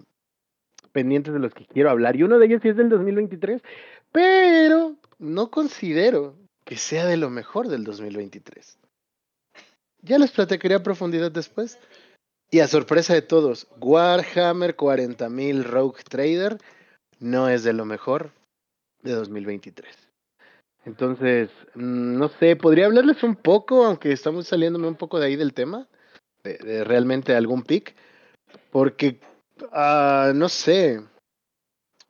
pendientes 0.97 1.31
de 1.31 1.39
los 1.39 1.53
que 1.53 1.67
quiero 1.67 1.91
hablar, 1.91 2.15
y 2.15 2.23
uno 2.23 2.39
de 2.39 2.47
ellos 2.47 2.59
sí 2.63 2.69
es 2.69 2.75
del 2.75 2.89
2023, 2.89 3.61
pero 4.11 4.95
no 5.19 5.51
considero 5.51 6.33
que 6.65 6.75
sea 6.75 7.05
de 7.05 7.17
lo 7.17 7.29
mejor 7.29 7.67
del 7.67 7.83
2023. 7.83 8.79
Ya 10.01 10.17
les 10.17 10.31
platicaré 10.31 10.73
a 10.73 10.81
profundidad 10.81 11.31
después. 11.31 11.77
Y 12.49 12.61
a 12.61 12.67
sorpresa 12.67 13.13
de 13.13 13.21
todos, 13.21 13.67
Warhammer 13.79 14.75
40.000 14.75 15.63
Rogue 15.65 16.01
Trader 16.03 16.57
no 17.19 17.47
es 17.47 17.63
de 17.63 17.73
lo 17.73 17.85
mejor 17.85 18.31
de 19.03 19.11
2023. 19.11 19.95
Entonces, 20.85 21.51
mm, 21.75 22.17
no 22.17 22.29
sé, 22.39 22.55
podría 22.55 22.87
hablarles 22.87 23.21
un 23.21 23.35
poco, 23.35 23.85
aunque 23.85 24.11
estamos 24.11 24.47
saliéndome 24.47 24.87
un 24.87 24.95
poco 24.95 25.19
de 25.19 25.27
ahí 25.27 25.35
del 25.35 25.53
tema, 25.53 25.87
de, 26.43 26.57
de 26.57 26.83
realmente 26.83 27.35
algún 27.35 27.61
pick, 27.61 27.93
porque, 28.71 29.19
ah, 29.71 30.31
no 30.35 30.49
sé, 30.49 31.01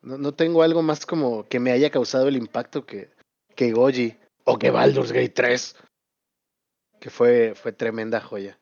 no, 0.02 0.18
no 0.18 0.34
tengo 0.34 0.64
algo 0.64 0.82
más 0.82 1.06
como 1.06 1.44
que 1.48 1.60
me 1.60 1.72
haya 1.72 1.90
causado 1.90 2.28
el 2.28 2.38
impacto 2.38 2.86
que, 2.86 3.10
que 3.56 3.72
Goji 3.72 4.18
o 4.45 4.57
que 4.57 4.72
Baldur's 4.72 5.11
Gate 5.11 5.34
3, 5.34 5.76
que 6.99 7.10
fue, 7.10 7.53
fue 7.56 7.72
tremenda 7.72 8.22
joya. 8.22 8.57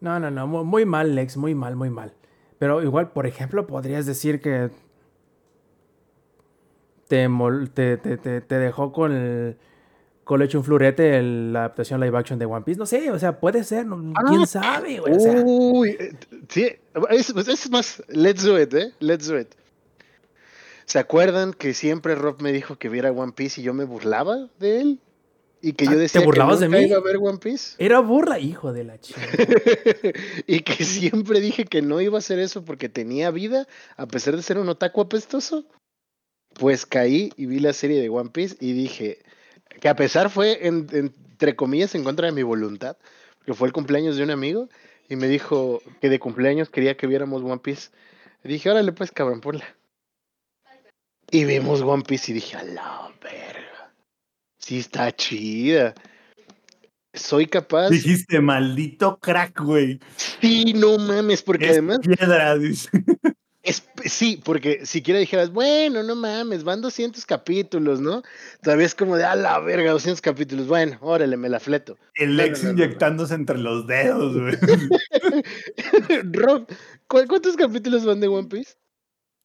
No, 0.00 0.18
no, 0.18 0.30
no, 0.30 0.46
mu- 0.46 0.64
muy 0.64 0.84
mal, 0.84 1.14
Lex, 1.14 1.36
muy 1.36 1.54
mal, 1.54 1.76
muy 1.76 1.90
mal. 1.90 2.14
Pero 2.58 2.82
igual, 2.82 3.12
por 3.12 3.26
ejemplo, 3.26 3.66
podrías 3.66 4.06
decir 4.06 4.40
que 4.40 4.70
te, 7.08 7.28
te, 7.96 8.16
te- 8.16 8.40
te 8.40 8.54
dejó 8.58 8.92
con 8.92 9.12
el 9.12 9.56
colecho 10.30 10.58
un 10.58 10.64
flurete 10.64 11.18
el- 11.18 11.52
la 11.52 11.58
adaptación 11.64 11.98
live 12.00 12.16
action 12.16 12.38
de 12.38 12.46
One 12.46 12.62
Piece. 12.64 12.78
No 12.78 12.86
sé, 12.86 13.10
o 13.10 13.18
sea, 13.18 13.40
puede 13.40 13.64
ser, 13.64 13.84
no- 13.84 14.12
quién 14.28 14.46
sabe, 14.46 15.00
güey. 15.00 15.12
O 15.16 15.18
sea, 15.18 15.42
Uy, 15.44 15.96
eh, 15.98 16.12
sí, 16.48 16.68
es, 17.10 17.30
es 17.30 17.68
más, 17.68 18.00
let's 18.06 18.44
do 18.44 18.56
it, 18.62 18.72
¿eh? 18.74 18.92
Let's 19.00 19.26
do 19.26 19.40
it. 19.40 19.48
¿Se 20.84 21.00
acuerdan 21.00 21.52
que 21.52 21.74
siempre 21.74 22.14
Rob 22.14 22.40
me 22.42 22.52
dijo 22.52 22.76
que 22.76 22.88
viera 22.88 23.10
One 23.10 23.32
Piece 23.32 23.60
y 23.60 23.64
yo 23.64 23.74
me 23.74 23.82
burlaba 23.82 24.48
de 24.60 24.80
él? 24.80 25.00
Y 25.62 25.72
que 25.72 25.84
Ah, 25.86 25.90
yo 25.90 25.96
¿te 25.96 26.02
decía 26.02 26.20
burlabas 26.20 26.60
que 26.60 26.68
de 26.68 26.78
mí? 26.78 26.84
iba 26.86 26.96
a 26.98 27.02
ver 27.02 27.16
One 27.16 27.38
Piece. 27.38 27.74
era 27.78 27.98
burla, 27.98 28.38
hijo 28.38 28.72
de 28.72 28.84
la 28.84 29.00
chica. 29.00 29.20
y 30.46 30.60
que 30.60 30.84
siempre 30.84 31.40
dije 31.40 31.64
que 31.64 31.82
no 31.82 32.00
iba 32.00 32.18
a 32.18 32.20
hacer 32.20 32.38
eso 32.38 32.64
porque 32.64 32.88
tenía 32.88 33.32
vida, 33.32 33.66
a 33.96 34.06
pesar 34.06 34.36
de 34.36 34.42
ser 34.42 34.58
un 34.58 34.68
otaku 34.68 35.00
apestoso. 35.00 35.64
Pues 36.54 36.86
caí 36.86 37.32
y 37.36 37.46
vi 37.46 37.58
la 37.58 37.72
serie 37.72 38.00
de 38.00 38.08
One 38.08 38.30
Piece 38.30 38.56
y 38.60 38.72
dije 38.74 39.18
que 39.80 39.88
a 39.88 39.94
pesar 39.96 40.30
fue, 40.30 40.66
en- 40.66 40.86
entre 40.92 41.54
comillas, 41.56 41.94
en 41.94 42.04
contra 42.04 42.26
de 42.26 42.32
mi 42.32 42.42
voluntad, 42.42 42.96
que 43.44 43.54
fue 43.54 43.68
el 43.68 43.72
cumpleaños 43.72 44.16
de 44.16 44.24
un 44.24 44.30
amigo 44.30 44.68
y 45.08 45.16
me 45.16 45.28
dijo 45.28 45.82
que 46.00 46.08
de 46.08 46.18
cumpleaños 46.18 46.68
quería 46.70 46.96
que 46.96 47.06
viéramos 47.06 47.42
One 47.42 47.58
Piece. 47.58 47.90
Y 48.44 48.48
dije, 48.48 48.70
órale 48.70 48.92
pues, 48.92 49.10
cabrón, 49.12 49.40
ponla. 49.40 49.64
Y 51.30 51.44
vimos 51.44 51.80
One 51.82 52.02
Piece 52.02 52.32
y 52.32 52.34
dije, 52.34 52.56
a 52.56 52.64
la 52.64 53.12
verga. 53.22 53.92
Sí 54.58 54.78
está 54.78 55.14
chida. 55.14 55.94
Soy 57.12 57.46
capaz. 57.46 57.88
Dijiste, 57.90 58.40
maldito 58.40 59.18
crack, 59.18 59.60
güey. 59.62 59.98
Sí, 60.16 60.72
no 60.74 60.96
mames, 60.98 61.42
porque 61.42 61.66
Es 61.66 61.72
además 61.72 61.98
piedra, 62.00 62.56
dice. 62.56 62.88
Es, 63.62 63.82
sí, 64.06 64.40
porque 64.42 64.86
siquiera 64.86 65.20
dijeras, 65.20 65.52
bueno, 65.52 66.02
no 66.02 66.16
mames, 66.16 66.64
van 66.64 66.80
200 66.80 67.26
capítulos, 67.26 68.00
¿no? 68.00 68.22
Todavía 68.62 68.86
es 68.86 68.94
como 68.94 69.16
de, 69.18 69.24
a 69.24 69.36
la 69.36 69.58
verga, 69.60 69.90
200 69.92 70.22
capítulos. 70.22 70.66
Bueno, 70.66 70.96
órale, 71.02 71.36
me 71.36 71.50
la 71.50 71.60
fleto. 71.60 71.98
El 72.14 72.36
No, 72.38 72.42
ex 72.42 72.62
no, 72.64 72.70
no, 72.70 72.76
no. 72.78 72.82
inyectándose 72.84 73.34
entre 73.34 73.58
los 73.58 73.86
dedos, 73.86 74.34
güey. 74.34 74.56
Rob, 76.32 76.66
¿cu- 77.06 77.26
¿cuántos 77.28 77.56
capítulos 77.56 78.04
van 78.06 78.20
de 78.20 78.28
One 78.28 78.48
Piece? 78.48 78.74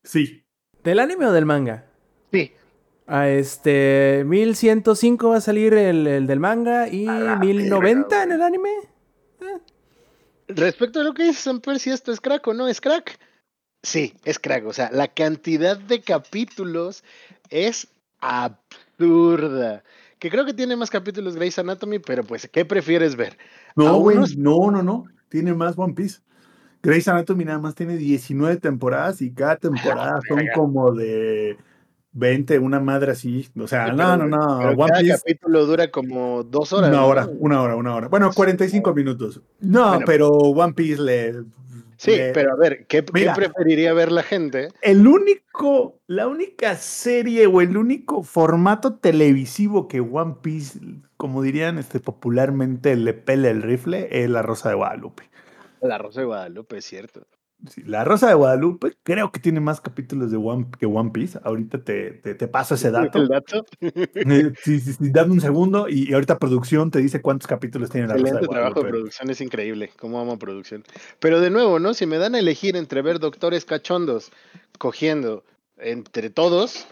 Sí. 0.03 0.43
¿Del 0.83 0.99
anime 0.99 1.25
o 1.25 1.31
del 1.33 1.45
manga? 1.45 1.85
Sí. 2.31 2.51
A 3.07 3.27
este 3.29 4.23
1105 4.25 5.29
va 5.29 5.37
a 5.37 5.41
salir 5.41 5.73
el, 5.73 6.07
el 6.07 6.25
del 6.27 6.39
manga 6.39 6.87
y 6.87 7.07
A 7.07 7.19
la 7.19 7.35
1090 7.35 8.07
verga, 8.07 8.23
en 8.23 8.31
el 8.31 8.41
anime. 8.41 8.69
Respecto 10.47 11.01
a 11.01 11.03
lo 11.03 11.13
que 11.13 11.23
dice 11.23 11.41
Samper, 11.41 11.79
si 11.79 11.89
esto 11.89 12.11
es 12.11 12.21
crack 12.21 12.47
o 12.47 12.53
no 12.53 12.67
es 12.67 12.79
crack. 12.79 13.19
Sí, 13.85 14.13
es 14.25 14.39
crack. 14.39 14.65
O 14.65 14.73
sea, 14.73 14.89
la 14.91 15.07
cantidad 15.07 15.77
de 15.77 16.01
capítulos 16.01 17.03
es 17.49 17.87
absurda. 18.19 19.83
Que 20.19 20.29
creo 20.29 20.45
que 20.45 20.53
tiene 20.53 20.75
más 20.75 20.89
capítulos 20.89 21.35
Grey's 21.35 21.59
Anatomy, 21.59 21.99
pero 21.99 22.23
pues, 22.23 22.49
¿qué 22.51 22.65
prefieres 22.65 23.15
ver? 23.15 23.37
No, 23.75 23.97
güey. 23.99 24.17
unos- 24.17 24.35
No, 24.37 24.71
no, 24.71 24.81
no. 24.81 25.05
Tiene 25.29 25.53
más 25.53 25.77
One 25.77 25.93
Piece. 25.93 26.19
Grey's 26.81 27.07
Anatomy 27.07 27.45
nada 27.45 27.59
más 27.59 27.75
tiene 27.75 27.97
19 27.97 28.57
temporadas 28.57 29.21
y 29.21 29.31
cada 29.33 29.57
temporada 29.57 30.19
son 30.29 30.43
como 30.55 30.91
de 30.93 31.57
20, 32.13 32.59
una 32.59 32.79
madre 32.79 33.11
así. 33.11 33.49
O 33.59 33.67
sea, 33.67 33.87
Sí, 33.87 33.91
no, 33.95 33.97
pero- 33.97 34.27
no, 34.27 34.37
no. 34.37 34.57
pero 34.59 34.69
One 34.71 34.89
cada 34.89 35.01
Piece. 35.01 35.17
capítulo 35.17 35.65
dura 35.65 35.91
como 35.91 36.43
dos 36.43 36.71
horas. 36.73 36.89
Una 36.89 36.99
¿no? 37.01 37.07
hora, 37.07 37.29
una 37.39 37.61
hora, 37.61 37.75
una 37.75 37.95
hora. 37.95 38.07
Bueno, 38.07 38.31
45 38.33 38.93
minutos. 38.93 39.41
No, 39.59 39.89
Bueno. 39.89 40.05
pero 40.05 40.29
One 40.31 40.73
Piece 40.73 41.01
le. 41.01 41.43
Sí, 41.97 42.17
pero 42.33 42.53
a 42.53 42.55
ver, 42.55 42.85
¿qué, 42.87 43.03
preferiría 43.03 43.93
ver 43.93 44.11
la 44.11 44.23
gente? 44.23 44.69
El 44.81 45.07
único, 45.07 45.99
la 46.07 46.27
única 46.27 46.75
serie 46.75 47.47
o 47.47 47.61
el 47.61 47.77
único 47.77 48.23
formato 48.23 48.95
televisivo 48.95 49.87
que 49.87 50.01
One 50.01 50.35
Piece, 50.41 50.79
como 51.17 51.41
dirían 51.41 51.77
este, 51.77 51.99
popularmente, 51.99 52.95
le 52.95 53.13
pele 53.13 53.49
el 53.49 53.61
rifle 53.61 54.07
es 54.11 54.29
La 54.29 54.41
Rosa 54.41 54.69
de 54.69 54.75
Guadalupe. 54.75 55.29
La 55.81 55.97
Rosa 55.97 56.21
de 56.21 56.25
Guadalupe, 56.25 56.77
es 56.77 56.85
cierto. 56.85 57.25
Sí, 57.69 57.81
la 57.83 58.03
Rosa 58.03 58.27
de 58.27 58.35
Guadalupe 58.35 58.93
creo 59.03 59.31
que 59.31 59.39
tiene 59.39 59.59
más 59.59 59.81
capítulos 59.81 60.29
de 60.29 60.37
One, 60.37 60.67
que 60.77 60.85
One 60.85 61.09
Piece. 61.11 61.39
Ahorita 61.43 61.83
te, 61.83 62.11
te, 62.11 62.35
te 62.35 62.47
paso 62.47 62.75
ese 62.75 62.91
dato. 62.91 63.17
¿El 63.19 63.27
dato? 63.27 63.65
Eh, 63.81 64.51
Sí, 64.61 64.79
sí, 64.79 64.93
sí, 64.93 65.09
dame 65.11 65.31
un 65.31 65.41
segundo 65.41 65.87
y, 65.89 66.09
y 66.09 66.13
ahorita 66.13 66.37
producción 66.37 66.91
te 66.91 66.99
dice 66.99 67.21
cuántos 67.21 67.47
capítulos 67.47 67.89
tiene 67.89 68.07
La 68.07 68.13
Rosa 68.15 68.23
de 68.23 68.29
Excelente 68.29 68.53
trabajo 68.53 68.73
de 68.75 68.81
Guadalupe. 68.81 68.97
producción, 68.97 69.29
es 69.31 69.41
increíble. 69.41 69.91
Cómo 69.99 70.19
amo 70.19 70.37
producción. 70.37 70.83
Pero 71.19 71.39
de 71.41 71.49
nuevo, 71.49 71.79
¿no? 71.79 71.93
Si 71.93 72.05
me 72.05 72.17
dan 72.17 72.35
a 72.35 72.39
elegir 72.39 72.75
entre 72.75 73.01
ver 73.01 73.19
doctores 73.19 73.65
cachondos 73.65 74.31
cogiendo 74.77 75.43
entre 75.77 76.29
todos 76.29 76.87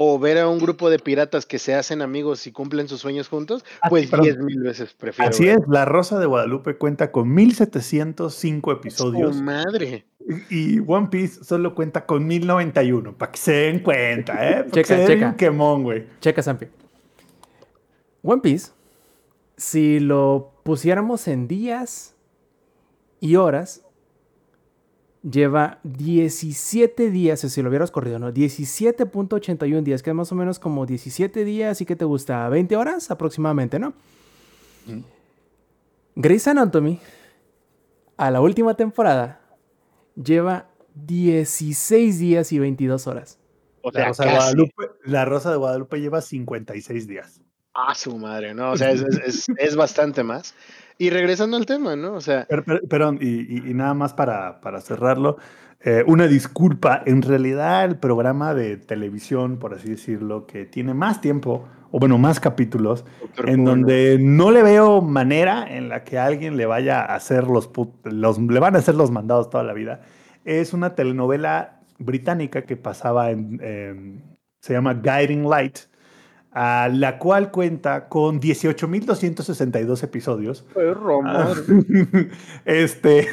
o 0.00 0.16
ver 0.18 0.38
a 0.38 0.48
un 0.48 0.60
grupo 0.60 0.90
de 0.90 1.00
piratas 1.00 1.44
que 1.44 1.58
se 1.58 1.74
hacen 1.74 2.02
amigos 2.02 2.46
y 2.46 2.52
cumplen 2.52 2.86
sus 2.86 3.00
sueños 3.00 3.26
juntos, 3.28 3.64
Ah, 3.82 3.88
pues 3.88 4.08
diez 4.22 4.38
mil 4.38 4.60
veces 4.60 4.94
prefiero. 4.94 5.28
Así 5.30 5.46
ver. 5.46 5.58
es, 5.58 5.68
La 5.68 5.84
Rosa 5.84 6.20
de 6.20 6.26
Guadalupe 6.26 6.76
cuenta 6.76 7.10
con 7.10 7.34
1705 7.34 8.70
¡Su 8.70 8.76
episodios. 8.76 9.42
madre! 9.42 10.06
Y 10.50 10.78
One 10.86 11.08
Piece 11.10 11.42
solo 11.42 11.74
cuenta 11.74 12.06
con 12.06 12.26
1091, 12.28 13.18
para 13.18 13.32
que 13.32 13.38
se 13.38 13.52
den 13.52 13.80
cuenta, 13.80 14.48
¿eh? 14.48 14.66
Checa, 14.70 14.86
se 14.86 14.96
den 14.98 15.06
checa. 15.08 15.36
quemón, 15.36 15.82
güey. 15.82 16.06
Checa, 16.20 16.42
Sampi. 16.42 16.66
One 18.22 18.40
Piece, 18.42 18.70
si 19.56 19.98
lo 19.98 20.52
pusiéramos 20.62 21.26
en 21.26 21.48
días 21.48 22.14
y 23.20 23.34
horas, 23.36 23.82
lleva 25.22 25.78
17 25.84 27.10
días, 27.10 27.40
si 27.40 27.62
lo 27.62 27.68
hubieras 27.68 27.90
corrido, 27.90 28.18
¿no? 28.18 28.32
17.81 28.32 29.82
días, 29.82 30.02
que 30.02 30.10
es 30.10 30.16
más 30.16 30.30
o 30.32 30.34
menos 30.34 30.58
como 30.58 30.86
17 30.86 31.44
días 31.44 31.80
y 31.80 31.86
que 31.86 31.96
te 31.96 32.04
gusta 32.04 32.48
20 32.48 32.76
horas 32.76 33.10
aproximadamente, 33.10 33.78
¿no? 33.78 33.94
Ujú. 34.86 35.02
Grey's 36.16 36.48
Anatomy, 36.48 37.00
a 38.16 38.30
la 38.30 38.40
última 38.40 38.74
temporada, 38.74 39.40
lleva 40.16 40.68
16 40.94 42.18
días 42.18 42.52
y 42.52 42.58
22 42.58 43.06
horas. 43.06 43.38
O 43.82 43.90
La 43.92 44.00
sea, 44.00 44.08
Rosa, 44.08 44.24
de 44.24 44.30
casi. 44.30 44.38
Guadalupe, 44.38 44.84
la 45.04 45.24
Rosa 45.24 45.50
de 45.50 45.56
Guadalupe 45.56 46.00
lleva 46.00 46.20
56 46.20 47.06
días. 47.06 47.40
Ah, 47.86 47.94
su 47.94 48.16
madre, 48.18 48.54
¿no? 48.54 48.72
O 48.72 48.76
sea, 48.76 48.90
es, 48.90 49.02
es- 49.26 49.46
es- 49.56 49.76
bastante 49.76 50.22
más. 50.24 50.54
Y 50.98 51.10
regresando 51.10 51.56
al 51.56 51.64
tema, 51.66 51.94
¿no? 51.94 52.14
O 52.14 52.20
sea, 52.20 52.44
Per- 52.46 52.64
per- 52.64 52.82
perdón, 52.88 53.18
y, 53.20 53.40
y- 53.42 53.70
y 53.70 53.74
nada 53.74 53.94
más 53.94 54.14
para, 54.14 54.60
para 54.60 54.80
cerrarlo, 54.80 55.36
eh, 55.80 56.02
una 56.06 56.26
disculpa. 56.26 57.02
En 57.06 57.22
realidad, 57.22 57.84
el 57.84 57.96
programa 57.96 58.52
de 58.54 58.78
televisión, 58.78 59.58
por 59.58 59.74
así 59.74 59.90
decirlo, 59.90 60.44
que 60.46 60.64
tiene 60.66 60.94
más 60.94 61.20
tiempo, 61.20 61.68
o 61.92 62.00
bueno, 62.00 62.18
más 62.18 62.40
capítulos, 62.40 63.04
Doctor 63.20 63.48
en 63.48 63.64
donde 63.64 64.18
no 64.20 64.50
le 64.50 64.62
veo 64.64 65.00
manera 65.00 65.64
en 65.72 65.88
la 65.88 66.02
que 66.02 66.18
alguien 66.18 66.56
le 66.56 66.66
vaya 66.66 67.00
a 67.00 67.14
hacer 67.14 67.44
los, 67.46 67.70
los 68.02 68.38
le 68.40 68.58
van 68.60 68.74
a 68.74 68.78
hacer 68.80 68.96
los 68.96 69.12
mandados 69.12 69.50
toda 69.50 69.62
la 69.62 69.72
vida. 69.72 70.00
Es 70.44 70.72
una 70.72 70.94
telenovela 70.96 71.80
británica 71.98 72.62
que 72.62 72.76
pasaba 72.76 73.30
en, 73.30 74.22
se 74.60 74.72
llama 74.72 74.94
Guiding 74.94 75.48
Light, 75.48 75.78
a 76.58 76.88
la 76.88 77.18
cual 77.18 77.52
cuenta 77.52 78.08
con 78.08 78.40
18.262 78.40 80.02
episodios. 80.02 80.66
Ah, 81.24 81.54
este 82.64 83.28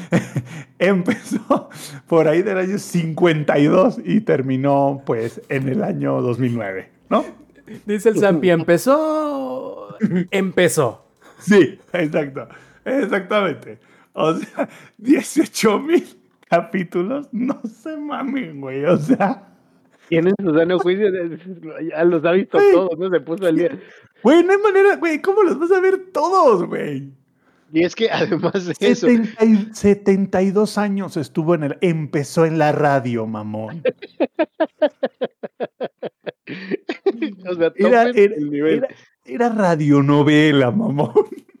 empezó 0.80 1.68
por 2.08 2.26
ahí 2.26 2.42
del 2.42 2.58
año 2.58 2.78
52 2.78 3.98
y 4.04 4.22
terminó 4.22 5.04
pues 5.06 5.40
en 5.48 5.68
el 5.68 5.84
año 5.84 6.20
2009, 6.20 6.90
¿no? 7.10 7.24
Dice 7.86 8.08
el 8.08 8.18
Zampi, 8.18 8.50
empezó, 8.50 9.96
empezó. 10.32 11.06
Sí, 11.38 11.78
exacto, 11.92 12.48
exactamente. 12.84 13.78
O 14.14 14.34
sea, 14.34 14.68
18 14.98 15.78
mil 15.78 16.04
capítulos, 16.48 17.28
no 17.30 17.60
se 17.62 17.96
mamen, 17.96 18.60
güey, 18.60 18.84
o 18.84 18.96
sea. 18.96 19.53
Tienen 20.08 20.34
su 20.42 20.54
sano 20.54 20.78
juicio, 20.78 21.08
ya 21.90 22.04
los 22.04 22.24
ha 22.24 22.32
visto 22.32 22.58
todos, 22.72 22.98
¿no? 22.98 23.10
Se 23.10 23.20
puso 23.20 23.48
el 23.48 23.56
día. 23.56 23.78
Güey, 24.22 24.42
no 24.42 24.52
hay 24.52 24.58
manera, 24.58 24.96
güey, 24.96 25.20
¿cómo 25.20 25.42
los 25.42 25.58
vas 25.58 25.72
a 25.72 25.80
ver 25.80 26.10
todos, 26.12 26.66
güey? 26.66 27.10
Y 27.72 27.84
es 27.84 27.94
que 27.94 28.08
además 28.10 28.66
de 28.66 28.74
eso. 28.78 29.06
72 29.72 30.78
años 30.78 31.16
estuvo 31.16 31.54
en 31.54 31.64
el. 31.64 31.78
Empezó 31.80 32.46
en 32.46 32.58
la 32.58 32.72
radio, 32.72 33.26
mamón. 33.26 33.82
o 37.48 37.54
sea, 37.54 37.72
era, 37.76 38.02
el 38.04 38.50
nivel. 38.50 38.84
Era, 38.84 38.88
era 39.24 39.48
radionovela, 39.48 40.70
mamón. 40.70 41.14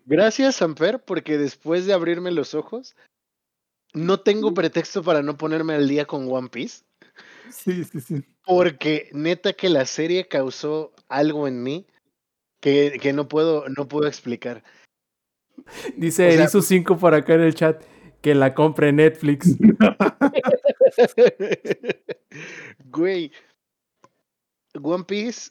Gracias, 0.06 0.56
Samper, 0.56 1.02
porque 1.02 1.38
después 1.38 1.86
de 1.86 1.94
abrirme 1.94 2.30
los 2.30 2.54
ojos, 2.54 2.94
no 3.94 4.20
tengo 4.20 4.54
pretexto 4.54 5.02
para 5.02 5.22
no 5.22 5.36
ponerme 5.36 5.74
al 5.74 5.88
día 5.88 6.04
con 6.04 6.30
One 6.30 6.48
Piece. 6.48 6.84
Sí, 7.50 7.84
sí, 7.84 8.00
sí. 8.00 8.24
Porque 8.46 9.08
neta 9.12 9.52
que 9.52 9.68
la 9.68 9.86
serie 9.86 10.28
causó 10.28 10.92
algo 11.08 11.48
en 11.48 11.62
mí 11.62 11.86
que, 12.60 12.98
que 13.00 13.12
no, 13.12 13.28
puedo, 13.28 13.68
no 13.68 13.88
puedo 13.88 14.06
explicar. 14.06 14.62
Dice 15.96 16.32
Erisu 16.32 16.62
5 16.62 16.98
por 16.98 17.14
acá 17.14 17.34
en 17.34 17.42
el 17.42 17.54
chat 17.54 17.84
que 18.20 18.34
la 18.34 18.54
compre 18.54 18.92
Netflix. 18.92 19.56
Güey, 22.90 23.30
One 24.80 25.04
Piece 25.04 25.50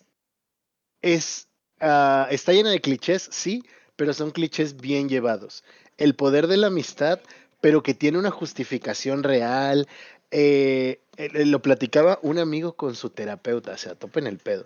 es, 1.02 1.48
ah, 1.80 2.28
está 2.32 2.52
llena 2.52 2.72
de 2.72 2.82
clichés, 2.82 3.30
sí, 3.32 3.64
pero 3.96 4.14
son 4.14 4.32
clichés 4.32 4.76
bien 4.76 5.08
llevados. 5.08 5.64
El 5.98 6.16
poder 6.16 6.48
de 6.48 6.58
la 6.58 6.68
amistad, 6.68 7.20
pero 7.62 7.84
que 7.84 7.94
tiene 7.94 8.18
una 8.18 8.32
justificación 8.32 9.24
real. 9.24 9.88
Eh, 10.36 11.00
eh, 11.18 11.46
lo 11.46 11.62
platicaba 11.62 12.18
un 12.24 12.40
amigo 12.40 12.74
con 12.74 12.96
su 12.96 13.12
terapeuta, 13.12 13.74
o 13.74 13.78
sea, 13.78 13.94
topen 13.94 14.26
el 14.26 14.40
pedo. 14.40 14.66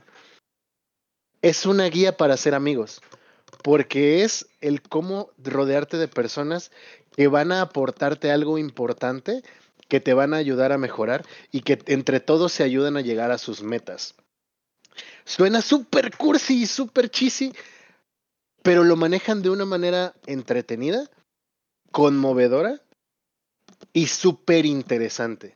Es 1.41 1.65
una 1.65 1.88
guía 1.89 2.15
para 2.15 2.38
ser 2.38 2.56
amigos, 2.56 3.02
porque 3.64 4.23
es 4.23 4.48
el 4.61 4.81
cómo 4.81 5.30
rodearte 5.38 5.98
de 5.98 6.07
personas 6.07 6.72
que 7.18 7.27
van 7.27 7.52
a 7.52 7.61
aportarte 7.61 8.31
algo 8.31 8.57
importante, 8.57 9.44
que 9.89 9.99
te 9.99 10.14
van 10.14 10.34
a 10.34 10.38
ayudar 10.38 10.72
a 10.72 10.77
mejorar 10.77 11.26
y 11.52 11.64
que 11.64 11.80
entre 11.88 12.22
todos 12.22 12.53
se 12.53 12.64
ayudan 12.64 12.95
a 12.95 13.02
llegar 13.02 13.31
a 13.31 13.38
sus 13.38 13.61
metas. 13.61 14.15
Suena 15.26 15.61
súper 15.61 16.15
cursi 16.15 16.61
y 16.61 16.65
súper 16.65 17.10
cheesy, 17.10 17.52
pero 18.64 18.85
lo 18.85 18.95
manejan 18.95 19.41
de 19.41 19.49
una 19.49 19.65
manera 19.65 20.15
entretenida, 20.27 21.11
conmovedora 21.91 22.81
y 23.93 24.07
súper 24.07 24.65
interesante. 24.65 25.55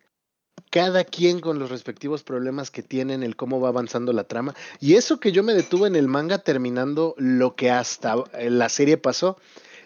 Cada 0.70 1.04
quien 1.04 1.42
con 1.42 1.60
los 1.60 1.70
respectivos 1.70 2.24
problemas 2.24 2.72
que 2.72 2.82
tienen, 2.82 3.24
el 3.24 3.36
cómo 3.36 3.60
va 3.60 3.70
avanzando 3.70 4.14
la 4.14 4.24
trama. 4.24 4.56
Y 4.80 4.96
eso 4.96 5.20
que 5.20 5.32
yo 5.32 5.44
me 5.44 5.54
detuve 5.54 5.88
en 5.88 5.96
el 5.96 6.08
manga 6.08 6.40
terminando 6.40 7.14
lo 7.18 7.56
que 7.56 7.72
hasta 7.72 8.16
la 8.40 8.70
serie 8.70 8.98
pasó. 8.98 9.38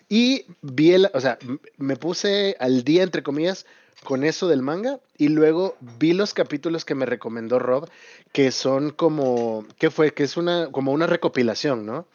Y 0.10 0.45
vi 0.62 0.91
el, 0.91 1.10
o 1.14 1.20
sea, 1.20 1.40
me 1.78 1.95
puse 1.95 2.56
al 2.60 2.84
día, 2.84 3.02
entre 3.02 3.24
comillas, 3.24 3.66
con 4.03 4.24
eso 4.24 4.48
del 4.48 4.62
manga 4.62 4.99
y 5.18 5.30
luego 5.30 5.76
vi 5.98 6.14
los 6.14 6.36
capítulos 6.36 6.86
que 6.86 6.94
me 6.94 7.07
recomendó 7.07 7.57
Rob, 7.57 7.90
que 8.32 8.52
son 8.52 8.91
como, 8.91 9.66
¿qué 9.80 9.90
fue? 9.90 10.14
Que 10.14 10.24
es 10.24 10.38
una, 10.38 10.70
como 10.72 10.91
una 10.91 11.07
recopilación, 11.07 11.88
¿no? 11.88 12.06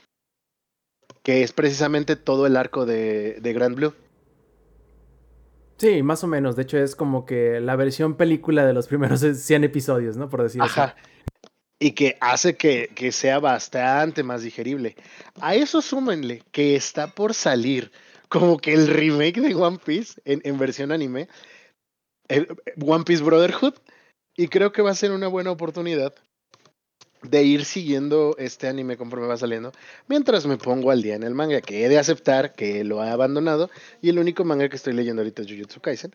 que 1.22 1.42
es 1.42 1.52
precisamente 1.52 2.16
todo 2.16 2.46
el 2.46 2.56
arco 2.56 2.86
de, 2.86 3.38
de 3.40 3.52
Grand 3.52 3.76
Blue. 3.76 3.94
Sí, 5.80 6.02
más 6.02 6.22
o 6.22 6.26
menos. 6.26 6.56
De 6.56 6.62
hecho, 6.62 6.76
es 6.76 6.94
como 6.94 7.24
que 7.24 7.58
la 7.58 7.74
versión 7.74 8.14
película 8.14 8.66
de 8.66 8.74
los 8.74 8.86
primeros 8.86 9.20
100 9.34 9.64
episodios, 9.64 10.18
¿no? 10.18 10.28
Por 10.28 10.42
decirlo 10.42 10.66
Ajá. 10.66 10.94
Y 11.78 11.92
que 11.92 12.18
hace 12.20 12.58
que, 12.58 12.90
que, 12.94 13.10
sea 13.10 13.38
bastante 13.38 14.22
más 14.22 14.42
digerible. 14.42 14.94
A 15.40 15.54
eso 15.54 15.80
súmenle 15.80 16.42
que 16.52 16.76
está 16.76 17.06
por 17.06 17.32
salir 17.32 17.90
como 18.28 18.58
que 18.58 18.74
el 18.74 18.86
remake 18.88 19.40
de 19.40 19.54
One 19.54 19.78
Piece 19.82 20.20
en, 20.26 20.42
en 20.44 20.58
versión 20.58 20.92
anime, 20.92 21.28
el 22.28 22.46
One 22.84 23.04
Piece 23.04 23.24
Brotherhood, 23.24 23.74
y 24.36 24.48
creo 24.48 24.72
que 24.72 24.82
va 24.82 24.90
a 24.90 24.94
ser 24.94 25.12
una 25.12 25.28
buena 25.28 25.50
oportunidad 25.50 26.14
de 27.22 27.42
ir 27.42 27.64
siguiendo 27.64 28.34
este 28.38 28.66
anime 28.68 28.96
conforme 28.96 29.26
va 29.26 29.36
saliendo, 29.36 29.72
mientras 30.08 30.46
me 30.46 30.56
pongo 30.56 30.90
al 30.90 31.02
día 31.02 31.14
en 31.14 31.22
el 31.22 31.34
manga, 31.34 31.60
que 31.60 31.84
he 31.84 31.88
de 31.88 31.98
aceptar 31.98 32.54
que 32.54 32.82
lo 32.84 33.02
ha 33.02 33.12
abandonado, 33.12 33.70
y 34.00 34.08
el 34.08 34.18
único 34.18 34.44
manga 34.44 34.68
que 34.68 34.76
estoy 34.76 34.94
leyendo 34.94 35.20
ahorita 35.20 35.42
es 35.42 35.48
Jujutsu 35.48 35.80
Kaisen, 35.80 36.12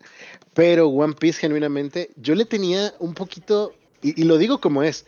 pero 0.53 0.87
One 0.87 1.13
Piece 1.13 1.39
genuinamente, 1.39 2.09
yo 2.15 2.33
le 2.33 2.45
tenía 2.45 2.93
un 2.99 3.13
poquito, 3.13 3.73
y, 4.01 4.23
lo 4.23 4.37
digo 4.37 4.59
como 4.59 4.83
es, 4.83 5.05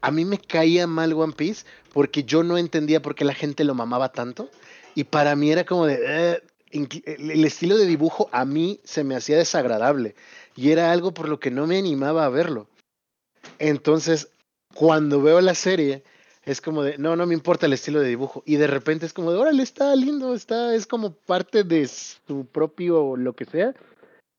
a 0.00 0.10
mí 0.10 0.24
me 0.24 0.38
caía 0.38 0.86
mal 0.86 1.12
One 1.12 1.34
Piece 1.34 1.66
porque 1.92 2.24
yo 2.24 2.42
no 2.42 2.58
entendía 2.58 3.02
por 3.02 3.14
qué 3.14 3.24
la 3.24 3.34
gente 3.34 3.64
lo 3.64 3.74
mamaba 3.74 4.12
tanto, 4.12 4.50
y 4.94 5.04
para 5.04 5.36
mí 5.36 5.50
era 5.50 5.64
como 5.64 5.86
de... 5.86 5.98
Eh, 6.02 6.42
el 6.72 7.44
estilo 7.44 7.78
de 7.78 7.86
dibujo 7.86 8.28
a 8.32 8.44
mí 8.44 8.80
se 8.84 9.02
me 9.02 9.14
hacía 9.16 9.38
desagradable 9.38 10.14
y 10.56 10.72
era 10.72 10.92
algo 10.92 11.14
por 11.14 11.28
lo 11.28 11.38
que 11.40 11.50
no 11.50 11.66
me 11.66 11.78
animaba 11.78 12.26
a 12.26 12.28
verlo. 12.28 12.66
Entonces, 13.58 14.28
cuando 14.76 15.22
veo 15.22 15.40
la 15.40 15.54
serie, 15.54 16.04
es 16.44 16.60
como 16.60 16.82
de, 16.82 16.98
no, 16.98 17.16
no 17.16 17.26
me 17.26 17.34
importa 17.34 17.66
el 17.66 17.72
estilo 17.72 18.00
de 18.00 18.08
dibujo. 18.08 18.42
Y 18.46 18.56
de 18.56 18.66
repente 18.66 19.06
es 19.06 19.12
como 19.12 19.32
de, 19.32 19.38
órale, 19.38 19.62
está 19.62 19.94
lindo, 19.96 20.34
está, 20.34 20.74
es 20.74 20.86
como 20.86 21.12
parte 21.14 21.64
de 21.64 21.88
su 21.88 22.46
propio 22.46 23.16
lo 23.16 23.34
que 23.34 23.46
sea. 23.46 23.74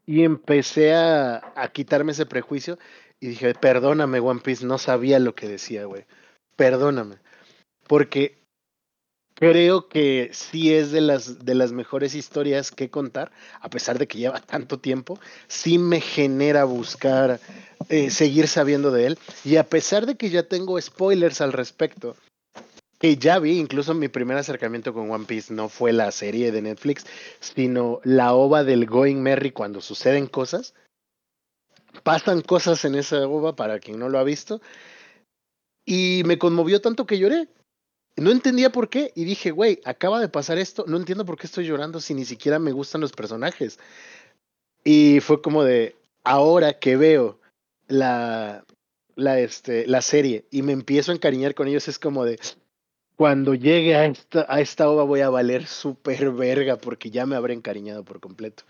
Y 0.06 0.24
empecé 0.24 0.94
a, 0.94 1.54
a 1.56 1.68
quitarme 1.70 2.14
ese 2.14 2.26
prejuicio 2.26 2.78
y 3.20 3.30
dije, 3.30 3.54
perdóname, 3.56 4.20
One 4.20 4.42
Piece, 4.42 4.66
no 4.66 4.78
sabía 4.78 5.20
lo 5.20 5.36
que 5.36 5.48
decía, 5.48 5.86
güey. 5.86 6.06
Perdóname. 6.56 7.18
Porque 7.88 8.38
creo 9.40 9.88
que 9.88 10.32
sí 10.34 10.74
es 10.74 10.92
de 10.92 11.02
las, 11.02 11.46
de 11.46 11.54
las 11.54 11.72
mejores 11.72 12.16
historias 12.16 12.72
que 12.72 12.90
contar, 12.90 13.32
a 13.62 13.70
pesar 13.70 14.00
de 14.00 14.08
que 14.08 14.18
lleva 14.18 14.42
tanto 14.42 14.80
tiempo, 14.80 15.20
sí 15.48 15.78
me 15.78 16.02
genera 16.02 16.64
buscar 16.64 17.40
eh, 17.90 18.10
seguir 18.10 18.48
sabiendo 18.48 18.90
de 18.90 19.06
él. 19.06 19.20
Y 19.46 19.58
a 19.58 19.64
pesar 19.64 20.08
de 20.08 20.16
que 20.16 20.32
ya 20.32 20.44
tengo 20.44 20.82
spoilers 20.82 21.40
al 21.42 21.54
respecto, 21.54 22.16
que 23.00 23.18
ya 23.18 23.38
vi, 23.38 23.60
incluso 23.60 23.94
mi 23.94 24.08
primer 24.08 24.38
acercamiento 24.38 24.92
con 24.92 25.12
One 25.12 25.26
Piece 25.26 25.54
no 25.54 25.70
fue 25.70 25.94
la 25.94 26.12
serie 26.12 26.52
de 26.52 26.64
Netflix, 26.64 27.06
sino 27.40 28.02
la 28.04 28.34
ova 28.34 28.64
del 28.64 28.88
Going 28.88 29.18
Merry 29.18 29.52
cuando 29.52 29.82
suceden 29.82 30.26
cosas. 30.26 30.74
Pasan 32.02 32.42
cosas 32.42 32.84
en 32.86 32.96
esa 32.96 33.28
ova 33.28 33.56
para 33.56 33.80
quien 33.80 34.00
no 34.00 34.10
lo 34.10 34.18
ha 34.18 34.24
visto. 34.24 34.62
Y 35.86 36.24
me 36.26 36.40
conmovió 36.40 36.82
tanto 36.82 37.06
que 37.06 37.20
lloré. 37.20 37.48
No 38.18 38.32
entendía 38.32 38.72
por 38.72 38.90
qué 38.90 39.12
y 39.16 39.26
dije, 39.26 39.52
güey, 39.52 39.80
acaba 39.86 40.20
de 40.20 40.28
pasar 40.28 40.58
esto, 40.58 40.86
no 40.88 40.98
entiendo 40.98 41.24
por 41.24 41.38
qué 41.38 41.46
estoy 41.46 41.66
llorando 41.66 42.02
si 42.02 42.16
ni 42.16 42.26
siquiera 42.26 42.58
me 42.58 42.72
gustan 42.72 43.00
los 43.02 43.12
personajes. 43.12 43.80
Y 44.84 45.20
fue 45.20 45.40
como 45.42 45.64
de, 45.64 45.96
ahora 46.24 46.80
que 46.80 46.98
veo 46.98 47.40
la, 47.88 48.66
la, 49.16 49.40
este, 49.40 49.86
la 49.86 50.02
serie 50.02 50.46
y 50.50 50.64
me 50.64 50.74
empiezo 50.74 51.12
a 51.12 51.16
encariñar 51.16 51.54
con 51.54 51.68
ellos, 51.68 51.88
es 51.88 52.00
como 52.00 52.26
de, 52.26 52.40
cuando 53.16 53.54
llegue 53.54 53.96
a 53.96 54.06
esta, 54.06 54.48
a 54.50 54.62
esta 54.62 54.90
ova 54.90 55.04
voy 55.04 55.22
a 55.22 55.30
valer 55.30 55.68
súper 55.68 56.32
verga 56.32 56.78
porque 56.78 57.12
ya 57.12 57.28
me 57.28 57.36
habré 57.36 57.54
encariñado 57.54 58.04
por 58.04 58.20
completo. 58.20 58.64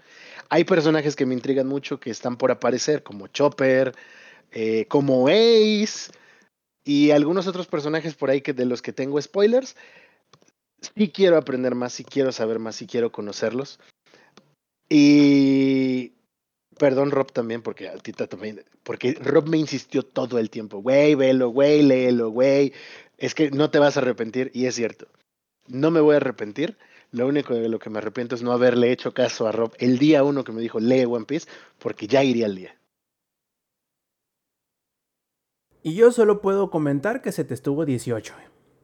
Hay 0.49 0.65
personajes 0.65 1.15
que 1.15 1.25
me 1.25 1.33
intrigan 1.33 1.67
mucho 1.67 2.01
que 2.01 2.09
están 2.09 2.35
por 2.35 2.51
aparecer, 2.51 3.01
como 3.01 3.27
Chopper, 3.27 3.93
eh, 4.51 4.85
como 4.89 5.29
Ace 5.29 6.11
y 6.88 7.11
algunos 7.11 7.47
otros 7.47 7.68
personajes 7.68 8.15
por 8.15 8.30
ahí 8.30 8.39
que 8.39 8.53
de 8.53 8.65
los 8.65 8.81
que 8.81 8.93
tengo 8.93 9.22
spoilers. 9.22 9.76
Sí 10.95 11.09
quiero 11.09 11.38
aprender 11.38 11.76
más, 11.76 11.91
sí 11.91 12.05
quiero 12.05 12.31
saber 12.31 12.59
más, 12.59 12.77
sí 12.77 12.88
quiero 12.88 13.11
conocerlos. 13.11 13.80
Y 14.88 16.14
perdón 16.77 17.11
Rob 17.11 17.31
también, 17.34 17.61
porque 17.61 17.89
a 17.89 17.97
ti 17.97 18.14
también, 18.14 18.64
porque 18.84 19.14
Rob 19.15 19.49
me 19.49 19.57
insistió 19.57 20.03
todo 20.03 20.39
el 20.39 20.49
tiempo, 20.49 20.81
güey, 20.81 21.15
velo, 21.15 21.49
güey, 21.49 21.81
léelo, 21.81 22.30
güey, 22.30 22.72
es 23.18 23.35
que 23.35 23.51
no 23.51 23.69
te 23.69 23.80
vas 23.80 23.97
a 23.97 23.99
arrepentir, 23.99 24.51
y 24.53 24.68
es 24.68 24.76
cierto, 24.76 25.07
no 25.68 25.91
me 25.91 25.99
voy 25.99 26.14
a 26.14 26.18
arrepentir, 26.18 26.77
lo 27.11 27.27
único 27.27 27.53
de 27.53 27.68
lo 27.68 27.80
que 27.80 27.89
me 27.89 27.97
arrepiento 27.97 28.35
es 28.35 28.43
no 28.43 28.51
haberle 28.51 28.91
hecho 28.91 29.14
caso 29.14 29.47
a 29.47 29.51
Rob 29.51 29.73
el 29.80 29.97
día 29.97 30.23
uno 30.23 30.43
que 30.43 30.51
me 30.51 30.61
dijo, 30.61 30.80
lee 30.80 31.05
One 31.05 31.26
Piece, 31.26 31.49
porque 31.80 32.07
ya 32.07 32.23
iría 32.23 32.45
al 32.45 32.55
día, 32.55 32.77
Y 35.83 35.95
yo 35.95 36.11
solo 36.11 36.41
puedo 36.41 36.69
comentar 36.69 37.21
que 37.21 37.31
se 37.31 37.43
te 37.43 37.53
estuvo 37.53 37.85
18. 37.85 38.33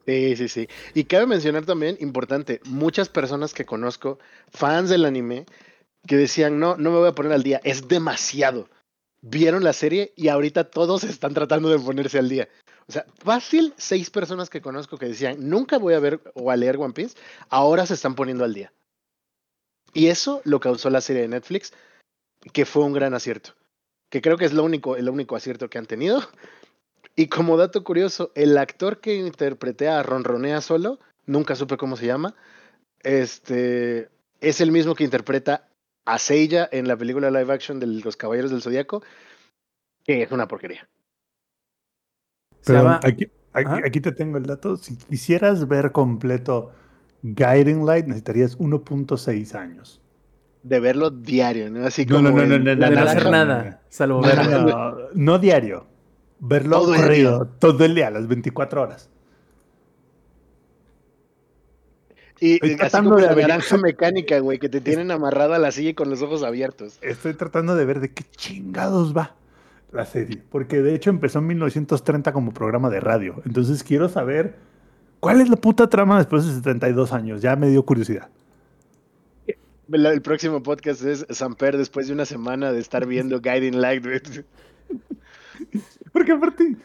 Sí, 0.06 0.36
sí, 0.36 0.48
sí. 0.50 0.68
Y 0.94 1.06
cabe 1.06 1.28
mencionar 1.28 1.66
también, 1.66 1.98
importante, 2.00 2.60
muchas 2.66 3.10
personas 3.10 3.54
que 3.54 3.66
conozco, 3.66 4.20
fans 4.52 4.90
del 4.90 5.06
anime, 5.06 5.46
que 6.06 6.18
decían, 6.18 6.60
no, 6.60 6.76
no 6.76 6.92
me 6.92 6.98
voy 6.98 7.10
a 7.10 7.16
poner 7.16 7.32
al 7.32 7.44
día, 7.44 7.62
es 7.64 7.88
demasiado. 7.88 8.70
Vieron 9.22 9.64
la 9.64 9.72
serie 9.72 10.14
y 10.18 10.28
ahorita 10.28 10.66
todos 10.66 11.06
están 11.06 11.34
tratando 11.34 11.70
de 11.70 11.80
ponerse 11.80 12.20
al 12.20 12.28
día. 12.28 12.50
O 12.88 12.92
sea, 12.92 13.06
fácil, 13.24 13.74
seis 13.78 14.10
personas 14.10 14.50
que 14.50 14.62
conozco 14.62 14.98
que 14.98 15.08
decían, 15.08 15.38
nunca 15.50 15.78
voy 15.78 15.94
a 15.94 16.00
ver 16.00 16.20
o 16.34 16.52
a 16.52 16.58
leer 16.58 16.78
One 16.78 16.94
Piece, 16.94 17.18
ahora 17.50 17.86
se 17.86 17.94
están 17.94 18.16
poniendo 18.16 18.44
al 18.44 18.54
día. 18.54 18.74
Y 19.94 20.08
eso 20.08 20.42
lo 20.44 20.60
causó 20.60 20.90
la 20.90 21.00
serie 21.00 21.22
de 21.22 21.30
Netflix, 21.30 21.72
que 22.52 22.66
fue 22.66 22.84
un 22.84 22.94
gran 22.94 23.14
acierto. 23.14 23.52
Que 24.10 24.22
creo 24.22 24.38
que 24.38 24.46
es 24.46 24.54
lo 24.54 24.64
único, 24.64 24.98
el 24.98 25.08
único 25.08 25.36
acierto 25.36 25.70
que 25.70 25.78
han 25.78 25.86
tenido. 25.86 26.22
Y 27.16 27.28
como 27.28 27.58
dato 27.58 27.84
curioso, 27.84 28.32
el 28.36 28.58
actor 28.58 29.00
que 29.00 29.16
interpreté 29.16 29.88
a 29.88 30.02
Ronronea 30.02 30.62
solo, 30.62 31.00
nunca 31.26 31.56
supe 31.56 31.78
cómo 31.78 31.96
se 31.96 32.08
llama, 32.08 32.36
este, 33.02 34.10
es 34.42 34.62
el 34.62 34.72
mismo 34.72 34.96
que 34.96 35.04
interpreta 35.04 35.70
a 36.06 36.18
Seiya 36.18 36.68
en 36.72 36.88
la 36.88 36.98
película 36.98 37.30
live 37.30 37.54
action 37.54 37.80
de 37.80 37.88
Los 37.88 38.18
Caballeros 38.18 38.52
del 38.52 38.62
Zodíaco, 38.62 39.04
que 40.04 40.24
es 40.24 40.32
una 40.32 40.48
porquería. 40.48 40.90
Pero 42.66 42.80
llama- 42.80 43.00
aquí, 43.04 43.26
aquí, 43.54 43.68
Ajá. 43.68 43.82
aquí 43.86 44.02
te 44.02 44.12
tengo 44.12 44.38
el 44.38 44.46
dato. 44.46 44.78
Si 44.78 44.96
quisieras 44.98 45.68
ver 45.68 45.92
completo 45.92 46.72
Guiding 47.22 47.86
Light, 47.86 48.06
necesitarías 48.08 48.58
1.6 48.60 49.54
años. 49.54 50.02
De 50.64 50.80
verlo 50.80 51.10
diario, 51.10 51.70
¿no? 51.70 51.86
Así 51.86 52.06
No, 52.06 52.16
como 52.18 52.30
no, 52.32 52.46
no, 52.46 52.58
no, 52.58 52.76
no, 52.76 52.76
no 52.76 52.90
no, 52.92 53.02
hacer 53.02 53.24
no, 53.26 53.32
no, 53.32 53.38
nada, 53.46 53.82
salvo 53.90 54.22
No, 54.22 54.28
ver. 54.28 54.38
no, 54.50 54.60
no, 54.66 54.98
no 55.14 55.40
diario. 55.40 55.93
Verlo 56.46 56.80
Todo 56.80 56.96
el 56.96 57.02
corrido, 57.02 57.48
todo 57.58 57.86
el 57.86 57.96
día, 57.96 58.10
las 58.12 58.28
24 58.28 58.82
horas. 58.82 59.10
Y 62.42 62.56
Estoy 62.56 62.76
tratando 62.76 63.16
de 63.16 63.22
la 63.22 63.34
naranja 63.34 63.78
mecánica, 63.78 64.40
güey, 64.40 64.60
que 64.60 64.68
te 64.68 64.82
tienen 64.82 65.10
amarrado 65.12 65.54
a 65.54 65.58
la 65.58 65.72
silla 65.72 65.92
y 65.92 65.94
con 65.94 66.10
los 66.10 66.22
ojos 66.22 66.44
abiertos. 66.44 67.00
Estoy 67.02 67.36
tratando 67.36 67.78
de 67.78 67.86
ver 67.86 68.02
de 68.02 68.12
qué 68.12 68.26
chingados 68.36 69.16
va 69.16 69.38
la 69.94 70.06
serie. 70.06 70.44
Porque 70.50 70.82
de 70.82 70.94
hecho 70.94 71.12
empezó 71.12 71.40
en 71.40 71.48
1930 71.48 72.34
como 72.34 72.54
programa 72.54 72.90
de 72.90 73.00
radio. 73.00 73.42
Entonces 73.46 73.82
quiero 73.82 74.10
saber 74.10 74.58
cuál 75.22 75.40
es 75.40 75.48
la 75.48 75.56
puta 75.56 75.88
trama 75.88 76.18
después 76.18 76.46
de 76.46 76.56
72 76.56 77.14
años. 77.14 77.42
Ya 77.42 77.56
me 77.56 77.70
dio 77.70 77.86
curiosidad. 77.86 78.28
El 79.90 80.22
próximo 80.22 80.62
podcast 80.62 81.06
es 81.06 81.26
Samper 81.30 81.78
después 81.78 82.08
de 82.08 82.14
una 82.14 82.26
semana 82.26 82.74
de 82.74 82.80
estar 82.80 83.06
viendo 83.06 83.40
Guiding 83.40 83.80
Light. 83.80 84.06
Porque 86.14 86.32
aparte, 86.32 86.78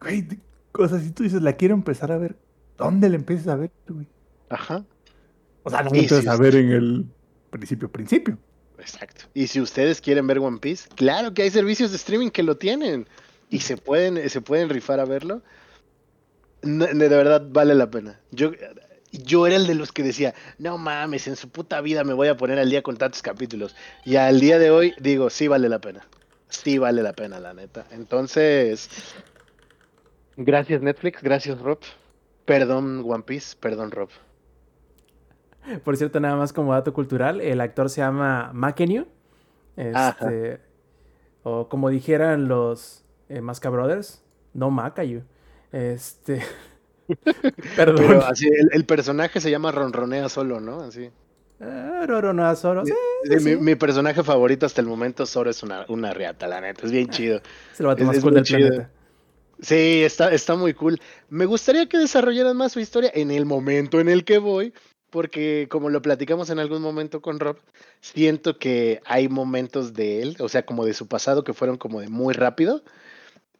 güey, 0.00 0.26
o 0.72 0.88
sea, 0.88 0.98
si 1.00 1.10
tú 1.10 1.22
dices, 1.24 1.42
la 1.42 1.52
quiero 1.54 1.74
empezar 1.74 2.10
a 2.12 2.16
ver, 2.18 2.36
¿dónde 2.78 3.10
la 3.10 3.16
empiezas 3.16 3.48
a 3.48 3.56
ver, 3.56 3.70
güey? 3.88 4.06
Ajá, 4.48 4.84
O 5.64 5.70
sea, 5.70 5.82
no 5.82 5.90
la 5.90 5.96
empiezas 5.96 6.22
sí, 6.22 6.28
a 6.28 6.36
ver 6.36 6.56
en 6.56 6.70
el 6.72 7.06
principio, 7.50 7.90
principio. 7.90 8.38
exacto. 8.78 9.24
Y 9.34 9.48
si 9.48 9.60
ustedes 9.60 10.00
quieren 10.00 10.26
ver 10.26 10.38
One 10.38 10.58
Piece, 10.58 10.88
claro 10.94 11.34
que 11.34 11.42
hay 11.42 11.50
servicios 11.50 11.90
de 11.90 11.96
streaming 11.96 12.30
que 12.30 12.42
lo 12.42 12.56
tienen 12.56 13.06
y 13.50 13.58
se 13.60 13.76
pueden, 13.76 14.30
se 14.30 14.40
pueden 14.40 14.68
rifar 14.70 15.00
a 15.00 15.04
verlo. 15.04 15.42
No, 16.62 16.86
de 16.86 17.08
verdad 17.08 17.46
vale 17.50 17.74
la 17.74 17.90
pena. 17.90 18.20
Yo, 18.30 18.52
yo 19.12 19.46
era 19.46 19.56
el 19.56 19.66
de 19.66 19.74
los 19.74 19.92
que 19.92 20.02
decía, 20.02 20.34
no 20.58 20.78
mames, 20.78 21.26
en 21.26 21.36
su 21.36 21.48
puta 21.48 21.80
vida 21.80 22.04
me 22.04 22.12
voy 22.12 22.28
a 22.28 22.36
poner 22.36 22.58
al 22.58 22.70
día 22.70 22.82
con 22.82 22.96
tantos 22.96 23.22
capítulos. 23.22 23.74
Y 24.04 24.16
al 24.16 24.38
día 24.40 24.58
de 24.58 24.70
hoy 24.70 24.94
digo, 25.00 25.30
sí 25.30 25.48
vale 25.48 25.68
la 25.68 25.80
pena. 25.80 26.06
Sí 26.50 26.78
vale 26.78 27.02
la 27.02 27.12
pena, 27.12 27.40
la 27.40 27.54
neta. 27.54 27.86
Entonces, 27.90 29.14
gracias 30.36 30.82
Netflix, 30.82 31.22
gracias 31.22 31.58
Rob. 31.60 31.78
Perdón 32.44 33.04
One 33.06 33.22
Piece, 33.22 33.56
perdón 33.58 33.90
Rob. 33.90 34.10
Por 35.84 35.96
cierto, 35.96 36.20
nada 36.20 36.36
más 36.36 36.52
como 36.52 36.72
dato 36.72 36.92
cultural, 36.92 37.40
el 37.40 37.60
actor 37.60 37.90
se 37.90 38.00
llama 38.00 38.50
Makenio. 38.52 39.06
Este, 39.76 40.60
o 41.42 41.68
como 41.68 41.88
dijeran 41.88 42.48
los 42.48 43.04
eh, 43.28 43.40
Masca 43.40 43.70
Brothers, 43.70 44.22
no 44.52 44.70
Makayu. 44.70 45.22
Este. 45.72 46.42
Perdón. 47.76 48.04
Pero 48.06 48.24
así, 48.24 48.46
el, 48.48 48.70
el 48.72 48.84
personaje 48.84 49.40
se 49.40 49.50
llama 49.50 49.72
Ronronea 49.72 50.28
solo, 50.28 50.60
¿no? 50.60 50.80
Así. 50.80 51.10
Ah, 51.60 52.04
Roro 52.06 52.32
no 52.32 52.54
Zoro. 52.56 52.84
Sí, 52.86 52.92
Sí, 53.24 53.44
mi, 53.44 53.56
mi 53.56 53.74
personaje 53.74 54.22
favorito 54.22 54.64
hasta 54.64 54.80
el 54.80 54.86
momento, 54.86 55.26
Zoro, 55.26 55.50
es 55.50 55.62
una, 55.62 55.84
una 55.88 56.14
reata, 56.14 56.48
la 56.48 56.60
neta. 56.60 56.86
Es 56.86 56.90
bien 56.92 57.08
chido. 57.10 57.40
Es 57.72 57.80
el 57.80 57.86
vato 57.86 58.00
es- 58.02 58.06
más 58.06 58.16
es 58.16 58.22
cool 58.22 58.34
del 58.34 58.44
chido. 58.44 58.68
planeta. 58.68 58.90
Sí, 59.60 60.02
está, 60.02 60.32
está 60.32 60.54
muy 60.54 60.72
cool. 60.72 60.98
Me 61.28 61.44
gustaría 61.44 61.86
que 61.86 61.98
desarrollaran 61.98 62.56
más 62.56 62.72
su 62.72 62.80
historia 62.80 63.10
en 63.14 63.30
el 63.30 63.44
momento 63.44 64.00
en 64.00 64.08
el 64.08 64.24
que 64.24 64.38
voy, 64.38 64.72
porque 65.10 65.66
como 65.70 65.90
lo 65.90 66.00
platicamos 66.00 66.48
en 66.48 66.58
algún 66.60 66.80
momento 66.80 67.20
con 67.20 67.38
Rob, 67.40 67.58
siento 68.00 68.58
que 68.58 69.02
hay 69.04 69.28
momentos 69.28 69.92
de 69.92 70.22
él, 70.22 70.36
o 70.40 70.48
sea, 70.48 70.64
como 70.64 70.86
de 70.86 70.94
su 70.94 71.08
pasado, 71.08 71.44
que 71.44 71.52
fueron 71.52 71.76
como 71.76 72.00
de 72.00 72.08
muy 72.08 72.32
rápido, 72.32 72.82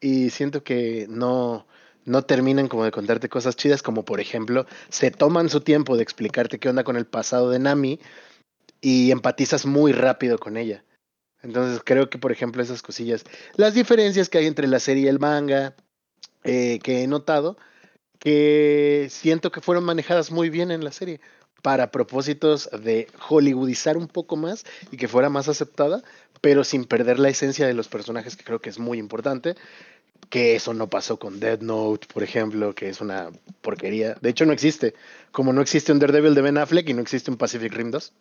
y 0.01 0.31
siento 0.31 0.65
que 0.65 1.07
no, 1.11 1.67
no 2.11 2.23
terminan 2.23 2.69
como 2.69 2.85
de 2.85 2.91
contarte 2.91 3.29
cosas 3.29 3.57
chidas, 3.57 3.83
como 3.83 4.05
por 4.05 4.21
ejemplo, 4.21 4.67
se 4.89 5.11
toman 5.11 5.49
su 5.49 5.61
tiempo 5.61 5.97
de 5.97 6.03
explicarte 6.03 6.59
qué 6.59 6.69
onda 6.69 6.85
con 6.85 6.97
el 6.97 7.07
pasado 7.07 7.51
de 7.51 7.59
Nami 7.59 8.01
y 8.81 9.13
empatizas 9.13 9.65
muy 9.65 9.93
rápido 9.93 10.39
con 10.39 10.57
ella. 10.57 10.85
Entonces 11.43 11.81
creo 11.85 12.11
que, 12.11 12.19
por 12.19 12.33
ejemplo, 12.33 12.63
esas 12.63 12.83
cosillas, 12.83 13.25
las 13.55 13.75
diferencias 13.75 14.29
que 14.29 14.39
hay 14.39 14.47
entre 14.47 14.67
la 14.67 14.81
serie 14.81 15.05
y 15.05 15.09
el 15.09 15.21
manga, 15.21 15.75
eh, 16.45 16.81
que 16.83 17.03
he 17.03 17.07
notado, 17.07 17.57
que 18.19 19.07
siento 19.11 19.51
que 19.53 19.61
fueron 19.61 19.85
manejadas 19.85 20.31
muy 20.31 20.51
bien 20.51 20.71
en 20.71 20.85
la 20.85 20.93
serie 20.93 21.21
para 21.63 21.91
propósitos 21.91 22.69
de 22.73 23.09
hollywoodizar 23.19 23.97
un 23.97 24.09
poco 24.09 24.37
más 24.37 24.65
y 24.91 24.97
que 24.97 25.09
fuera 25.09 25.31
más 25.31 25.49
aceptada, 25.49 26.03
pero 26.41 26.65
sin 26.65 26.85
perder 26.85 27.19
la 27.19 27.29
esencia 27.29 27.67
de 27.67 27.75
los 27.75 27.89
personajes, 27.89 28.37
que 28.37 28.45
creo 28.45 28.61
que 28.61 28.71
es 28.71 28.79
muy 28.79 28.99
importante, 28.99 29.55
que 30.29 30.55
eso 30.57 30.75
no 30.75 30.89
pasó 30.89 31.19
con 31.19 31.41
Dead 31.41 31.61
Note, 31.61 32.07
por 32.13 32.23
ejemplo, 32.23 32.75
que 32.75 32.89
es 32.89 33.01
una 33.01 33.31
porquería. 33.63 34.15
De 34.21 34.31
hecho, 34.31 34.47
no 34.47 34.53
existe. 34.53 34.95
Como 35.33 35.53
no 35.53 35.61
existe 35.63 35.91
un 35.93 35.99
Daredevil 35.99 36.35
de 36.35 36.43
Ben 36.43 36.59
Affleck 36.59 36.89
y 36.89 36.95
no 36.95 37.01
existe 37.03 37.31
un 37.31 37.37
Pacific 37.37 37.73
Rim 37.73 37.91
2. 37.91 38.13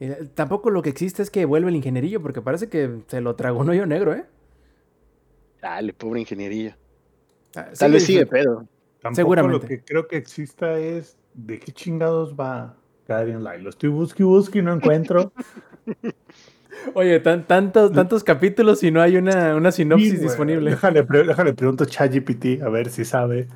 Eh, 0.00 0.28
tampoco 0.34 0.70
lo 0.70 0.82
que 0.82 0.90
existe 0.90 1.22
es 1.22 1.30
que 1.30 1.44
vuelve 1.44 1.70
el 1.70 1.76
ingenierillo, 1.76 2.20
porque 2.20 2.42
parece 2.42 2.68
que 2.68 3.02
se 3.06 3.20
lo 3.20 3.36
tragó 3.36 3.60
un 3.60 3.70
hoyo 3.70 3.86
negro, 3.86 4.14
¿eh? 4.14 4.24
Dale, 5.60 5.92
pobre 5.92 6.20
ingeniería. 6.20 6.76
Ah, 7.54 7.68
Tal 7.78 7.92
vez 7.92 8.04
sigue 8.04 8.24
diciendo- 8.24 8.30
pedo. 8.30 8.68
Tampoco 9.00 9.16
Seguramente. 9.16 9.58
lo 9.62 9.68
que 9.68 9.82
creo 9.84 10.06
que 10.08 10.16
exista 10.16 10.78
es 10.78 11.16
de 11.34 11.58
qué 11.58 11.72
chingados 11.72 12.34
va 12.34 12.76
Guardian 13.08 13.42
Light. 13.42 13.60
Lo 13.62 13.70
estoy 13.70 13.88
busque 13.90 14.22
y 14.22 14.26
busque 14.26 14.58
y 14.60 14.62
no 14.62 14.72
encuentro. 14.72 15.32
Oye, 16.94 17.20
tan, 17.20 17.46
tantos, 17.46 17.92
tantos 17.92 18.24
capítulos 18.24 18.82
y 18.82 18.90
no 18.90 19.00
hay 19.00 19.16
una, 19.16 19.54
una 19.56 19.72
sinopsis 19.72 20.10
Sí, 20.12 20.16
disponible. 20.18 20.70
Déjale, 20.70 21.04
pre- 21.04 21.24
déjale 21.24 21.52
pregunto 21.54 21.84
a 21.84 21.86
ChatGPT 21.86 22.62
a 22.62 22.68
ver 22.68 22.90
si 22.90 23.04
sabe 23.04 23.48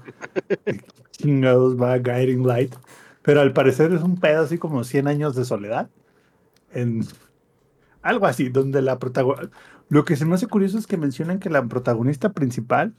qué 0.65 0.81
chingados 1.11 1.81
va 1.81 1.99
Guiding 1.99 2.47
Light. 2.47 2.75
Pero 3.23 3.41
al 3.41 3.53
parecer 3.53 3.93
es 3.93 4.03
un 4.03 4.17
pedo 4.19 4.43
así 4.43 4.59
como 4.59 4.85
100 4.85 5.09
años 5.09 5.35
de 5.35 5.45
soledad. 5.45 5.89
En 6.73 7.05
algo 8.03 8.27
así, 8.27 8.49
donde 8.49 8.83
la 8.83 8.99
protagonista. 8.99 9.51
Lo 9.89 10.05
que 10.05 10.17
se 10.17 10.25
me 10.25 10.35
hace 10.35 10.47
curioso 10.47 10.79
es 10.79 10.87
que 10.87 10.97
mencionan 10.97 11.39
que 11.39 11.49
la 11.51 11.65
protagonista 11.65 12.33
principal 12.33 12.95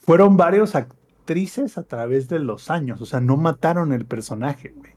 fueron 0.00 0.36
varios 0.36 0.74
actrices 0.74 1.76
a 1.78 1.82
través 1.82 2.28
de 2.28 2.38
los 2.38 2.70
años. 2.70 3.00
O 3.02 3.06
sea, 3.06 3.20
no 3.20 3.36
mataron 3.36 3.92
el 3.92 4.04
personaje, 4.06 4.72
güey. 4.76 4.92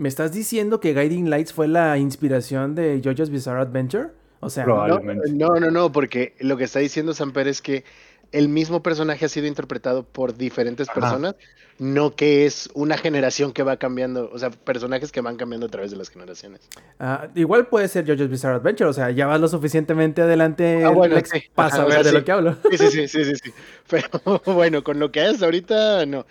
¿Me 0.00 0.08
estás 0.08 0.32
diciendo 0.32 0.80
que 0.80 0.94
Guiding 0.94 1.28
Lights 1.28 1.52
fue 1.52 1.68
la 1.68 1.98
inspiración 1.98 2.74
de 2.74 3.02
JoJo's 3.04 3.28
Bizarre 3.28 3.60
Adventure? 3.60 4.08
O 4.40 4.48
sea. 4.48 4.64
No, 4.64 4.76
Probablemente. 4.76 5.30
no, 5.32 5.48
no, 5.60 5.70
no, 5.70 5.92
porque 5.92 6.34
lo 6.40 6.56
que 6.56 6.64
está 6.64 6.78
diciendo 6.78 7.12
Samper 7.12 7.46
es 7.48 7.60
que 7.60 7.84
el 8.32 8.48
mismo 8.48 8.82
personaje 8.82 9.26
ha 9.26 9.28
sido 9.28 9.46
interpretado 9.46 10.02
por 10.04 10.34
diferentes 10.38 10.88
Ajá. 10.88 11.00
personas, 11.00 11.34
no 11.78 12.14
que 12.16 12.46
es 12.46 12.70
una 12.72 12.96
generación 12.96 13.52
que 13.52 13.62
va 13.62 13.76
cambiando, 13.76 14.30
o 14.32 14.38
sea, 14.38 14.48
personajes 14.50 15.12
que 15.12 15.20
van 15.20 15.36
cambiando 15.36 15.66
a 15.66 15.68
través 15.68 15.90
de 15.90 15.98
las 15.98 16.08
generaciones. 16.08 16.62
ah, 16.98 17.28
igual 17.34 17.66
puede 17.66 17.86
ser 17.88 18.06
JoJo's 18.06 18.30
Bizarre 18.30 18.54
Adventure, 18.56 18.88
o 18.88 18.94
sea, 18.94 19.10
ya 19.10 19.26
vas 19.26 19.38
lo 19.38 19.48
suficientemente 19.48 20.22
adelante, 20.22 20.82
Ah, 20.82 20.90
bueno, 20.90 21.16
sí. 21.30 21.42
para 21.54 21.68
o 21.68 21.72
saber 21.72 21.92
sea, 21.92 22.02
de 22.04 22.08
sí. 22.08 22.14
lo 22.14 22.24
que 22.24 22.32
hablo. 22.32 22.56
Sí, 22.70 22.78
sí, 22.78 22.90
sí, 22.90 23.08
sí, 23.08 23.24
sí, 23.26 23.32
sí. 23.44 23.52
Pero 23.90 24.08
bueno, 24.46 24.82
con 24.82 24.98
lo 24.98 25.12
que 25.12 25.20
hasta 25.20 25.44
ahorita, 25.44 26.06
no. 26.06 26.24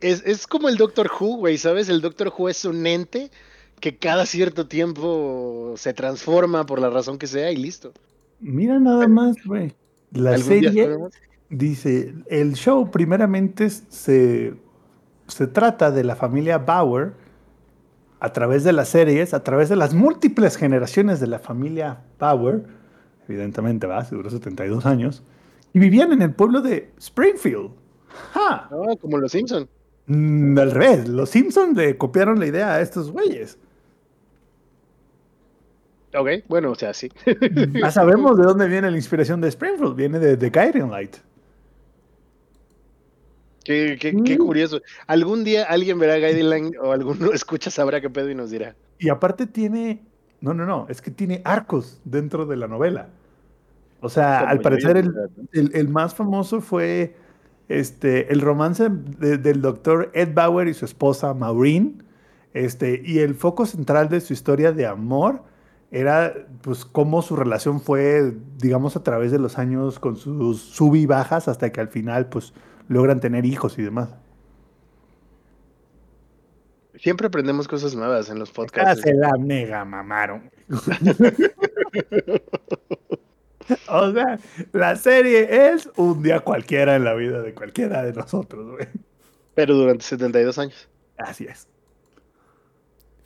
Es, 0.00 0.22
es 0.24 0.46
como 0.46 0.68
el 0.68 0.76
Doctor 0.76 1.10
Who, 1.18 1.38
güey, 1.38 1.58
¿sabes? 1.58 1.88
El 1.88 2.00
Doctor 2.00 2.32
Who 2.36 2.48
es 2.48 2.64
un 2.64 2.86
ente 2.86 3.30
que 3.80 3.96
cada 3.96 4.26
cierto 4.26 4.66
tiempo 4.66 5.74
se 5.76 5.92
transforma 5.94 6.66
por 6.66 6.80
la 6.80 6.90
razón 6.90 7.18
que 7.18 7.26
sea 7.26 7.50
y 7.50 7.56
listo. 7.56 7.92
Mira 8.40 8.78
nada 8.78 9.08
más, 9.08 9.36
güey. 9.44 9.74
La 10.12 10.34
¿Algún 10.34 10.60
día 10.60 10.72
serie 10.72 10.98
dice, 11.50 12.14
el 12.28 12.54
show 12.54 12.90
primeramente 12.90 13.70
se, 13.70 14.54
se 15.26 15.46
trata 15.46 15.90
de 15.90 16.04
la 16.04 16.16
familia 16.16 16.58
Bauer 16.58 17.12
a 18.20 18.32
través 18.32 18.64
de 18.64 18.72
las 18.72 18.88
series, 18.88 19.32
a 19.34 19.44
través 19.44 19.68
de 19.68 19.76
las 19.76 19.94
múltiples 19.94 20.56
generaciones 20.56 21.20
de 21.20 21.28
la 21.28 21.38
familia 21.38 22.00
Bauer, 22.18 22.64
evidentemente, 23.28 23.86
va, 23.86 24.04
se 24.04 24.16
duró 24.16 24.30
72 24.30 24.86
años, 24.86 25.22
y 25.72 25.78
vivían 25.78 26.12
en 26.12 26.22
el 26.22 26.34
pueblo 26.34 26.60
de 26.60 26.90
Springfield. 26.98 27.70
¡Ja! 28.32 28.68
Ah, 28.70 28.96
como 29.00 29.18
los 29.18 29.30
Simpson. 29.30 29.68
Mm, 30.08 30.58
al 30.58 30.70
revés, 30.72 31.08
los 31.08 31.30
Simpsons 31.30 31.76
le 31.76 31.96
copiaron 31.96 32.38
la 32.40 32.46
idea 32.46 32.74
a 32.74 32.80
estos 32.80 33.10
güeyes. 33.10 33.58
Ok, 36.16 36.28
bueno, 36.48 36.70
o 36.70 36.74
sea, 36.74 36.94
sí. 36.94 37.10
Ya 37.74 37.90
sabemos 37.90 38.36
de 38.38 38.44
dónde 38.44 38.66
viene 38.66 38.90
la 38.90 38.96
inspiración 38.96 39.40
de 39.40 39.48
Springfield, 39.48 39.94
viene 39.94 40.18
de 40.18 40.36
The 40.36 40.48
Guiding 40.50 40.90
Light. 40.90 41.16
qué, 43.64 43.98
qué- 44.00 44.16
qué 44.24 44.38
curioso. 44.38 44.80
Algún 45.06 45.44
día 45.44 45.64
alguien 45.64 45.98
verá 45.98 46.16
Guiding 46.16 46.48
Line 46.50 46.78
o 46.80 46.92
alguno 46.92 47.32
escucha 47.34 47.70
sabrá 47.70 48.00
qué 48.00 48.08
pedo 48.08 48.30
y 48.30 48.34
nos 48.34 48.50
dirá. 48.50 48.74
Y 48.98 49.10
aparte 49.10 49.46
tiene, 49.46 50.00
no, 50.40 50.54
no, 50.54 50.64
no, 50.64 50.86
es 50.88 51.02
que 51.02 51.10
tiene 51.10 51.42
arcos 51.44 52.00
dentro 52.04 52.46
de 52.46 52.56
la 52.56 52.66
novela. 52.66 53.10
O 54.00 54.08
sea, 54.08 54.38
Como 54.40 54.50
al 54.52 54.60
parecer 54.60 54.96
el- 54.96 55.70
el 55.74 55.88
más 55.88 56.14
famoso 56.14 56.60
fue 56.62 57.14
este, 57.68 58.32
el 58.32 58.40
romance 58.40 58.88
de- 58.90 59.38
del 59.38 59.60
doctor 59.60 60.10
Ed 60.14 60.34
Bauer 60.34 60.68
y 60.68 60.74
su 60.74 60.84
esposa 60.84 61.34
Maureen. 61.34 62.02
Este, 62.54 63.02
y 63.04 63.18
el 63.18 63.34
foco 63.34 63.66
central 63.66 64.08
de 64.08 64.20
su 64.20 64.32
historia 64.32 64.72
de 64.72 64.86
amor 64.86 65.42
era 65.90 66.34
pues 66.62 66.84
cómo 66.84 67.22
su 67.22 67.34
relación 67.36 67.80
fue, 67.80 68.34
digamos, 68.58 68.96
a 68.96 69.02
través 69.02 69.32
de 69.32 69.38
los 69.38 69.58
años 69.58 69.98
con 69.98 70.16
sus 70.16 70.60
sub 70.60 70.94
y 70.96 71.06
bajas 71.06 71.48
hasta 71.48 71.70
que 71.72 71.80
al 71.80 71.88
final 71.88 72.28
pues 72.28 72.52
logran 72.88 73.20
tener 73.20 73.44
hijos 73.46 73.78
y 73.78 73.82
demás. 73.82 74.10
Siempre 76.96 77.28
aprendemos 77.28 77.68
cosas 77.68 77.94
nuevas 77.94 78.28
en 78.28 78.40
los 78.40 78.50
Ah, 78.50 78.54
podcasts. 78.56 79.02
se 79.02 79.14
la 79.14 79.32
mega 79.38 79.84
mamaron. 79.84 80.50
o 83.88 84.12
sea, 84.12 84.38
la 84.72 84.96
serie 84.96 85.72
es 85.72 85.88
un 85.96 86.22
día 86.22 86.40
cualquiera 86.40 86.96
en 86.96 87.04
la 87.04 87.14
vida 87.14 87.42
de 87.42 87.54
cualquiera 87.54 88.02
de 88.02 88.12
nosotros, 88.12 88.70
güey. 88.70 88.88
Pero 89.54 89.74
durante 89.74 90.04
72 90.04 90.58
años. 90.58 90.88
Así 91.16 91.44
es. 91.44 91.66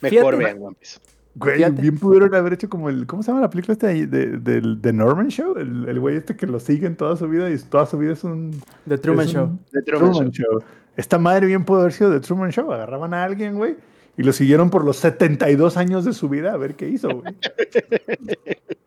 Mejor 0.01 0.37
vean 0.37 0.63
One 0.63 0.77
Piece. 0.79 0.99
Güey, 1.35 1.57
Fíjate. 1.57 1.81
bien 1.81 1.99
pudieron 1.99 2.35
haber 2.35 2.55
hecho 2.55 2.69
como 2.69 2.91
el. 2.91 3.07
¿Cómo 3.07 3.23
se 3.23 3.31
llama 3.31 3.41
la 3.41 3.51
película 3.51 3.73
esta 3.73 3.87
de, 3.89 4.07
de, 4.07 4.93
Norman 4.93 5.29
Show? 5.29 5.57
El, 5.57 5.89
el 5.89 6.01
güey 6.01 6.17
este 6.17 6.37
que 6.37 6.47
lo 6.47 6.61
siguen 6.61 6.97
toda 6.97 7.17
su 7.17 7.27
vida 7.27 7.51
y 7.51 7.59
toda 7.59 7.87
su 7.87 7.97
vida 7.97 8.13
es 8.13 8.25
un. 8.25 8.61
The 8.87 8.99
Truman 8.99 9.27
Show. 9.27 9.45
un 9.45 9.61
The 9.71 9.83
Truman 9.83 10.11
Truman 10.13 10.31
Show. 10.31 10.63
Esta 10.97 11.19
madre 11.19 11.47
bien 11.47 11.65
pudo 11.65 11.81
haber 11.81 11.93
sido 11.93 12.11
de 12.11 12.21
Truman 12.21 12.51
Show. 12.51 12.71
Agarraban 12.71 13.15
a 13.15 13.25
alguien, 13.25 13.55
güey, 13.55 13.77
y 14.19 14.23
lo 14.23 14.33
siguieron 14.33 14.69
por 14.69 14.85
los 14.85 14.99
72 14.99 15.77
años 15.79 16.05
de 16.05 16.13
su 16.13 16.29
vida 16.29 16.53
a 16.53 16.57
ver 16.59 16.75
qué 16.75 16.89
hizo, 16.89 17.09
güey. 17.09 17.35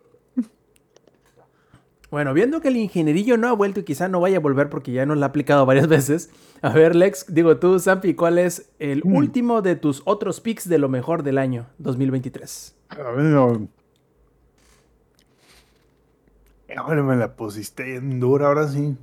Bueno, 2.11 2.33
viendo 2.33 2.61
que 2.61 2.67
el 2.69 2.77
ingenierillo 2.77 3.35
no 3.37 3.47
ha 3.49 3.53
vuelto 3.53 3.79
y 3.79 3.83
quizá 3.83 4.07
no 4.07 4.19
vaya 4.21 4.37
a 4.37 4.39
volver 4.39 4.69
porque 4.69 4.91
ya 4.91 5.05
nos 5.05 5.17
lo 5.17 5.23
ha 5.25 5.27
aplicado 5.29 5.65
varias 5.65 5.87
veces. 5.89 6.29
A 6.61 6.69
ver, 6.69 6.95
Lex, 6.95 7.25
digo 7.33 7.57
tú, 7.57 7.79
Zampi, 7.79 8.13
¿cuál 8.13 8.37
es 8.37 8.69
el 8.79 9.01
Mm. 9.03 9.15
último 9.15 9.61
de 9.61 9.75
tus 9.75 10.01
otros 10.05 10.39
picks 10.39 10.69
de 10.69 10.77
lo 10.77 10.87
mejor 10.89 11.23
del 11.23 11.37
año 11.37 11.67
2023? 11.79 12.75
A 12.89 12.95
ver, 13.11 13.25
no. 13.25 13.67
Ahora 16.77 17.03
me 17.03 17.15
la 17.15 17.35
pusiste 17.35 17.83
bien 17.83 18.19
dura, 18.19 18.47
ahora 18.47 18.67
sí. 18.67 18.97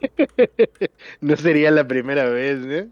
No 1.20 1.36
sería 1.36 1.70
la 1.70 1.86
primera 1.86 2.24
vez, 2.28 2.64
¿eh? 2.66 2.88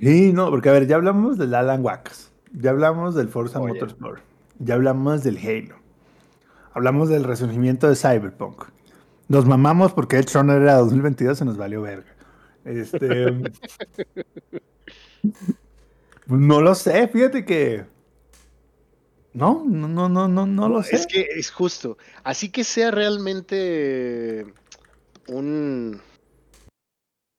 Sí, 0.00 0.32
no, 0.32 0.48
porque 0.50 0.68
a 0.68 0.72
ver, 0.72 0.86
ya 0.86 0.96
hablamos 0.96 1.38
del 1.38 1.54
Alan 1.54 1.82
Wax, 1.84 2.30
ya 2.52 2.70
hablamos 2.70 3.14
del 3.14 3.28
Forza 3.28 3.60
Oye. 3.60 3.74
Motorsport, 3.74 4.22
ya 4.58 4.74
hablamos 4.74 5.22
del 5.22 5.36
Halo, 5.38 5.76
hablamos 6.74 7.08
del 7.08 7.24
resurgimiento 7.24 7.88
de 7.88 7.96
Cyberpunk. 7.96 8.64
Nos 9.28 9.46
mamamos 9.46 9.92
porque 9.92 10.16
Edge 10.16 10.34
Runner 10.34 10.60
era 10.60 10.76
2022, 10.76 11.38
se 11.38 11.44
nos 11.44 11.56
valió 11.56 11.82
verga. 11.82 12.14
Este. 12.64 13.32
no 16.26 16.60
lo 16.60 16.74
sé, 16.74 17.08
fíjate 17.08 17.44
que. 17.44 17.84
No, 19.32 19.64
no, 19.66 19.88
no, 19.88 20.08
no, 20.08 20.28
no, 20.28 20.46
no 20.46 20.68
lo 20.68 20.82
sé. 20.82 20.96
Es 20.96 21.06
que 21.06 21.26
es 21.36 21.50
justo. 21.50 21.96
Así 22.22 22.50
que 22.50 22.64
sea 22.64 22.90
realmente 22.90 24.44
un. 25.28 26.00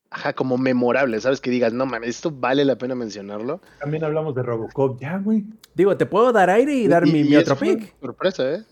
Ajá, 0.10 0.34
como 0.34 0.58
memorable, 0.60 1.20
¿sabes? 1.22 1.42
Que 1.42 1.50
digas, 1.50 1.74
no 1.74 1.88
mames, 1.88 2.10
esto 2.10 2.30
vale 2.30 2.66
la 2.66 2.78
pena 2.78 2.94
mencionarlo. 2.94 3.62
También 3.80 4.04
hablamos 4.04 4.36
de 4.36 4.44
Robocop, 4.44 5.00
ya, 5.00 5.18
güey. 5.18 5.44
Digo, 5.74 5.98
te 5.98 6.06
puedo 6.06 6.32
dar 6.32 6.52
aire 6.52 6.74
y 6.74 6.88
dar 6.88 7.04
mi, 7.06 7.22
y 7.22 7.24
mi 7.24 7.36
otro 7.36 7.56
pick. 7.56 7.96
Sorpresa, 8.00 8.52
¿eh? 8.52 8.64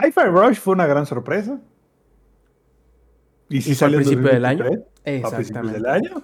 Hi-Fi 0.00 0.26
Rush 0.26 0.58
fue 0.58 0.74
una 0.74 0.86
gran 0.86 1.06
sorpresa. 1.06 1.60
Y 3.48 3.62
si 3.62 3.74
fue 3.74 3.88
al 3.88 3.94
principio 3.94 4.28
del 4.28 4.44
año. 4.44 4.64
2023. 4.64 5.24
a 5.24 5.30
principios 5.30 5.72
del 5.72 5.86
Exactamente. 5.86 6.08
año. 6.08 6.22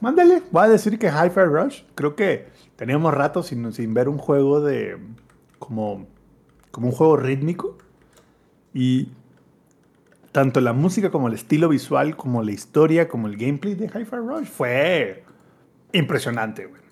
Mándale, 0.00 0.42
voy 0.50 0.64
a 0.64 0.68
decir 0.68 0.98
que 0.98 1.06
Hi-Fi 1.06 1.44
Rush, 1.44 1.82
creo 1.94 2.16
que 2.16 2.48
teníamos 2.76 3.14
rato 3.14 3.42
sin, 3.42 3.72
sin 3.72 3.94
ver 3.94 4.08
un 4.08 4.18
juego 4.18 4.60
de 4.60 4.98
como, 5.58 6.08
como 6.72 6.88
un 6.88 6.92
juego 6.92 7.16
rítmico 7.16 7.78
y 8.74 9.12
tanto 10.32 10.60
la 10.60 10.72
música 10.72 11.10
como 11.10 11.28
el 11.28 11.34
estilo 11.34 11.68
visual, 11.68 12.16
como 12.16 12.42
la 12.42 12.50
historia, 12.50 13.08
como 13.08 13.28
el 13.28 13.36
gameplay 13.36 13.74
de 13.74 13.86
Hi-Fi 13.86 14.16
Rush 14.16 14.46
fue 14.46 15.24
impresionante, 15.92 16.66
güey. 16.66 16.82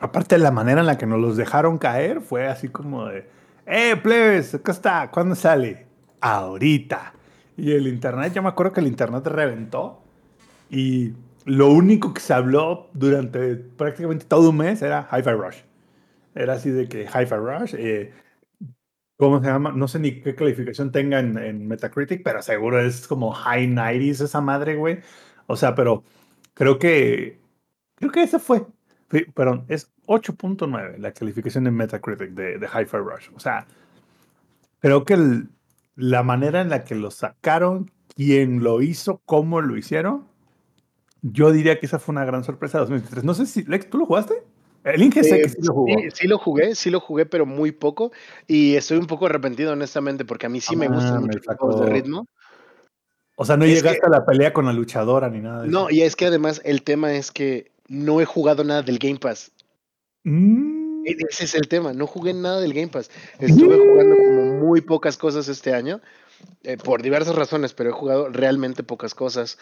Aparte 0.00 0.34
de 0.34 0.42
la 0.42 0.50
manera 0.50 0.80
en 0.80 0.86
la 0.86 0.98
que 0.98 1.06
nos 1.06 1.20
los 1.20 1.36
dejaron 1.36 1.78
caer, 1.78 2.20
fue 2.20 2.48
así 2.48 2.68
como 2.68 3.06
de, 3.06 3.28
¡eh, 3.66 3.96
plebes! 3.96 4.54
Acá 4.54 4.72
está, 4.72 5.10
¿cuándo 5.10 5.34
sale? 5.34 5.86
Ahorita. 6.20 7.14
Y 7.56 7.72
el 7.72 7.86
internet, 7.86 8.32
yo 8.34 8.42
me 8.42 8.48
acuerdo 8.48 8.72
que 8.72 8.80
el 8.80 8.86
internet 8.86 9.26
reventó 9.26 10.02
y 10.70 11.14
lo 11.44 11.68
único 11.70 12.14
que 12.14 12.20
se 12.20 12.34
habló 12.34 12.90
durante 12.94 13.56
prácticamente 13.56 14.26
todo 14.26 14.50
un 14.50 14.56
mes 14.58 14.82
era 14.82 15.08
Hi-Fi 15.12 15.30
Rush. 15.32 15.58
Era 16.34 16.54
así 16.54 16.70
de 16.70 16.88
que 16.88 17.04
Hi-Fi 17.04 17.36
Rush, 17.36 17.74
eh, 17.78 18.12
¿cómo 19.16 19.40
se 19.40 19.46
llama? 19.46 19.72
No 19.72 19.88
sé 19.88 19.98
ni 19.98 20.20
qué 20.20 20.34
calificación 20.34 20.92
tenga 20.92 21.20
en, 21.20 21.68
Metacritic, 21.68 22.22
pero 22.24 22.42
seguro 22.42 22.80
es 22.80 23.06
como 23.06 23.32
high 23.32 23.66
90s 23.68 24.22
esa 24.24 24.40
madre, 24.40 24.76
güey. 24.76 25.00
O 25.46 25.56
sea, 25.56 25.74
pero 25.74 26.04
creo 26.54 26.78
que, 26.78 27.40
creo 27.96 28.10
que 28.12 28.22
ese 28.22 28.38
fue. 28.38 28.66
Perdón, 29.34 29.66
es 29.68 29.92
8.9 30.06 30.98
la 30.98 31.12
calificación 31.12 31.64
de 31.64 31.70
Metacritic 31.70 32.30
de, 32.30 32.58
de 32.58 32.66
Hi-Fi 32.66 32.96
Rush. 32.98 33.28
O 33.34 33.40
sea, 33.40 33.66
creo 34.80 35.04
que 35.04 35.14
el- 35.14 35.48
la 35.96 36.22
manera 36.22 36.60
en 36.60 36.68
la 36.70 36.84
que 36.84 36.94
lo 36.94 37.10
sacaron, 37.10 37.90
quién 38.16 38.62
lo 38.62 38.82
hizo, 38.82 39.20
cómo 39.24 39.60
lo 39.60 39.76
hicieron, 39.76 40.26
yo 41.22 41.52
diría 41.52 41.78
que 41.78 41.86
esa 41.86 41.98
fue 41.98 42.12
una 42.12 42.24
gran 42.24 42.44
sorpresa 42.44 42.78
de 42.78 42.82
2023. 42.82 43.24
No 43.24 43.34
sé 43.34 43.46
si, 43.46 43.62
Lex, 43.64 43.88
¿tú 43.88 43.98
lo 43.98 44.06
jugaste? 44.06 44.34
El 44.82 45.02
Inge 45.02 45.24
sé 45.24 45.36
Eh, 45.36 45.42
que 45.42 45.48
sí 45.48 45.62
lo 45.62 45.72
jugó. 45.72 45.98
sí, 45.98 46.08
sí 46.12 46.28
lo 46.28 46.38
jugué, 46.38 46.74
sí 46.74 46.90
lo 46.90 47.00
jugué, 47.00 47.24
pero 47.24 47.46
muy 47.46 47.72
poco. 47.72 48.12
Y 48.46 48.74
estoy 48.74 48.98
un 48.98 49.06
poco 49.06 49.24
arrepentido, 49.26 49.72
honestamente, 49.72 50.24
porque 50.26 50.46
a 50.46 50.48
mí 50.50 50.60
sí 50.60 50.76
me 50.76 50.86
Ah, 50.86 50.90
gustan 50.90 51.24
me 51.24 51.32
los 51.34 51.46
juegos 51.56 51.80
de 51.80 51.86
ritmo. 51.86 52.26
O 53.36 53.44
sea, 53.46 53.56
no 53.56 53.64
es 53.64 53.72
llegaste 53.74 54.00
que- 54.00 54.06
a 54.06 54.10
la 54.10 54.26
pelea 54.26 54.52
con 54.52 54.66
la 54.66 54.72
luchadora 54.74 55.30
ni 55.30 55.40
nada 55.40 55.62
de 55.62 55.68
No, 55.68 55.88
eso. 55.88 55.94
y 55.96 56.02
es 56.02 56.14
que 56.16 56.26
además 56.26 56.60
el 56.64 56.82
tema 56.82 57.14
es 57.14 57.32
que 57.32 57.72
no 57.88 58.20
he 58.20 58.26
jugado 58.26 58.62
nada 58.64 58.82
del 58.82 58.98
Game 58.98 59.18
Pass. 59.18 59.50
Mm, 60.24 61.06
E- 61.06 61.16
Ese 61.30 61.44
es 61.44 61.54
el 61.54 61.68
tema, 61.68 61.92
no 61.92 62.06
jugué 62.06 62.32
nada 62.34 62.60
del 62.60 62.72
Game 62.72 62.88
Pass. 62.88 63.10
Estuve 63.38 63.76
jugando 63.76 64.16
como 64.16 64.54
muy 64.66 64.80
pocas 64.80 65.16
cosas 65.16 65.48
este 65.48 65.74
año, 65.74 66.00
eh, 66.62 66.76
por 66.78 67.02
diversas 67.02 67.36
razones, 67.36 67.74
pero 67.74 67.90
he 67.90 67.92
jugado 67.92 68.28
realmente 68.30 68.82
pocas 68.82 69.14
cosas. 69.14 69.58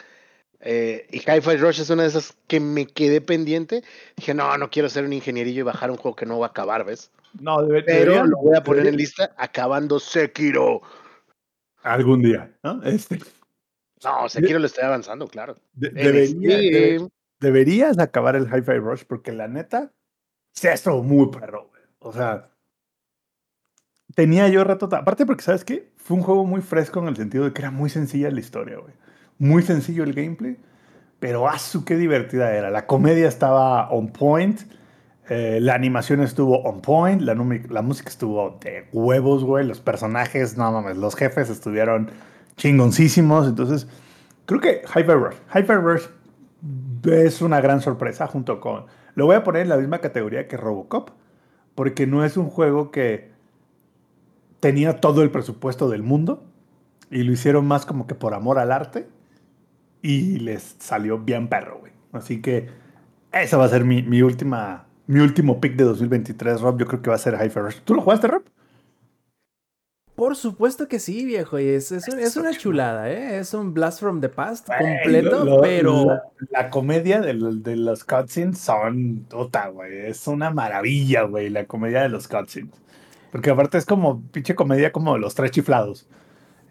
Eh, 0.61 1.09
y 1.11 1.19
Hi-Fi 1.19 1.57
Rush 1.57 1.81
es 1.81 1.91
una 1.91 2.03
de 2.03 2.09
esas 2.09 2.37
que 2.47 2.61
me 2.61 2.87
quedé 2.87 3.21
pendiente. 3.21 3.83
Dije, 4.17 4.33
no, 4.35 4.57
no 4.57 4.71
quiero 4.71 4.89
ser 4.89 5.05
un 5.05 5.13
ingenierillo 5.13 5.61
y 5.61 5.65
bajar 5.65 5.91
un 5.91 5.97
juego 5.97 6.15
que 6.15 6.27
no 6.27 6.39
va 6.39 6.47
a 6.47 6.51
acabar, 6.51 6.85
¿ves? 6.85 7.11
no, 7.41 7.63
debe- 7.63 7.83
Pero 7.85 8.25
lo 8.27 8.37
voy 8.37 8.57
a 8.57 8.63
poner 8.63 8.87
en 8.87 8.97
lista 8.97 9.35
acabando 9.39 9.99
Sekiro. 9.99 10.83
Algún 11.83 12.23
día, 12.23 12.53
¿no? 12.63 12.81
Este, 12.85 13.19
No, 14.05 14.29
Sekiro 14.29 14.59
lo 14.61 14.67
estoy 14.67 14.85
avanzando, 14.85 15.27
claro. 15.27 15.57
de- 15.73 15.91
debería- 15.91 17.09
deberías 17.41 17.99
acabar 17.99 18.37
el 18.37 18.45
Hi-Fi 18.47 18.79
Rush 18.79 19.03
porque 19.09 19.33
la 19.33 19.49
neta, 19.49 19.91
se 20.53 20.69
ha 20.69 20.73
estado 20.73 21.03
muy 21.03 21.29
perro, 21.29 21.69
güey. 21.69 21.83
O 22.01 22.13
sea, 22.13 22.51
tenía 24.15 24.49
yo 24.49 24.65
rato, 24.65 24.89
aparte 24.93 25.27
porque, 25.27 25.43
¿sabes 25.43 25.65
qué? 25.65 25.93
Fue 25.97 26.17
un 26.17 26.23
juego 26.23 26.45
muy 26.45 26.61
fresco 26.61 27.01
en 27.01 27.09
el 27.09 27.17
sentido 27.17 27.45
de 27.45 27.53
que 27.53 27.63
era 27.63 27.71
muy 27.71 27.91
sencilla 27.91 28.31
la 28.31 28.41
historia, 28.41 28.79
güey. 28.79 28.95
Muy 29.39 29.63
sencillo 29.63 30.05
el 30.05 30.13
gameplay, 30.13 30.57
pero 31.19 31.49
asu, 31.49 31.85
qué 31.85 31.97
divertida 31.97 32.53
era. 32.55 32.71
La 32.71 32.87
comedia 32.87 33.29
estaba 33.29 33.89
on 33.91 34.13
point, 34.13 34.61
eh, 35.29 35.59
la 35.61 35.75
animación 35.75 36.21
estuvo 36.21 36.63
on 36.63 36.83
point, 36.83 37.23
la, 37.23 37.35
música 37.35 38.09
estuvo 38.09 38.59
de 38.61 38.89
huevos, 38.93 39.45
güey. 39.45 39.67
Los 39.67 39.81
personajes, 39.81 40.57
no 40.57 40.71
mames, 40.73 40.97
los 40.97 41.17
jefes 41.17 41.49
estuvieron 41.49 42.11
chingoncísimos. 42.57 43.49
Entonces, 43.49 43.89
creo 44.47 44.61
que 44.61 44.83
Hyper 44.95 45.17
Rush, 45.17 45.37
Hyper 45.55 45.81
Rush 45.81 46.05
es 47.05 47.43
una 47.43 47.61
gran 47.61 47.81
sorpresa 47.81 48.27
junto 48.27 48.61
con... 48.61 48.87
Lo 49.15 49.27
voy 49.27 49.37
a 49.37 49.45
poner 49.45 49.63
en 49.63 49.69
la 49.69 49.77
misma 49.77 49.99
categoría 49.99 50.49
que 50.49 50.57
Robocop, 50.57 51.11
porque 51.75 52.07
no 52.07 52.25
es 52.25 52.37
un 52.37 52.49
juego 52.49 52.91
que 52.91 53.31
tenía 54.61 55.01
todo 55.01 55.23
el 55.23 55.31
presupuesto 55.31 55.89
del 55.89 56.03
mundo 56.03 56.45
y 57.11 57.25
lo 57.25 57.33
hicieron 57.33 57.67
más 57.67 57.85
como 57.85 58.07
que 58.07 58.15
por 58.15 58.35
amor 58.35 58.59
al 58.59 58.73
arte 58.73 59.09
y 60.03 60.39
les 60.39 60.77
salió 60.79 61.19
bien 61.19 61.49
perro, 61.49 61.79
güey. 61.81 61.93
Así 62.13 62.41
que 62.41 62.69
esa 63.33 63.57
va 63.57 63.65
a 63.65 63.69
ser 63.69 63.85
mi, 63.85 64.03
mi 64.03 64.23
última, 64.23 64.87
mi 65.07 65.21
último 65.21 65.61
pick 65.61 65.77
de 65.77 65.85
2023, 65.85 66.61
Rob. 66.61 66.79
Yo 66.79 66.87
creo 66.87 67.03
que 67.03 67.11
va 67.11 67.17
a 67.17 67.19
ser 67.19 67.37
High 67.37 67.49
Rush. 67.49 67.81
¿Tú 67.85 67.95
lo 67.95 68.03
jugaste, 68.03 68.29
Rob? 68.29 68.43
Por 70.15 70.37
supuesto 70.37 70.89
que 70.89 70.99
sí, 70.99 71.25
viejo. 71.25 71.59
Y 71.59 71.69
es, 71.69 71.91
es, 71.91 72.07
un- 72.09 72.19
es 72.19 72.37
una 72.37 72.53
chulada, 72.57 73.11
¿eh? 73.11 73.39
Es 73.39 73.55
un 73.55 73.73
Blast 73.73 74.01
from 74.01 74.21
the 74.21 74.29
Past 74.29 74.69
Güey, 74.69 74.79
completo, 74.79 75.45
lo- 75.45 75.57
lo- 75.57 75.61
pero... 75.63 76.05
La, 76.05 76.23
la 76.51 76.71
comedia 76.71 77.21
de, 77.21 77.35
de 77.35 77.77
los 77.77 78.05
cutscenes 78.05 78.59
son. 78.59 79.27
Puta, 79.31 79.69
güey. 79.69 80.07
Es 80.07 80.27
una 80.27 80.51
maravilla, 80.51 81.23
güey. 81.23 81.49
La 81.49 81.65
comedia 81.65 82.03
de 82.03 82.09
los 82.11 82.29
cutscenes. 82.29 82.75
Porque 83.31 83.51
aparte 83.51 83.79
es 83.79 83.87
como 83.87 84.21
pinche 84.31 84.55
comedia 84.55 84.93
como 84.93 85.15
de 85.15 85.21
los 85.21 85.35
tres 85.35 85.51
chiflados. 85.51 86.07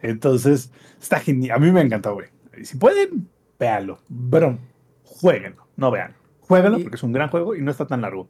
Entonces, 0.03 0.71
está 1.01 1.19
genial. 1.19 1.57
A 1.57 1.59
mí 1.59 1.71
me 1.71 1.81
encantó, 1.81 2.13
güey. 2.13 2.27
Y 2.57 2.65
Si 2.65 2.77
pueden, 2.77 3.27
véanlo. 3.59 3.99
Pero 4.29 4.59
jueguenlo, 5.03 5.65
no 5.75 5.89
vean. 5.91 6.13
Jueguenlo 6.41 6.77
Y- 6.79 6.83
porque 6.83 6.97
es 6.97 7.03
un 7.03 7.11
gran 7.13 7.29
juego 7.29 7.55
y 7.55 7.61
no 7.61 7.71
está 7.71 7.87
tan 7.87 8.01
largo. 8.01 8.27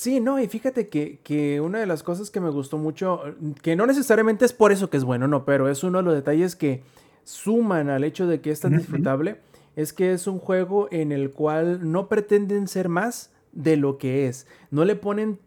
Sí, 0.00 0.18
no, 0.18 0.40
y 0.40 0.48
fíjate 0.48 0.88
que, 0.88 1.18
que 1.22 1.60
una 1.60 1.78
de 1.78 1.84
las 1.84 2.02
cosas 2.02 2.30
que 2.30 2.40
me 2.40 2.48
gustó 2.48 2.78
mucho, 2.78 3.20
que 3.60 3.76
no 3.76 3.84
necesariamente 3.84 4.46
es 4.46 4.54
por 4.54 4.72
eso 4.72 4.88
que 4.88 4.96
es 4.96 5.04
bueno, 5.04 5.28
no, 5.28 5.44
pero 5.44 5.68
es 5.68 5.84
uno 5.84 5.98
de 5.98 6.04
los 6.04 6.14
detalles 6.14 6.56
que 6.56 6.80
suman 7.22 7.90
al 7.90 8.02
hecho 8.04 8.26
de 8.26 8.40
que 8.40 8.50
es 8.50 8.60
tan 8.60 8.78
disfrutable, 8.78 9.40
es 9.76 9.92
que 9.92 10.14
es 10.14 10.26
un 10.26 10.38
juego 10.38 10.88
en 10.90 11.12
el 11.12 11.32
cual 11.32 11.92
no 11.92 12.08
pretenden 12.08 12.66
ser 12.66 12.88
más 12.88 13.30
de 13.52 13.76
lo 13.76 13.98
que 13.98 14.26
es. 14.26 14.46
No 14.70 14.86
le 14.86 14.96
ponen, 14.96 15.38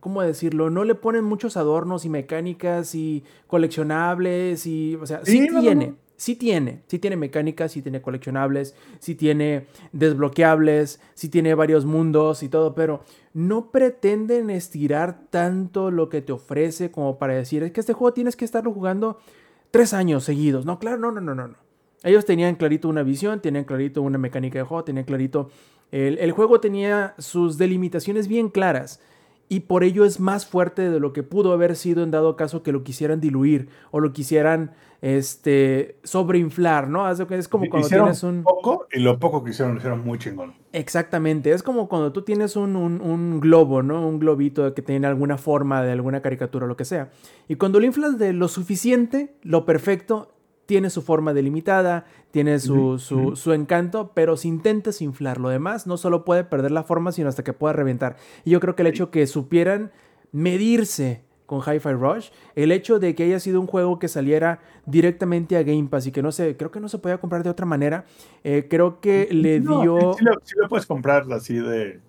¿cómo 0.00 0.20
decirlo? 0.22 0.68
No 0.68 0.82
le 0.82 0.96
ponen 0.96 1.22
muchos 1.22 1.56
adornos 1.56 2.04
y 2.04 2.08
mecánicas 2.08 2.96
y 2.96 3.22
coleccionables 3.46 4.66
y, 4.66 4.96
o 4.96 5.06
sea, 5.06 5.24
sí, 5.24 5.30
Sí, 5.42 5.46
no, 5.46 5.52
no, 5.52 5.60
tiene. 5.60 5.86
no. 5.86 6.03
Sí 6.16 6.36
tiene, 6.36 6.82
sí 6.86 6.98
tiene 6.98 7.16
mecánicas, 7.16 7.72
sí 7.72 7.82
tiene 7.82 8.00
coleccionables, 8.00 8.76
sí 9.00 9.14
tiene 9.14 9.66
desbloqueables, 9.92 11.00
sí 11.14 11.28
tiene 11.28 11.54
varios 11.54 11.84
mundos 11.84 12.42
y 12.42 12.48
todo, 12.48 12.74
pero 12.74 13.02
no 13.32 13.70
pretenden 13.72 14.48
estirar 14.50 15.22
tanto 15.30 15.90
lo 15.90 16.08
que 16.08 16.22
te 16.22 16.32
ofrece 16.32 16.92
como 16.92 17.18
para 17.18 17.34
decir, 17.34 17.64
es 17.64 17.72
que 17.72 17.80
este 17.80 17.94
juego 17.94 18.14
tienes 18.14 18.36
que 18.36 18.44
estarlo 18.44 18.72
jugando 18.72 19.18
tres 19.72 19.92
años 19.92 20.22
seguidos. 20.22 20.64
No, 20.64 20.78
claro, 20.78 20.98
no, 20.98 21.10
no, 21.10 21.20
no, 21.20 21.34
no. 21.34 21.56
Ellos 22.04 22.24
tenían 22.24 22.54
clarito 22.54 22.88
una 22.88 23.02
visión, 23.02 23.40
tenían 23.40 23.64
clarito 23.64 24.02
una 24.02 24.18
mecánica 24.18 24.58
de 24.58 24.64
juego, 24.64 24.84
tenían 24.84 25.04
clarito... 25.04 25.50
El, 25.90 26.18
el 26.18 26.32
juego 26.32 26.60
tenía 26.60 27.14
sus 27.18 27.56
delimitaciones 27.56 28.26
bien 28.26 28.48
claras 28.48 29.00
y 29.48 29.60
por 29.60 29.84
ello 29.84 30.04
es 30.04 30.20
más 30.20 30.46
fuerte 30.46 30.90
de 30.90 31.00
lo 31.00 31.12
que 31.12 31.22
pudo 31.22 31.52
haber 31.52 31.76
sido 31.76 32.02
en 32.02 32.10
dado 32.10 32.36
caso 32.36 32.62
que 32.62 32.72
lo 32.72 32.82
quisieran 32.82 33.20
diluir 33.20 33.68
o 33.90 34.00
lo 34.00 34.12
quisieran 34.12 34.72
este, 35.04 35.98
sobreinflar, 36.02 36.88
¿no? 36.88 37.10
Es 37.10 37.18
como 37.48 37.68
cuando 37.68 37.86
hicieron 37.86 38.06
tienes 38.06 38.22
un... 38.22 38.42
poco 38.42 38.86
y 38.90 39.00
lo 39.00 39.18
poco 39.18 39.44
que 39.44 39.50
hicieron 39.50 39.74
lo 39.74 39.78
hicieron 39.78 40.02
muy 40.02 40.18
chingón. 40.18 40.54
Exactamente, 40.72 41.52
es 41.52 41.62
como 41.62 41.90
cuando 41.90 42.10
tú 42.10 42.22
tienes 42.22 42.56
un, 42.56 42.74
un- 42.74 43.02
un 43.02 43.38
globo, 43.38 43.82
¿no? 43.82 44.08
Un 44.08 44.18
globito 44.18 44.72
que 44.72 44.80
tiene 44.80 45.06
alguna 45.06 45.36
forma 45.36 45.82
de 45.82 45.92
alguna 45.92 46.22
caricatura 46.22 46.64
o 46.64 46.68
lo 46.68 46.76
que 46.78 46.86
sea. 46.86 47.10
Y 47.48 47.56
cuando 47.56 47.80
lo 47.80 47.86
inflas 47.86 48.18
de 48.18 48.32
lo 48.32 48.48
suficiente, 48.48 49.34
lo 49.42 49.66
perfecto, 49.66 50.30
tiene 50.64 50.88
su 50.88 51.02
forma 51.02 51.34
delimitada, 51.34 52.06
tiene 52.30 52.58
su, 52.58 52.98
su- 52.98 53.36
su 53.36 53.52
encanto, 53.52 54.12
pero 54.14 54.38
si 54.38 54.48
intentas 54.48 55.02
inflar 55.02 55.38
lo 55.38 55.50
demás, 55.50 55.86
no 55.86 55.98
solo 55.98 56.24
puede 56.24 56.44
perder 56.44 56.70
la 56.70 56.82
forma, 56.82 57.12
sino 57.12 57.28
hasta 57.28 57.44
que 57.44 57.52
pueda 57.52 57.74
reventar. 57.74 58.16
Y 58.46 58.52
yo 58.52 58.60
creo 58.60 58.74
que 58.74 58.80
el 58.80 58.86
hecho 58.88 59.10
que 59.10 59.26
supieran 59.26 59.92
medirse 60.32 61.22
con 61.46 61.60
Hi-Fi 61.60 61.92
Rush, 61.92 62.30
el 62.54 62.72
hecho 62.72 62.98
de 62.98 63.14
que 63.14 63.24
haya 63.24 63.38
sido 63.38 63.60
un 63.60 63.66
juego 63.66 63.98
que 63.98 64.08
saliera 64.08 64.60
directamente 64.86 65.56
a 65.56 65.62
Game 65.62 65.88
Pass 65.90 66.06
y 66.06 66.12
que 66.12 66.22
no 66.22 66.32
se, 66.32 66.56
creo 66.56 66.70
que 66.70 66.80
no 66.80 66.88
se 66.88 66.98
podía 66.98 67.18
comprar 67.18 67.42
de 67.42 67.50
otra 67.50 67.66
manera, 67.66 68.06
eh, 68.42 68.66
creo 68.68 69.00
que 69.00 69.28
le 69.30 69.60
No, 69.60 69.82
dio... 69.82 70.14
Sí, 70.18 70.24
lo, 70.24 70.32
sí 70.42 70.54
lo 70.56 70.68
puedes 70.68 70.86
comprar 70.86 71.30
así 71.32 71.54
de. 71.54 72.00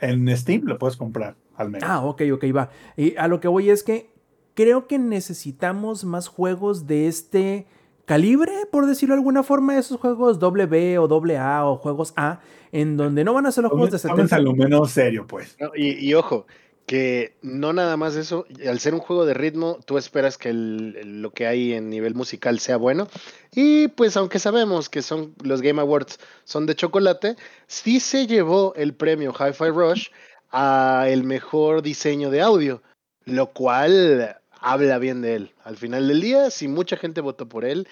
En 0.00 0.36
Steam 0.36 0.62
lo 0.64 0.78
puedes 0.78 0.96
comprar, 0.96 1.34
al 1.56 1.70
menos. 1.70 1.88
Ah, 1.88 2.04
ok, 2.04 2.22
ok, 2.32 2.44
va. 2.56 2.70
Y 2.96 3.16
a 3.16 3.26
lo 3.26 3.40
que 3.40 3.48
voy 3.48 3.68
es 3.68 3.82
que 3.82 4.10
creo 4.54 4.86
que 4.86 4.98
necesitamos 4.98 6.04
más 6.04 6.28
juegos 6.28 6.86
de 6.86 7.08
este 7.08 7.66
calibre, 8.04 8.52
por 8.72 8.86
decirlo 8.86 9.14
de 9.14 9.20
alguna 9.20 9.42
forma, 9.42 9.76
esos 9.76 10.00
juegos 10.00 10.38
B 10.40 10.98
o 10.98 11.06
AA 11.06 11.64
o 11.66 11.76
juegos 11.76 12.12
A, 12.16 12.40
en 12.72 12.96
donde 12.96 13.22
no 13.22 13.34
van 13.34 13.46
a 13.46 13.52
ser 13.52 13.64
los 13.64 13.72
juegos 13.72 13.90
de 13.90 13.98
Tómense 13.98 14.34
70. 14.34 14.36
a 14.36 14.40
lo 14.40 14.54
menos 14.54 14.90
serio, 14.90 15.26
pues. 15.26 15.56
No, 15.60 15.70
y, 15.76 16.08
y 16.08 16.14
ojo, 16.14 16.46
que 16.88 17.36
no 17.42 17.74
nada 17.74 17.98
más 17.98 18.16
eso, 18.16 18.46
al 18.66 18.80
ser 18.80 18.94
un 18.94 19.00
juego 19.00 19.26
de 19.26 19.34
ritmo, 19.34 19.78
tú 19.84 19.98
esperas 19.98 20.38
que 20.38 20.54
lo 20.54 21.30
que 21.32 21.46
hay 21.46 21.74
en 21.74 21.90
nivel 21.90 22.14
musical 22.14 22.60
sea 22.60 22.78
bueno. 22.78 23.08
Y 23.54 23.88
pues 23.88 24.16
aunque 24.16 24.38
sabemos 24.38 24.88
que 24.88 25.02
son 25.02 25.34
los 25.42 25.60
Game 25.60 25.82
Awards 25.82 26.18
son 26.44 26.64
de 26.64 26.74
chocolate, 26.74 27.36
sí 27.66 28.00
se 28.00 28.26
llevó 28.26 28.72
el 28.74 28.94
premio 28.94 29.34
Hi-Fi 29.38 29.68
Rush 29.68 30.08
a 30.50 31.04
el 31.10 31.24
mejor 31.24 31.82
diseño 31.82 32.30
de 32.30 32.40
audio, 32.40 32.82
lo 33.26 33.52
cual 33.52 34.38
habla 34.58 34.96
bien 34.96 35.20
de 35.20 35.34
él. 35.34 35.54
Al 35.64 35.76
final 35.76 36.08
del 36.08 36.22
día, 36.22 36.50
si 36.50 36.68
mucha 36.68 36.96
gente 36.96 37.20
votó 37.20 37.50
por 37.50 37.66
él, 37.66 37.86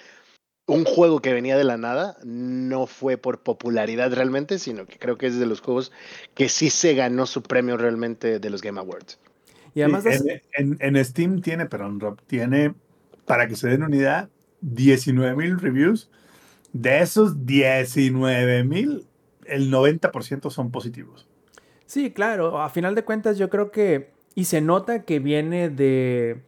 un 0.67 0.85
juego 0.85 1.21
que 1.21 1.33
venía 1.33 1.57
de 1.57 1.63
la 1.63 1.77
nada 1.77 2.17
no 2.23 2.87
fue 2.87 3.17
por 3.17 3.39
popularidad 3.39 4.13
realmente, 4.13 4.59
sino 4.59 4.85
que 4.85 4.99
creo 4.99 5.17
que 5.17 5.27
es 5.27 5.39
de 5.39 5.45
los 5.45 5.61
juegos 5.61 5.91
que 6.35 6.49
sí 6.49 6.69
se 6.69 6.93
ganó 6.93 7.25
su 7.25 7.41
premio 7.41 7.77
realmente 7.77 8.39
de 8.39 8.49
los 8.49 8.61
Game 8.61 8.79
Awards. 8.79 9.19
Y 9.73 9.81
además 9.81 10.03
Sí, 10.03 10.29
en, 10.55 10.77
en- 10.81 10.95
en 10.97 11.05
Steam 11.05 11.41
tiene, 11.41 11.65
perdón, 11.67 11.99
Rob, 11.99 12.19
tiene, 12.27 12.73
para 13.25 13.47
que 13.47 13.55
se 13.55 13.69
den 13.69 13.83
una 13.83 13.95
idea, 13.95 14.29
19 14.61 15.35
mil 15.35 15.59
reviews. 15.59 16.09
De 16.73 16.99
esos 17.01 17.45
19 17.45 18.63
mil, 18.65 19.07
el 19.45 19.71
90% 19.71 20.49
son 20.49 20.71
positivos. 20.71 21.27
Sí, 21.85 22.11
claro, 22.11 22.61
a 22.61 22.69
final 22.69 22.95
de 22.95 23.05
cuentas 23.05 23.37
yo 23.37 23.49
creo 23.49 23.71
que, 23.71 24.11
y 24.35 24.45
se 24.45 24.61
nota 24.61 25.03
que 25.03 25.19
viene 25.19 25.69
de, 25.69 26.41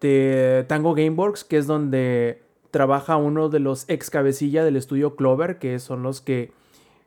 de 0.00 0.64
Tango 0.68 0.94
Gameworks, 0.94 1.44
que 1.44 1.58
es 1.58 1.66
donde 1.66 2.42
trabaja 2.70 3.16
uno 3.16 3.48
de 3.48 3.60
los 3.60 3.88
ex 3.88 4.10
cabecilla 4.10 4.64
del 4.64 4.76
estudio 4.76 5.16
Clover, 5.16 5.58
que 5.58 5.78
son 5.78 6.02
los 6.02 6.20
que 6.20 6.52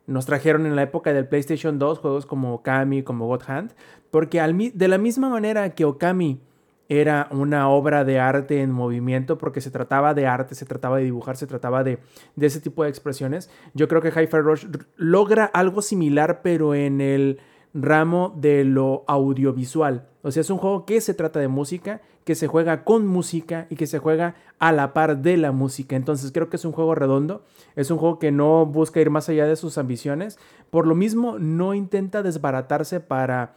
nos 0.06 0.26
trajeron 0.26 0.66
en 0.66 0.76
la 0.76 0.84
época 0.84 1.14
del 1.14 1.28
PlayStation 1.28 1.80
2 1.80 2.00
juegos 2.00 2.26
como 2.26 2.54
Okami, 2.56 3.04
como 3.04 3.28
God 3.28 3.44
Hand, 3.48 3.74
porque 4.12 4.42
de 4.74 4.88
la 4.88 4.98
misma 4.98 5.30
manera 5.30 5.74
que 5.74 5.86
Okami 5.86 6.42
era 6.90 7.28
una 7.32 7.70
obra 7.70 8.04
de 8.04 8.20
arte 8.20 8.62
en 8.62 8.72
movimiento, 8.72 9.38
porque 9.38 9.62
se 9.62 9.72
trataba 9.72 10.14
de 10.14 10.28
arte, 10.28 10.54
se 10.54 10.66
trataba 10.66 10.98
de 10.98 11.06
dibujar, 11.06 11.38
se 11.38 11.48
trataba 11.48 11.84
de, 11.84 12.00
de 12.36 12.46
ese 12.46 12.60
tipo 12.60 12.84
de 12.84 12.90
expresiones, 12.90 13.50
yo 13.74 13.88
creo 13.88 14.02
que 14.02 14.10
Hi-Fi 14.10 14.38
Rush 14.38 14.66
logra 14.98 15.46
algo 15.46 15.82
similar, 15.82 16.42
pero 16.44 16.76
en 16.76 17.00
el 17.00 17.40
ramo 17.74 18.34
de 18.38 18.64
lo 18.64 19.04
audiovisual. 19.08 20.08
O 20.22 20.32
sea, 20.32 20.42
es 20.42 20.50
un 20.50 20.58
juego 20.58 20.86
que 20.86 21.02
se 21.02 21.14
trata 21.14 21.40
de 21.40 21.48
música, 21.48 22.02
que 22.24 22.36
se 22.36 22.48
juega 22.48 22.84
con 22.84 23.06
música 23.06 23.68
y 23.70 23.76
que 23.76 23.88
se 23.88 24.00
juega 24.00 24.36
a 24.60 24.72
la 24.72 24.94
par 24.94 25.18
de 25.18 25.38
la 25.38 25.52
música. 25.52 25.96
Entonces 25.96 26.32
creo 26.32 26.50
que 26.50 26.56
es 26.56 26.66
un 26.66 26.72
juego 26.72 26.96
redondo, 26.96 27.44
es 27.76 27.92
un 27.92 27.98
juego 27.98 28.20
que 28.20 28.32
no 28.32 28.66
busca 28.66 29.02
ir 29.02 29.10
más 29.10 29.28
allá 29.28 29.46
de 29.46 29.56
sus 29.56 29.78
ambiciones. 29.78 30.40
Por 30.70 30.88
lo 30.88 30.96
mismo, 30.96 31.40
no 31.40 31.74
intenta 31.74 32.24
desbaratarse 32.24 33.00
para 33.00 33.56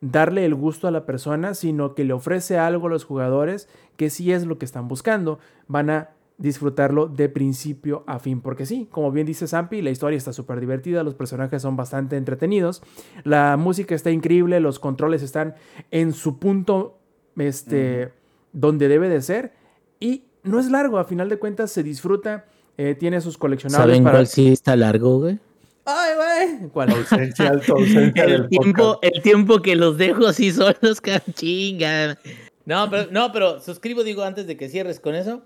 darle 0.00 0.44
el 0.44 0.54
gusto 0.54 0.88
a 0.88 0.90
la 0.90 1.04
persona, 1.04 1.54
sino 1.54 1.94
que 1.94 2.04
le 2.04 2.12
ofrece 2.12 2.58
algo 2.58 2.86
a 2.86 2.90
los 2.90 3.04
jugadores 3.04 3.68
que 3.96 4.10
sí 4.10 4.32
es 4.32 4.46
lo 4.46 4.58
que 4.58 4.64
están 4.64 4.88
buscando. 4.88 5.38
Van 5.68 5.90
a 5.90 6.10
disfrutarlo 6.38 7.06
de 7.06 7.28
principio 7.28 8.04
a 8.06 8.18
fin, 8.18 8.42
porque 8.42 8.66
sí, 8.66 8.86
como 8.90 9.10
bien 9.10 9.26
dice 9.26 9.46
Zampi, 9.46 9.80
la 9.80 9.90
historia 9.90 10.18
está 10.18 10.32
súper 10.32 10.60
divertida, 10.60 11.02
los 11.02 11.14
personajes 11.14 11.62
son 11.62 11.76
bastante 11.76 12.16
entretenidos, 12.16 12.82
la 13.24 13.56
música 13.56 13.94
está 13.94 14.10
increíble, 14.10 14.60
los 14.60 14.78
controles 14.78 15.22
están 15.22 15.54
en 15.90 16.12
su 16.12 16.38
punto 16.38 16.98
este, 17.38 18.12
donde 18.52 18.88
debe 18.88 19.08
de 19.08 19.22
ser 19.22 19.52
y 19.98 20.24
no 20.42 20.60
es 20.60 20.70
largo, 20.70 20.98
a 20.98 21.04
final 21.04 21.28
de 21.28 21.38
cuentas 21.38 21.72
se 21.72 21.82
disfruta, 21.82 22.44
eh, 22.76 22.94
tiene 22.94 23.20
sus 23.22 23.38
coleccionables 23.38 23.86
¿Saben 23.86 24.04
para... 24.04 24.18
cuál 24.18 24.26
sí 24.26 24.48
está 24.48 24.76
largo, 24.76 25.20
güey? 25.20 25.38
¡Ay, 25.86 26.14
güey! 26.16 26.68
¿Cuál? 26.70 26.90
Ausencia, 26.90 27.48
ausencia 27.68 28.24
El 28.24 28.30
del 28.30 28.48
tiempo, 28.48 28.98
el 29.00 29.22
tiempo 29.22 29.62
que 29.62 29.76
los 29.76 29.96
dejo 29.96 30.26
así 30.26 30.52
solos, 30.52 31.00
chinga. 31.34 32.18
No, 32.66 32.90
pero, 32.90 33.10
no, 33.10 33.32
pero 33.32 33.60
suscribo, 33.60 34.02
digo, 34.02 34.22
antes 34.22 34.46
de 34.46 34.56
que 34.56 34.68
cierres 34.68 35.00
con 35.00 35.14
eso. 35.14 35.42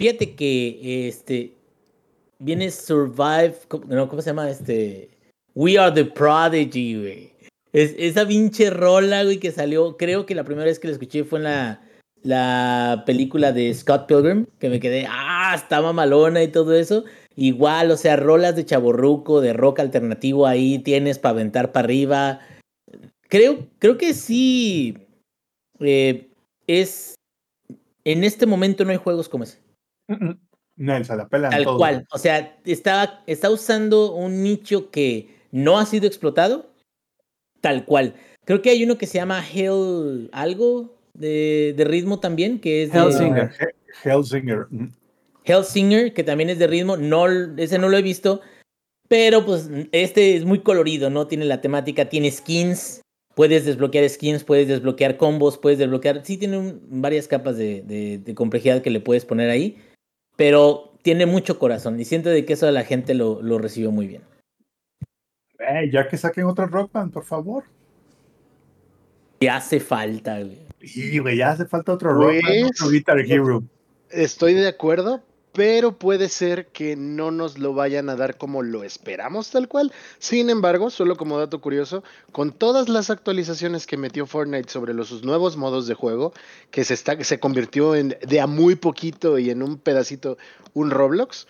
Fíjate 0.00 0.34
que 0.34 1.08
este 1.08 1.52
viene 2.38 2.70
Survive, 2.70 3.54
¿cómo, 3.68 3.84
no, 3.84 4.08
¿cómo 4.08 4.22
se 4.22 4.30
llama? 4.30 4.48
Este 4.48 5.10
We 5.54 5.76
Are 5.76 5.94
the 5.94 6.10
Prodigy, 6.10 6.98
güey. 6.98 7.32
Es, 7.74 7.94
esa 7.98 8.26
pinche 8.26 8.70
rola, 8.70 9.24
güey, 9.24 9.36
que 9.36 9.52
salió, 9.52 9.98
creo 9.98 10.24
que 10.24 10.34
la 10.34 10.44
primera 10.44 10.64
vez 10.64 10.78
que 10.78 10.88
la 10.88 10.94
escuché 10.94 11.24
fue 11.24 11.40
en 11.40 11.44
la, 11.44 11.82
la 12.22 13.02
película 13.04 13.52
de 13.52 13.74
Scott 13.74 14.06
Pilgrim, 14.06 14.46
que 14.58 14.70
me 14.70 14.80
quedé, 14.80 15.06
ah, 15.06 15.52
está 15.54 15.82
mamalona 15.82 16.42
y 16.42 16.48
todo 16.48 16.74
eso. 16.74 17.04
Igual, 17.36 17.90
o 17.90 17.98
sea, 17.98 18.16
rolas 18.16 18.56
de 18.56 18.64
chaborruco, 18.64 19.42
de 19.42 19.52
rock 19.52 19.80
alternativo 19.80 20.46
ahí 20.46 20.78
tienes 20.78 21.18
para 21.18 21.32
aventar 21.32 21.72
para 21.72 21.84
arriba. 21.84 22.40
Creo, 23.28 23.66
creo 23.78 23.98
que 23.98 24.14
sí. 24.14 24.96
eh, 25.80 26.30
es. 26.66 27.16
En 28.04 28.24
este 28.24 28.46
momento 28.46 28.86
no 28.86 28.92
hay 28.92 28.96
juegos 28.96 29.28
como 29.28 29.44
ese. 29.44 29.58
No, 30.76 31.04
se 31.04 31.14
la 31.16 31.28
pelan 31.28 31.50
Tal 31.50 31.64
cual. 31.76 32.06
O 32.10 32.18
sea, 32.18 32.58
está, 32.64 33.22
está 33.26 33.50
usando 33.50 34.12
un 34.14 34.42
nicho 34.42 34.90
que 34.90 35.28
no 35.52 35.78
ha 35.78 35.86
sido 35.86 36.06
explotado. 36.06 36.70
Tal 37.60 37.84
cual. 37.84 38.14
Creo 38.46 38.62
que 38.62 38.70
hay 38.70 38.82
uno 38.84 38.96
que 38.96 39.06
se 39.06 39.18
llama 39.18 39.44
Hell 39.46 40.30
algo 40.32 40.96
de, 41.12 41.74
de 41.76 41.84
ritmo 41.84 42.18
también, 42.20 42.58
que 42.60 42.84
es 42.84 42.92
de 42.92 42.98
Hellsinger. 42.98 43.50
He- 43.60 44.08
Hellsinger. 44.08 44.66
mm. 44.70 44.88
Hellsinger, 45.44 46.14
que 46.14 46.24
también 46.24 46.50
es 46.50 46.58
de 46.58 46.66
ritmo. 46.66 46.96
No, 46.96 47.26
ese 47.58 47.78
no 47.78 47.88
lo 47.88 47.96
he 47.98 48.02
visto. 48.02 48.40
Pero 49.08 49.44
pues 49.44 49.68
este 49.92 50.36
es 50.36 50.44
muy 50.44 50.60
colorido, 50.60 51.10
¿no? 51.10 51.26
Tiene 51.26 51.44
la 51.44 51.60
temática, 51.60 52.08
tiene 52.08 52.30
skins. 52.30 53.02
Puedes 53.34 53.64
desbloquear 53.64 54.08
skins, 54.08 54.44
puedes 54.44 54.68
desbloquear 54.68 55.16
combos, 55.16 55.58
puedes 55.58 55.78
desbloquear. 55.78 56.24
Sí, 56.24 56.36
tiene 56.36 56.56
un- 56.58 56.80
varias 57.02 57.26
capas 57.28 57.56
de, 57.56 57.82
de- 57.82 58.18
de 58.18 58.34
complejidad 58.34 58.80
que 58.82 58.90
le 58.90 59.00
puedes 59.00 59.24
poner 59.24 59.50
ahí. 59.50 59.76
Pero 60.40 60.94
tiene 61.02 61.26
mucho 61.26 61.58
corazón. 61.58 62.00
Y 62.00 62.06
siento 62.06 62.30
de 62.30 62.46
que 62.46 62.54
eso 62.54 62.70
la 62.70 62.84
gente 62.84 63.12
lo, 63.12 63.42
lo 63.42 63.58
recibió 63.58 63.90
muy 63.90 64.06
bien. 64.06 64.22
Eh, 65.58 65.90
ya 65.92 66.08
que 66.08 66.16
saquen 66.16 66.46
otro 66.46 66.66
Rock 66.66 66.92
Band, 66.92 67.12
por 67.12 67.24
favor. 67.24 67.64
Y 69.40 69.48
hace 69.48 69.80
falta, 69.80 70.40
güey. 70.40 70.66
Y 70.80 71.18
güey, 71.18 71.36
ya 71.36 71.50
hace 71.50 71.66
falta 71.66 71.92
otro 71.92 72.14
Rock 72.14 72.42
Band, 72.42 72.42
Pues, 72.46 72.70
otro 72.70 72.88
Guitar 72.88 73.20
Hero. 73.20 73.62
Estoy 74.08 74.54
de 74.54 74.68
acuerdo, 74.68 75.22
pero 75.60 75.98
puede 75.98 76.30
ser 76.30 76.68
que 76.68 76.96
no 76.96 77.30
nos 77.30 77.58
lo 77.58 77.74
vayan 77.74 78.08
a 78.08 78.16
dar 78.16 78.38
como 78.38 78.62
lo 78.62 78.82
esperamos 78.82 79.50
tal 79.50 79.68
cual. 79.68 79.92
Sin 80.18 80.48
embargo, 80.48 80.88
solo 80.88 81.16
como 81.16 81.38
dato 81.38 81.60
curioso, 81.60 82.02
con 82.32 82.50
todas 82.50 82.88
las 82.88 83.10
actualizaciones 83.10 83.86
que 83.86 83.98
metió 83.98 84.24
Fortnite 84.24 84.70
sobre 84.70 84.94
los 84.94 85.08
sus 85.08 85.22
nuevos 85.22 85.58
modos 85.58 85.86
de 85.86 85.92
juego, 85.92 86.32
que 86.70 86.82
se 86.82 86.94
está 86.94 87.22
se 87.22 87.38
convirtió 87.40 87.94
en 87.94 88.16
de 88.26 88.40
a 88.40 88.46
muy 88.46 88.74
poquito 88.74 89.38
y 89.38 89.50
en 89.50 89.62
un 89.62 89.76
pedacito 89.76 90.38
un 90.72 90.90
Roblox, 90.90 91.46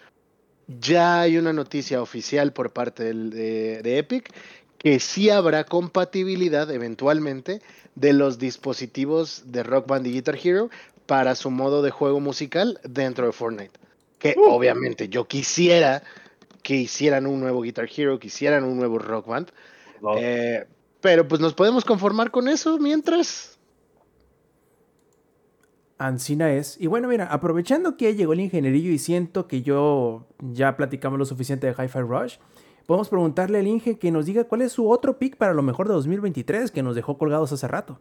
ya 0.67 1.21
hay 1.21 1.39
una 1.39 1.53
noticia 1.53 2.03
oficial 2.03 2.53
por 2.53 2.73
parte 2.73 3.15
de, 3.15 3.81
de 3.81 3.99
Epic 3.99 4.35
que 4.79 4.99
sí 4.99 5.31
habrá 5.31 5.63
compatibilidad 5.63 6.69
eventualmente 6.73 7.63
de 7.95 8.13
los 8.13 8.41
dispositivos 8.41 9.45
de 9.53 9.63
Rock 9.63 9.87
Band 9.87 10.09
y 10.09 10.15
Guitar 10.15 10.37
Hero 10.43 10.69
para 11.07 11.37
su 11.37 11.53
modo 11.53 11.83
de 11.83 11.93
juego 11.93 12.19
musical 12.19 12.81
dentro 12.83 13.27
de 13.27 13.33
Fortnite. 13.33 13.79
Que 14.21 14.37
obviamente 14.39 15.09
yo 15.09 15.27
quisiera 15.27 16.05
que 16.63 16.77
hicieran 16.77 17.27
un 17.27 17.41
nuevo 17.41 17.63
Guitar 17.63 17.89
Hero, 17.95 18.19
que 18.21 18.29
hicieran 18.29 18.63
un 18.65 18.77
nuevo 18.77 18.99
Rock 18.99 19.27
Band, 19.27 19.51
No. 20.01 20.17
eh, 20.17 20.67
pero 21.01 21.27
pues 21.27 21.41
nos 21.41 21.55
podemos 21.55 21.85
conformar 21.85 22.31
con 22.31 22.47
eso 22.47 22.79
mientras. 22.79 23.59
Ancina 25.99 26.53
es. 26.53 26.77
Y 26.81 26.87
bueno, 26.87 27.09
mira, 27.09 27.27
aprovechando 27.27 27.97
que 27.97 28.15
llegó 28.15 28.33
el 28.33 28.41
ingenierillo 28.41 28.91
y 28.91 28.99
siento 28.99 29.47
que 29.47 29.63
yo 29.63 30.27
ya 30.39 30.77
platicamos 30.77 31.19
lo 31.19 31.25
suficiente 31.27 31.67
de 31.67 31.73
Hi-Fi 31.73 32.01
Rush, 32.01 32.37
podemos 32.87 33.09
preguntarle 33.09 33.59
al 33.59 33.67
Inge 33.67 33.99
que 33.99 34.11
nos 34.11 34.25
diga 34.27 34.45
cuál 34.45 34.63
es 34.63 34.73
su 34.73 34.91
otro 34.91 35.19
pick 35.19 35.37
para 35.37 35.53
lo 35.55 35.63
mejor 35.63 35.89
de 35.89 35.95
2023 35.95 36.71
que 36.71 36.83
nos 36.83 36.95
dejó 36.95 37.19
colgados 37.19 37.53
hace 37.53 37.69
rato. 37.69 37.99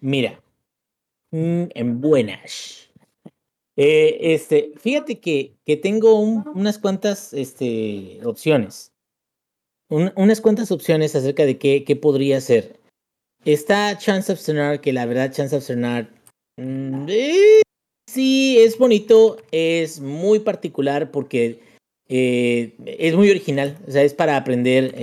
Mira, 0.00 0.40
mm, 1.30 1.64
en 1.74 2.00
buenas. 2.00 2.83
Eh, 3.76 4.18
este, 4.34 4.72
fíjate 4.78 5.18
que, 5.18 5.54
que 5.64 5.76
tengo 5.76 6.20
un- 6.20 6.46
unas 6.54 6.78
cuantas 6.78 7.32
este, 7.32 8.20
opciones. 8.24 8.92
Un- 9.88 10.12
unas 10.16 10.40
cuantas 10.40 10.70
opciones 10.70 11.14
acerca 11.16 11.44
de 11.44 11.58
qué, 11.58 11.84
qué 11.84 11.96
podría 11.96 12.40
ser. 12.40 12.78
Está 13.44 13.98
Chance 13.98 14.32
of 14.32 14.38
Sonar, 14.40 14.80
que 14.80 14.92
la 14.92 15.06
verdad 15.06 15.32
Chance 15.32 15.56
of 15.56 15.64
Sonar 15.64 16.08
mm, 16.56 17.06
eh, 17.08 17.62
sí 18.08 18.56
es 18.58 18.78
bonito, 18.78 19.36
es 19.50 20.00
muy 20.00 20.38
particular 20.38 21.10
porque 21.10 21.60
eh, 22.08 22.74
es 22.86 23.14
muy 23.14 23.30
original. 23.30 23.76
O 23.86 23.90
sea, 23.90 24.02
es 24.02 24.14
para 24.14 24.36
aprender 24.36 24.94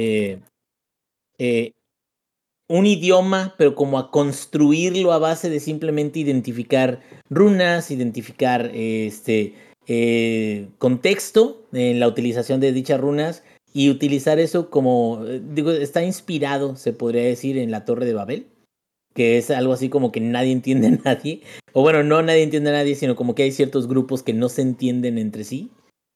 un 2.71 2.85
idioma, 2.85 3.53
pero 3.57 3.75
como 3.75 3.99
a 3.99 4.09
construirlo 4.11 5.11
a 5.13 5.19
base 5.19 5.49
de 5.49 5.59
simplemente 5.59 6.19
identificar 6.19 7.01
runas, 7.29 7.91
identificar 7.91 8.71
este 8.73 9.53
eh, 9.87 10.67
contexto 10.77 11.63
en 11.73 11.99
la 11.99 12.07
utilización 12.07 12.59
de 12.59 12.71
dichas 12.71 12.99
runas 12.99 13.43
y 13.73 13.89
utilizar 13.89 14.39
eso 14.39 14.69
como, 14.69 15.23
eh, 15.27 15.41
digo, 15.53 15.71
está 15.71 16.03
inspirado, 16.03 16.75
se 16.75 16.93
podría 16.93 17.23
decir, 17.23 17.57
en 17.57 17.71
la 17.71 17.85
Torre 17.85 18.05
de 18.05 18.13
Babel, 18.13 18.47
que 19.13 19.37
es 19.37 19.51
algo 19.51 19.73
así 19.73 19.89
como 19.89 20.11
que 20.11 20.21
nadie 20.21 20.51
entiende 20.51 20.87
a 20.87 20.91
nadie, 21.15 21.41
o 21.73 21.81
bueno, 21.81 22.03
no 22.03 22.21
nadie 22.21 22.43
entiende 22.43 22.69
a 22.69 22.73
nadie, 22.73 22.95
sino 22.95 23.15
como 23.15 23.35
que 23.35 23.43
hay 23.43 23.51
ciertos 23.51 23.87
grupos 23.87 24.23
que 24.23 24.33
no 24.33 24.49
se 24.49 24.61
entienden 24.61 25.17
entre 25.17 25.43
sí. 25.43 25.69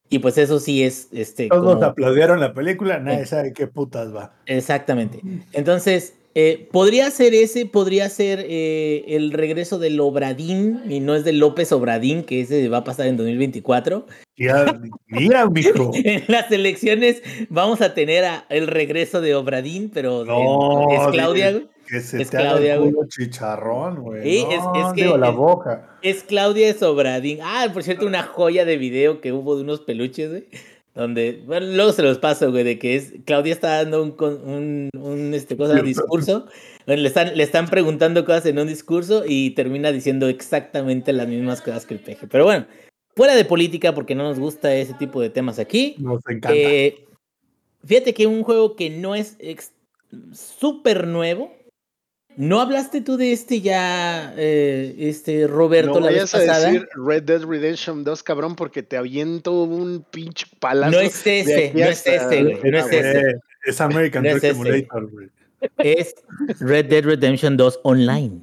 Y 0.09 0.19
pues 0.19 0.37
eso 0.37 0.59
sí 0.59 0.83
es, 0.83 1.07
este, 1.11 1.47
Todos 1.49 1.73
como- 1.75 1.85
aplaudieron 1.85 2.39
la 2.39 2.53
película, 2.53 2.99
nadie 2.99 3.21
Eh. 3.23 3.25
sabe 3.25 3.53
qué 3.53 3.65
putas 3.67 4.13
va. 4.15 4.35
Exactamente. 4.45 5.19
Entonces, 5.51 6.13
eh, 6.35 6.67
podría 6.71 7.09
ser 7.11 7.33
ese, 7.33 7.65
podría 7.65 8.09
ser 8.09 8.45
eh, 8.47 9.05
el 9.07 9.31
regreso 9.31 9.79
del 9.79 9.99
Obradín, 10.01 10.81
y 10.89 10.99
no 10.99 11.15
es 11.15 11.23
de 11.23 11.31
López 11.33 11.71
Obradín, 11.71 12.23
que 12.23 12.41
ese 12.41 12.67
va 12.69 12.79
a 12.79 12.83
pasar 12.83 13.07
en 13.07 13.15
2024. 13.17 14.05
Ya, 14.37 14.77
mira, 15.07 15.49
mijo. 15.49 15.91
En 16.03 16.23
las 16.27 16.51
elecciones 16.51 17.21
vamos 17.49 17.81
a 17.81 17.93
tener 17.93 18.25
a- 18.25 18.45
el 18.49 18.67
regreso 18.67 19.21
de 19.21 19.33
Obradín, 19.33 19.89
pero 19.93 20.25
No, 20.25 20.91
es 20.91 21.07
Claudia. 21.13 21.63
Que 21.87 22.01
se 22.01 22.19
Es 22.21 22.31
te 22.31 22.37
haga 22.37 22.49
Claudia, 22.53 22.73
el 22.75 22.79
culo 22.81 23.07
chicharrón, 23.07 24.01
güey. 24.01 24.23
Sí, 24.23 24.45
es- 24.49 24.57
No, 24.63 24.87
es 24.89 24.93
que- 24.93 25.03
digo, 25.03 25.17
la 25.17 25.29
es- 25.29 25.35
boca. 25.35 25.97
Es 26.01 26.23
Claudia 26.23 26.73
Sobradín. 26.73 27.39
Ah, 27.43 27.67
por 27.71 27.83
cierto, 27.83 28.05
una 28.07 28.23
joya 28.23 28.65
de 28.65 28.75
video 28.77 29.21
que 29.21 29.31
hubo 29.31 29.55
de 29.55 29.61
unos 29.61 29.81
peluches, 29.81 30.29
güey. 30.31 30.45
Donde, 30.95 31.43
bueno, 31.45 31.67
luego 31.67 31.91
se 31.91 32.03
los 32.03 32.19
paso, 32.19 32.51
güey, 32.51 32.63
de 32.63 32.79
que 32.79 32.95
es 32.95 33.13
Claudia 33.25 33.53
está 33.53 33.83
dando 33.83 34.01
un, 34.01 34.15
un, 34.45 34.89
un, 34.97 35.33
este, 35.33 35.57
cosa, 35.57 35.73
un 35.73 35.85
discurso. 35.85 36.47
Bueno, 36.87 37.01
le, 37.01 37.09
están, 37.09 37.35
le 37.35 37.43
están 37.43 37.67
preguntando 37.67 38.23
cosas 38.23 38.45
en 38.45 38.59
un 38.59 38.67
discurso 38.67 39.23
y 39.27 39.49
termina 39.51 39.91
diciendo 39.91 40.29
exactamente 40.29 41.11
las 41.11 41.27
mismas 41.27 41.61
cosas 41.61 41.85
que 41.85 41.95
el 41.95 41.99
peje. 41.99 42.27
Pero 42.27 42.45
bueno, 42.45 42.65
fuera 43.13 43.35
de 43.35 43.43
política, 43.43 43.93
porque 43.93 44.15
no 44.15 44.23
nos 44.23 44.39
gusta 44.39 44.73
ese 44.73 44.93
tipo 44.93 45.19
de 45.19 45.29
temas 45.29 45.59
aquí. 45.59 45.95
Nos 45.99 46.21
encanta. 46.29 46.53
Eh, 46.53 47.05
fíjate 47.83 48.13
que 48.13 48.25
un 48.25 48.43
juego 48.43 48.77
que 48.77 48.89
no 48.89 49.15
es 49.15 49.37
súper 50.31 51.07
nuevo. 51.07 51.51
¿No 52.37 52.59
hablaste 52.59 53.01
tú 53.01 53.17
de 53.17 53.31
este 53.31 53.61
ya, 53.61 54.33
eh, 54.37 54.95
este 54.97 55.47
Roberto, 55.47 55.93
No 55.95 55.99
la 56.01 56.07
vez 56.11 56.31
vayas 56.31 56.33
a 56.35 56.37
pasada? 56.39 56.65
decir 56.71 56.87
Red 56.95 57.23
Dead 57.23 57.43
Redemption 57.43 58.03
2, 58.03 58.23
cabrón, 58.23 58.55
porque 58.55 58.83
te 58.83 58.97
aviento 58.97 59.63
un 59.63 60.05
pinche 60.11 60.45
palazo. 60.59 60.91
No 60.91 60.99
es 60.99 61.21
aquí 61.21 61.29
no 61.29 61.85
es 61.85 62.05
ese, 62.05 62.43
güey, 62.43 62.71
no 62.71 62.77
es 62.79 62.85
ese. 62.87 63.19
Eh, 63.19 63.35
es 63.65 63.81
American 63.81 64.23
No 64.23 64.29
es. 64.29 64.41
Simulator, 64.41 65.09
güey. 65.11 65.27
Es 65.77 66.15
Red 66.59 66.85
Dead 66.87 67.03
Redemption 67.05 67.57
2 67.57 67.79
Online, 67.83 68.41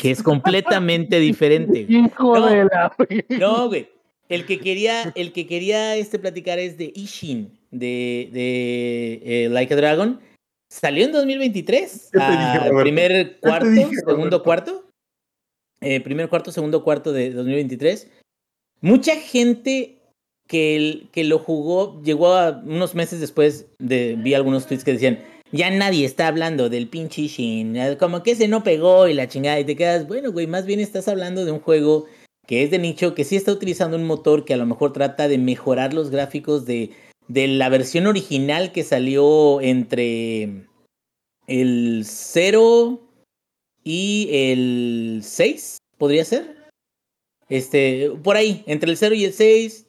que 0.00 0.10
es 0.12 0.22
completamente 0.22 1.18
diferente. 1.18 1.84
Hijo 1.88 2.38
No. 2.38 2.46
de 2.46 2.64
la. 2.64 2.94
No, 3.28 3.68
güey. 3.68 3.88
El 4.28 4.46
que 4.46 4.58
quería, 4.58 5.12
el 5.16 5.32
que 5.32 5.46
quería 5.46 5.96
este 5.96 6.18
platicar 6.18 6.58
es 6.58 6.78
de 6.78 6.90
Ishin, 6.94 7.58
de, 7.70 8.30
de 8.32 9.20
eh, 9.22 9.48
Like 9.50 9.74
a 9.74 9.76
Dragon. 9.76 10.20
Salió 10.74 11.04
en 11.04 11.12
2023. 11.12 12.08
¿Qué 12.12 12.18
te 12.18 12.24
dije, 12.24 12.34
a 12.36 12.58
Roberto? 12.68 12.80
primer 12.80 13.38
cuarto, 13.38 13.68
dije, 13.70 13.94
segundo 14.06 14.42
cuarto. 14.42 14.84
Eh, 15.80 16.00
primer 16.00 16.28
cuarto, 16.28 16.50
segundo 16.50 16.82
cuarto 16.82 17.12
de 17.12 17.30
2023. 17.30 18.10
Mucha 18.80 19.14
gente 19.14 19.98
que, 20.48 20.74
el- 20.76 21.08
que 21.12 21.22
lo 21.24 21.38
jugó, 21.38 22.02
llegó 22.02 22.34
a 22.34 22.60
unos 22.66 22.94
meses 22.96 23.20
después 23.20 23.66
de, 23.78 24.16
vi 24.18 24.34
algunos 24.34 24.66
tweets 24.66 24.82
que 24.84 24.92
decían, 24.94 25.20
ya 25.52 25.70
nadie 25.70 26.04
está 26.04 26.26
hablando 26.26 26.68
del 26.68 26.88
pinche 26.88 27.22
Ishin, 27.22 27.76
eh, 27.76 27.96
como 27.96 28.24
que 28.24 28.32
ese 28.32 28.48
no 28.48 28.64
pegó 28.64 29.06
y 29.06 29.14
la 29.14 29.28
chingada, 29.28 29.60
y 29.60 29.64
te 29.64 29.76
quedas, 29.76 30.08
bueno, 30.08 30.32
güey, 30.32 30.48
más 30.48 30.66
bien 30.66 30.80
estás 30.80 31.06
hablando 31.06 31.44
de 31.44 31.52
un 31.52 31.60
juego 31.60 32.06
que 32.48 32.64
es 32.64 32.70
de 32.72 32.78
nicho, 32.80 33.14
que 33.14 33.24
sí 33.24 33.36
está 33.36 33.52
utilizando 33.52 33.96
un 33.96 34.04
motor 34.04 34.44
que 34.44 34.54
a 34.54 34.58
lo 34.58 34.66
mejor 34.66 34.92
trata 34.92 35.28
de 35.28 35.38
mejorar 35.38 35.94
los 35.94 36.10
gráficos 36.10 36.66
de, 36.66 36.90
de 37.28 37.48
la 37.48 37.68
versión 37.68 38.06
original 38.06 38.72
que 38.72 38.84
salió 38.84 39.60
entre 39.60 40.66
el 41.46 42.02
0 42.04 43.00
y 43.82 44.28
el 44.30 45.20
6, 45.22 45.78
podría 45.98 46.24
ser. 46.24 46.56
Este, 47.48 48.10
por 48.22 48.36
ahí, 48.36 48.64
entre 48.66 48.90
el 48.90 48.96
0 48.96 49.14
y 49.14 49.24
el 49.24 49.32
6, 49.32 49.86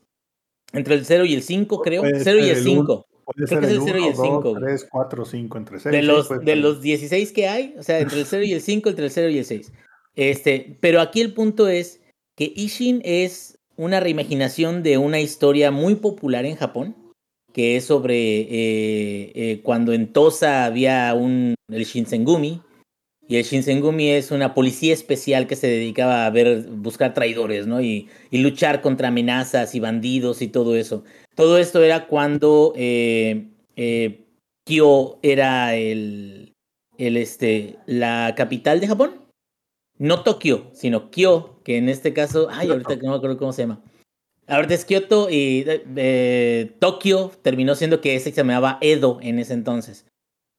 entre 0.73 0.95
el 0.95 1.05
0 1.05 1.25
y 1.25 1.33
el 1.33 1.43
5, 1.43 1.81
creo. 1.81 2.01
Puede 2.01 2.23
0 2.23 2.39
y 2.39 2.49
el 2.49 2.57
el 2.57 2.63
5. 2.63 3.05
Puede 3.25 3.47
Creo 3.47 3.47
ser 3.47 3.59
que 3.59 3.65
es 3.65 3.71
el 3.71 3.77
el 3.79 3.83
cero 3.85 3.97
y 3.97 4.01
1, 4.01 4.09
el 4.09 4.15
cinco, 4.15 4.41
2, 4.43 4.59
güey. 4.59 4.63
3, 4.65 4.87
4, 4.91 5.25
5, 5.25 5.57
entre 5.57 5.79
6. 5.79 5.91
De 5.91 6.01
los, 6.03 6.29
de 6.29 6.55
los 6.55 6.81
16 6.81 7.31
que 7.31 7.47
hay, 7.47 7.75
o 7.77 7.81
sea, 7.81 7.99
entre 7.99 8.19
el 8.19 8.25
0 8.25 8.43
y 8.43 8.53
el 8.53 8.61
5, 8.61 8.89
entre 8.89 9.05
el 9.05 9.11
0 9.11 9.29
y 9.29 9.37
el 9.39 9.45
6. 9.45 9.73
Este, 10.15 10.77
pero 10.79 11.01
aquí 11.01 11.21
el 11.21 11.33
punto 11.33 11.67
es 11.67 12.01
que 12.35 12.53
Ishin 12.55 13.01
es 13.03 13.57
una 13.77 13.99
reimaginación 13.99 14.83
de 14.83 14.99
una 14.99 15.19
historia 15.19 15.71
muy 15.71 15.95
popular 15.95 16.45
en 16.45 16.55
Japón, 16.55 16.95
que 17.55 17.77
es 17.77 17.85
sobre 17.85 18.41
eh, 18.41 19.31
eh, 19.33 19.61
cuando 19.63 19.93
en 19.93 20.11
Tosa 20.11 20.65
había 20.65 21.13
un, 21.13 21.55
el 21.71 21.85
Shinsengumi, 21.85 22.61
Y 23.27 23.37
el 23.37 23.43
Shinsengumi 23.43 24.09
es 24.09 24.31
una 24.31 24.53
policía 24.53 24.93
especial 24.93 25.47
que 25.47 25.55
se 25.55 25.67
dedicaba 25.67 26.25
a 26.25 26.29
ver, 26.29 26.67
buscar 26.69 27.13
traidores, 27.13 27.65
¿no? 27.65 27.81
Y, 27.81 28.09
y 28.29 28.39
luchar 28.39 28.81
contra 28.81 29.07
amenazas 29.07 29.73
y 29.73 29.79
bandidos 29.79 30.41
y 30.41 30.49
todo 30.49 30.75
eso. 30.75 31.05
Todo 31.33 31.57
esto 31.57 31.81
era 31.81 32.07
cuando 32.07 32.73
eh, 32.75 33.47
eh, 33.77 34.25
Kyo 34.65 35.17
era 35.23 35.75
el, 35.75 36.53
el, 36.97 37.17
este, 37.17 37.77
la 37.87 38.33
capital 38.35 38.79
de 38.81 38.87
Japón. 38.87 39.21
No 39.97 40.23
Tokio, 40.23 40.71
sino 40.73 41.09
Kyo, 41.09 41.61
que 41.63 41.77
en 41.77 41.87
este 41.87 42.11
caso, 42.11 42.49
ay, 42.51 42.69
ahorita 42.69 42.97
no 42.97 43.11
me 43.11 43.15
acuerdo 43.15 43.37
cómo 43.37 43.53
se 43.53 43.61
llama. 43.61 43.81
Ahorita 44.47 44.73
es 44.75 44.85
Kyoto 44.85 45.29
y 45.29 45.65
eh, 45.67 46.71
Tokio 46.79 47.31
terminó 47.41 47.75
siendo 47.75 48.01
que 48.01 48.15
ese 48.15 48.29
se 48.29 48.35
llamaba 48.35 48.77
Edo 48.81 49.19
en 49.21 49.39
ese 49.39 49.53
entonces. 49.53 50.05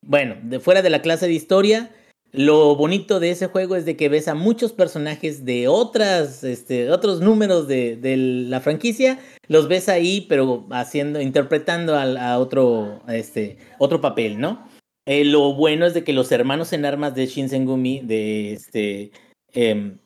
Bueno, 0.03 0.37
de 0.43 0.61
fuera 0.61 0.83
de 0.83 0.91
la 0.91 1.03
clase 1.03 1.27
de 1.27 1.33
historia, 1.33 1.91
lo 2.33 2.75
bonito 2.75 3.21
de 3.21 3.31
ese 3.31 3.47
juego 3.47 3.77
es 3.77 3.85
de 3.85 3.97
que 3.97 4.09
ves 4.09 4.29
a 4.29 4.35
muchos 4.35 4.73
personajes 4.73 5.45
de 5.45 5.69
otras, 5.69 6.43
este, 6.45 6.91
otros 6.91 7.21
números 7.21 7.69
de, 7.69 7.97
de 7.97 8.17
la 8.17 8.61
franquicia, 8.61 9.21
los 9.49 9.69
ves 9.69 9.89
ahí, 9.89 10.27
pero 10.29 10.67
haciendo, 10.71 11.21
interpretando 11.21 11.97
a, 11.97 12.39
otro, 12.39 13.01
este, 13.09 13.59
otro 13.79 14.01
papel, 14.01 14.39
¿no? 14.39 14.69
Eh, 15.07 15.25
lo 15.25 15.55
bueno 15.55 15.87
es 15.87 15.95
de 15.95 16.03
que 16.03 16.13
los 16.13 16.33
hermanos 16.33 16.73
en 16.73 16.85
armas 16.85 17.15
de 17.15 17.27
Shinsengumi, 17.27 18.01
de 18.01 18.53
este, 18.53 19.13
eh, 19.55 19.97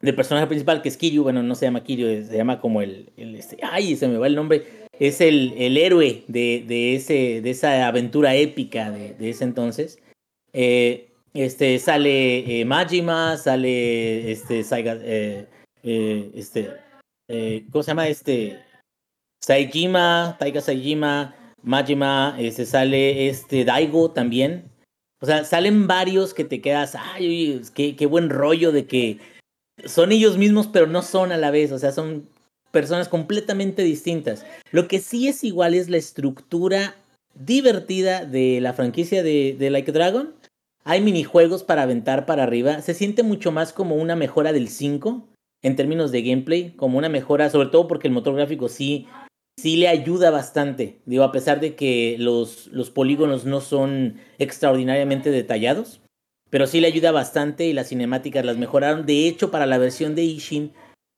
del 0.00 0.14
personaje 0.14 0.46
principal, 0.46 0.82
que 0.82 0.88
es 0.88 0.96
Kiryu, 0.96 1.22
bueno, 1.22 1.42
no 1.42 1.54
se 1.54 1.66
llama 1.66 1.82
Kiryu, 1.82 2.26
se 2.26 2.36
llama 2.36 2.60
como 2.60 2.82
el, 2.82 3.10
el 3.16 3.34
este, 3.36 3.58
ay, 3.62 3.96
se 3.96 4.08
me 4.08 4.18
va 4.18 4.26
el 4.26 4.34
nombre, 4.34 4.64
es 4.98 5.20
el, 5.20 5.54
el 5.56 5.76
héroe 5.76 6.24
de, 6.28 6.64
de, 6.66 6.94
ese, 6.94 7.40
de 7.40 7.50
esa 7.50 7.86
aventura 7.86 8.34
épica 8.34 8.90
de, 8.90 9.16
ese 9.30 9.44
entonces. 9.44 9.98
Eh, 10.52 11.10
este, 11.32 11.80
sale 11.80 12.60
eh, 12.60 12.64
Majima, 12.64 13.36
sale 13.36 14.30
este, 14.30 14.62
Saiga, 14.62 14.96
eh, 15.00 15.46
eh, 15.82 16.30
este, 16.34 16.70
¿cómo 17.72 17.82
se 17.82 17.90
llama? 17.90 18.08
Este, 18.08 18.60
Saijima, 19.42 20.36
Taiga 20.38 20.60
Saijima, 20.60 21.34
Majima, 21.62 22.36
este, 22.38 22.66
sale 22.66 23.28
este 23.28 23.64
Daigo 23.64 24.12
también. 24.12 24.70
O 25.20 25.26
sea, 25.26 25.44
salen 25.44 25.86
varios 25.86 26.34
que 26.34 26.44
te 26.44 26.60
quedas, 26.60 26.94
ay, 26.94 27.62
qué, 27.74 27.96
qué 27.96 28.06
buen 28.06 28.30
rollo 28.30 28.72
de 28.72 28.86
que 28.86 29.18
son 29.86 30.12
ellos 30.12 30.36
mismos, 30.38 30.66
pero 30.66 30.86
no 30.86 31.02
son 31.02 31.32
a 31.32 31.36
la 31.36 31.50
vez, 31.50 31.72
o 31.72 31.78
sea, 31.78 31.92
son 31.92 32.28
personas 32.70 33.08
completamente 33.08 33.82
distintas. 33.82 34.44
Lo 34.70 34.88
que 34.88 35.00
sí 35.00 35.28
es 35.28 35.44
igual 35.44 35.74
es 35.74 35.88
la 35.88 35.96
estructura 35.96 36.96
divertida 37.34 38.24
de 38.24 38.60
la 38.60 38.72
franquicia 38.72 39.22
de, 39.22 39.56
de 39.58 39.70
Like 39.70 39.92
Dragon. 39.92 40.34
Hay 40.84 41.00
minijuegos 41.00 41.62
para 41.62 41.82
aventar 41.82 42.26
para 42.26 42.42
arriba. 42.42 42.82
Se 42.82 42.94
siente 42.94 43.22
mucho 43.22 43.52
más 43.52 43.72
como 43.72 43.96
una 43.96 44.16
mejora 44.16 44.52
del 44.52 44.68
5 44.68 45.26
en 45.62 45.76
términos 45.76 46.12
de 46.12 46.22
gameplay, 46.22 46.72
como 46.72 46.98
una 46.98 47.08
mejora, 47.08 47.48
sobre 47.48 47.68
todo 47.68 47.88
porque 47.88 48.06
el 48.06 48.12
motor 48.12 48.34
gráfico 48.34 48.68
sí, 48.68 49.06
sí 49.58 49.76
le 49.76 49.88
ayuda 49.88 50.30
bastante. 50.30 50.98
Digo, 51.06 51.24
a 51.24 51.32
pesar 51.32 51.60
de 51.60 51.74
que 51.74 52.16
los, 52.18 52.66
los 52.66 52.90
polígonos 52.90 53.46
no 53.46 53.60
son 53.62 54.16
extraordinariamente 54.38 55.30
detallados, 55.30 56.00
pero 56.54 56.68
sí 56.68 56.80
le 56.80 56.86
ayuda 56.86 57.10
bastante 57.10 57.66
y 57.66 57.72
las 57.72 57.88
cinemáticas 57.88 58.44
las 58.44 58.56
mejoraron. 58.56 59.06
De 59.06 59.26
hecho, 59.26 59.50
para 59.50 59.66
la 59.66 59.76
versión 59.76 60.14
de 60.14 60.22
Ishin 60.22 60.72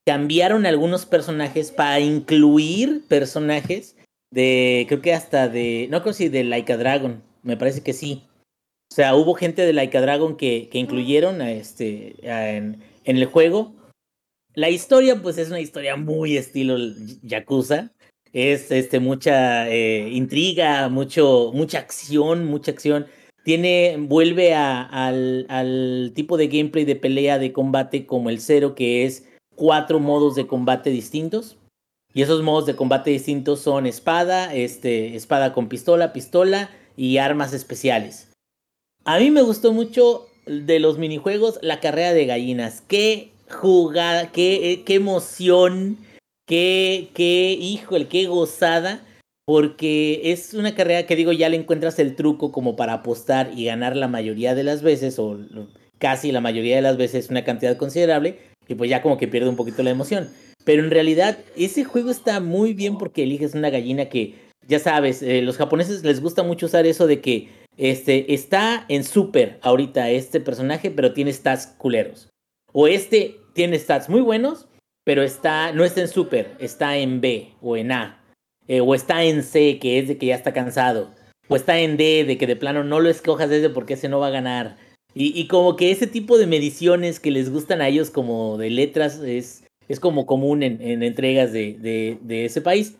cambiaron 0.06 0.64
algunos 0.64 1.04
personajes 1.04 1.72
para 1.72 2.00
incluir 2.00 3.02
personajes 3.06 3.96
de, 4.32 4.86
creo 4.88 5.02
que 5.02 5.12
hasta 5.12 5.50
de, 5.50 5.88
no 5.90 6.00
creo 6.00 6.14
si 6.14 6.30
de 6.30 6.42
Laika 6.42 6.78
Dragon, 6.78 7.22
me 7.42 7.58
parece 7.58 7.82
que 7.82 7.92
sí. 7.92 8.22
O 8.90 8.94
sea, 8.94 9.14
hubo 9.14 9.34
gente 9.34 9.60
de 9.60 9.74
Laika 9.74 10.00
Dragon 10.00 10.38
que, 10.38 10.70
que 10.72 10.78
incluyeron 10.78 11.42
a 11.42 11.52
este, 11.52 12.14
en, 12.22 12.82
en, 13.04 13.16
el 13.18 13.26
juego. 13.26 13.74
La 14.54 14.70
historia, 14.70 15.20
pues 15.20 15.36
es 15.36 15.48
una 15.48 15.60
historia 15.60 15.96
muy 15.96 16.38
estilo 16.38 16.78
Yakuza. 17.20 17.92
Es 18.32 18.70
este, 18.70 19.00
mucha 19.00 19.68
eh, 19.68 20.08
intriga, 20.08 20.88
mucho, 20.88 21.50
mucha 21.52 21.80
acción, 21.80 22.46
mucha 22.46 22.70
acción 22.70 23.06
tiene, 23.46 23.96
vuelve 23.96 24.54
a, 24.54 24.82
al, 24.82 26.10
tipo 26.16 26.36
de 26.36 26.48
gameplay 26.48 26.84
de 26.84 26.96
pelea 26.96 27.38
de 27.38 27.52
combate 27.52 28.04
como 28.04 28.28
el 28.28 28.40
cero, 28.40 28.74
que 28.74 29.04
es 29.04 29.28
cuatro 29.54 30.00
modos 30.00 30.34
de 30.34 30.48
combate 30.48 30.90
distintos. 30.90 31.56
Y 32.12 32.22
esos 32.22 32.42
modos 32.42 32.66
de 32.66 32.74
combate 32.74 33.12
distintos 33.12 33.60
son 33.60 33.86
espada, 33.86 34.52
este, 34.52 35.14
espada 35.14 35.52
con 35.52 35.68
pistola, 35.68 36.12
pistola 36.12 36.70
y 36.96 37.18
armas 37.18 37.52
especiales. 37.52 38.32
A 39.04 39.20
mí 39.20 39.30
me 39.30 39.42
gustó 39.42 39.72
mucho 39.72 40.26
de 40.46 40.80
los 40.80 40.98
minijuegos 40.98 41.60
la 41.62 41.78
carrera 41.78 42.14
de 42.14 42.26
gallinas. 42.26 42.80
Qué 42.80 43.30
jugada, 43.48 44.32
qué, 44.32 44.82
qué 44.84 44.96
emoción, 44.96 45.98
qué, 46.48 47.10
qué, 47.14 47.52
híjole, 47.52 48.08
qué 48.08 48.26
gozada 48.26 49.05
porque 49.46 50.32
es 50.32 50.54
una 50.54 50.74
carrera 50.74 51.06
que 51.06 51.14
digo, 51.14 51.32
ya 51.32 51.48
le 51.48 51.56
encuentras 51.56 52.00
el 52.00 52.16
truco 52.16 52.50
como 52.50 52.74
para 52.74 52.94
apostar 52.94 53.52
y 53.56 53.66
ganar 53.66 53.96
la 53.96 54.08
mayoría 54.08 54.56
de 54.56 54.64
las 54.64 54.82
veces, 54.82 55.20
o 55.20 55.38
casi 55.98 56.32
la 56.32 56.40
mayoría 56.40 56.74
de 56.74 56.82
las 56.82 56.96
veces 56.96 57.30
una 57.30 57.44
cantidad 57.44 57.76
considerable, 57.76 58.40
y 58.66 58.74
pues 58.74 58.90
ya 58.90 59.02
como 59.02 59.16
que 59.16 59.28
pierde 59.28 59.48
un 59.48 59.56
poquito 59.56 59.84
la 59.84 59.90
emoción. 59.90 60.28
Pero 60.64 60.82
en 60.82 60.90
realidad 60.90 61.38
ese 61.56 61.84
juego 61.84 62.10
está 62.10 62.40
muy 62.40 62.74
bien 62.74 62.98
porque 62.98 63.22
eliges 63.22 63.54
una 63.54 63.70
gallina 63.70 64.06
que, 64.06 64.34
ya 64.66 64.80
sabes, 64.80 65.22
eh, 65.22 65.40
los 65.42 65.56
japoneses 65.56 66.02
les 66.02 66.20
gusta 66.20 66.42
mucho 66.42 66.66
usar 66.66 66.84
eso 66.84 67.06
de 67.06 67.20
que 67.20 67.48
este, 67.76 68.34
está 68.34 68.84
en 68.88 69.04
super 69.04 69.60
ahorita 69.62 70.10
este 70.10 70.40
personaje, 70.40 70.90
pero 70.90 71.12
tiene 71.12 71.32
stats 71.32 71.68
culeros. 71.78 72.30
O 72.72 72.88
este 72.88 73.36
tiene 73.52 73.78
stats 73.78 74.08
muy 74.08 74.22
buenos, 74.22 74.66
pero 75.04 75.22
está, 75.22 75.70
no 75.70 75.84
está 75.84 76.00
en 76.00 76.08
super, 76.08 76.56
está 76.58 76.96
en 76.96 77.20
B 77.20 77.52
o 77.62 77.76
en 77.76 77.92
A 77.92 78.25
eh, 78.68 78.80
o 78.80 78.94
está 78.94 79.24
en 79.24 79.42
C, 79.42 79.78
que 79.80 79.98
es 79.98 80.08
de 80.08 80.18
que 80.18 80.26
ya 80.26 80.34
está 80.34 80.52
cansado, 80.52 81.10
o 81.48 81.56
está 81.56 81.78
en 81.78 81.96
D, 81.96 82.24
de 82.24 82.38
que 82.38 82.46
de 82.46 82.56
plano 82.56 82.84
no 82.84 83.00
lo 83.00 83.08
escojas 83.08 83.50
ese 83.50 83.70
porque 83.70 83.94
ese 83.94 84.08
no 84.08 84.18
va 84.18 84.28
a 84.28 84.30
ganar. 84.30 84.76
Y, 85.14 85.38
y, 85.40 85.46
como 85.46 85.76
que 85.76 85.90
ese 85.90 86.06
tipo 86.06 86.36
de 86.36 86.46
mediciones 86.46 87.20
que 87.20 87.30
les 87.30 87.50
gustan 87.50 87.80
a 87.80 87.88
ellos 87.88 88.10
como 88.10 88.58
de 88.58 88.68
letras 88.68 89.18
es, 89.20 89.64
es 89.88 89.98
como 89.98 90.26
común 90.26 90.62
en, 90.62 90.82
en 90.82 91.02
entregas 91.02 91.52
de, 91.52 91.74
de, 91.80 92.18
de, 92.20 92.44
ese 92.44 92.60
país. 92.60 92.96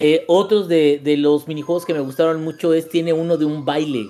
Eh, 0.00 0.24
otros 0.26 0.66
de, 0.66 1.00
de, 1.04 1.16
los 1.16 1.46
minijuegos 1.46 1.84
que 1.84 1.94
me 1.94 2.00
gustaron 2.00 2.42
mucho 2.42 2.74
es, 2.74 2.88
tiene 2.88 3.12
uno 3.12 3.36
de 3.36 3.44
un 3.44 3.64
baile, 3.64 4.06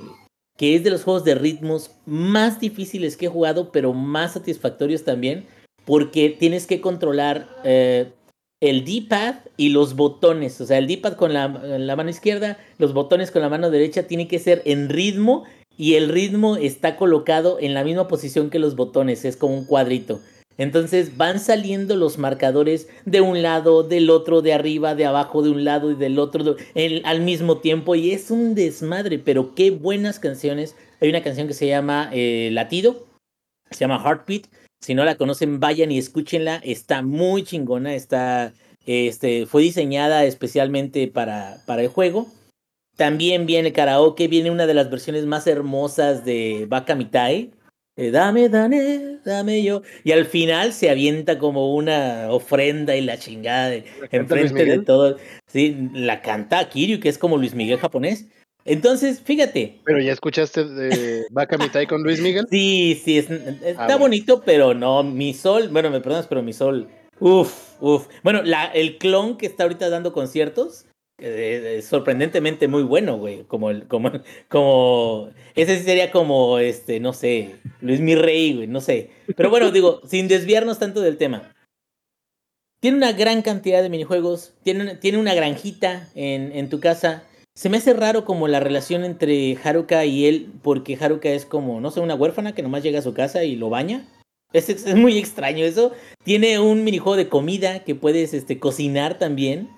que 0.57 0.75
es 0.77 0.83
de 0.83 0.91
los 0.91 1.05
juegos 1.05 1.25
de 1.25 1.35
ritmos 1.35 1.91
más 2.07 2.59
difíciles 2.59 3.19
que 3.19 3.27
he 3.27 3.29
jugado, 3.29 3.71
pero 3.71 3.93
más 3.93 4.33
satisfactorios 4.33 5.05
también, 5.05 5.45
porque 5.85 6.31
tienes 6.31 6.67
que 6.67 6.81
controlar... 6.81 7.49
Eh, 7.65 8.13
el 8.63 8.85
D-pad 8.85 9.35
y 9.57 9.71
los 9.71 9.97
botones. 9.97 10.59
O 10.61 10.67
sea, 10.67 10.79
el 10.79 10.87
D-pad 10.87 11.15
con 11.15 11.35
la, 11.35 11.49
mano 11.49 12.09
izquierda, 12.09 12.59
los 12.79 12.95
botones 12.95 13.33
con 13.33 13.43
la 13.43 13.49
mano 13.49 13.71
derecha, 13.71 14.05
tiene 14.05 14.29
que 14.29 14.39
ser 14.39 14.63
en 14.65 14.89
ritmo 14.89 15.43
y 15.77 15.95
el 15.95 16.09
ritmo 16.09 16.57
está 16.57 16.97
colocado 16.97 17.59
en 17.61 17.75
la 17.75 17.83
misma 17.83 18.07
posición 18.07 18.51
que 18.51 18.61
los 18.61 18.77
botones, 18.77 19.25
es 19.25 19.37
como 19.37 19.59
un 19.59 19.65
cuadrito. 19.65 20.21
Entonces 20.59 21.17
van 21.17 21.41
saliendo 21.41 21.97
los 21.97 22.19
marcadores 22.19 22.89
de 23.05 23.21
un 23.21 23.43
lado, 23.43 23.83
del 23.83 24.09
otro, 24.11 24.43
de 24.43 24.53
arriba, 24.53 24.95
de 24.95 25.07
abajo, 25.07 25.43
de 25.43 25.51
un 25.51 25.65
lado 25.65 25.91
y 25.91 25.97
del 25.97 26.21
otro 26.21 26.55
al 27.03 27.21
mismo 27.23 27.59
tiempo. 27.59 27.97
Y 27.97 28.13
es 28.13 28.31
un 28.31 28.55
desmadre, 28.55 29.19
pero 29.19 29.57
qué 29.57 29.73
buenas 29.73 30.21
canciones. 30.21 30.77
Hay 31.01 31.09
una 31.09 31.25
canción 31.25 31.49
que 31.49 31.55
se 31.55 31.67
llama 31.67 32.11
eh, 32.13 32.51
Latido, 32.53 33.07
se 33.73 33.81
llama 33.81 34.01
Heartbeat 34.05 34.45
si 34.83 34.95
no 34.95 35.05
la 35.05 35.15
conocen, 35.15 35.61
vayan 35.61 35.93
y 35.93 35.99
escúchenla. 35.99 36.57
Está 36.57 37.03
muy 37.03 37.45
chingona. 37.45 37.95
Está, 37.95 38.53
este, 38.85 39.47
fue 39.47 39.63
diseñada 39.63 40.25
especialmente 40.25 41.07
para, 41.07 41.59
para 41.67 41.83
el 41.83 41.89
juego. 41.89 42.27
También 42.97 43.47
viene 43.47 43.73
karaoke. 43.73 44.27
Viene 44.27 44.51
una 44.51 44.67
de 44.67 44.75
las 44.75 44.91
versiones 44.91 45.25
más 45.25 45.47
hermosas 45.47 46.25
de 46.25 46.67
Baka 46.69 46.97
Mitai. 46.97 47.53
Eh, 47.95 48.11
dame, 48.11 48.49
dame, 48.49 49.19
dame 49.25 49.63
yo. 49.63 49.83
Y 50.03 50.11
al 50.11 50.27
final 50.27 50.73
se 50.73 50.91
avienta 50.91 51.39
como 51.39 51.77
una 51.77 52.27
ofrenda 52.31 52.97
y 52.97 53.03
la 53.03 53.19
chingada 53.19 53.73
enfrente 54.11 54.65
de 54.65 54.79
todo. 54.81 55.17
Sí, 55.47 55.91
la 55.93 56.23
canta 56.23 56.69
Kiryu, 56.69 56.99
que 56.99 57.09
es 57.09 57.19
como 57.19 57.37
Luis 57.37 57.55
Miguel 57.55 57.79
japonés. 57.79 58.27
Entonces, 58.65 59.21
fíjate. 59.21 59.81
Pero 59.85 60.01
ya 60.01 60.13
escuchaste 60.13 60.65
de 60.65 61.27
Vaca 61.31 61.59
Mitai 61.59 61.87
con 61.87 62.03
Luis 62.03 62.21
Miguel. 62.21 62.47
Sí, 62.51 63.01
sí, 63.05 63.19
es, 63.19 63.31
está 63.31 63.71
ah, 63.83 63.87
bueno. 63.87 63.99
bonito, 64.01 64.43
pero 64.45 64.75
no, 64.75 65.03
mi 65.03 65.35
sol, 65.35 65.69
bueno, 65.71 65.91
me 65.91 66.01
perdonas, 66.01 66.27
pero 66.29 66.43
mi 66.43 66.53
sol, 66.53 66.89
uff, 67.19 67.81
uff. 67.81 68.07
Bueno, 68.23 68.43
la, 68.43 68.67
el 68.67 68.99
clon 68.99 69.37
que 69.37 69.47
está 69.47 69.65
ahorita 69.65 69.91
dando 69.91 70.13
conciertos, 70.13 70.87
eh, 71.19 71.77
es 71.79 71.87
sorprendentemente 71.87 72.69
muy 72.69 72.85
bueno, 72.85 73.19
güey. 73.19 73.43
Como, 73.45 73.71
el, 73.71 73.89
como, 73.89 74.13
como, 74.49 75.31
ese 75.57 75.79
sí 75.79 75.85
sería 75.85 76.13
como, 76.13 76.59
este, 76.59 77.01
no 77.01 77.13
sé, 77.13 77.57
Luis 77.81 78.01
Mi 78.01 78.15
Rey, 78.15 78.55
güey, 78.55 78.67
no 78.69 78.81
sé. 78.81 79.11
Pero 79.37 79.51
bueno, 79.51 79.73
digo, 79.73 80.01
sin 80.07 80.29
desviarnos 80.29 80.79
tanto 80.79 81.01
del 81.01 81.17
tema. 81.17 81.53
Tiene 82.81 82.97
una 82.97 83.13
gran 83.13 83.43
cantidad 83.43 83.83
de 83.83 83.89
minijuegos, 83.89 84.55
tiene, 84.65 84.97
tiene 84.97 85.19
una 85.19 85.35
granjita 85.35 86.09
en, 86.17 86.51
en 86.53 86.69
tu 86.69 86.81
casa 86.81 87.25
se 87.55 87.69
me 87.69 87.77
hace 87.77 87.93
raro 87.93 88.25
como 88.25 88.49
la 88.49 88.61
relación 88.61 89.05
entre 89.05 89.57
Haruka 89.63 90.05
y 90.05 90.27
él, 90.27 90.51
porque 90.63 90.97
Haruka 90.99 91.29
es 91.31 91.45
como, 91.45 91.81
no 91.81 91.91
sé, 91.91 92.01
una 92.01 92.15
huérfana 92.15 92.55
que 92.55 92.63
nomás 92.63 92.83
llega 92.83 93.01
a 93.01 93.03
su 93.03 93.13
casa 93.13 93.45
y 93.45 93.57
lo 93.57 93.69
baña. 93.69 94.09
Es, 94.53 94.69
es 94.69 94.95
muy 94.95 95.19
extraño 95.19 95.65
eso. 95.65 95.93
Tiene 96.25 96.59
un 96.59 96.85
minijuego 96.85 97.17
de 97.17 97.29
comida 97.29 97.85
que 97.85 97.95
puedes 97.95 98.35
este, 98.35 98.59
cocinar 98.59 99.19
también. 99.19 99.69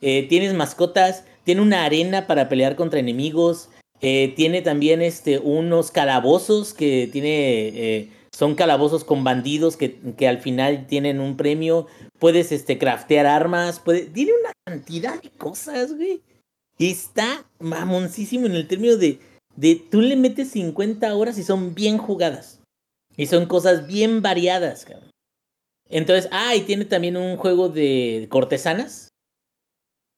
Eh, 0.00 0.26
tienes 0.28 0.54
mascotas, 0.54 1.24
tiene 1.44 1.60
una 1.60 1.84
arena 1.84 2.26
para 2.26 2.48
pelear 2.48 2.76
contra 2.76 3.00
enemigos. 3.00 3.68
Eh, 4.00 4.32
tiene 4.36 4.60
también 4.62 5.02
este, 5.02 5.38
unos 5.38 5.90
calabozos 5.90 6.72
que 6.72 7.08
tiene. 7.10 7.68
Eh, 7.68 8.10
son 8.32 8.54
calabozos 8.56 9.04
con 9.04 9.22
bandidos 9.22 9.76
que, 9.76 9.96
que, 10.16 10.26
al 10.26 10.38
final 10.38 10.86
tienen 10.88 11.20
un 11.20 11.36
premio. 11.36 11.86
Puedes 12.18 12.52
este, 12.52 12.78
craftear 12.78 13.26
armas. 13.26 13.80
Puede, 13.80 14.02
tiene 14.06 14.32
una 14.40 14.52
cantidad 14.66 15.20
de 15.22 15.30
cosas, 15.30 15.94
güey. 15.96 16.20
Está 16.78 17.46
mamoncísimo 17.60 18.46
en 18.46 18.54
el 18.54 18.66
término 18.66 18.96
de, 18.96 19.18
de. 19.56 19.76
Tú 19.76 20.00
le 20.00 20.16
metes 20.16 20.50
50 20.50 21.14
horas 21.14 21.38
y 21.38 21.42
son 21.42 21.74
bien 21.74 21.98
jugadas. 21.98 22.60
Y 23.16 23.26
son 23.26 23.46
cosas 23.46 23.86
bien 23.86 24.22
variadas, 24.22 24.84
cabrón. 24.84 25.10
Entonces, 25.88 26.28
ah, 26.32 26.56
y 26.56 26.62
tiene 26.62 26.84
también 26.84 27.16
un 27.16 27.36
juego 27.36 27.68
de 27.68 28.26
cortesanas. 28.30 29.08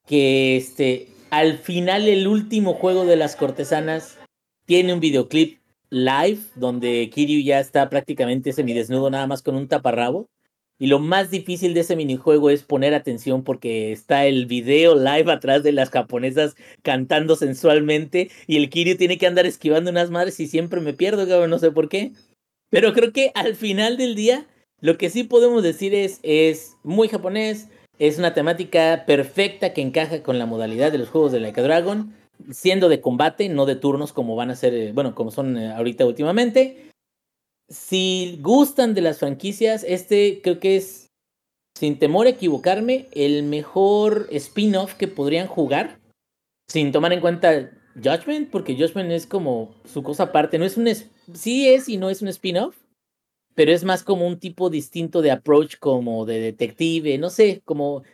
Que 0.06 0.56
este, 0.56 1.08
al 1.30 1.58
final, 1.58 2.08
el 2.08 2.26
último 2.26 2.74
juego 2.74 3.04
de 3.04 3.16
las 3.16 3.36
cortesanas 3.36 4.18
tiene 4.66 4.94
un 4.94 5.00
videoclip 5.00 5.58
live 5.90 6.40
donde 6.54 7.10
Kiryu 7.10 7.42
ya 7.42 7.60
está 7.60 7.88
prácticamente 7.90 8.52
semidesnudo, 8.52 9.10
nada 9.10 9.26
más 9.26 9.42
con 9.42 9.56
un 9.56 9.68
taparrabo. 9.68 10.26
Y 10.78 10.88
lo 10.88 10.98
más 10.98 11.30
difícil 11.30 11.72
de 11.72 11.80
ese 11.80 11.96
minijuego 11.96 12.50
es 12.50 12.62
poner 12.62 12.94
atención 12.94 13.42
porque 13.42 13.92
está 13.92 14.26
el 14.26 14.46
video 14.46 14.94
live 14.94 15.32
atrás 15.32 15.62
de 15.62 15.72
las 15.72 15.90
japonesas 15.90 16.54
cantando 16.82 17.34
sensualmente 17.36 18.30
y 18.46 18.56
el 18.56 18.68
Kiryu 18.68 18.96
tiene 18.96 19.16
que 19.16 19.26
andar 19.26 19.46
esquivando 19.46 19.90
unas 19.90 20.10
madres 20.10 20.38
y 20.38 20.46
siempre 20.46 20.80
me 20.80 20.92
pierdo, 20.92 21.26
cabrón, 21.26 21.50
no 21.50 21.58
sé 21.58 21.70
por 21.70 21.88
qué. 21.88 22.12
Pero 22.68 22.92
creo 22.92 23.12
que 23.12 23.32
al 23.34 23.54
final 23.54 23.96
del 23.96 24.14
día, 24.14 24.46
lo 24.80 24.98
que 24.98 25.08
sí 25.08 25.24
podemos 25.24 25.62
decir 25.62 25.94
es, 25.94 26.20
es 26.22 26.76
muy 26.82 27.08
japonés, 27.08 27.68
es 27.98 28.18
una 28.18 28.34
temática 28.34 29.04
perfecta 29.06 29.72
que 29.72 29.80
encaja 29.80 30.22
con 30.22 30.38
la 30.38 30.46
modalidad 30.46 30.92
de 30.92 30.98
los 30.98 31.08
juegos 31.08 31.32
de 31.32 31.40
Like 31.40 31.60
a 31.60 31.64
Dragon, 31.64 32.12
siendo 32.50 32.90
de 32.90 33.00
combate, 33.00 33.48
no 33.48 33.64
de 33.64 33.76
turnos 33.76 34.12
como 34.12 34.36
van 34.36 34.50
a 34.50 34.56
ser, 34.56 34.74
eh, 34.74 34.92
bueno, 34.92 35.14
como 35.14 35.30
son 35.30 35.56
eh, 35.56 35.72
ahorita 35.72 36.04
últimamente. 36.04 36.90
Si 37.68 38.38
gustan 38.42 38.94
de 38.94 39.00
las 39.00 39.18
franquicias, 39.18 39.84
este 39.86 40.40
creo 40.42 40.60
que 40.60 40.76
es, 40.76 41.08
sin 41.76 41.98
temor 41.98 42.26
a 42.26 42.30
equivocarme, 42.30 43.08
el 43.12 43.42
mejor 43.42 44.28
spin-off 44.30 44.94
que 44.94 45.08
podrían 45.08 45.48
jugar, 45.48 45.98
sin 46.68 46.92
tomar 46.92 47.12
en 47.12 47.20
cuenta 47.20 47.70
Judgment, 47.96 48.50
porque 48.50 48.76
Judgment 48.76 49.10
es 49.10 49.26
como 49.26 49.74
su 49.84 50.02
cosa 50.02 50.24
aparte, 50.24 50.58
no 50.58 50.64
es 50.64 50.76
un, 50.76 50.88
sí 51.34 51.68
es 51.68 51.88
y 51.88 51.96
no 51.96 52.10
es 52.10 52.22
un 52.22 52.28
spin-off, 52.28 52.76
pero 53.56 53.72
es 53.72 53.84
más 53.84 54.04
como 54.04 54.28
un 54.28 54.38
tipo 54.38 54.70
distinto 54.70 55.22
de 55.22 55.30
approach 55.30 55.78
como 55.78 56.26
de 56.26 56.40
detective, 56.40 57.18
no 57.18 57.30
sé, 57.30 57.62
como, 57.64 58.04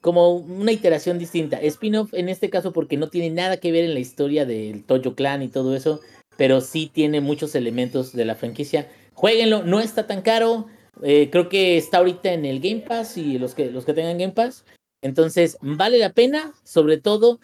como 0.00 0.36
una 0.36 0.72
iteración 0.72 1.18
distinta. 1.18 1.60
Spin-off 1.60 2.14
en 2.14 2.28
este 2.28 2.48
caso 2.50 2.72
porque 2.72 2.96
no 2.96 3.08
tiene 3.08 3.30
nada 3.30 3.58
que 3.58 3.72
ver 3.72 3.84
en 3.84 3.94
la 3.94 4.00
historia 4.00 4.46
del 4.46 4.84
Toyo 4.84 5.16
Clan 5.16 5.42
y 5.42 5.48
todo 5.48 5.74
eso, 5.74 6.00
pero 6.36 6.60
sí 6.60 6.90
tiene 6.92 7.20
muchos 7.20 7.54
elementos 7.54 8.12
de 8.12 8.24
la 8.24 8.34
franquicia. 8.34 8.88
Jueguenlo, 9.14 9.62
no 9.62 9.80
está 9.80 10.06
tan 10.06 10.22
caro, 10.22 10.66
eh, 11.02 11.28
creo 11.30 11.48
que 11.48 11.76
está 11.76 11.98
ahorita 11.98 12.32
en 12.32 12.44
el 12.44 12.60
Game 12.60 12.80
Pass 12.86 13.16
y 13.16 13.38
los 13.38 13.54
que, 13.54 13.70
los 13.70 13.84
que 13.84 13.94
tengan 13.94 14.18
Game 14.18 14.32
Pass. 14.32 14.64
Entonces, 15.02 15.58
vale 15.60 15.98
la 15.98 16.12
pena, 16.12 16.52
sobre 16.64 16.98
todo 16.98 17.40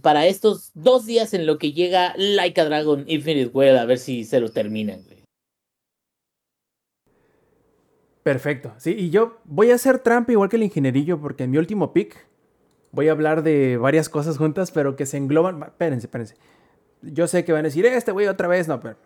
para 0.00 0.26
estos 0.26 0.70
dos 0.74 1.06
días 1.06 1.34
en 1.34 1.46
lo 1.46 1.58
que 1.58 1.72
llega 1.72 2.14
Like 2.16 2.60
a 2.60 2.64
Dragon 2.64 3.04
Infinite 3.06 3.50
World, 3.52 3.78
a 3.78 3.84
ver 3.84 3.98
si 3.98 4.24
se 4.24 4.40
lo 4.40 4.50
terminan. 4.50 5.04
Perfecto. 8.22 8.72
Sí, 8.78 8.94
y 8.96 9.10
yo 9.10 9.38
voy 9.44 9.70
a 9.70 9.74
hacer 9.74 9.98
trampa 9.98 10.32
igual 10.32 10.48
que 10.48 10.56
el 10.56 10.62
ingenierillo, 10.62 11.20
porque 11.20 11.44
en 11.44 11.50
mi 11.50 11.58
último 11.58 11.92
pick 11.92 12.26
voy 12.90 13.08
a 13.08 13.12
hablar 13.12 13.42
de 13.42 13.76
varias 13.76 14.08
cosas 14.08 14.38
juntas, 14.38 14.70
pero 14.70 14.96
que 14.96 15.04
se 15.04 15.18
engloban. 15.18 15.62
Espérense, 15.62 16.06
espérense. 16.06 16.36
Yo 17.12 17.26
sé 17.26 17.44
que 17.44 17.52
van 17.52 17.60
a 17.60 17.64
decir, 17.64 17.86
este 17.86 18.12
güey 18.12 18.26
otra 18.26 18.48
vez. 18.48 18.68
No, 18.68 18.80
pero. 18.80 18.96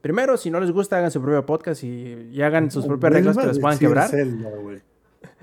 Primero, 0.00 0.36
si 0.36 0.50
no 0.50 0.60
les 0.60 0.70
gusta, 0.70 0.98
hagan 0.98 1.10
su 1.10 1.22
propio 1.22 1.46
podcast 1.46 1.82
y, 1.82 2.28
y 2.30 2.42
hagan 2.42 2.70
sus 2.70 2.84
propias 2.86 3.12
reglas 3.12 3.38
que 3.38 3.46
les 3.46 3.58
puedan 3.58 3.78
quebrar. 3.78 4.10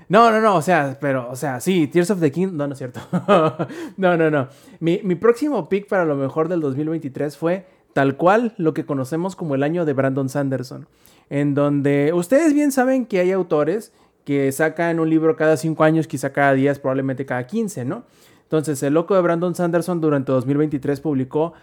No, 0.08 0.30
no, 0.30 0.40
no, 0.40 0.56
o 0.56 0.62
sea, 0.62 0.98
pero, 1.00 1.28
o 1.30 1.36
sea, 1.36 1.58
sí, 1.58 1.86
Tears 1.86 2.10
of 2.10 2.20
the 2.20 2.30
King, 2.30 2.48
no, 2.52 2.66
no 2.66 2.74
es 2.74 2.78
cierto. 2.78 3.00
no, 3.96 4.16
no, 4.16 4.30
no. 4.30 4.48
Mi, 4.78 5.00
mi, 5.02 5.14
próximo 5.14 5.68
pick 5.68 5.88
para 5.88 6.04
lo 6.04 6.16
mejor 6.16 6.48
del 6.48 6.60
2023 6.60 7.36
fue 7.36 7.66
tal 7.92 8.16
cual 8.16 8.54
lo 8.56 8.74
que 8.74 8.84
conocemos 8.84 9.36
como 9.36 9.54
el 9.54 9.62
año 9.62 9.84
de 9.84 9.94
Brandon 9.94 10.28
Sanderson, 10.28 10.86
en 11.30 11.54
donde 11.54 12.12
ustedes 12.12 12.52
bien 12.52 12.72
saben 12.72 13.06
que 13.06 13.20
hay 13.20 13.32
autores 13.32 13.92
que 14.24 14.52
sacan 14.52 15.00
un 15.00 15.10
libro 15.10 15.36
cada 15.36 15.56
cinco 15.56 15.84
años, 15.84 16.06
quizá 16.06 16.32
cada 16.32 16.52
10, 16.52 16.78
probablemente 16.78 17.26
cada 17.26 17.46
15, 17.46 17.84
¿no? 17.84 18.04
Entonces, 18.42 18.82
el 18.82 18.94
loco 18.94 19.14
de 19.14 19.22
Brandon 19.22 19.54
Sanderson 19.54 20.00
durante 20.00 20.30
2023 20.30 21.00
publicó, 21.00 21.54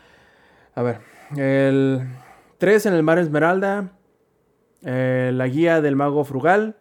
a 0.80 0.82
ver, 0.82 1.02
el 1.36 2.08
3 2.58 2.86
en 2.86 2.94
el 2.94 3.04
mar 3.04 3.20
Esmeralda, 3.20 3.92
eh, 4.82 5.30
la 5.34 5.46
guía 5.48 5.82
del 5.82 5.98
mago 5.98 6.24
frugal, 6.24 6.78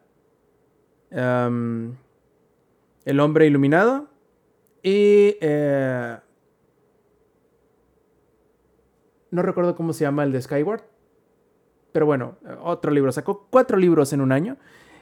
el 1.11 1.97
hombre 3.21 3.47
iluminado 3.47 4.09
y... 4.85 5.37
Eh, 5.41 6.17
no 9.33 9.43
recuerdo 9.43 9.75
cómo 9.75 9.93
se 9.93 10.05
llama 10.05 10.23
el 10.23 10.31
de 10.31 10.43
Skyward. 10.43 10.85
Pero 11.91 12.07
bueno, 12.07 12.37
otro 12.63 12.93
libro. 12.93 13.11
Sacó 13.11 13.49
cuatro 13.51 13.77
libros 13.77 14.13
en 14.13 14.21
un 14.21 14.31
año. 14.31 14.59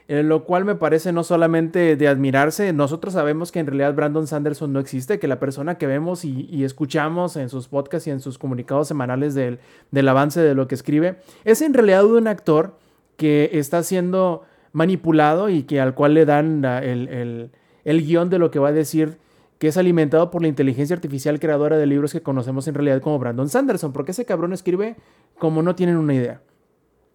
Eh, 0.09 0.23
lo 0.23 0.45
cual 0.45 0.63
me 0.63 0.75
parece 0.75 1.11
no 1.11 1.23
solamente 1.23 1.97
de 1.97 2.07
admirarse, 2.07 2.71
nosotros 2.71 3.13
sabemos 3.13 3.51
que 3.51 3.59
en 3.59 3.67
realidad 3.67 3.93
Brandon 3.93 4.25
Sanderson 4.25 4.71
no 4.71 4.79
existe, 4.79 5.19
que 5.19 5.27
la 5.27 5.37
persona 5.37 5.77
que 5.77 5.85
vemos 5.85 6.23
y, 6.23 6.63
escuchamos 6.63 7.35
en 7.35 7.49
sus 7.49 7.67
podcasts 7.67 8.07
y 8.07 8.11
en 8.11 8.21
sus 8.21 8.37
comunicados 8.37 8.87
semanales 8.87 9.35
del, 9.35 9.59
avance 10.07 10.39
de 10.39 10.55
lo 10.55 10.67
que 10.69 10.75
escribe, 10.75 11.17
es 11.43 11.61
en 11.61 11.73
realidad 11.73 12.05
un 12.05 12.27
actor 12.27 12.77
que 13.17 13.49
está 13.53 13.83
siendo 13.83 14.43
manipulado 14.71 15.49
y 15.49 15.63
que 15.63 15.81
al 15.81 15.93
cual 15.93 16.13
le 16.13 16.25
dan 16.25 16.63
el, 16.63 17.49
el, 17.83 18.05
guion 18.05 18.29
de 18.29 18.39
lo 18.39 18.49
que 18.49 18.59
va 18.59 18.69
a 18.69 18.73
decir 18.73 19.17
que 19.59 19.67
es 19.67 19.75
alimentado 19.75 20.31
por 20.31 20.41
la 20.41 20.47
inteligencia 20.47 20.95
artificial 20.95 21.39
creadora 21.39 21.77
de 21.77 21.85
libros 21.85 22.13
que 22.13 22.21
conocemos 22.21 22.67
en 22.67 22.75
realidad 22.75 23.01
como 23.01 23.19
Brandon 23.19 23.49
Sanderson, 23.49 23.91
porque 23.91 24.11
ese 24.11 24.23
cabrón 24.23 24.53
escribe 24.53 24.95
como 25.37 25.61
no 25.63 25.75
tienen 25.75 25.97
una 25.97 26.13
idea. 26.13 26.41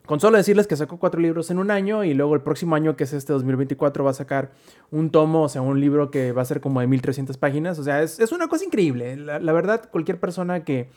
Con 0.07 0.19
solo 0.19 0.37
decirles 0.37 0.67
que 0.67 0.77
sacó 0.77 0.99
cuatro 0.99 1.21
libros 1.21 1.51
en 1.51 1.59
un 1.59 1.71
año 1.71 2.03
y 2.03 2.13
luego 2.13 2.35
el 2.35 2.41
próximo 2.41 2.75
año, 2.75 2.97
que 2.97 3.05
es 3.05 3.13
este 3.13 3.33
2024, 3.33 4.03
va 4.03 4.11
a 4.11 4.15
sacar 4.15 4.51
un 4.91 5.11
tomo, 5.11 5.43
o 5.45 5.49
sea, 5.49 5.63
un 5.63 5.81
libro 5.81 6.11
que 6.11 6.33
va 6.33 6.43
a 6.43 6.45
ser 6.45 6.61
como 6.61 6.81
de 6.81 6.89
1300 6.89 7.37
páginas. 7.39 7.79
O 7.79 7.85
sea, 7.85 8.03
es, 8.03 8.33
una 8.33 8.49
cosa 8.49 8.65
increíble. 8.65 9.17
La, 9.17 9.53
verdad, 9.53 9.89
cualquier 9.91 10.19
persona 10.19 10.65
que 10.65 10.89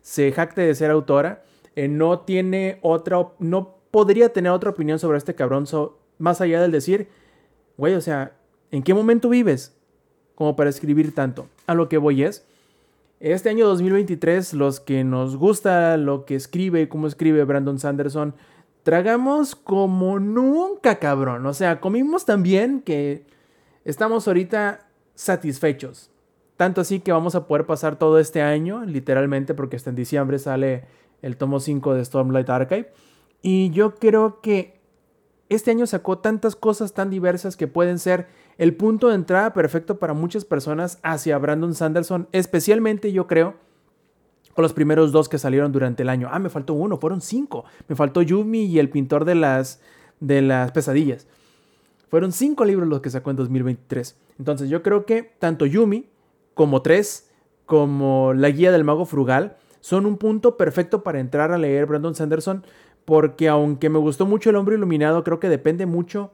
se 0.00 0.32
jacte 0.32 0.62
de 0.62 0.74
ser 0.74 0.90
autora 0.90 1.42
eh, 1.76 1.88
no 1.88 2.20
tiene 2.20 2.78
otra, 2.80 3.28
no 3.38 3.76
podría 3.90 4.32
tener 4.32 4.50
otra 4.50 4.70
opinión 4.70 4.98
sobre 4.98 5.18
este 5.18 5.34
cabrón 5.34 5.66
más 6.18 6.40
allá 6.40 6.62
del 6.62 6.72
decir, 6.72 7.08
güey, 7.76 7.94
o 7.94 8.00
sea, 8.00 8.32
¿en 8.70 8.82
qué 8.82 8.94
momento 8.94 9.28
vives? 9.28 9.76
Como 10.34 10.56
para 10.56 10.70
escribir 10.70 11.14
tanto. 11.14 11.48
A 11.66 11.74
lo 11.74 11.88
que 11.90 11.98
voy 11.98 12.22
es, 12.22 12.46
este 13.20 13.48
año 13.48 13.66
2023, 13.66 14.54
los 14.54 14.80
que 14.80 15.04
nos 15.04 15.36
gusta 15.36 15.96
lo 15.96 16.24
que 16.24 16.34
escribe 16.34 16.82
y 16.82 16.86
cómo 16.88 17.06
escribe 17.06 17.44
Brandon 17.44 17.78
Sanderson, 17.78 18.34
tragamos 18.84 19.56
como 19.56 20.20
nunca, 20.20 21.00
cabrón. 21.00 21.44
O 21.46 21.54
sea, 21.54 21.80
comimos 21.80 22.24
tan 22.24 22.44
bien 22.44 22.80
que 22.80 23.26
estamos 23.84 24.28
ahorita 24.28 24.86
satisfechos. 25.14 26.10
Tanto 26.56 26.80
así 26.80 27.00
que 27.00 27.10
vamos 27.10 27.34
a 27.34 27.48
poder 27.48 27.66
pasar 27.66 27.98
todo 27.98 28.20
este 28.20 28.40
año, 28.40 28.84
literalmente, 28.84 29.54
porque 29.54 29.76
hasta 29.76 29.90
en 29.90 29.96
diciembre 29.96 30.38
sale 30.38 30.84
el 31.22 31.36
tomo 31.36 31.58
5 31.58 31.94
de 31.94 32.04
Stormlight 32.04 32.48
Archive. 32.48 32.92
Y 33.42 33.70
yo 33.70 33.96
creo 33.96 34.40
que 34.40 34.80
este 35.48 35.70
año 35.70 35.86
sacó 35.86 36.18
tantas 36.18 36.54
cosas 36.54 36.94
tan 36.94 37.10
diversas 37.10 37.56
que 37.56 37.66
pueden 37.66 37.98
ser 37.98 38.28
el 38.58 38.76
punto 38.76 39.08
de 39.08 39.16
entrada 39.16 39.52
perfecto 39.52 39.98
para 39.98 40.14
muchas 40.14 40.44
personas 40.44 40.98
hacia 41.02 41.38
Brandon 41.38 41.74
Sanderson, 41.74 42.28
especialmente 42.32 43.12
yo 43.12 43.26
creo 43.26 43.54
con 44.54 44.62
los 44.62 44.72
primeros 44.72 45.12
dos 45.12 45.28
que 45.28 45.38
salieron 45.38 45.72
durante 45.72 46.02
el 46.02 46.08
año. 46.08 46.28
Ah, 46.30 46.38
me 46.38 46.48
faltó 46.48 46.74
uno, 46.74 46.96
fueron 46.96 47.20
cinco. 47.20 47.64
Me 47.88 47.96
faltó 47.96 48.22
Yumi 48.22 48.64
y 48.64 48.78
el 48.78 48.88
pintor 48.88 49.24
de 49.24 49.34
las, 49.34 49.80
de 50.20 50.42
las 50.42 50.72
pesadillas. 50.72 51.26
Fueron 52.08 52.32
cinco 52.32 52.64
libros 52.64 52.88
los 52.88 53.00
que 53.00 53.10
sacó 53.10 53.30
en 53.30 53.36
2023. 53.36 54.16
Entonces 54.38 54.68
yo 54.68 54.82
creo 54.82 55.04
que 55.04 55.22
tanto 55.22 55.66
Yumi 55.66 56.06
como 56.54 56.82
tres, 56.82 57.30
como 57.66 58.32
La 58.34 58.50
Guía 58.50 58.70
del 58.70 58.84
Mago 58.84 59.04
Frugal, 59.04 59.56
son 59.80 60.06
un 60.06 60.16
punto 60.16 60.56
perfecto 60.56 61.02
para 61.02 61.20
entrar 61.20 61.52
a 61.52 61.58
leer 61.58 61.86
Brandon 61.86 62.14
Sanderson 62.14 62.64
porque 63.04 63.48
aunque 63.48 63.90
me 63.90 63.98
gustó 63.98 64.26
mucho 64.26 64.50
El 64.50 64.56
Hombre 64.56 64.76
Iluminado, 64.76 65.24
creo 65.24 65.40
que 65.40 65.48
depende 65.48 65.86
mucho 65.86 66.32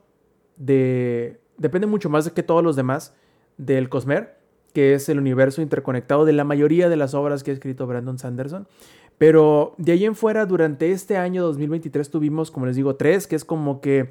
de... 0.57 1.39
Depende 1.57 1.85
mucho 1.85 2.09
más 2.09 2.25
de 2.25 2.31
que 2.31 2.43
todos 2.43 2.63
los 2.63 2.75
demás 2.75 3.13
del 3.57 3.89
Cosmer. 3.89 4.40
Que 4.73 4.93
es 4.93 5.09
el 5.09 5.19
universo 5.19 5.61
interconectado 5.61 6.25
de 6.25 6.33
la 6.33 6.43
mayoría 6.43 6.89
de 6.89 6.95
las 6.95 7.13
obras 7.13 7.43
que 7.43 7.51
ha 7.51 7.53
escrito 7.53 7.87
Brandon 7.87 8.17
Sanderson. 8.17 8.67
Pero 9.17 9.75
de 9.77 9.91
ahí 9.91 10.05
en 10.05 10.15
fuera, 10.15 10.45
durante 10.45 10.91
este 10.91 11.15
año 11.17 11.43
2023 11.43 12.09
tuvimos, 12.09 12.49
como 12.49 12.65
les 12.65 12.75
digo, 12.75 12.95
tres, 12.95 13.27
que 13.27 13.35
es 13.35 13.45
como 13.45 13.79
que 13.79 14.09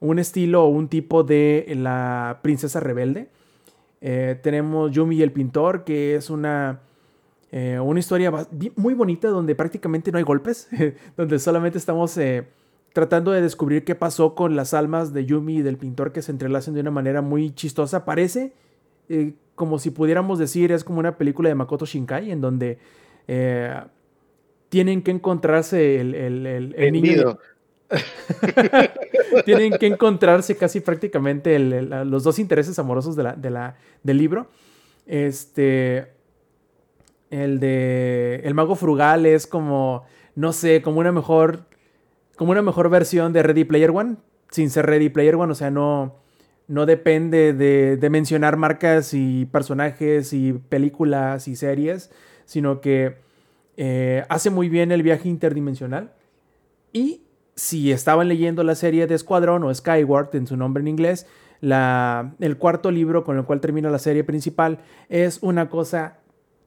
un 0.00 0.18
estilo 0.18 0.64
o 0.64 0.68
un 0.68 0.88
tipo 0.88 1.24
de 1.24 1.72
la 1.76 2.40
princesa 2.42 2.78
rebelde. 2.80 3.30
Eh, 4.02 4.38
tenemos 4.42 4.92
Yumi 4.92 5.16
y 5.16 5.22
el 5.22 5.32
pintor, 5.32 5.84
que 5.84 6.14
es 6.16 6.28
una, 6.28 6.80
eh, 7.52 7.80
una 7.82 8.00
historia 8.00 8.30
muy 8.76 8.92
bonita 8.92 9.28
donde 9.28 9.54
prácticamente 9.54 10.12
no 10.12 10.18
hay 10.18 10.24
golpes, 10.24 10.68
donde 11.16 11.38
solamente 11.38 11.78
estamos 11.78 12.18
eh, 12.18 12.46
tratando 12.92 13.30
de 13.30 13.40
descubrir 13.40 13.84
qué 13.84 13.94
pasó 13.94 14.34
con 14.34 14.56
las 14.56 14.74
almas 14.74 15.14
de 15.14 15.24
Yumi 15.24 15.56
y 15.56 15.62
del 15.62 15.78
pintor 15.78 16.12
que 16.12 16.20
se 16.20 16.32
entrelazan 16.32 16.74
de 16.74 16.80
una 16.80 16.90
manera 16.90 17.22
muy 17.22 17.54
chistosa. 17.54 18.04
Parece 18.04 18.52
como 19.54 19.78
si 19.78 19.90
pudiéramos 19.90 20.38
decir, 20.38 20.72
es 20.72 20.84
como 20.84 20.98
una 20.98 21.16
película 21.16 21.48
de 21.48 21.54
Makoto 21.54 21.86
Shinkai, 21.86 22.30
en 22.30 22.40
donde 22.40 22.78
tienen 24.68 25.02
que 25.02 25.10
encontrarse 25.12 26.00
el, 26.00 26.14
el, 26.14 26.92
niño. 26.92 27.38
tienen 29.44 29.72
que 29.78 29.86
encontrarse 29.86 30.56
casi 30.56 30.80
prácticamente 30.80 31.58
los 31.58 32.24
dos 32.24 32.38
intereses 32.38 32.78
amorosos 32.78 33.16
de 33.16 33.50
la, 33.50 33.76
del 34.02 34.18
libro. 34.18 34.48
Este. 35.06 36.12
El 37.30 37.60
de. 37.60 38.40
El 38.44 38.54
mago 38.54 38.74
frugal 38.74 39.26
es 39.26 39.46
como. 39.46 40.04
No 40.34 40.52
sé, 40.52 40.82
como 40.82 41.00
una 41.00 41.12
mejor. 41.12 41.66
Como 42.36 42.50
una 42.50 42.62
mejor 42.62 42.88
versión 42.88 43.32
de 43.32 43.42
Ready 43.42 43.64
Player 43.64 43.90
One. 43.90 44.16
Sin 44.50 44.70
ser 44.70 44.86
Ready 44.86 45.08
Player 45.08 45.36
One. 45.36 45.52
O 45.52 45.54
sea, 45.54 45.70
no. 45.70 46.16
No 46.66 46.86
depende 46.86 47.52
de, 47.52 47.96
de 47.96 48.10
mencionar 48.10 48.56
marcas 48.56 49.12
y 49.14 49.46
personajes 49.46 50.32
y 50.32 50.52
películas 50.54 51.48
y 51.48 51.56
series. 51.56 52.10
Sino 52.46 52.80
que 52.80 53.16
eh, 53.76 54.24
hace 54.28 54.50
muy 54.50 54.68
bien 54.68 54.92
el 54.92 55.02
viaje 55.02 55.28
interdimensional. 55.28 56.12
Y 56.92 57.22
si 57.56 57.92
estaban 57.92 58.28
leyendo 58.28 58.62
la 58.62 58.74
serie 58.74 59.06
de 59.06 59.14
Escuadrón 59.14 59.64
o 59.64 59.74
Skyward 59.74 60.34
en 60.34 60.46
su 60.46 60.56
nombre 60.56 60.80
en 60.80 60.88
inglés, 60.88 61.26
la, 61.60 62.34
el 62.40 62.56
cuarto 62.56 62.90
libro 62.90 63.24
con 63.24 63.38
el 63.38 63.44
cual 63.44 63.60
termina 63.60 63.90
la 63.90 63.98
serie 63.98 64.24
principal 64.24 64.80
es 65.08 65.38
una 65.42 65.70
cosa 65.70 66.18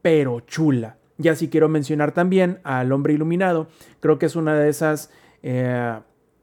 pero 0.01 0.39
chula. 0.41 0.97
Ya 1.17 1.35
si 1.35 1.49
quiero 1.49 1.67
mencionar 1.67 2.13
también 2.13 2.59
al 2.63 2.91
hombre 2.91 3.13
iluminado, 3.13 3.67
creo 3.99 4.19
que 4.19 4.27
es 4.27 4.35
una 4.35 4.55
de 4.55 4.69
esas 4.69 5.11
eh, 5.43 5.99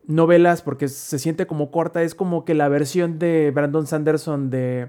novelas 0.06 0.62
porque 0.62 0.89
se 0.89 1.18
siente 1.18 1.47
como 1.47 1.70
corta, 1.70 2.02
es 2.02 2.14
como 2.14 2.44
que 2.44 2.55
la 2.55 2.68
versión 2.68 3.18
de 3.18 3.51
Brandon 3.55 3.86
Sanderson 3.86 4.51
de 4.51 4.89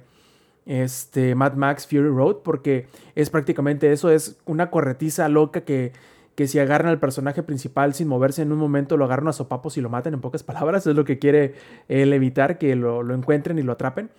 este, 0.65 1.35
Mad 1.35 1.53
Max 1.53 1.87
Fury 1.87 2.09
Road, 2.09 2.37
porque 2.43 2.87
es 3.15 3.29
prácticamente 3.29 3.91
eso, 3.91 4.09
es 4.09 4.37
una 4.45 4.69
corretiza 4.71 5.29
loca 5.29 5.61
que, 5.61 5.93
que 6.35 6.47
si 6.47 6.59
agarran 6.59 6.89
al 6.89 6.99
personaje 6.99 7.43
principal 7.43 7.93
sin 7.93 8.07
moverse 8.07 8.41
en 8.41 8.51
un 8.51 8.57
momento, 8.57 8.97
lo 8.97 9.05
agarran 9.05 9.29
a 9.29 9.33
sopapos 9.33 9.77
y 9.77 9.81
lo 9.81 9.89
maten 9.89 10.13
en 10.13 10.21
pocas 10.21 10.43
palabras, 10.43 10.85
es 10.85 10.95
lo 10.95 11.05
que 11.05 11.19
quiere 11.19 11.53
él 11.87 12.11
evitar, 12.13 12.57
que 12.57 12.75
lo, 12.75 13.13
encuentren 13.13 13.57
y 13.57 13.61
lo 13.61 13.71
atrapen. 13.71 14.09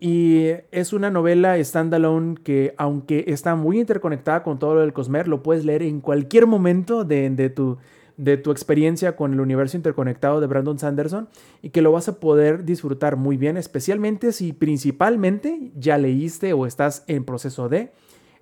Y 0.00 0.50
es 0.70 0.92
una 0.92 1.10
novela 1.10 1.62
standalone 1.62 2.36
que, 2.44 2.74
aunque 2.76 3.24
está 3.28 3.56
muy 3.56 3.80
interconectada 3.80 4.44
con 4.44 4.58
todo 4.60 4.74
lo 4.76 4.80
del 4.82 4.92
Cosmer, 4.92 5.26
lo 5.26 5.42
puedes 5.42 5.64
leer 5.64 5.82
en 5.82 6.00
cualquier 6.00 6.46
momento 6.46 7.02
de, 7.02 7.30
de 7.30 7.50
tu 7.50 7.78
de 8.18 8.36
tu 8.36 8.50
experiencia 8.50 9.14
con 9.16 9.32
el 9.32 9.40
universo 9.40 9.76
interconectado 9.76 10.40
de 10.40 10.48
Brandon 10.48 10.78
Sanderson 10.78 11.28
y 11.62 11.70
que 11.70 11.82
lo 11.82 11.92
vas 11.92 12.08
a 12.08 12.18
poder 12.18 12.64
disfrutar 12.64 13.16
muy 13.16 13.36
bien, 13.36 13.56
especialmente 13.56 14.32
si 14.32 14.52
principalmente 14.52 15.70
ya 15.76 15.96
leíste 15.98 16.52
o 16.52 16.66
estás 16.66 17.04
en 17.06 17.24
proceso 17.24 17.68
de 17.68 17.92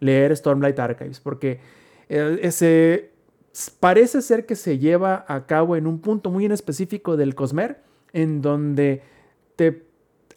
leer 0.01 0.35
Stormlight 0.35 0.79
Archives, 0.79 1.21
porque 1.21 1.61
eh, 2.09 2.39
ese 2.43 3.11
parece 3.79 4.23
ser 4.23 4.47
que 4.47 4.57
se 4.57 4.79
lleva 4.79 5.27
a 5.29 5.47
cabo 5.47 5.77
en 5.77 5.87
un 5.87 6.01
punto 6.01 6.31
muy 6.31 6.47
en 6.47 6.53
específico 6.53 7.19
del 7.19 7.35
Cosmer, 7.35 7.83
en 8.15 8.41
donde 8.41 9.03
te, 9.57 9.87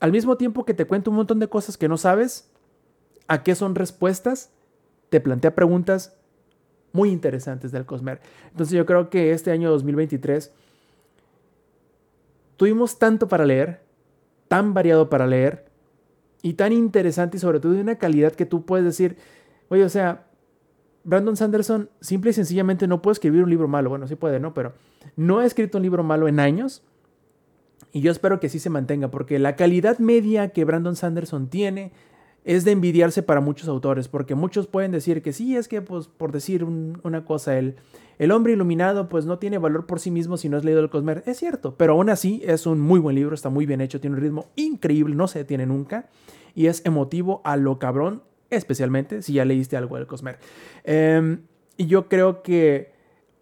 al 0.02 0.12
mismo 0.12 0.36
tiempo 0.36 0.66
que 0.66 0.74
te 0.74 0.86
cuenta 0.86 1.10
un 1.10 1.16
montón 1.16 1.40
de 1.40 1.48
cosas 1.48 1.78
que 1.78 1.88
no 1.88 1.98
sabes, 1.98 2.52
a 3.30 3.42
qué 3.44 3.56
son 3.56 3.76
respuestas, 3.76 4.52
te 5.10 5.22
plantea 5.22 5.56
preguntas 5.56 6.19
muy 6.92 7.10
interesantes 7.10 7.72
del 7.72 7.86
Cosmer. 7.86 8.20
Entonces 8.52 8.76
yo 8.76 8.86
creo 8.86 9.10
que 9.10 9.32
este 9.32 9.52
año 9.52 9.70
2023 9.70 10.52
tuvimos 12.58 13.00
tanto 13.00 13.28
para 13.28 13.46
leer, 13.46 13.82
tan 14.48 14.74
variado 14.74 15.10
para 15.10 15.28
leer 15.28 15.66
y 16.42 16.54
tan 16.54 16.74
interesante 16.74 17.38
y 17.38 17.40
sobre 17.40 17.60
todo 17.60 17.74
de 17.74 17.82
una 17.82 17.98
calidad 17.98 18.34
que 18.34 18.46
tú 18.46 18.66
puedes 18.66 18.86
decir, 18.86 19.18
oye, 19.70 19.84
o 19.84 19.90
sea, 19.90 20.26
Brandon 21.04 21.36
Sanderson 21.36 21.90
simple 22.02 22.32
y 22.32 22.34
sencillamente 22.34 22.88
no 22.88 23.02
puede 23.02 23.14
escribir 23.14 23.44
un 23.44 23.50
libro 23.50 23.68
malo. 23.68 23.90
Bueno, 23.90 24.08
sí 24.08 24.16
puede, 24.16 24.40
¿no? 24.40 24.54
Pero 24.54 24.74
no 25.16 25.40
ha 25.40 25.46
escrito 25.46 25.78
un 25.78 25.84
libro 25.84 26.04
malo 26.04 26.28
en 26.28 26.40
años. 26.40 26.84
Y 27.92 28.02
yo 28.02 28.12
espero 28.12 28.40
que 28.40 28.48
así 28.48 28.60
se 28.60 28.70
mantenga, 28.70 29.10
porque 29.10 29.40
la 29.40 29.56
calidad 29.56 29.98
media 30.00 30.50
que 30.50 30.66
Brandon 30.66 30.96
Sanderson 30.96 31.48
tiene 31.48 31.92
es 32.46 32.66
de 32.66 32.72
envidiarse 32.72 33.24
para 33.24 33.42
muchos 33.42 33.68
autores, 33.68 34.08
porque 34.08 34.36
muchos 34.36 34.68
pueden 34.68 34.92
decir 34.92 35.22
que 35.22 35.34
sí, 35.34 35.56
es 35.56 35.68
que, 35.68 35.82
pues, 35.82 36.08
por 36.08 36.32
decir 36.32 36.64
una 36.64 37.26
cosa, 37.26 37.58
el, 37.58 37.76
el 38.18 38.32
hombre 38.32 38.54
iluminado, 38.54 39.10
pues, 39.10 39.26
no 39.26 39.40
tiene 39.40 39.58
valor 39.58 39.86
por 39.86 40.00
sí 40.00 40.12
mismo 40.12 40.38
si 40.38 40.50
no 40.50 40.58
has 40.58 40.64
leído 40.64 40.80
el 40.80 40.90
Cosmer. 40.90 41.24
Es 41.26 41.38
cierto, 41.38 41.76
pero 41.76 41.94
aún 41.94 42.10
así 42.10 42.42
es 42.46 42.66
un 42.66 42.80
muy 42.80 43.00
buen 43.00 43.16
libro, 43.16 43.36
está 43.36 43.50
muy 43.50 43.66
bien 43.66 43.82
hecho, 43.82 44.00
tiene 44.00 44.16
un 44.16 44.22
ritmo 44.22 44.48
increíble, 44.56 45.16
no 45.16 45.28
se 45.28 45.40
detiene 45.40 45.66
nunca, 45.66 46.10
y 46.56 46.68
es 46.68 46.86
emotivo 46.86 47.42
a 47.44 47.58
lo 47.58 47.78
cabrón, 47.78 48.24
especialmente 48.50 49.22
si 49.22 49.34
ya 49.34 49.46
leíste 49.46 49.78
algo 49.78 49.98
del 49.98 50.08
Cosmer. 50.08 50.40
Em, 50.84 51.42
y 51.78 51.88
yo 51.88 52.08
creo 52.08 52.42
que, 52.42 52.94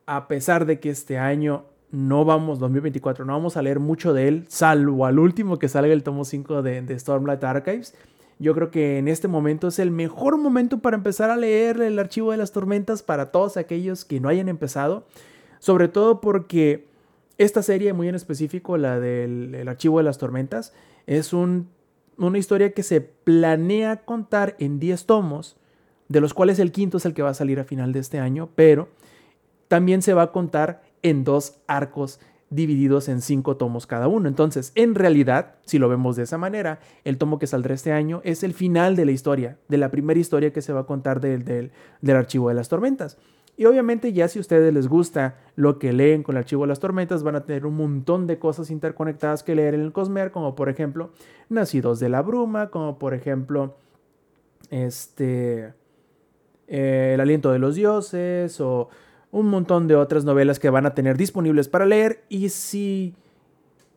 a 0.06 0.28
pesar 0.28 0.66
de 0.66 0.80
que 0.80 0.90
este 0.90 1.18
año 1.18 1.66
no 1.92 2.26
vamos, 2.26 2.60
2024, 2.60 3.26
no 3.26 3.34
vamos 3.34 3.58
a 3.58 3.62
leer 3.62 3.80
mucho 3.80 4.14
de 4.14 4.28
él, 4.28 4.46
salvo 4.48 5.06
al 5.06 5.20
último 5.20 5.58
que 5.60 5.70
salga 5.70 5.94
el 5.94 6.04
tomo 6.04 6.26
5 6.26 6.62
de, 6.62 6.82
de 6.82 7.00
Stormlight 7.00 7.44
Archives, 7.44 7.96
yo 8.40 8.54
creo 8.54 8.70
que 8.70 9.00
en 9.00 9.08
este 9.08 9.28
momento 9.28 9.68
es 9.68 9.80
el 9.80 9.92
mejor 9.92 10.38
momento 10.38 10.80
para 10.80 10.96
empezar 10.98 11.30
a 11.30 11.38
leer 11.38 11.82
el 11.82 11.98
archivo 11.98 12.32
de 12.32 12.38
las 12.38 12.52
tormentas 12.52 13.02
para 13.02 13.32
todos 13.32 13.58
aquellos 13.58 14.06
que 14.06 14.20
no 14.20 14.30
hayan 14.30 14.48
empezado. 14.50 15.08
Sobre 15.60 15.88
todo 15.88 16.22
porque 16.22 16.86
esta 17.40 17.64
serie, 17.64 17.94
muy 17.94 18.08
en 18.08 18.16
específico, 18.16 18.78
la 18.78 19.00
del 19.00 19.68
archivo 19.68 19.98
de 19.98 20.04
las 20.04 20.18
tormentas, 20.20 20.74
es 21.08 21.34
una 21.34 22.38
historia 22.38 22.74
que 22.74 22.84
se 22.84 23.02
planea 23.02 24.06
contar 24.06 24.56
en 24.60 24.80
10 24.80 25.06
tomos, 25.06 25.58
de 26.08 26.22
los 26.22 26.34
cuales 26.34 26.60
el 26.60 26.72
quinto 26.72 26.98
es 26.98 27.06
el 27.06 27.14
que 27.14 27.24
va 27.24 27.30
a 27.30 27.34
salir 27.34 27.60
a 27.60 27.64
final 27.64 27.92
de 27.92 28.00
este 28.00 28.20
año, 28.20 28.50
pero 28.56 28.88
también 29.68 30.02
se 30.02 30.14
va 30.14 30.24
a 30.24 30.32
contar 30.32 30.84
en 31.02 31.24
dos 31.24 31.60
arcos 31.68 32.20
divididos 32.50 33.10
en 33.10 33.22
cinco 33.22 33.58
tomos 33.58 33.88
cada 33.88 34.08
uno. 34.08 34.28
Entonces, 34.28 34.72
en 34.76 34.96
realidad, 34.96 35.56
si 35.66 35.80
lo 35.80 35.90
vemos 35.90 36.16
de 36.16 36.24
esa 36.24 36.38
manera, 36.38 36.80
el 37.04 37.18
tomo 37.18 37.40
que 37.40 37.48
saldrá 37.48 37.74
este 37.74 37.92
año 37.92 38.22
es 38.24 38.44
el 38.44 38.54
final 38.54 38.96
de 38.96 39.06
la 39.06 39.12
historia, 39.12 39.58
de 39.68 39.78
la 39.78 39.92
primera 39.92 40.20
historia 40.20 40.54
que 40.54 40.62
se 40.62 40.74
va 40.74 40.82
a 40.82 40.86
contar 40.86 41.20
del, 41.20 41.44
del, 41.44 42.16
archivo 42.16 42.50
de 42.50 42.56
las 42.56 42.70
tormentas. 42.70 43.18
Y 43.58 43.66
obviamente 43.66 44.14
ya 44.14 44.28
si 44.28 44.38
a 44.38 44.42
ustedes 44.42 44.72
les 44.74 44.88
gusta 44.88 45.36
lo 45.56 45.80
que 45.80 45.92
leen 45.92 46.22
con 46.22 46.36
el 46.36 46.40
archivo 46.40 46.64
de 46.64 46.68
las 46.68 46.80
tormentas, 46.80 47.24
van 47.24 47.36
a 47.36 47.44
tener 47.44 47.66
un 47.66 47.76
montón 47.76 48.28
de 48.28 48.38
cosas 48.38 48.70
interconectadas 48.70 49.44
que 49.44 49.56
leer 49.56 49.74
en 49.74 49.82
el 49.82 49.92
Cosmer, 49.92 50.32
como 50.32 50.56
por 50.56 50.70
ejemplo 50.70 51.10
Nacidos 51.50 52.00
de 52.00 52.10
la 52.10 52.22
Bruma, 52.22 52.70
como 52.70 53.00
por 53.00 53.16
ejemplo 53.16 53.76
este, 54.70 55.74
eh, 56.68 57.12
El 57.16 57.20
aliento 57.20 57.52
de 57.52 57.58
los 57.58 57.76
dioses, 57.76 58.62
o 58.62 58.90
un 59.32 59.48
montón 59.48 59.88
de 59.88 59.96
otras 59.96 60.26
novelas 60.26 60.60
que 60.60 60.70
van 60.70 60.86
a 60.86 60.94
tener 60.94 61.18
disponibles 61.18 61.68
para 61.68 61.86
leer 61.86 62.24
y 62.30 62.50
si 62.50 63.14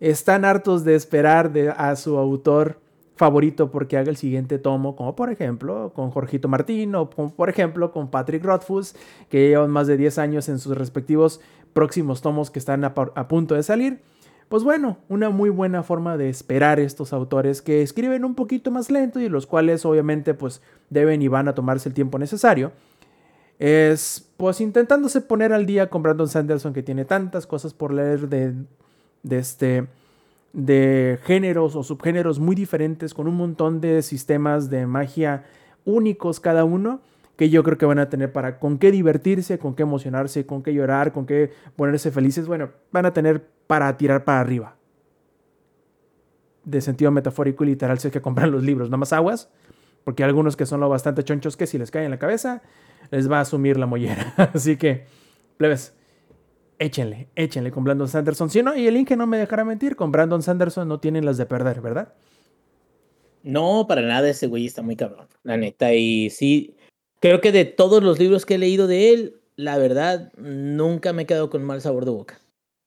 están 0.01 0.45
hartos 0.45 0.85
de 0.85 0.95
esperar 0.95 1.53
a 1.77 1.95
su 1.97 2.19
autor 2.19 2.79
favorito 3.17 3.71
porque 3.71 3.99
haga 3.99 4.09
el 4.09 4.17
siguiente 4.17 4.59
tomo, 4.59 4.97
como 4.97 5.15
por 5.15 5.31
ejemplo 5.31 5.93
con 5.95 6.11
Jorgito 6.11 6.49
Martín 6.49 6.95
o 6.95 7.11
por 7.11 7.51
ejemplo 7.51 7.93
con 7.93 8.11
Patrick 8.11 8.43
Rothfuss, 8.43 8.97
que 9.29 9.49
llevan 9.49 9.71
más 9.71 9.87
de 9.87 9.99
10 9.99 10.19
años 10.19 10.49
en 10.49 10.59
sus 10.59 10.77
respectivos 10.77 11.41
próximos 11.75 12.23
tomos 12.23 12.51
que 12.51 12.59
están 12.59 12.83
a, 12.83 12.95
a 13.15 13.29
punto 13.29 13.55
de 13.55 13.63
salir. 13.63 14.01
Pues 14.49 14.65
bueno, 14.65 14.97
una 15.09 15.31
muy 15.31 15.51
buena 15.51 15.83
forma 15.83 16.17
de 16.17 16.29
esperar 16.29 16.81
estos 16.81 17.13
autores 17.13 17.63
que 17.63 17.83
escriben 17.83 18.25
un 18.25 18.35
poquito 18.35 18.71
más 18.71 18.91
lento 18.91 19.21
y 19.21 19.29
los 19.29 19.47
cuales 19.47 19.85
obviamente 19.85 20.33
pues 20.35 20.63
deben 20.89 21.21
y 21.23 21.29
van 21.29 21.47
a 21.47 21.55
tomarse 21.55 21.89
el 21.91 21.95
tiempo 21.95 22.19
necesario 22.19 22.73
es 23.61 24.27
pues 24.39 24.59
intentándose 24.63 25.21
poner 25.21 25.53
al 25.53 25.67
día 25.67 25.91
con 25.91 26.03
Brandon 26.03 26.27
Sanderson 26.27 26.73
que 26.73 26.83
tiene 26.83 27.05
tantas 27.05 27.47
cosas 27.47 27.75
por 27.75 27.93
leer 27.93 28.31
de, 28.31 28.55
de, 29.23 29.39
este, 29.39 29.87
de 30.55 31.19
géneros 31.25 31.77
o 31.77 31.83
subgéneros 31.83 32.41
muy 32.41 32.57
diferentes 32.57 33.13
con 33.13 33.29
un 33.29 33.37
montón 33.37 33.83
de 33.83 34.01
sistemas 34.01 34.71
de 34.71 34.87
magia 34.87 35.45
únicos 35.85 36.41
cada 36.41 36.65
uno 36.65 37.03
que 37.37 37.51
yo 37.51 37.63
creo 37.63 37.77
que 37.77 37.85
van 37.85 37.99
a 37.99 38.09
tener 38.09 38.33
para 38.33 38.59
con 38.59 38.79
qué 38.79 38.91
divertirse, 38.91 39.59
con 39.59 39.75
qué 39.75 39.83
emocionarse, 39.83 40.47
con 40.47 40.63
qué 40.63 40.73
llorar, 40.73 41.13
con 41.13 41.27
qué 41.27 41.53
ponerse 41.77 42.11
felices, 42.11 42.47
bueno, 42.47 42.71
van 42.93 43.05
a 43.05 43.13
tener 43.13 43.47
para 43.67 43.95
tirar 43.99 44.25
para 44.25 44.41
arriba. 44.41 44.77
De 46.65 46.81
sentido 46.81 47.11
metafórico 47.11 47.65
y 47.65 47.69
literal 47.69 47.99
si 47.99 48.09
es 48.09 48.13
que 48.13 48.23
compran 48.23 48.51
los 48.51 48.63
libros, 48.63 48.89
nada 48.89 48.99
más 48.99 49.13
aguas, 49.13 49.51
porque 50.05 50.23
hay 50.23 50.29
algunos 50.29 50.57
que 50.57 50.65
son 50.65 50.81
lo 50.81 50.89
bastante 50.89 51.25
chonchos 51.25 51.59
que 51.59 51.67
si 51.67 51.77
les 51.77 51.91
cae 51.91 52.05
en 52.05 52.11
la 52.11 52.19
cabeza, 52.19 52.63
les 53.11 53.31
va 53.31 53.39
a 53.39 53.43
asumir 53.43 53.77
la 53.77 53.87
mollera. 53.87 54.35
Así 54.55 54.77
que, 54.77 55.07
plebes, 55.57 55.95
échenle, 56.79 57.29
échenle 57.37 57.71
con 57.71 57.85
Brandon 57.85 58.09
Sanderson. 58.09 58.51
Si 58.51 58.63
no, 58.63 58.77
y 58.77 58.87
el 58.87 58.97
Inge 58.97 59.17
no 59.17 59.27
me 59.27 59.39
dejará 59.39 59.65
mentir, 59.65 59.97
con 59.97 60.13
Brandon 60.13 60.43
Sanderson 60.43 60.89
no 60.89 61.01
tienen 61.01 61.25
las 61.25 61.37
de 61.37 61.47
perder, 61.47 61.81
¿verdad? 61.81 62.15
No, 63.43 63.87
para 63.89 64.03
nada, 64.03 64.29
ese 64.29 64.47
güey 64.47 64.67
está 64.67 64.83
muy 64.83 64.97
cabrón, 64.97 65.27
la 65.43 65.57
neta. 65.57 65.95
Y 65.95 66.31
sí, 66.31 66.77
creo 67.21 67.41
que 67.41 67.53
de 67.53 67.65
todos 67.65 68.03
los 68.03 68.19
libros 68.19 68.45
que 68.47 68.55
he 68.55 68.59
leído 68.59 68.87
de 68.87 69.11
él, 69.13 69.41
la 69.57 69.79
verdad, 69.79 70.33
nunca 70.37 71.13
me 71.13 71.23
he 71.23 71.27
quedado 71.27 71.51
con 71.51 71.63
mal 71.65 71.81
sabor 71.81 72.05
de 72.05 72.11
boca. 72.11 72.41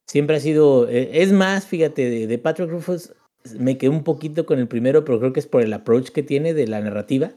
Siempre 0.07 0.35
ha 0.35 0.39
sido, 0.39 0.87
eh, 0.89 1.21
es 1.21 1.31
más, 1.31 1.65
fíjate, 1.65 2.09
de, 2.09 2.27
de 2.27 2.37
Patrick 2.37 2.69
Rufus 2.69 3.13
me 3.57 3.77
quedé 3.77 3.89
un 3.89 4.03
poquito 4.03 4.45
con 4.45 4.59
el 4.59 4.67
primero, 4.67 5.03
pero 5.05 5.19
creo 5.19 5.33
que 5.33 5.39
es 5.39 5.47
por 5.47 5.61
el 5.61 5.73
approach 5.73 6.09
que 6.09 6.23
tiene 6.23 6.53
de 6.53 6.67
la 6.67 6.81
narrativa. 6.81 7.31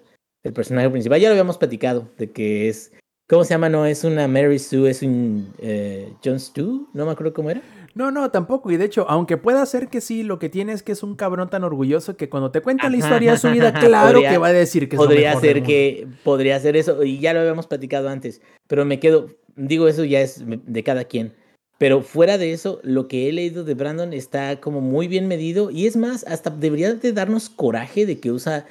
El 0.46 0.52
personaje 0.52 0.88
principal, 0.88 1.20
ya 1.20 1.28
lo 1.28 1.32
habíamos 1.32 1.58
platicado, 1.58 2.08
de 2.18 2.30
que 2.30 2.68
es, 2.68 2.92
¿cómo 3.28 3.42
se 3.42 3.50
llama? 3.50 3.68
No, 3.68 3.84
es 3.84 4.04
una 4.04 4.28
Mary 4.28 4.60
Sue, 4.60 4.88
es 4.88 5.02
un 5.02 5.52
eh, 5.58 6.12
John 6.24 6.38
Stu, 6.38 6.88
no 6.94 7.04
me 7.04 7.10
acuerdo 7.10 7.34
cómo 7.34 7.50
era. 7.50 7.62
No, 7.96 8.12
no, 8.12 8.30
tampoco. 8.30 8.70
Y 8.70 8.76
de 8.76 8.84
hecho, 8.84 9.06
aunque 9.08 9.38
pueda 9.38 9.64
ser 9.66 9.88
que 9.88 10.00
sí, 10.00 10.22
lo 10.22 10.38
que 10.38 10.48
tiene 10.48 10.72
es 10.72 10.82
que 10.82 10.92
es 10.92 11.02
un 11.02 11.16
cabrón 11.16 11.50
tan 11.50 11.64
orgulloso 11.64 12.16
que 12.16 12.28
cuando 12.28 12.52
te 12.52 12.60
cuenta 12.60 12.88
la 12.90 12.96
historia 12.98 13.32
de 13.32 13.38
su 13.38 13.50
vida, 13.50 13.72
claro 13.72 14.20
que 14.20 14.38
va 14.38 14.48
a 14.48 14.52
decir 14.52 14.88
que 14.88 14.96
es 14.96 15.02
podría 15.02 15.30
lo 15.30 15.40
mejor 15.40 15.42
ser 15.42 15.62
que 15.64 16.06
podría 16.22 16.60
ser 16.60 16.76
eso 16.76 17.02
y 17.02 17.18
ya 17.18 17.32
lo 17.32 17.40
habíamos 17.40 17.66
platicado 17.66 18.08
antes, 18.08 18.40
pero 18.68 18.84
me 18.84 19.00
quedo, 19.00 19.30
digo 19.56 19.88
eso 19.88 20.04
ya 20.04 20.20
es 20.20 20.44
de 20.46 20.82
cada 20.84 21.04
quien. 21.04 21.34
Pero 21.78 22.02
fuera 22.02 22.38
de 22.38 22.52
eso, 22.52 22.80
lo 22.82 23.08
que 23.08 23.28
he 23.28 23.32
leído 23.32 23.64
de 23.64 23.74
Brandon 23.74 24.12
está 24.12 24.60
como 24.60 24.80
muy 24.80 25.08
bien 25.08 25.26
medido 25.26 25.70
y 25.70 25.86
es 25.86 25.96
más, 25.96 26.24
hasta 26.24 26.50
debería 26.50 26.94
de 26.94 27.12
darnos 27.12 27.48
coraje 27.48 28.06
de 28.06 28.20
que 28.20 28.30
usa 28.30 28.66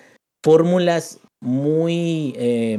fórmulas 0.45 1.19
muy, 1.41 2.35
eh, 2.37 2.77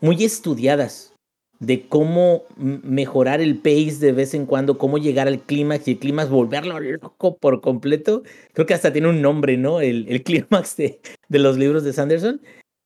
muy 0.00 0.24
estudiadas 0.24 1.12
de 1.60 1.86
cómo 1.86 2.44
mejorar 2.56 3.42
el 3.42 3.58
pace 3.58 3.98
de 4.00 4.12
vez 4.12 4.32
en 4.32 4.46
cuando, 4.46 4.78
cómo 4.78 4.96
llegar 4.96 5.28
al 5.28 5.40
clímax 5.42 5.86
y 5.86 5.90
el 5.92 5.98
clímax 5.98 6.30
volverlo 6.30 6.80
loco 6.80 7.36
por 7.36 7.60
completo. 7.60 8.22
Creo 8.54 8.66
que 8.66 8.72
hasta 8.72 8.90
tiene 8.90 9.10
un 9.10 9.20
nombre, 9.20 9.58
¿no? 9.58 9.82
El, 9.82 10.06
el 10.08 10.22
clímax 10.24 10.76
de, 10.78 10.98
de 11.28 11.38
los 11.38 11.58
libros 11.58 11.84
de 11.84 11.92
Sanderson. 11.92 12.40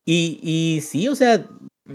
Y, 0.05 0.39
y 0.43 0.81
sí, 0.81 1.07
o 1.07 1.15
sea, 1.15 1.47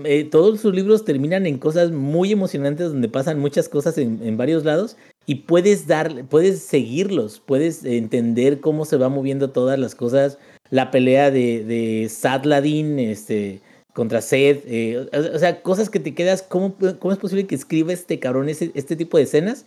eh, 0.05 0.25
todos 0.25 0.63
sus 0.63 0.75
libros 0.75 1.05
terminan 1.05 1.45
en 1.45 1.59
cosas 1.59 1.91
muy 1.91 2.33
emocionantes 2.33 2.89
donde 2.89 3.11
pasan 3.11 3.39
muchas 3.39 3.69
cosas 3.69 3.99
en, 3.99 4.19
en 4.23 4.39
varios 4.39 4.65
lados 4.65 4.97
y 5.27 5.37
puedes 5.37 5.87
dar, 5.87 6.25
puedes 6.31 6.63
seguirlos, 6.63 7.41
puedes 7.45 7.85
entender 7.85 8.61
cómo 8.61 8.87
se 8.87 8.97
va 8.97 9.11
moviendo 9.11 9.51
todas 9.51 9.79
las 9.79 9.95
cosas, 9.95 10.39
la 10.73 10.91
pelea 10.91 11.31
de, 11.31 11.63
de 11.65 12.09
Sadladin, 12.09 12.99
este 12.99 13.61
contra 13.95 14.23
Seth, 14.23 14.65
eh, 14.67 15.07
o, 15.13 15.37
o 15.37 15.39
sea, 15.39 15.61
cosas 15.61 15.91
que 15.91 16.01
te 16.01 16.15
quedas, 16.15 16.43
¿cómo, 16.43 16.75
cómo 16.99 17.13
es 17.13 17.19
posible 17.19 17.47
que 17.47 17.55
escriba 17.55 17.93
este 17.93 18.19
cabrón 18.19 18.49
ese, 18.49 18.71
este 18.75 18.97
tipo 18.97 19.19
de 19.19 19.25
escenas? 19.25 19.67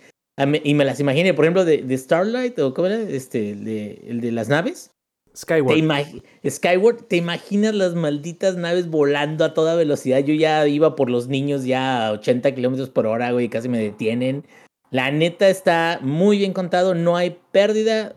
Y 0.63 0.73
me 0.73 0.83
las 0.83 0.99
imaginé, 0.99 1.33
por 1.35 1.45
ejemplo, 1.45 1.63
de, 1.63 1.77
de 1.83 1.97
Starlight, 1.97 2.57
o 2.59 2.73
¿cómo 2.73 2.87
era? 2.87 2.99
Este, 2.99 3.51
el 3.51 3.63
de, 3.63 4.01
el 4.07 4.21
de 4.21 4.31
las 4.31 4.49
naves. 4.49 4.89
Te 5.31 5.37
Skyward. 5.41 5.77
imagi- 5.77 6.23
Skyward, 6.49 7.03
¿te 7.03 7.17
imaginas 7.17 7.75
las 7.75 7.93
malditas 7.93 8.57
naves 8.57 8.89
volando 8.89 9.45
a 9.45 9.53
toda 9.53 9.75
velocidad? 9.75 10.19
Yo 10.19 10.33
ya 10.33 10.67
iba 10.67 10.95
por 10.95 11.09
los 11.11 11.27
niños 11.27 11.63
ya 11.63 12.07
a 12.07 12.11
80 12.13 12.55
kilómetros 12.55 12.89
por 12.89 13.05
hora, 13.05 13.31
güey, 13.31 13.47
casi 13.49 13.69
me 13.69 13.77
detienen. 13.79 14.43
La 14.91 15.11
neta 15.11 15.49
está 15.49 15.99
muy 16.01 16.37
bien 16.39 16.51
contado, 16.53 16.95
no 16.95 17.15
hay 17.15 17.37
pérdida. 17.51 18.15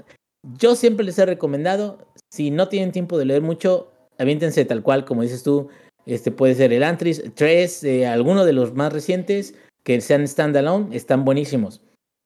Yo 0.58 0.74
siempre 0.76 1.04
les 1.04 1.18
he 1.18 1.26
recomendado, 1.26 1.98
si 2.30 2.50
no 2.50 2.68
tienen 2.68 2.92
tiempo 2.92 3.18
de 3.18 3.24
leer 3.24 3.42
mucho, 3.42 3.90
aviéntense 4.18 4.64
tal 4.64 4.82
cual, 4.82 5.04
como 5.04 5.22
dices 5.22 5.42
tú. 5.42 5.68
Este 6.06 6.30
puede 6.30 6.54
ser 6.54 6.72
el 6.72 6.82
Antris 6.82 7.22
3, 7.34 7.84
eh, 7.84 8.06
alguno 8.06 8.44
de 8.44 8.54
los 8.54 8.74
más 8.74 8.92
recientes 8.92 9.54
que 9.82 10.00
sean 10.00 10.26
standalone, 10.26 10.96
están 10.96 11.24
buenísimos. 11.24 11.82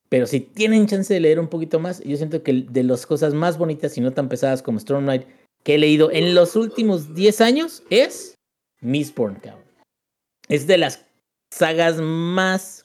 Pero 0.09 0.27
si 0.27 0.41
tienen 0.41 0.87
chance 0.87 1.13
de 1.13 1.21
leer 1.21 1.41
un 1.41 1.49
poquito 1.49 1.81
más, 1.81 2.01
yo 2.05 2.17
siento 2.17 2.43
que 2.43 2.67
de 2.69 2.83
las 2.83 3.07
cosas 3.07 3.35
más 3.35 3.59
bonitas 3.59 3.97
y 3.97 4.01
no 4.01 4.13
tan 4.13 4.29
pesadas 4.29 4.63
como 4.63 4.79
Storm 4.79 5.05
Knight 5.05 5.27
que 5.65 5.77
he 5.77 5.79
leído 5.79 6.11
en 6.11 6.35
los 6.35 6.55
últimos 6.55 7.15
10 7.15 7.41
años 7.41 7.83
es 7.91 8.35
Mistborn, 8.81 9.37
cabrón. 9.37 9.65
Es 10.49 10.67
de 10.67 10.79
las 10.79 11.05
sagas 11.51 11.99
más 12.01 12.82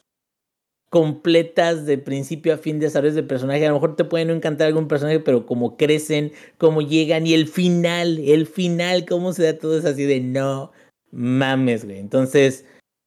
completas 0.89 1.85
de 1.85 1.97
principio 1.97 2.53
a 2.53 2.57
fin 2.57 2.79
de 2.79 2.85
desarrollo 2.87 3.13
de 3.13 3.23
personaje. 3.23 3.65
A 3.65 3.69
lo 3.69 3.75
mejor 3.75 3.95
te 3.95 4.05
puede 4.05 4.25
no 4.25 4.33
encantar 4.33 4.67
algún 4.67 4.87
personaje, 4.87 5.19
pero 5.19 5.45
como 5.45 5.75
crecen, 5.77 6.31
como 6.57 6.81
llegan 6.81 7.27
y 7.27 7.33
el 7.33 7.47
final, 7.47 8.19
el 8.19 8.47
final, 8.47 9.05
cómo 9.05 9.33
se 9.33 9.43
da 9.43 9.57
todo 9.57 9.77
es 9.77 9.85
así 9.85 10.03
de 10.03 10.21
no 10.21 10.71
mames, 11.11 11.85
güey. 11.85 11.99
Entonces, 11.99 12.65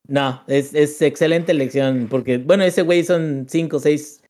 no, 0.08 0.42
es, 0.46 0.74
es 0.74 1.00
excelente 1.02 1.52
elección 1.52 2.08
porque, 2.10 2.38
bueno, 2.38 2.64
ese 2.64 2.82
güey 2.82 3.04
son 3.04 3.46
5 3.48 3.76
o 3.78 3.80
6 3.80 4.22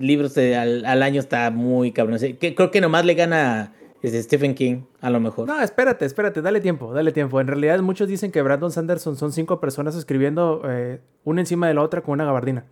libros 0.00 0.34
de- 0.34 0.56
al, 0.56 0.84
al 0.84 1.02
año, 1.02 1.20
está 1.20 1.50
muy 1.50 1.92
cabrón. 1.92 2.18
Creo 2.38 2.70
que 2.70 2.80
nomás 2.80 3.04
le 3.04 3.14
gana 3.14 3.74
este, 4.02 4.22
Stephen 4.22 4.54
King, 4.54 4.82
a 5.00 5.10
lo 5.10 5.20
mejor. 5.20 5.46
No, 5.46 5.60
espérate, 5.60 6.04
espérate, 6.04 6.42
dale 6.42 6.60
tiempo, 6.60 6.92
dale 6.92 7.12
tiempo. 7.12 7.40
En 7.40 7.46
realidad 7.46 7.80
muchos 7.80 8.08
dicen 8.08 8.30
que 8.30 8.42
Brandon 8.42 8.70
Sanderson 8.70 9.16
son 9.16 9.32
cinco 9.32 9.60
personas 9.60 9.96
escribiendo 9.96 10.62
eh, 10.64 11.00
una 11.24 11.40
encima 11.40 11.68
de 11.68 11.74
la 11.74 11.82
otra 11.82 12.02
con 12.02 12.12
una 12.12 12.24
gabardina. 12.24 12.64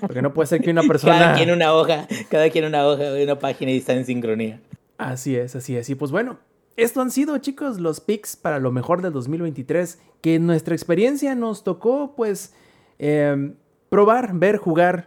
Porque 0.00 0.22
no 0.22 0.34
puede 0.34 0.46
ser 0.46 0.60
que 0.60 0.70
una 0.70 0.82
persona... 0.88 1.18
Cada 1.18 1.34
quien 1.36 1.50
una 1.50 1.72
hoja, 1.72 2.06
cada 2.30 2.50
quien 2.50 2.64
una 2.64 2.86
hoja, 2.86 3.04
una 3.22 3.38
página 3.38 3.70
y 3.70 3.78
está 3.78 3.92
en 3.92 4.04
sincronía. 4.04 4.60
Así 4.98 5.36
es, 5.36 5.54
así 5.56 5.76
es. 5.76 5.88
Y 5.90 5.94
pues 5.94 6.10
bueno, 6.10 6.38
esto 6.76 7.00
han 7.00 7.10
sido, 7.10 7.38
chicos, 7.38 7.78
los 7.78 8.00
picks 8.00 8.36
para 8.36 8.58
lo 8.58 8.72
mejor 8.72 9.02
del 9.02 9.12
2023, 9.12 10.00
que 10.20 10.36
en 10.36 10.46
nuestra 10.46 10.74
experiencia 10.74 11.34
nos 11.34 11.62
tocó, 11.62 12.14
pues, 12.16 12.52
em, 12.98 13.54
probar, 13.88 14.34
ver, 14.34 14.56
jugar, 14.56 15.04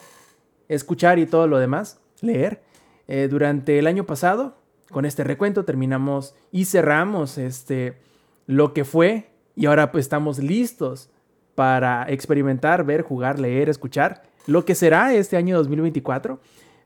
escuchar 0.70 1.20
y 1.20 1.26
todo 1.26 1.48
lo 1.48 1.60
demás, 1.60 2.00
leer. 2.22 2.62
Eh, 3.10 3.28
durante 3.30 3.80
el 3.80 3.88
año 3.88 4.06
pasado, 4.06 4.58
con 4.92 5.06
este 5.06 5.24
recuento, 5.24 5.66
terminamos 5.66 6.36
y 6.52 6.66
cerramos 6.66 7.38
este, 7.38 7.98
lo 8.46 8.74
que 8.74 8.86
fue, 8.86 9.30
y 9.56 9.66
ahora 9.66 9.92
pues 9.92 10.06
estamos 10.06 10.40
listos 10.40 11.10
para 11.56 12.06
experimentar, 12.10 12.86
ver, 12.86 13.02
jugar, 13.02 13.40
leer, 13.40 13.70
escuchar 13.70 14.24
lo 14.46 14.66
que 14.66 14.76
será 14.76 15.14
este 15.14 15.38
año 15.38 15.58
2024. 15.58 16.40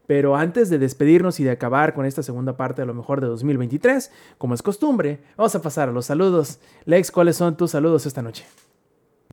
Pero 0.08 0.36
antes 0.36 0.70
de 0.70 0.78
despedirnos 0.78 1.40
y 1.40 1.44
de 1.44 1.52
acabar 1.52 1.94
con 1.94 2.06
esta 2.06 2.24
segunda 2.24 2.58
parte 2.58 2.82
de 2.82 2.86
lo 2.86 2.94
mejor 2.94 3.22
de 3.22 3.28
2023, 3.28 4.12
como 4.38 4.56
es 4.56 4.62
costumbre, 4.62 5.20
vamos 5.38 5.56
a 5.56 5.62
pasar 5.62 5.88
a 5.88 5.92
los 5.92 6.08
saludos. 6.08 6.60
Lex, 6.86 7.12
¿cuáles 7.12 7.38
son 7.38 7.56
tus 7.56 7.72
saludos 7.72 8.06
esta 8.06 8.22
noche? 8.22 8.46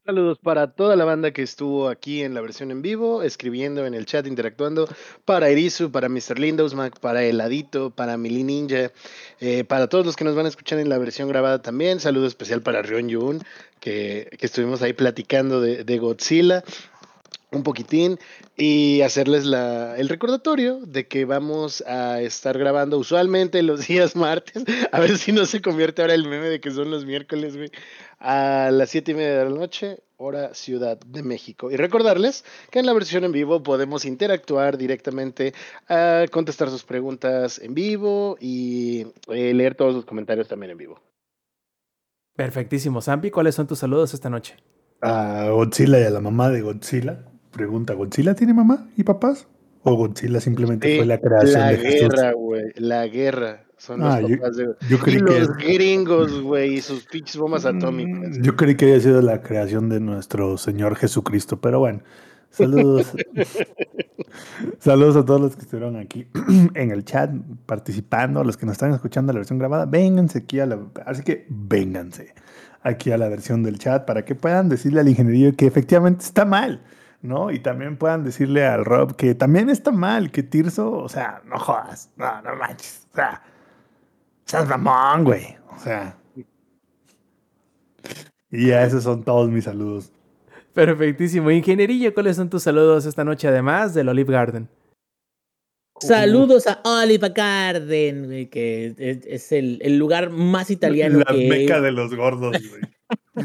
Saludos 0.08 0.38
para 0.42 0.68
toda 0.68 0.96
la 0.96 1.04
banda 1.04 1.32
que 1.32 1.42
estuvo 1.42 1.90
aquí 1.90 2.22
en 2.22 2.32
la 2.32 2.40
versión 2.40 2.70
en 2.70 2.80
vivo, 2.80 3.22
escribiendo 3.22 3.84
en 3.84 3.92
el 3.92 4.06
chat, 4.06 4.26
interactuando. 4.26 4.88
Para 5.26 5.50
Erizu, 5.50 5.90
para 5.90 6.08
Mr. 6.08 6.38
Lindosmack, 6.38 6.98
para 6.98 7.24
Heladito, 7.24 7.90
para 7.90 8.16
Mili 8.16 8.42
Ninja, 8.42 8.90
eh, 9.38 9.64
para 9.64 9.86
todos 9.90 10.06
los 10.06 10.16
que 10.16 10.24
nos 10.24 10.34
van 10.34 10.46
a 10.46 10.48
escuchar 10.48 10.78
en 10.78 10.88
la 10.88 10.96
versión 10.96 11.28
grabada 11.28 11.60
también. 11.60 12.00
Saludo 12.00 12.26
especial 12.26 12.62
para 12.62 12.80
Rion 12.80 13.10
Yun, 13.10 13.42
que, 13.80 14.30
que 14.38 14.46
estuvimos 14.46 14.80
ahí 14.80 14.94
platicando 14.94 15.60
de, 15.60 15.84
de 15.84 15.98
Godzilla 15.98 16.64
un 17.50 17.62
poquitín 17.62 18.18
y 18.56 19.00
hacerles 19.00 19.44
la, 19.46 19.96
el 19.96 20.08
recordatorio 20.08 20.80
de 20.84 21.06
que 21.06 21.24
vamos 21.24 21.82
a 21.86 22.20
estar 22.20 22.58
grabando 22.58 22.98
usualmente 22.98 23.62
los 23.62 23.86
días 23.88 24.16
martes, 24.16 24.64
a 24.92 25.00
ver 25.00 25.16
si 25.16 25.32
no 25.32 25.46
se 25.46 25.62
convierte 25.62 26.02
ahora 26.02 26.14
el 26.14 26.28
meme 26.28 26.48
de 26.48 26.60
que 26.60 26.70
son 26.70 26.90
los 26.90 27.06
miércoles, 27.06 27.56
güey, 27.56 27.70
a 28.18 28.70
las 28.72 28.90
siete 28.90 29.12
y 29.12 29.14
media 29.14 29.38
de 29.38 29.44
la 29.50 29.56
noche, 29.56 30.00
hora 30.16 30.52
Ciudad 30.54 30.98
de 30.98 31.22
México. 31.22 31.70
Y 31.70 31.76
recordarles 31.76 32.44
que 32.70 32.80
en 32.80 32.86
la 32.86 32.92
versión 32.92 33.24
en 33.24 33.32
vivo 33.32 33.62
podemos 33.62 34.04
interactuar 34.04 34.76
directamente, 34.76 35.54
a 35.88 36.24
contestar 36.30 36.70
sus 36.70 36.84
preguntas 36.84 37.60
en 37.60 37.74
vivo 37.74 38.36
y 38.40 39.06
eh, 39.28 39.54
leer 39.54 39.74
todos 39.74 39.94
los 39.94 40.04
comentarios 40.04 40.48
también 40.48 40.72
en 40.72 40.78
vivo. 40.78 41.00
Perfectísimo, 42.36 43.00
Zampi, 43.00 43.30
¿cuáles 43.30 43.54
son 43.54 43.66
tus 43.66 43.80
saludos 43.80 44.14
esta 44.14 44.30
noche? 44.30 44.56
A 45.00 45.48
Godzilla 45.50 46.00
y 46.00 46.04
a 46.04 46.10
la 46.10 46.20
mamá 46.20 46.50
de 46.50 46.60
Godzilla. 46.60 47.24
Pregunta, 47.52 47.94
¿Godzilla 47.94 48.34
tiene 48.34 48.54
mamá 48.54 48.88
y 48.96 49.04
papás? 49.04 49.48
¿O 49.82 49.94
Godzilla 49.94 50.40
simplemente 50.40 50.96
fue 50.96 51.06
la 51.06 51.18
creación 51.18 51.60
la 51.60 51.68
de 51.70 51.78
Jesús? 51.78 52.08
guerra, 52.08 52.32
güey, 52.32 52.64
la 52.76 53.06
guerra. 53.06 53.67
Son 53.78 54.00
los 54.00 54.12
Ah, 54.14 54.20
yo- 54.20 54.36
papás 54.36 54.56
de... 54.56 54.64
Yo 54.88 54.96
Y 54.96 55.00
creí, 55.00 55.16
que, 55.24 55.38
los 55.40 55.56
gringos, 55.56 56.40
güey, 56.42 56.74
y 56.74 56.80
sus 56.80 57.04
pinches 57.06 57.36
bombas 57.36 57.64
atómicas. 57.64 58.38
Mm, 58.38 58.42
yo 58.42 58.56
creí 58.56 58.74
que 58.76 58.86
había 58.86 59.00
sido 59.00 59.22
la 59.22 59.40
creación 59.40 59.88
de 59.88 60.00
nuestro 60.00 60.58
Señor 60.58 60.96
Jesucristo, 60.96 61.60
pero 61.60 61.78
bueno. 61.78 62.00
Saludos. 62.50 63.12
Saludos 64.78 65.16
a 65.16 65.24
todos 65.24 65.40
los 65.40 65.56
que 65.56 65.62
estuvieron 65.62 65.96
aquí 65.96 66.26
en 66.74 66.90
el 66.90 67.04
chat 67.04 67.30
participando, 67.66 68.42
los 68.44 68.56
que 68.56 68.66
nos 68.66 68.72
están 68.74 68.92
escuchando 68.92 69.32
la 69.32 69.38
versión 69.38 69.58
grabada. 69.58 69.86
Vénganse 69.86 70.38
aquí 70.38 70.60
a 70.60 70.66
la. 70.66 70.78
Así 71.06 71.22
que 71.22 71.46
vénganse 71.48 72.34
aquí 72.82 73.10
a 73.10 73.18
la 73.18 73.28
versión 73.28 73.62
del 73.62 73.78
chat 73.78 74.04
para 74.06 74.24
que 74.24 74.34
puedan 74.34 74.68
decirle 74.68 75.00
al 75.00 75.08
ingeniero 75.08 75.56
que 75.56 75.66
efectivamente 75.66 76.24
está 76.24 76.44
mal, 76.44 76.82
¿no? 77.22 77.50
Y 77.50 77.58
también 77.60 77.96
puedan 77.96 78.24
decirle 78.24 78.66
al 78.66 78.84
Rob 78.84 79.16
que 79.16 79.34
también 79.34 79.68
está 79.68 79.90
mal, 79.92 80.30
que 80.30 80.42
Tirso, 80.42 80.90
o 80.92 81.08
sea, 81.08 81.42
no 81.46 81.58
jodas, 81.58 82.10
no, 82.16 82.40
no 82.42 82.56
manches, 82.56 83.06
o 83.12 83.16
sea, 83.16 83.42
seas 84.48 84.66
mamón, 84.68 85.24
güey, 85.24 85.56
o 85.74 85.78
sea. 85.78 86.16
Y 88.50 88.68
ya 88.68 88.82
esos 88.82 89.04
son 89.04 89.22
todos 89.22 89.50
mis 89.50 89.64
saludos. 89.64 90.10
Perfectísimo. 90.72 91.50
Ingenierillo, 91.50 92.14
¿cuáles 92.14 92.36
son 92.36 92.48
tus 92.48 92.62
saludos 92.62 93.04
esta 93.04 93.24
noche 93.24 93.48
además 93.48 93.94
del 93.94 94.08
Olive 94.08 94.32
Garden? 94.32 94.68
Saludos 96.00 96.66
a 96.66 96.80
Olive 96.84 97.28
Garden, 97.30 98.26
güey, 98.26 98.46
que 98.48 98.94
es, 98.96 99.26
es 99.26 99.52
el, 99.52 99.80
el 99.82 99.98
lugar 99.98 100.30
más 100.30 100.70
italiano 100.70 101.18
La 101.18 101.24
que 101.24 101.48
meca 101.48 101.80
de 101.80 101.90
los 101.90 102.14
gordos, 102.14 102.56
güey. 102.70 102.82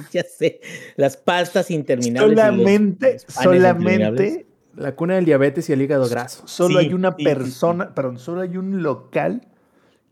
ya 0.11 0.23
sé, 0.23 0.61
las 0.95 1.17
pastas 1.17 1.71
interminables. 1.71 2.37
solamente, 2.37 3.19
solamente, 3.19 4.45
La 4.75 4.95
cuna 4.95 5.15
del 5.15 5.25
diabetes 5.25 5.67
y 5.69 5.73
el 5.73 5.81
hígado 5.81 6.07
graso. 6.07 6.47
solo 6.47 6.79
Sí, 6.79 6.85
hay 6.85 6.93
una 6.93 7.09
sí, 7.09 7.15
sí, 7.17 7.23
persona, 7.23 7.95
perdón, 7.95 8.19
solo 8.19 8.41
hay 8.41 8.55
un 8.57 8.83
local 8.83 9.52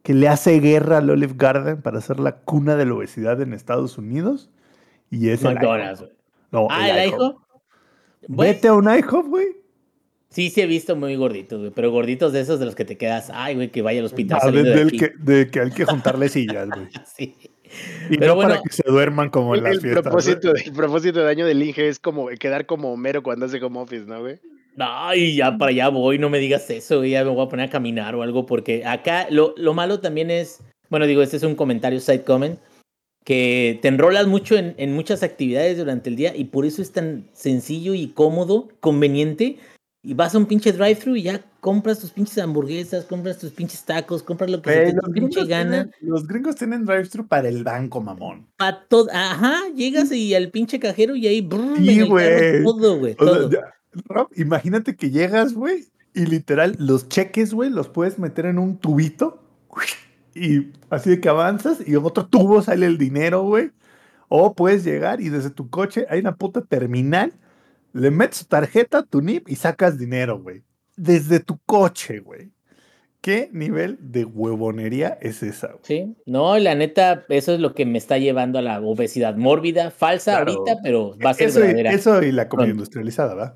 que 0.04 0.14
le 0.14 0.28
hace 0.28 0.60
guerra 0.60 0.98
al 0.98 1.10
Olive 1.10 1.34
Garden 1.38 1.82
para 1.82 2.02
ser 2.02 2.20
la 2.20 2.38
cuna 2.38 2.76
de 2.76 2.86
la 2.86 2.96
obesidad 2.96 3.40
en 3.42 3.54
Estados 3.54 3.98
Unidos. 3.98 4.50
Y 5.10 5.30
es 5.30 5.44
el 5.44 5.54
McDonald's, 5.56 6.02
IHOP. 6.02 6.10
güey. 6.10 6.22
No, 6.52 6.68
Ah, 6.72 6.90
el 6.90 7.10
IHOP. 7.10 7.38
Güey, 8.28 8.50
Vete 8.54 8.68
a 8.70 8.74
un 8.74 8.86
IHOP, 8.86 9.28
güey. 9.28 9.48
Sí, 10.30 10.50
sí 10.50 10.62
he 10.62 10.66
visto 10.66 10.96
muy 10.96 11.16
gorditos, 11.18 11.60
güey, 11.60 11.72
pero 11.72 11.92
gorditos 11.92 12.32
de 12.32 12.40
esos 12.40 12.58
de 12.60 12.66
los 12.66 12.74
que 12.74 12.86
te 12.86 12.98
quedas, 12.98 13.30
ay, 13.34 13.56
güey, 13.56 13.70
que 13.70 13.82
vaya 13.82 14.00
al 14.00 14.06
hospital 14.06 14.38
Ah, 14.42 14.46
saliendo 14.46 14.70
de, 14.70 14.76
del 14.78 14.92
que, 14.92 15.12
de 15.20 15.48
que 15.50 15.60
hay 15.60 15.72
que 15.72 15.84
juntarle 15.86 16.30
sillas, 16.30 16.70
güey. 16.70 16.88
Sí. 17.16 17.36
Y 18.10 18.18
Pero 18.18 18.28
no 18.28 18.36
bueno. 18.36 18.50
para 18.52 18.62
que 18.62 18.70
se 18.74 18.84
duerman 18.86 19.30
como 19.30 19.56
en 19.56 19.60
El, 19.60 19.64
las 19.66 19.74
el 19.76 19.82
fiestas. 19.82 20.04
propósito, 20.04 20.54
el 20.56 20.74
propósito 20.74 21.20
de 21.22 21.30
año 21.30 21.46
del 21.46 21.62
Inge 21.62 21.88
es 21.88 22.00
como 22.00 22.28
quedar 22.40 22.66
como 22.66 22.92
Homero 22.94 23.24
cuando 23.24 23.46
hace 23.46 23.62
home 23.62 23.80
office, 23.80 24.06
¿no, 24.06 24.22
güey? 24.22 24.40
Ay, 24.82 25.36
ya 25.36 25.58
para 25.58 25.72
allá 25.72 25.90
voy, 25.90 26.18
no 26.18 26.30
me 26.30 26.40
digas 26.40 26.70
eso, 26.70 27.04
ya 27.06 27.24
me 27.24 27.30
voy 27.30 27.46
a 27.46 27.50
poner 27.50 27.68
a 27.68 27.72
caminar 27.72 28.16
o 28.16 28.24
algo, 28.24 28.46
porque 28.46 28.86
acá 28.86 29.28
lo, 29.30 29.54
lo 29.58 29.74
malo 29.74 30.00
también 30.00 30.32
es, 30.32 30.60
bueno, 30.90 31.06
digo, 31.08 31.22
este 31.22 31.38
es 31.38 31.44
un 31.44 31.56
comentario, 31.56 32.00
side 32.00 32.24
comment, 32.24 32.60
que 33.24 33.80
te 33.82 33.88
enrolas 33.88 34.28
mucho 34.28 34.58
en, 34.58 34.74
en 34.78 34.94
muchas 34.94 35.22
actividades 35.24 35.78
durante 35.78 36.10
el 36.10 36.16
día 36.16 36.36
y 36.36 36.46
por 36.46 36.66
eso 36.66 36.82
es 36.82 36.92
tan 36.92 37.28
sencillo 37.34 37.94
y 37.94 38.08
cómodo, 38.08 38.70
conveniente, 38.80 39.58
y 40.04 40.16
vas 40.16 40.34
a 40.34 40.40
un 40.40 40.48
pinche 40.48 40.72
drive-thru 40.72 41.16
y 41.16 41.24
ya 41.24 41.44
compras 41.60 42.00
tus 42.00 42.10
pinches 42.10 42.40
hamburguesas, 42.40 43.06
compras 43.06 43.38
tus 43.38 43.52
pinches 43.52 43.84
tacos, 43.86 44.24
compras 44.24 44.50
lo 44.50 44.60
que 44.60 44.72
se 44.72 44.82
Güey, 44.82 44.96
te 44.96 45.02
pinche 45.12 45.12
gringos 45.12 45.48
gana. 45.48 45.84
tienen, 45.84 45.92
los 46.02 46.28
gringos 46.28 46.56
tienen 46.56 46.86
drive-thru 46.86 47.28
para 47.28 47.48
el 47.48 47.64
banco, 47.64 48.02
mamón. 48.02 48.48
Pa' 48.58 48.84
todo, 48.88 49.08
ajá, 49.14 49.60
llegas 49.76 50.12
y 50.12 50.34
al 50.34 50.50
pinche 50.50 50.80
cajero 50.80 51.16
y 51.16 51.28
ahí, 51.28 51.42
brrr, 51.42 51.78
Sí, 51.78 52.02
güey. 52.02 52.64
todo, 52.64 52.98
güey, 52.98 53.16
sea, 53.20 53.74
Rob, 54.06 54.30
imagínate 54.36 54.96
que 54.96 55.10
llegas, 55.12 55.54
güey, 55.54 55.86
y 56.14 56.26
literal, 56.26 56.76
los 56.80 57.08
cheques, 57.10 57.54
güey, 57.54 57.70
los 57.70 57.90
puedes 57.90 58.20
meter 58.20 58.46
en 58.46 58.58
un 58.60 58.78
tubito. 58.78 59.42
Y 60.34 60.72
así 60.90 61.10
de 61.10 61.20
que 61.22 61.30
avanzas 61.30 61.80
y 61.86 61.92
en 61.92 62.04
otro 62.06 62.26
tubo 62.28 62.62
sale 62.62 62.86
el 62.86 62.98
dinero, 62.98 63.44
güey. 63.44 63.72
O 64.30 64.54
puedes 64.56 64.84
llegar 64.86 65.20
y 65.20 65.28
desde 65.30 65.50
tu 65.50 65.70
coche 65.70 66.06
hay 66.10 66.20
una 66.22 66.36
puta 66.36 66.62
terminal. 66.62 67.34
Le 67.94 68.12
metes 68.12 68.40
tu 68.40 68.46
tarjeta, 68.46 69.04
tu 69.04 69.22
NIP 69.22 69.50
y 69.50 69.56
sacas 69.58 69.98
dinero, 69.98 70.40
güey. 70.42 70.64
Desde 70.96 71.42
tu 71.42 71.60
coche, 71.66 72.20
güey. 72.20 72.52
¿Qué 73.20 73.50
nivel 73.52 73.98
de 74.02 74.24
huevonería 74.26 75.18
es 75.22 75.44
esa, 75.44 75.68
güey? 75.68 75.80
Sí, 75.84 76.16
no, 76.26 76.58
la 76.58 76.76
neta, 76.76 77.26
eso 77.30 77.54
es 77.54 77.60
lo 77.60 77.76
que 77.76 77.86
me 77.86 77.98
está 77.98 78.18
llevando 78.18 78.58
a 78.58 78.62
la 78.62 78.80
obesidad 78.82 79.36
mórbida, 79.36 79.92
falsa 79.92 80.38
Claro. 80.38 80.54
ahorita, 80.54 80.80
pero 80.82 81.16
va 81.24 81.32
a 81.32 81.34
ser 81.34 81.50
Eso 81.50 81.60
y, 81.60 81.64
verdadera. 81.64 81.92
eso 81.92 82.24
y 82.24 82.32
la 82.32 82.48
comida 82.48 82.66
Pronto. 82.68 82.72
industrializada, 82.80 83.36
¿verdad? 83.36 83.56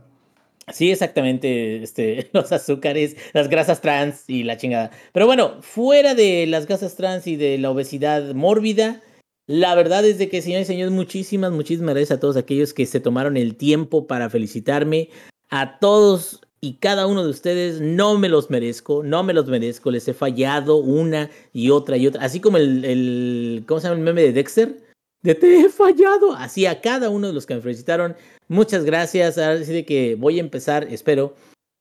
Sí, 0.74 0.92
exactamente, 0.92 1.84
este, 1.84 2.30
los 2.34 2.52
azúcares, 2.52 3.16
las 3.34 3.50
grasas 3.50 3.82
trans 3.82 4.24
y 4.28 4.44
la 4.44 4.58
chingada. 4.58 4.92
Pero 5.14 5.28
bueno, 5.28 5.62
fuera 5.62 6.16
de 6.16 6.48
las 6.48 6.66
grasas 6.66 6.96
trans 6.96 7.28
y 7.28 7.36
de 7.36 7.58
la 7.58 7.70
obesidad 7.70 8.34
mórbida, 8.34 9.02
la 9.48 9.76
verdad 9.76 10.04
es 10.06 10.18
de 10.18 10.28
que, 10.28 10.42
señores 10.42 10.68
y 10.68 10.74
señores, 10.74 10.92
muchísimas, 10.92 11.52
muchísimas 11.52 11.94
gracias 11.94 12.18
a 12.18 12.20
todos 12.20 12.36
aquellos 12.36 12.74
que 12.74 12.88
se 12.88 13.00
tomaron 13.00 13.38
el 13.38 13.56
tiempo 13.56 14.08
para 14.08 14.30
felicitarme. 14.30 15.10
A 15.50 15.78
todos 15.78 16.42
y 16.62 16.78
cada 16.78 17.06
uno 17.06 17.24
de 17.24 17.30
ustedes, 17.30 17.80
no 17.80 18.18
me 18.18 18.28
los 18.28 18.50
merezco, 18.50 19.04
no 19.04 19.24
me 19.24 19.34
los 19.34 19.46
merezco, 19.46 19.92
les 19.92 20.08
he 20.08 20.16
fallado 20.16 20.78
una 20.78 21.30
y 21.54 21.70
otra 21.70 21.96
y 21.96 22.08
otra. 22.08 22.24
Así 22.24 22.40
como 22.40 22.58
el, 22.58 22.84
el 22.84 23.64
¿cómo 23.68 23.80
se 23.80 23.88
llama 23.88 24.00
el 24.00 24.04
meme 24.04 24.24
de 24.24 24.34
Dexter? 24.34 24.85
De 25.26 25.34
te 25.34 25.62
he 25.62 25.70
fallado. 25.70 26.34
Así 26.34 26.68
a 26.68 26.82
cada 26.82 27.10
uno 27.10 27.26
de 27.26 27.34
los 27.34 27.48
que 27.48 27.56
me 27.56 27.62
felicitaron. 27.62 28.16
Muchas 28.48 28.86
gracias. 28.86 29.40
Ahora 29.40 29.64
sí 29.64 29.74
de 29.74 29.84
que 29.84 30.14
voy 30.14 30.38
a 30.38 30.42
empezar, 30.42 30.86
espero, 30.92 31.34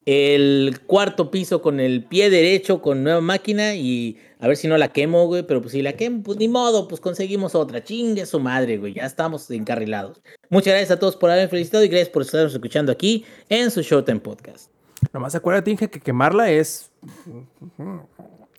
el 0.07 0.81
cuarto 0.87 1.31
piso 1.31 1.61
con 1.61 1.79
el 1.79 2.05
pie 2.05 2.31
derecho 2.31 2.81
con 2.81 3.05
nueva 3.05 3.21
máquina 3.21 3.75
y 3.75 4.17
a 4.41 4.49
ver 4.49 4.57
si 4.57 4.67
no 4.67 4.79
la 4.79 4.89
quemo, 4.89 5.27
güey. 5.27 5.43
Pero 5.43 5.61
pues 5.61 5.73
si 5.73 5.83
la 5.83 5.93
quemo, 5.93 6.23
pues 6.23 6.39
ni 6.39 6.49
modo, 6.49 6.89
pues 6.89 7.03
conseguimos 7.03 7.55
otra. 7.55 7.85
Chingue 7.85 8.25
su 8.25 8.41
madre, 8.41 8.79
güey. 8.79 8.95
Ya 8.95 9.05
estamos 9.05 9.51
encarrilados. 9.51 10.23
Muchas 10.49 10.73
gracias 10.73 10.93
a 10.93 10.99
todos 10.99 11.15
por 11.15 11.31
haberme 11.31 11.51
felicitado 11.51 11.85
y 11.85 11.89
gracias 11.89 12.09
por 12.09 12.23
estarnos 12.23 12.55
escuchando 12.55 12.93
aquí 12.93 13.27
en 13.51 13.71
su 13.71 13.83
Showtime 13.83 14.21
Podcast. 14.21 14.71
Nomás 15.13 15.35
acuérdate, 15.35 15.71
Inge, 15.71 15.91
que 15.91 16.01
quemarla 16.01 16.51
es. 16.51 16.91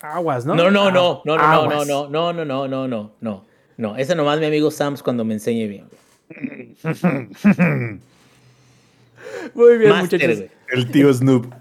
Aguas, 0.03 0.45
¿no? 0.45 0.53
No, 0.53 0.69
no, 0.69 0.91
no, 0.91 1.23
no, 1.25 1.37
no, 1.37 1.67
no, 1.67 1.85
no, 1.85 2.07
no, 2.07 2.33
no, 2.33 2.67
no, 2.67 2.87
no, 2.87 3.11
no, 3.19 3.45
no, 3.77 3.97
esa 3.97 4.15
nomás 4.15 4.39
mi 4.39 4.45
amigo 4.45 4.72
Sams 4.72 5.03
cuando 5.03 5.26
me 5.26 5.34
enseñe 5.34 5.68
bien. 5.68 5.85
Muy 9.53 9.77
bien, 9.77 9.91
Master, 9.91 10.19
muchachos. 10.19 10.49
El 10.69 10.91
tío 10.91 11.14
Snoop. 11.14 11.53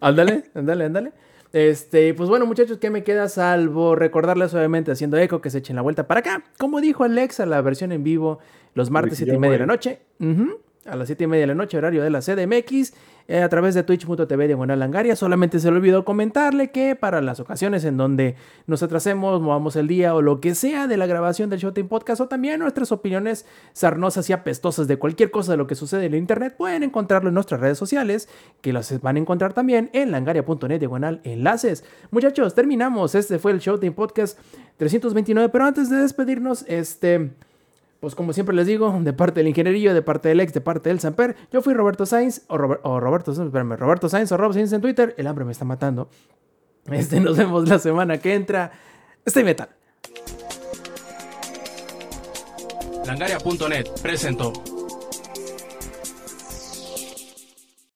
Ándale, 0.00 0.44
ándale, 0.54 0.84
ándale. 0.84 1.12
Este, 1.52 2.14
pues 2.14 2.28
bueno, 2.28 2.46
muchachos, 2.46 2.78
¿qué 2.78 2.90
me 2.90 3.04
queda 3.04 3.28
salvo 3.28 3.94
recordarles 3.94 4.52
obviamente 4.54 4.90
haciendo 4.90 5.16
eco 5.18 5.40
que 5.40 5.50
se 5.50 5.58
echen 5.58 5.76
la 5.76 5.82
vuelta 5.82 6.06
para 6.08 6.20
acá? 6.20 6.42
Como 6.58 6.80
dijo 6.80 7.04
Alexa, 7.04 7.46
la 7.46 7.60
versión 7.62 7.92
en 7.92 8.02
vivo 8.02 8.40
los 8.74 8.90
martes 8.90 9.18
7 9.18 9.34
y 9.34 9.38
media 9.38 9.52
de 9.52 9.58
la 9.60 9.66
noche. 9.66 10.00
Ujú, 10.18 10.58
A 10.86 10.96
las 10.96 11.08
7 11.08 11.24
y 11.24 11.26
media 11.26 11.42
de 11.42 11.46
la 11.48 11.54
noche, 11.54 11.78
horario 11.78 12.02
de 12.02 12.10
la 12.10 12.20
CDMX, 12.20 12.92
eh, 13.26 13.40
a 13.40 13.48
través 13.48 13.74
de 13.74 13.82
twitch.tv 13.82 14.46
diagonal 14.46 14.78
langaria. 14.78 15.16
Solamente 15.16 15.58
se 15.58 15.70
le 15.70 15.78
olvidó 15.78 16.04
comentarle 16.04 16.70
que 16.72 16.94
para 16.94 17.22
las 17.22 17.40
ocasiones 17.40 17.84
en 17.84 17.96
donde 17.96 18.36
nos 18.66 18.82
atrasemos, 18.82 19.40
movamos 19.40 19.76
el 19.76 19.88
día 19.88 20.14
o 20.14 20.20
lo 20.20 20.40
que 20.40 20.54
sea 20.54 20.86
de 20.86 20.98
la 20.98 21.06
grabación 21.06 21.48
del 21.48 21.58
Showtime 21.58 21.88
Podcast 21.88 22.20
o 22.20 22.28
también 22.28 22.60
nuestras 22.60 22.92
opiniones 22.92 23.46
sarnosas 23.72 24.28
y 24.28 24.34
apestosas 24.34 24.86
de 24.86 24.98
cualquier 24.98 25.30
cosa 25.30 25.52
de 25.52 25.56
lo 25.56 25.66
que 25.66 25.74
sucede 25.74 26.04
en 26.04 26.12
el 26.12 26.18
internet, 26.18 26.54
pueden 26.58 26.82
encontrarlo 26.82 27.28
en 27.28 27.34
nuestras 27.34 27.62
redes 27.62 27.78
sociales, 27.78 28.28
que 28.60 28.74
las 28.74 29.00
van 29.00 29.16
a 29.16 29.20
encontrar 29.20 29.54
también 29.54 29.88
en 29.94 30.10
langaria.net 30.10 30.78
diagonal 30.78 31.22
enlaces. 31.24 31.82
Muchachos, 32.10 32.54
terminamos. 32.54 33.14
Este 33.14 33.38
fue 33.38 33.52
el 33.52 33.58
Showtime 33.60 33.92
Podcast 33.92 34.38
329, 34.76 35.48
pero 35.48 35.64
antes 35.64 35.88
de 35.88 35.96
despedirnos, 35.96 36.66
este... 36.68 37.32
Pues 38.04 38.14
como 38.14 38.34
siempre 38.34 38.54
les 38.54 38.66
digo, 38.66 38.94
de 39.00 39.14
parte 39.14 39.40
del 39.40 39.48
ingenierillo, 39.48 39.94
de 39.94 40.02
parte 40.02 40.28
del 40.28 40.38
ex, 40.40 40.52
de 40.52 40.60
parte 40.60 40.90
del 40.90 41.00
Samper, 41.00 41.36
yo 41.50 41.62
fui 41.62 41.72
Roberto 41.72 42.04
Sainz, 42.04 42.42
o, 42.48 42.58
Rober- 42.58 42.80
o 42.82 43.00
Roberto, 43.00 43.32
espérame, 43.32 43.78
Roberto 43.78 44.10
Sainz 44.10 44.30
o 44.30 44.36
Rob 44.36 44.52
Sainz 44.52 44.74
en 44.74 44.82
Twitter, 44.82 45.14
el 45.16 45.26
hambre 45.26 45.46
me 45.46 45.52
está 45.52 45.64
matando. 45.64 46.10
Este, 46.90 47.18
nos 47.18 47.34
vemos 47.38 47.66
la 47.66 47.78
semana 47.78 48.18
que 48.18 48.34
entra. 48.34 48.72
Stay 49.24 49.42
metal. 49.42 49.70
Langaria.net 53.06 53.86
presentó. 54.02 54.52